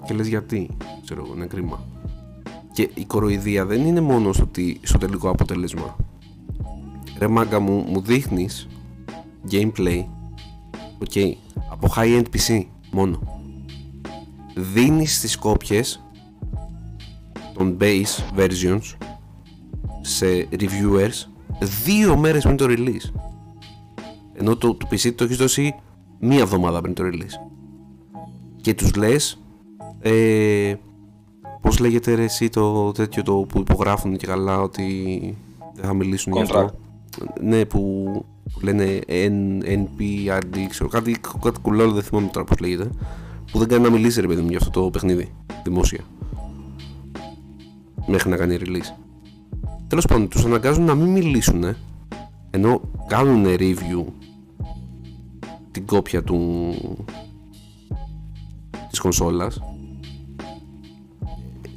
Και 0.05 0.15
λες 0.15 0.27
γιατί, 0.27 0.69
ξέρω 1.05 1.25
εγώ, 1.25 1.35
είναι 1.35 1.47
κρίμα. 1.47 1.85
Και 2.73 2.91
η 2.95 3.05
κοροϊδία 3.05 3.67
δεν 3.67 3.87
είναι 3.87 4.01
μόνο 4.01 4.33
στο, 4.33 4.43
ότι, 4.43 4.81
στο 4.83 4.99
τελικό 4.99 5.29
αποτέλεσμα. 5.29 5.97
Ρε 7.19 7.29
μάγκα 7.29 7.61
μου, 7.61 7.85
μου 7.89 8.01
δείχνεις 8.01 8.69
gameplay, 9.51 10.05
ok, 11.09 11.33
από 11.71 11.93
high-end 11.97 12.25
PC 12.33 12.65
μόνο. 12.93 13.21
Δίνεις 14.55 15.21
τις 15.21 15.37
κόπιες 15.37 16.05
των 17.55 17.77
base 17.81 18.39
versions 18.39 18.97
σε 20.01 20.49
reviewers 20.51 21.27
δύο 21.85 22.17
μέρες 22.17 22.43
πριν 22.43 22.57
το 22.57 22.67
release. 22.69 23.11
Ενώ 24.35 24.57
το, 24.57 24.75
το 24.75 24.87
PC 24.91 25.15
το 25.15 25.25
έχεις 25.25 25.37
δώσει 25.37 25.75
μία 26.19 26.39
εβδομάδα 26.41 26.81
πριν 26.81 26.95
το 26.95 27.03
release. 27.07 27.51
Και 28.61 28.75
τους 28.75 28.95
λες 28.95 29.41
ε, 30.01 30.75
πώς 31.61 31.79
λέγεται 31.79 32.15
ρε 32.15 32.25
εσύ 32.25 32.49
το 32.49 32.93
τέτοιο 32.93 33.23
το 33.23 33.35
που 33.35 33.59
υπογράφουν 33.59 34.17
και 34.17 34.27
καλά 34.27 34.61
ότι 34.61 34.85
δεν 35.75 35.85
θα 35.85 35.95
μιλήσουν 35.95 36.33
για 36.33 36.43
αυτό. 36.43 36.71
Ναι 37.41 37.65
που, 37.65 38.13
που 38.53 38.61
λένε 38.63 39.01
N, 39.09 39.63
NPRD 39.65 40.57
ξέρω 40.69 40.89
κάτι, 40.89 41.17
κάτι 41.43 41.61
κουλό 41.61 41.93
δεν 41.93 42.03
θυμάμαι 42.03 42.29
τώρα 42.33 42.47
πώς 42.47 42.59
λέγεται 42.59 42.91
που 43.53 43.59
δεν 43.59 43.69
κάνει 43.69 43.83
να 43.83 43.91
μιλήσει 43.91 44.21
ρε 44.21 44.27
παιδί 44.27 44.43
μου 44.43 44.49
για 44.49 44.59
αυτό 44.59 44.71
το 44.71 44.91
παιχνίδι 44.91 45.35
δημόσια. 45.65 46.01
Μέχρι 48.07 48.31
να 48.31 48.37
κάνει 48.37 48.59
release. 48.61 48.99
Τέλος 49.89 50.05
πάντων, 50.07 50.29
τους 50.29 50.45
αναγκάζουν 50.45 50.85
να 50.85 50.95
μην 50.95 51.09
μιλήσουν 51.09 51.65
ενώ 52.51 52.81
κάνουν 53.07 53.45
review 53.47 54.05
την 55.71 55.87
κόπια 55.87 56.23
του 56.23 56.71
της 58.91 58.99
κονσόλας 58.99 59.61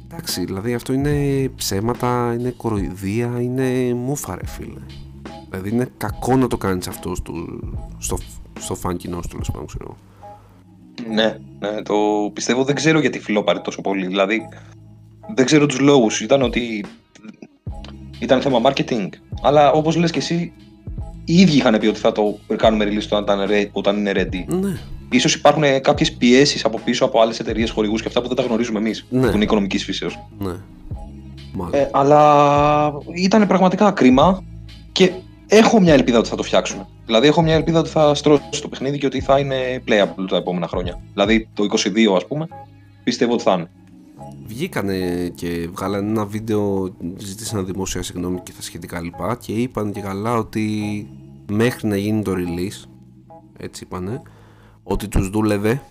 εντάξει 0.06 0.44
δηλαδή 0.44 0.74
αυτό 0.74 0.92
είναι 0.92 1.48
ψέματα 1.56 2.34
είναι 2.38 2.50
κοροϊδία 2.50 3.40
είναι 3.40 3.94
μούφα 3.94 4.34
ρε 4.34 4.46
φίλε 4.46 4.80
δηλαδή 5.50 5.70
είναι 5.70 5.88
κακό 5.96 6.36
να 6.36 6.46
το 6.46 6.56
κάνεις 6.56 6.88
αυτό 6.88 7.14
στο, 7.14 7.32
στο, 7.98 8.18
στο 8.60 8.74
φαν 8.74 8.96
κοινό 8.96 9.22
σου 9.22 9.28
τέλος 9.28 9.50
πάντων 9.50 9.66
ξέρω 9.66 9.96
Ναι, 11.14 11.36
ναι, 11.58 11.82
το 11.82 11.94
πιστεύω 12.32 12.64
δεν 12.64 12.74
ξέρω 12.74 13.00
γιατί 13.00 13.18
φιλόπαρε 13.18 13.58
τόσο 13.58 13.80
πολύ. 13.80 14.06
Δηλαδή, 14.06 14.48
δεν 15.34 15.44
ξέρω 15.44 15.66
τους 15.66 15.78
λόγους. 15.80 16.20
Ήταν 16.20 16.42
ότι 16.42 16.84
ήταν 18.18 18.40
θέμα 18.40 18.60
marketing. 18.64 19.08
Αλλά 19.42 19.70
όπως 19.70 19.96
λες 19.96 20.10
και 20.10 20.18
εσύ, 20.18 20.52
οι 21.24 21.40
ίδιοι 21.40 21.56
είχαν 21.56 21.78
πει 21.78 21.86
ότι 21.86 21.98
θα 21.98 22.12
το 22.12 22.38
κάνουμε 22.56 22.84
release 22.84 23.06
όταν, 23.10 23.22
ήταν 23.22 23.48
re- 23.50 23.68
όταν 23.72 23.96
είναι 23.96 24.12
ready. 24.14 24.54
ναι 24.60 24.76
Ίσως 25.12 25.34
υπάρχουν 25.34 25.62
κάποιες 25.80 26.12
πιέσεις 26.12 26.64
από 26.64 26.80
πίσω 26.84 27.04
από 27.04 27.20
άλλες 27.20 27.40
εταιρείες 27.40 27.70
χορηγούς 27.70 28.02
και 28.02 28.08
αυτά 28.08 28.20
που 28.20 28.26
δεν 28.26 28.36
τα 28.36 28.42
γνωρίζουμε 28.42 28.78
εμείς. 28.78 29.06
Ναι. 29.10 29.28
Που 29.28 29.34
είναι 29.34 29.44
οικονομικής 29.44 29.84
φύσεως. 29.84 30.18
ναι 30.38 30.52
μάλλον 31.52 31.74
Ε, 31.74 31.88
αλλά 31.92 32.92
ήταν 33.14 33.46
πραγματικά 33.46 33.90
κρίμα 33.90 34.44
και 34.92 35.12
έχω 35.50 35.80
μια 35.80 35.92
ελπίδα 35.92 36.18
ότι 36.18 36.28
θα 36.28 36.36
το 36.36 36.42
φτιάξουν. 36.42 36.86
Δηλαδή, 37.06 37.26
έχω 37.26 37.42
μια 37.42 37.54
ελπίδα 37.54 37.78
ότι 37.78 37.88
θα 37.88 38.14
στρώσει 38.14 38.62
το 38.62 38.68
παιχνίδι 38.68 38.98
και 38.98 39.06
ότι 39.06 39.20
θα 39.20 39.38
είναι 39.38 39.82
playable 39.88 40.26
τα 40.28 40.36
επόμενα 40.36 40.68
χρόνια. 40.68 41.00
Δηλαδή, 41.12 41.48
το 41.54 41.64
22, 41.64 42.16
ας 42.16 42.26
πούμε, 42.26 42.48
πιστεύω 43.04 43.32
ότι 43.32 43.42
θα 43.42 43.52
είναι. 43.52 43.70
Βγήκανε 44.46 45.32
και 45.34 45.68
βγάλανε 45.72 46.08
ένα 46.08 46.24
βίντεο, 46.24 46.94
ζήτησαν 47.16 47.66
δημόσια 47.66 48.02
συγγνώμη 48.02 48.40
και 48.42 48.52
τα 48.56 48.62
σχετικά 48.62 49.00
λοιπά 49.00 49.36
και 49.36 49.52
είπαν 49.52 49.92
και 49.92 50.00
καλά 50.00 50.34
ότι 50.34 51.08
μέχρι 51.50 51.88
να 51.88 51.96
γίνει 51.96 52.22
το 52.22 52.32
release, 52.32 52.88
έτσι 53.58 53.84
είπανε, 53.84 54.22
ότι 54.82 55.08
τους 55.08 55.30
δούλευε 55.30 55.82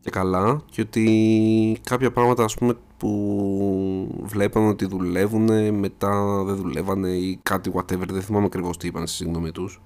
και 0.00 0.10
καλά 0.10 0.62
και 0.70 0.80
ότι 0.80 1.80
κάποια 1.84 2.12
πράγματα 2.12 2.44
ας 2.44 2.54
πούμε 2.54 2.74
που 3.04 4.08
βλέπαν 4.22 4.68
ότι 4.68 4.86
δουλεύουν 4.86 5.74
μετά 5.74 6.42
δεν 6.44 6.56
δουλεύανε 6.56 7.08
ή 7.08 7.38
κάτι 7.42 7.72
whatever, 7.74 8.08
δεν 8.10 8.22
θυμάμαι 8.22 8.44
ακριβώς 8.44 8.76
τι 8.76 8.86
είπαν 8.86 9.06
στη 9.06 9.16
συγγνώμη 9.16 9.50
τους. 9.50 9.82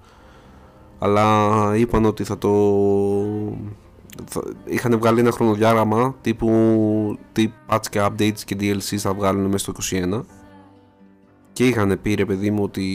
Αλλά 0.99 1.75
είπαν 1.75 2.05
ότι 2.05 2.23
θα 2.23 2.37
το 2.37 2.49
θα- 4.25 4.43
είχαν 4.65 4.97
βγάλει 4.99 5.19
ένα 5.19 5.31
χρονοδιάγραμμα 5.31 6.15
τύπου 6.21 6.49
τι 7.31 7.51
patch 7.69 7.85
και 7.89 8.01
updates 8.01 8.39
και 8.45 8.55
DLCs 8.59 8.97
θα 8.97 9.13
βγάλουν 9.13 9.45
μέσα 9.45 9.57
στο 9.57 9.71
21 9.71 10.25
και 11.53 11.67
είχαν 11.67 11.99
πει 12.01 12.13
ρε 12.13 12.25
παιδί 12.25 12.51
μου 12.51 12.63
ότι 12.63 12.85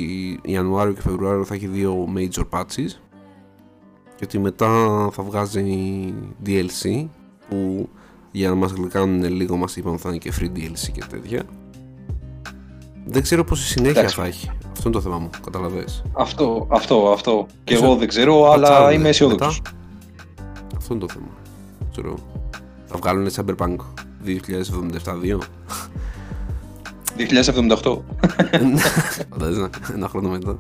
Ιανουάριο 0.44 0.92
και 0.92 1.00
Φεβρουάριο 1.00 1.44
θα 1.44 1.54
έχει 1.54 1.66
δύο 1.66 2.08
major 2.16 2.42
patches. 2.50 2.88
Και 4.16 4.24
ότι 4.24 4.38
μετά 4.38 4.68
θα 5.12 5.22
βγάζει 5.22 6.14
DLC 6.46 7.06
που 7.48 7.88
για 8.36 8.48
να 8.48 8.54
μας 8.54 8.72
γλυκάνουν 8.72 9.24
λίγο 9.32 9.56
μας 9.56 9.76
είπαν 9.76 9.98
θα 9.98 10.08
είναι 10.08 10.18
και 10.18 10.32
free 10.40 10.44
DLC 10.56 10.90
και 10.92 11.02
τέτοια 11.10 11.42
δεν 13.06 13.22
ξέρω 13.22 13.44
πόση 13.44 13.66
συνέχεια 13.66 14.00
Εντάξει. 14.00 14.16
θα 14.16 14.24
έχει 14.26 14.50
αυτό 14.72 14.88
είναι 14.88 14.96
το 14.96 15.00
θέμα 15.00 15.18
μου, 15.18 15.30
καταλαβες 15.44 16.02
Αυτό, 16.12 16.66
αυτό, 16.70 17.10
αυτό. 17.12 17.46
Και 17.64 17.74
Ξέρω. 17.74 17.88
εγώ 17.90 17.98
δεν 17.98 18.08
ξέρω, 18.08 18.50
αλλά 18.50 18.68
Πατσάρουν 18.68 18.98
είμαι 18.98 19.08
αισιόδοξος. 19.08 19.60
μετά. 19.64 19.76
Αυτό 20.76 20.94
είναι 20.94 21.06
το 21.06 21.12
θέμα. 21.12 21.26
Ξέρω. 21.90 22.14
Θα 22.86 22.96
βγάλουν 22.96 23.28
Cyberpunk 23.34 23.76
2077-2. 24.24 25.38
2078. 27.16 27.98
Φαντάζεσαι 29.30 29.68
ένα 29.94 30.08
χρόνο 30.08 30.28
μετά. 30.28 30.58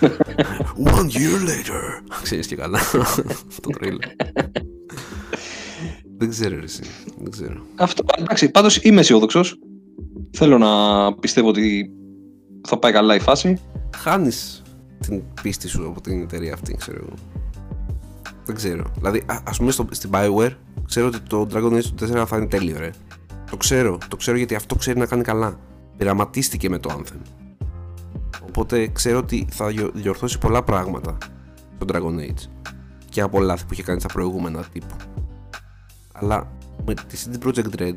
One 0.84 1.10
year 1.10 1.38
later. 1.48 2.02
Ξέρεις 2.22 2.46
και 2.46 2.56
καλά. 2.56 2.78
το 3.62 3.70
τρίλερ. 3.78 4.08
Δεν 6.30 6.38
ξέρω 6.40 6.56
ρε 6.58 6.64
εσύ. 6.64 6.82
Δεν 7.18 7.30
ξέρω. 7.30 7.60
Αυτό, 7.76 8.04
εντάξει, 8.18 8.50
πάντως 8.50 8.76
είμαι 8.82 9.00
αισιόδοξος. 9.00 9.58
Θέλω 10.30 10.58
να 10.58 10.68
πιστεύω 11.14 11.48
ότι 11.48 11.90
θα 12.68 12.78
πάει 12.78 12.92
καλά 12.92 13.14
η 13.14 13.18
φάση. 13.20 13.58
Χάνεις 13.96 14.62
την 15.00 15.22
πίστη 15.42 15.68
σου 15.68 15.86
από 15.88 16.00
την 16.00 16.22
εταιρεία 16.22 16.52
αυτή, 16.52 16.74
ξέρω 16.74 16.98
εγώ. 17.02 17.14
Δεν 18.44 18.54
ξέρω. 18.54 18.84
Δηλαδή, 18.96 19.18
α 19.26 19.42
ας 19.44 19.58
πούμε 19.58 19.70
στο, 19.70 19.86
στην 19.90 20.10
Bioware, 20.12 20.52
ξέρω 20.86 21.06
ότι 21.06 21.20
το 21.20 21.46
Dragon 21.52 21.72
Age 21.72 22.20
4 22.22 22.24
θα 22.26 22.36
είναι 22.36 22.46
τέλειο, 22.46 22.78
ρε. 22.78 22.90
Το 23.50 23.56
ξέρω. 23.56 23.98
Το 24.08 24.16
ξέρω 24.16 24.36
γιατί 24.36 24.54
αυτό 24.54 24.74
ξέρει 24.74 24.98
να 24.98 25.06
κάνει 25.06 25.22
καλά. 25.22 25.58
Πειραματίστηκε 25.96 26.68
με 26.68 26.78
το 26.78 26.90
Anthem. 26.98 27.20
Οπότε 28.48 28.86
ξέρω 28.92 29.18
ότι 29.18 29.46
θα 29.50 29.66
διο- 29.66 29.90
διορθώσει 29.94 30.38
πολλά 30.38 30.62
πράγματα 30.62 31.16
στο 31.76 31.86
Dragon 31.92 32.20
Age. 32.20 32.48
Και 33.08 33.20
από 33.20 33.40
λάθη 33.40 33.64
που 33.66 33.72
είχε 33.72 33.82
κάνει 33.82 34.00
στα 34.00 34.08
προηγούμενα 34.12 34.64
τύπου. 34.72 34.94
Αλλά 36.20 36.52
με 36.86 36.94
τη 36.94 37.24
CD 37.24 37.46
Projekt 37.46 37.80
Red 37.80 37.94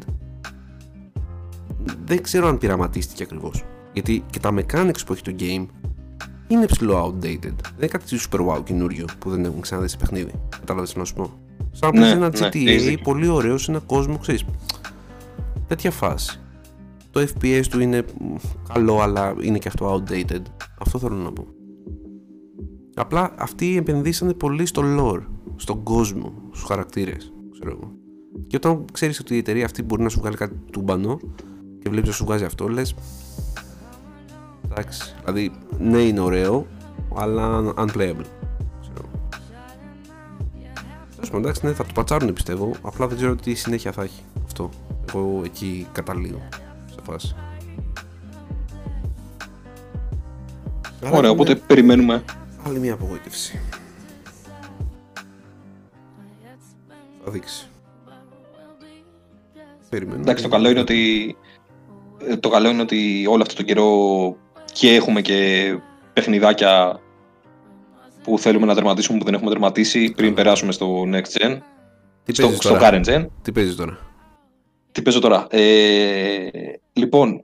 δεν 2.06 2.22
ξέρω 2.24 2.48
αν 2.48 2.58
πειραματίστηκε 2.58 3.24
ακριβώς. 3.24 3.64
Γιατί 3.94 4.24
και 4.30 4.40
τα 4.40 4.54
mechanics 4.54 5.00
που 5.06 5.14
έχει 5.14 5.22
το 5.22 5.36
game 5.40 5.66
είναι 6.48 6.66
ψηλό 6.66 7.06
outdated. 7.06 7.42
Δεν 7.42 7.74
είναι 7.78 7.88
κάτι 7.88 8.18
super 8.32 8.48
wow 8.48 8.64
καινούριο 8.64 9.06
που 9.20 9.30
δεν 9.30 9.46
έχουν 9.46 9.62
ξαναδεί 9.62 9.88
σε 9.88 9.98
παιχνίδι. 9.98 10.32
Κατάλαβες 10.60 10.94
τι 10.94 10.98
να 11.00 11.06
σου 11.06 11.14
πω; 11.14 11.32
Σαν 11.72 11.90
να 11.94 12.00
Ναι, 12.00 12.00
παίζει 12.00 12.16
ένα 12.16 12.28
ναι, 12.30 12.48
GTA 12.48 12.68
έχεις 12.68 12.84
δίκιο. 12.86 13.04
πολύ 13.04 13.28
ωραίο 13.28 13.58
σε 13.58 13.72
ένα 13.72 13.80
κόσμο, 13.80 14.18
ξέρεις. 14.18 14.46
Τέτοια 15.68 15.92
φάση. 15.92 16.40
Το 17.12 17.20
FPS 17.22 17.64
του 17.70 17.80
είναι 17.80 18.06
μ, 18.22 18.36
καλό, 18.74 19.00
αλλά 19.00 19.34
είναι 19.42 19.58
και 19.58 19.68
αυτό 19.68 19.96
outdated. 19.96 20.42
Αυτό 20.80 21.00
θέλω 21.00 21.16
να 21.16 21.32
πω. 21.32 21.48
Απλά 22.96 23.34
αυτοί 23.38 23.78
επενδύσανε 23.78 24.34
πολύ 24.34 24.66
στο 24.66 24.82
lore, 24.98 25.22
στον 25.56 25.84
κόσμο, 25.84 26.34
στους 26.52 26.64
χαρακτήρες. 26.64 27.34
Ξέρω 27.52 27.72
εγώ. 27.82 27.92
Και 28.48 28.56
όταν 28.56 28.86
ξέρεις 28.94 29.20
ότι 29.20 29.36
η 29.36 29.38
εταιρεία 29.38 29.66
αυτή 29.66 29.84
μπορεί 29.84 30.04
να 30.04 30.10
σου 30.10 30.20
βγάλει 30.20 30.36
κάτι 30.36 30.56
τούμπανο 30.72 31.20
και 31.82 31.90
βλέπεις 31.90 32.10
να 32.10 32.16
σου 32.16 32.26
βγάζει 32.26 32.44
αυτό, 32.44 32.68
λες. 32.68 32.96
Εντάξει. 34.66 35.16
Δηλαδή, 35.20 35.52
ναι, 35.80 36.02
είναι 36.02 36.20
ωραίο, 36.20 36.68
αλλά 37.16 37.74
unplayable. 37.78 38.26
Ξέρω. 38.82 39.10
Τέλος 41.16 41.30
πάντων, 41.30 41.42
εντάξει, 41.42 41.66
ναι, 41.66 41.74
θα 41.74 41.84
το 41.84 41.92
πατσάρουν 41.94 42.34
πιστεύω. 42.34 42.72
Απλά 42.82 43.08
δεν 43.08 43.18
ξέρω 43.18 43.36
τι 43.36 43.54
συνέχεια 43.54 43.92
θα 43.92 44.04
έχει 44.04 44.22
αυτό. 44.46 44.70
Εγώ 45.10 45.42
εκεί 45.46 45.88
καταλήγω 45.92 46.48
σε 46.86 47.00
φάση. 47.04 47.36
Αλλά 51.02 51.18
Ωραία, 51.18 51.20
είναι 51.20 51.30
οπότε 51.30 51.56
περιμένουμε. 51.56 52.24
Άλλη 52.68 52.80
μια 52.80 52.94
απογοήτευση. 52.94 53.60
Θα 57.26 57.32
δείξει. 57.32 57.68
Περιμένω. 59.94 60.20
Εντάξει, 60.22 60.44
το 60.44 60.50
καλό 60.50 60.70
είναι 60.70 60.80
ότι. 60.80 61.36
ε, 62.28 62.36
Το 62.38 62.50
καλό 62.50 62.70
είναι 62.70 62.82
ότι 62.82 63.26
όλο 63.30 63.42
αυτό 63.42 63.56
τον 63.56 63.66
καιρό 63.66 63.88
και 64.74 64.94
έχουμε 64.96 65.22
και 65.22 65.68
παιχνιδάκια 66.14 67.00
που 68.24 68.40
θέλουμε 68.40 68.66
να 68.66 68.74
τερματίσουμε 68.76 69.18
που 69.18 69.24
δεν 69.26 69.34
έχουμε 69.34 69.50
τερματίσει 69.50 70.14
πριν 70.16 70.34
περάσουμε 70.34 70.72
στο 70.72 71.04
next 71.12 71.38
gen. 71.42 71.58
Τι 72.24 72.34
Στο, 72.34 72.42
παίζεις 72.44 72.58
στο 72.64 72.70
τώρα; 72.70 72.90
current 72.92 73.06
gen. 73.06 73.26
Τι 73.42 73.52
παίζεις 73.52 73.76
τώρα; 73.76 73.98
Τι 74.92 75.02
παίζω 75.02 75.20
τώρα; 75.20 75.48
Ε, 75.50 76.48
λοιπόν, 76.94 77.44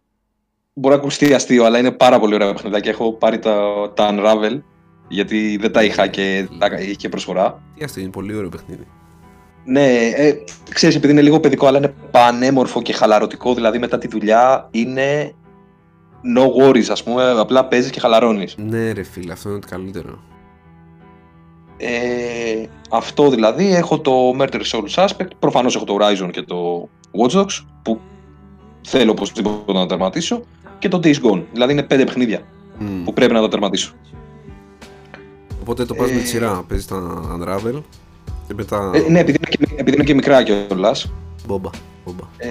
μπορεί 0.74 0.96
να 0.96 1.00
ακουστεί 1.02 1.34
αστείο, 1.34 1.64
αλλά 1.66 1.80
είναι 1.80 1.92
πάρα 1.92 2.20
πολύ 2.20 2.34
ωραία 2.34 2.54
παιχνιδάκια. 2.54 2.92
Έχω 2.92 3.14
πάρει 3.14 3.40
τα, 3.40 3.62
τα 3.96 4.10
Unravel, 4.12 4.62
γιατί 5.08 5.58
δεν 5.58 5.72
τα 5.72 5.84
είχα 5.84 6.08
και 6.08 6.48
τα 6.58 6.80
είχε 6.80 7.10
προσφορά. 7.10 7.62
Τι 7.76 7.84
αστείο, 7.84 8.02
είναι 8.02 8.12
πολύ 8.12 8.36
ωραίο 8.36 8.50
παιχνίδι. 8.50 8.88
Ναι, 9.66 9.96
ε, 10.16 10.44
ξέρεις, 10.70 10.96
επειδή 10.96 11.14
είναι 11.14 11.22
λίγο 11.22 11.40
παιδικό, 11.40 11.66
αλλά 11.68 11.78
είναι 11.78 11.94
πανέμορφο 12.12 12.82
και 12.82 12.94
χαλαρωτικό, 12.94 13.54
δηλαδή 13.54 13.80
μετά 13.80 13.98
τη 13.98 14.08
δουλειά 14.08 14.68
είναι 14.72 15.34
no 16.36 16.64
worries, 16.64 16.90
ας 16.90 17.04
πούμε, 17.04 17.24
απλά 17.40 17.66
παίζεις 17.66 17.92
και 17.92 18.00
χαλαρώνεις. 18.00 18.56
Ναι, 18.58 18.92
ρε 18.92 19.04
φίλε, 19.04 19.32
αυτό 19.32 19.50
είναι 19.50 19.60
το 19.60 19.68
καλύτερο. 19.70 20.20
Ε, 21.78 22.66
αυτό 22.90 23.30
δηλαδή, 23.30 23.74
έχω 23.76 24.00
το 24.00 24.32
Murder 24.40 24.62
Soul 24.72 24.86
Suspect, 24.96 25.28
προφανώς 25.40 25.76
έχω 25.76 25.86
το 25.86 25.98
Horizon 26.00 26.30
και 26.32 26.42
το 26.42 26.90
Watch 27.22 27.32
Dogs, 27.40 27.66
που 27.82 28.00
θέλω 28.88 29.12
οπωσδήποτε 29.12 29.72
να 29.74 29.86
τερματίσω, 29.86 30.42
και 30.80 30.88
το 30.88 31.00
Days 31.04 31.16
Gone, 31.24 31.44
δηλαδή 31.54 31.72
είναι 31.72 31.84
πέντε 31.84 32.04
παιχνίδια 32.04 32.40
Μμ. 32.80 33.04
που 33.04 33.14
πρέπει 33.14 33.34
να 33.34 33.42
τα 33.42 33.48
τερματίσω. 33.48 33.94
Οπότε 35.62 35.86
το 35.86 35.94
πας 35.94 36.12
με 36.12 36.18
Ε, 36.18 36.22
τη 36.22 36.28
σειρά. 36.28 36.64
Παίζεις 36.68 36.88
τα 36.88 37.22
Unravel 37.40 37.82
και 38.09 38.09
μετά. 38.56 38.92
Ε, 38.94 39.00
ναι, 39.10 39.20
επειδή 39.20 39.38
είναι, 39.38 39.56
και, 39.68 39.74
επειδή 39.76 39.96
είναι 39.96 40.04
και 40.06 40.14
μικρά 40.14 40.44
κιόλας. 40.44 41.12
Μπόμπα. 41.48 41.70
Μπόμπα. 42.06 42.24
Ε, 42.38 42.48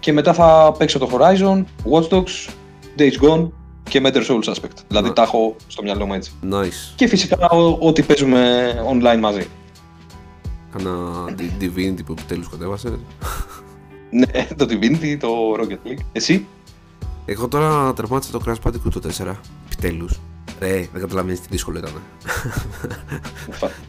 και 0.00 0.12
μετά 0.12 0.32
θα 0.34 0.74
παίξω 0.78 0.98
το 0.98 1.08
Horizon, 1.12 1.64
Watch 1.90 2.08
Dogs, 2.08 2.50
Days 2.98 3.12
Gone 3.28 3.48
και 3.82 4.00
Murder 4.04 4.26
Soul 4.26 4.42
Suspect. 4.52 4.76
Δηλαδή 4.88 5.08
Ναι. 5.08 5.14
τα 5.14 5.22
έχω 5.22 5.56
στο 5.66 5.82
μυαλό 5.82 6.06
μου 6.06 6.14
έτσι. 6.14 6.32
Nice. 6.50 6.92
Και 6.96 7.06
φυσικά 7.06 7.48
ο- 7.50 7.76
ό,τι 7.80 8.02
παίζουμε 8.02 8.72
online 8.90 9.18
μαζί. 9.20 9.46
Κάνα 10.72 10.94
Di- 11.38 11.62
Divinity 11.62 12.04
που 12.06 12.12
επιτέλους 12.12 12.48
κατέβασε. 12.48 12.98
Ναι, 14.10 14.46
το 14.56 14.66
Divinity, 14.70 15.16
το 15.20 15.28
Rocket 15.60 15.88
League. 15.88 16.02
Εσύ, 16.12 16.46
Εγώ 17.24 17.48
τώρα 17.48 17.92
τερμάτισα 17.92 18.32
το 18.32 18.40
Crash 18.46 18.68
Bandicoot 18.68 18.92
το 18.92 19.00
4. 19.00 19.40
Επιτέλους. 19.72 20.20
Ρε, 20.58 20.88
δεν 20.92 21.00
καταλαβαίνεις 21.00 21.40
τι 21.40 21.46
δύσκολο 21.50 21.78
ήταν. 21.78 21.92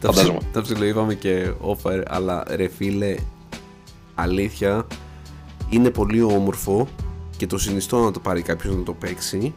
Φαντάζομαι. 0.00 0.38
Τα 0.52 0.62
ψιλοείπαμε 0.62 1.14
και 1.14 1.52
offer, 1.60 2.02
αλλά 2.06 2.44
ρε 2.48 2.68
φίλε, 2.68 3.14
αλήθεια, 4.14 4.86
είναι 5.68 5.90
πολύ 5.90 6.22
όμορφο 6.22 6.88
και 7.36 7.46
το 7.46 7.58
συνιστώ 7.58 8.04
να 8.04 8.10
το 8.10 8.20
πάρει 8.20 8.42
κάποιος 8.42 8.76
να 8.76 8.82
το 8.82 8.92
παίξει 8.92 9.54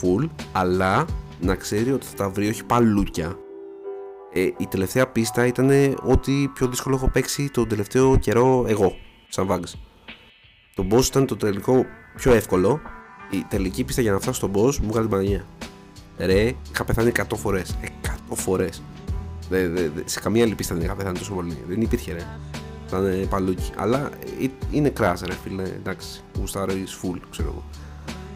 full, 0.00 0.28
αλλά 0.52 1.06
να 1.40 1.54
ξέρει 1.54 1.92
ότι 1.92 2.06
θα 2.06 2.14
τα 2.14 2.28
βρει 2.28 2.48
όχι 2.48 2.64
παλούκια. 2.64 3.36
Ε, 4.32 4.40
η 4.40 4.66
τελευταία 4.70 5.06
πίστα 5.06 5.46
ήταν 5.46 5.70
ό,τι 6.02 6.48
πιο 6.54 6.66
δύσκολο 6.66 6.96
έχω 6.96 7.08
παίξει 7.08 7.50
τον 7.50 7.68
τελευταίο 7.68 8.16
καιρό 8.16 8.64
εγώ, 8.68 8.96
σαν 9.28 9.46
Vags. 9.50 9.78
Το 10.74 10.86
boss 10.90 11.04
ήταν 11.04 11.26
το 11.26 11.36
τελικό 11.36 11.84
πιο 12.16 12.32
εύκολο. 12.32 12.80
Η 13.30 13.44
τελική 13.48 13.84
πίστα 13.84 14.02
για 14.02 14.12
να 14.12 14.18
φτάσω 14.18 14.36
στον 14.36 14.50
boss 14.54 14.76
μου 14.76 14.88
βγάλει 14.88 15.06
την 15.06 15.08
Παναγία. 15.08 15.46
Ρε, 16.18 16.54
είχα 16.72 16.84
πεθάνει 16.84 17.12
100 17.16 17.22
φορές. 17.36 17.74
100 18.02 18.08
φορές. 18.34 18.82
σε 20.04 20.20
καμία 20.20 20.44
άλλη 20.44 20.54
πίστα 20.54 20.74
δεν 20.74 20.84
είχα 20.84 20.94
πεθάνει 20.94 21.18
τόσο 21.18 21.34
πολύ. 21.34 21.58
Δεν 21.68 21.80
υπήρχε, 21.80 22.12
ρε. 22.12 22.26
Ήταν 22.86 23.26
παλούκι. 23.28 23.70
Αλλά 23.76 24.10
ε, 24.42 24.46
είναι 24.70 24.88
κράζ, 24.88 25.20
ρε 25.20 25.34
φίλε. 25.44 25.62
Εντάξει, 25.62 26.20
γουστάρω 26.38 26.72
full, 26.72 27.18
ξέρω 27.30 27.48
εγώ. 27.48 27.64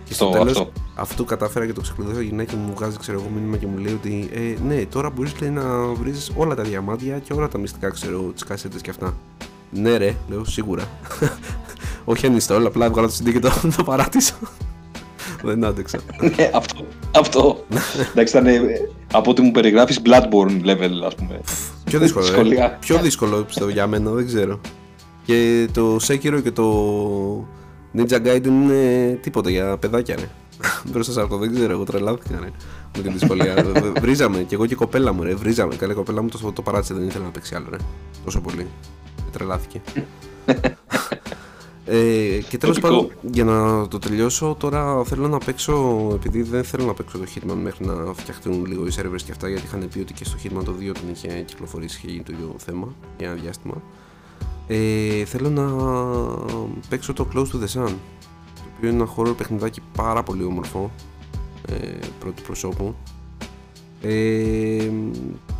Και 0.04 0.14
στο 0.14 0.30
τέλος, 0.30 0.48
αυτό. 0.50 0.72
αυτού 0.94 1.24
κατάφερα 1.24 1.66
και 1.66 1.72
το 1.72 1.80
ξεκλειδώσω. 1.80 2.20
Η 2.20 2.24
γυναίκα 2.24 2.56
μου 2.56 2.72
βγάζει 2.74 2.96
ξέρω 2.96 3.20
εγώ 3.20 3.28
μήνυμα 3.34 3.56
και 3.56 3.66
μου 3.66 3.78
λέει 3.78 3.92
ότι 3.92 4.30
ε, 4.32 4.66
ναι, 4.66 4.84
τώρα 4.86 5.10
μπορείς 5.10 5.32
να 5.40 5.86
βρεις 5.86 6.32
όλα 6.36 6.54
τα 6.54 6.62
διαμάντια 6.62 7.18
και 7.18 7.32
όλα 7.32 7.48
τα 7.48 7.58
μυστικά, 7.58 7.90
ξέρω 7.90 8.20
τις 8.20 8.44
κασέτες 8.44 8.80
και 8.80 8.90
αυτά. 8.90 9.16
Ναι, 9.70 9.96
ρε, 9.96 10.14
λέω 10.28 10.44
σίγουρα. 10.44 10.84
Όχι 12.04 12.26
ανιστό, 12.26 12.66
απλά 12.66 12.90
βγάλω 12.90 13.08
το 13.08 13.14
CD 13.18 13.32
και 13.32 13.38
το, 13.38 13.50
το 13.76 13.84
παράτησα. 13.84 14.34
Δεν 15.42 15.64
άντεξα. 15.64 15.98
ναι, 16.36 16.50
αυτό. 16.54 16.84
Αυτό. 17.14 17.64
Εντάξει, 18.10 18.38
ήταν 18.38 18.54
από 19.12 19.30
ό,τι 19.30 19.42
μου 19.42 19.50
περιγράφεις 19.50 20.00
Bloodborne 20.04 20.66
level, 20.66 20.90
ας 21.06 21.14
πούμε. 21.14 21.40
Πιο 21.84 21.98
δύσκολο. 21.98 22.26
Ε. 22.26 22.76
Πιο 22.80 22.98
δύσκολο 22.98 23.42
πιστεύω 23.42 23.70
για 23.70 23.86
μένα, 23.86 24.10
δεν 24.10 24.26
ξέρω. 24.26 24.60
Και 25.24 25.68
το 25.72 25.96
Sekiro 25.96 26.40
και 26.42 26.50
το 26.50 27.48
Ninja 27.96 28.26
Gaiden 28.26 28.46
είναι 28.46 29.18
τίποτα 29.22 29.50
για 29.50 29.76
παιδάκια, 29.76 30.16
ρε. 30.16 30.28
Μπροστά 30.90 31.12
σε 31.12 31.20
αυτό 31.20 31.36
δεν 31.36 31.54
ξέρω, 31.54 31.72
εγώ 31.72 31.84
τρελάθηκα, 31.84 32.38
ρε. 32.40 32.50
Με 32.96 33.02
την 33.02 33.12
δυσκολία. 33.12 33.64
βρίζαμε, 34.02 34.38
και 34.38 34.54
εγώ 34.54 34.66
και 34.66 34.72
η 34.72 34.76
κοπέλα 34.76 35.12
μου, 35.12 35.22
ρε. 35.22 35.34
Βρίζαμε. 35.34 35.74
Καλή 35.74 35.94
κοπέλα 35.94 36.22
μου 36.22 36.28
το, 36.28 36.52
το 36.52 36.62
παράτησε, 36.62 36.94
δεν 36.94 37.06
ήθελα 37.06 37.24
να 37.24 37.30
παίξει 37.30 37.54
άλλο, 37.54 37.66
ρε. 37.70 37.76
Τόσο 38.24 38.40
πολύ. 38.40 38.66
Τρελάθηκε. 39.32 39.80
Ε, 41.90 42.38
και 42.48 42.58
τέλος 42.58 42.80
πάντων, 42.80 43.10
για 43.22 43.44
να 43.44 43.88
το 43.88 43.98
τελειώσω, 43.98 44.56
τώρα 44.58 45.04
θέλω 45.04 45.28
να 45.28 45.38
παίξω. 45.38 46.08
Επειδή 46.14 46.42
δεν 46.42 46.64
θέλω 46.64 46.84
να 46.84 46.94
παίξω 46.94 47.18
το 47.18 47.24
Hitman 47.34 47.56
μέχρι 47.62 47.86
να 47.86 48.12
φτιαχτούν 48.12 48.66
λίγο 48.66 48.86
οι 48.86 48.90
servers 48.96 49.22
και 49.24 49.30
αυτά, 49.30 49.48
γιατί 49.48 49.64
είχαν 49.64 49.88
πει 49.92 49.98
ότι 49.98 50.12
και 50.12 50.24
στο 50.24 50.36
Hitman 50.42 50.64
το 50.64 50.74
2 50.80 50.92
τον 50.92 51.10
είχε 51.12 51.42
κυκλοφορήσει 51.46 52.00
και 52.00 52.06
γίνει 52.10 52.22
το 52.22 52.32
ίδιο 52.32 52.54
θέμα 52.56 52.94
για 53.18 53.28
ένα 53.28 53.40
διάστημα. 53.40 53.82
Ε, 54.66 55.24
θέλω 55.24 55.50
να 55.50 55.66
παίξω 56.88 57.12
το 57.12 57.28
Close 57.34 57.38
to 57.38 57.56
the 57.56 57.82
Sun, 57.82 57.92
το 58.54 58.62
οποίο 58.76 58.88
είναι 58.88 58.98
ένα 58.98 59.06
χώρο 59.06 59.32
παιχνιδάκι 59.32 59.80
πάρα 59.96 60.22
πολύ 60.22 60.44
όμορφο, 60.44 60.90
ε, 61.68 61.98
πρώτου 62.20 62.42
προσώπου. 62.42 62.94
Ε, 64.02 64.90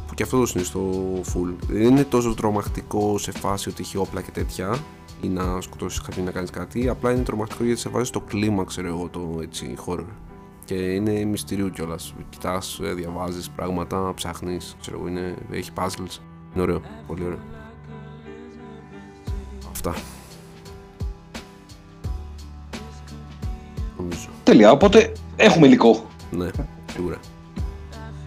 που 0.07 0.15
και 0.15 0.23
αυτό 0.23 0.39
το 0.39 0.47
συνιστώ 0.47 0.91
full. 1.25 1.55
Δεν 1.69 1.83
είναι 1.83 2.05
τόσο 2.05 2.35
τρομακτικό 2.35 3.19
σε 3.19 3.33
φάση 3.33 3.69
ότι 3.69 3.83
έχει 3.83 3.97
όπλα 3.97 4.21
και 4.21 4.31
τέτοια, 4.31 4.79
ή 5.21 5.29
να 5.29 5.61
σκοτώσεις 5.61 6.01
κάποιον 6.01 6.25
να 6.25 6.31
κάνεις 6.31 6.51
κάτι. 6.51 6.89
Απλά 6.89 7.13
είναι 7.13 7.23
τρομακτικό 7.23 7.65
γιατί 7.65 7.81
σε 7.81 7.89
βάζει 7.89 8.11
το 8.11 8.21
κλίμα, 8.21 8.65
ξέρω 8.65 8.87
εγώ, 8.87 9.09
το 9.09 9.39
έτσι 9.43 9.75
χώρο. 9.77 10.07
Και 10.65 10.75
είναι 10.75 11.25
μυστηρίου 11.25 11.71
κιόλας. 11.71 12.15
Κοιτάς, 12.31 12.81
ε, 12.83 12.93
διαβάζεις 12.93 13.51
πράγματα, 13.51 14.13
ψάχνεις, 14.15 14.77
ξέρω 14.81 14.99
εγώ, 14.99 15.09
είναι, 15.09 15.35
έχει 15.51 15.71
puzzles. 15.75 16.19
Είναι 16.55 16.63
ωραίο, 16.63 16.81
πολύ 17.07 17.25
ωραίο. 17.25 17.39
Αυτά. 19.71 19.95
Νομίζω. 23.99 24.29
Τέλεια, 24.43 24.71
οπότε 24.71 25.13
έχουμε 25.37 25.67
υλικό. 25.67 26.07
Ναι, 26.31 26.49
σίγουρα. 26.93 27.17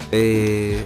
Ε, 0.10 0.84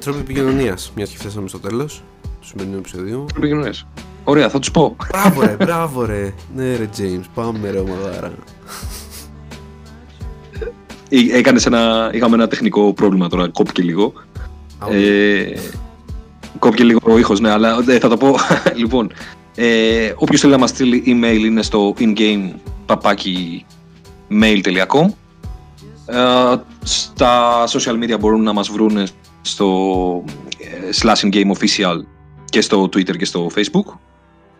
τρόποι 0.00 0.18
επικοινωνίας, 0.18 0.92
μιας 0.96 1.10
και 1.10 1.16
φτάσαμε 1.16 1.48
στο 1.48 1.58
τέλος 1.58 2.02
του 2.40 2.46
σημερινού 2.46 2.76
επεισοδίου. 2.76 3.24
Τρόποι 3.24 3.36
επικοινωνίας. 3.36 3.86
Ωραία, 4.24 4.48
θα 4.48 4.58
τους 4.58 4.70
πω. 4.70 4.96
Μπράβο 5.08 5.40
ρε, 5.40 5.56
μπράβο 5.58 6.04
ρε. 6.04 6.34
Ναι 6.56 6.76
ρε 6.76 6.88
James, 6.98 7.24
πάμε 7.34 7.70
ρε 7.70 7.78
ομαδάρα. 7.78 8.32
Ε, 11.08 11.38
έκανες 11.38 11.66
ένα, 11.66 12.10
είχαμε 12.14 12.34
ένα 12.34 12.48
τεχνικό 12.48 12.92
πρόβλημα 12.92 13.28
τώρα, 13.28 13.48
κόπηκε 13.48 13.82
λίγο. 13.82 14.12
Ε, 14.90 15.44
κόπηκε 16.58 16.84
λίγο 16.84 16.98
ο 17.02 17.18
ήχος, 17.18 17.40
ναι, 17.40 17.50
αλλά 17.50 17.84
ε, 17.88 17.98
θα 17.98 18.08
το 18.08 18.16
πω. 18.16 18.34
λοιπόν, 18.82 19.12
ε, 19.54 20.12
όποιος 20.16 20.40
θέλει 20.40 20.52
να 20.52 20.58
μας 20.58 20.70
στείλει 20.70 21.02
email 21.06 21.44
είναι 21.44 21.62
στο 21.62 21.94
ingame 21.98 22.50
mail.com 24.30 25.06
ε, 26.06 26.56
Στα 26.82 27.64
social 27.66 28.02
media 28.02 28.18
μπορούν 28.20 28.42
να 28.42 28.52
μας 28.52 28.68
βρουν 28.68 29.06
στο 29.40 30.24
ε, 30.58 30.88
slash 31.02 31.26
in 31.26 31.34
game 31.34 31.52
official 31.52 31.96
και 32.44 32.60
στο 32.60 32.82
Twitter 32.82 33.16
και 33.16 33.24
στο 33.24 33.50
Facebook. 33.54 33.94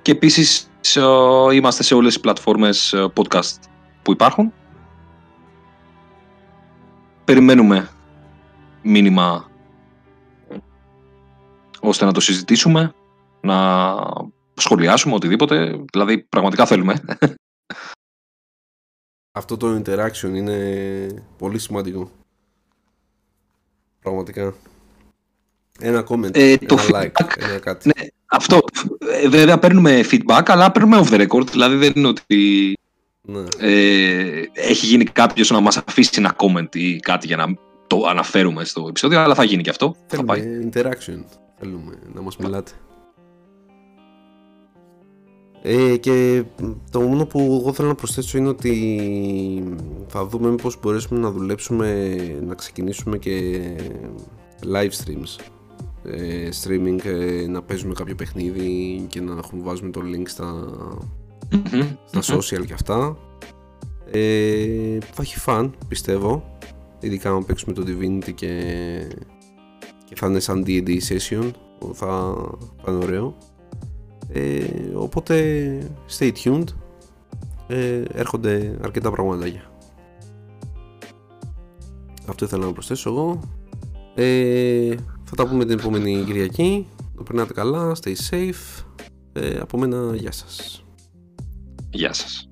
Και 0.04 0.12
επίσης 0.12 0.70
ε, 0.94 1.54
είμαστε 1.54 1.82
σε 1.82 1.94
όλες 1.94 2.12
τις 2.12 2.22
πλατφόρμες 2.22 2.92
ε, 2.92 3.12
podcast 3.16 3.58
που 4.02 4.12
υπάρχουν. 4.12 4.52
Περιμένουμε 7.24 7.90
μήνυμα 8.82 9.50
ώστε 11.80 12.04
να 12.04 12.12
το 12.12 12.20
συζητήσουμε, 12.20 12.94
να 13.40 13.96
σχολιάσουμε 14.54 15.14
οτιδήποτε. 15.14 15.84
Δηλαδή 15.92 16.18
πραγματικά 16.18 16.66
θέλουμε. 16.66 17.04
Αυτό 19.32 19.56
το 19.56 19.82
interaction 19.84 20.34
είναι 20.34 21.24
πολύ 21.38 21.58
σημαντικό. 21.58 22.10
Πραγματικά. 24.00 24.54
Ένα 25.78 26.04
comment, 26.08 26.34
ε, 26.34 26.50
ένα 26.50 26.66
το 26.66 26.76
like, 26.78 27.12
feedback, 27.12 27.38
ένα 27.38 27.58
κάτι. 27.58 27.88
Ναι, 27.88 28.06
αυτό. 28.26 28.60
Ε, 29.22 29.28
βέβαια 29.28 29.58
παίρνουμε 29.58 30.04
feedback, 30.10 30.42
αλλά 30.46 30.70
παίρνουμε 30.70 31.00
off 31.02 31.14
the 31.14 31.26
record. 31.26 31.46
Δηλαδή 31.50 31.76
δεν 31.76 31.92
είναι 31.94 32.08
ότι 32.08 32.74
ναι. 33.22 33.44
ε, 33.58 34.42
έχει 34.52 34.86
γίνει 34.86 35.04
κάποιος 35.04 35.50
να 35.50 35.60
μας 35.60 35.76
αφήσει 35.76 36.10
ένα 36.16 36.36
comment 36.36 36.76
ή 36.76 36.96
κάτι 36.96 37.26
για 37.26 37.36
να 37.36 37.44
το 37.86 38.06
αναφέρουμε 38.06 38.64
στο 38.64 38.86
επεισόδιο, 38.88 39.20
αλλά 39.20 39.34
θα 39.34 39.44
γίνει 39.44 39.62
και 39.62 39.70
αυτό. 39.70 39.94
Θέλουμε 40.06 40.36
θα 40.36 40.42
πάει. 40.42 40.68
interaction. 40.70 41.24
Θέλουμε 41.58 41.98
να 42.14 42.20
μας 42.20 42.36
μιλάτε. 42.36 42.72
Ε, 45.66 45.96
και 45.96 46.42
το 46.90 47.00
μόνο 47.00 47.26
που 47.26 47.58
εγώ 47.60 47.72
θέλω 47.72 47.88
να 47.88 47.94
προσθέσω 47.94 48.38
είναι 48.38 48.48
ότι 48.48 49.76
θα 50.08 50.26
δούμε 50.26 50.54
πώς 50.54 50.80
μπορέσουμε 50.80 51.20
να 51.20 51.30
δουλέψουμε, 51.30 52.16
να 52.46 52.54
ξεκινήσουμε 52.54 53.18
και 53.18 53.62
live 54.72 54.90
streams 54.90 55.36
ε, 55.38 55.53
streaming 56.62 57.04
ε, 57.04 57.46
να 57.46 57.62
παίζουμε 57.62 57.94
κάποιο 57.94 58.14
παιχνίδι 58.14 59.04
και 59.08 59.20
να 59.20 59.40
βάζουμε 59.52 59.90
το 59.90 60.00
link 60.04 60.28
στα, 60.28 60.66
στα 62.12 62.36
social 62.36 62.66
και 62.66 62.72
αυτά. 62.72 63.16
Ε, 64.10 64.98
θα 65.00 65.22
έχει 65.22 65.38
φαν 65.38 65.74
πιστεύω. 65.88 66.58
Ειδικά 67.00 67.30
αν 67.30 67.44
παίξουμε 67.44 67.74
το 67.74 67.84
Divinity 67.86 68.32
και, 68.34 68.62
και 70.04 70.14
θα 70.16 70.26
είναι 70.26 70.40
σαν 70.40 70.64
D&D 70.66 70.98
session 71.08 71.50
θα, 71.92 72.34
θα 72.82 72.92
είναι 72.92 73.04
ωραίο. 73.04 73.36
Ε, 74.28 74.64
οπότε 74.94 75.78
stay 76.18 76.32
tuned. 76.44 76.64
Ε, 77.66 78.02
έρχονται 78.12 78.78
αρκετά 78.82 79.10
πραγματάκια. 79.10 79.62
Αυτό 82.26 82.44
ήθελα 82.44 82.66
να 82.66 82.72
προσθέσω 82.72 83.10
εγώ. 83.10 83.40
Ε, 84.14 84.94
θα 85.24 85.36
τα 85.36 85.46
πούμε 85.46 85.64
την 85.64 85.78
επόμενη 85.78 86.22
Κυριακή. 86.26 86.86
Να 87.14 87.22
περνάτε 87.22 87.52
καλά, 87.52 87.96
stay 88.02 88.14
safe. 88.30 88.84
Ε, 89.32 89.58
από 89.58 89.78
μένα, 89.78 90.16
γεια 90.16 90.32
σας. 90.32 90.84
Γεια 91.90 92.12
σας. 92.12 92.48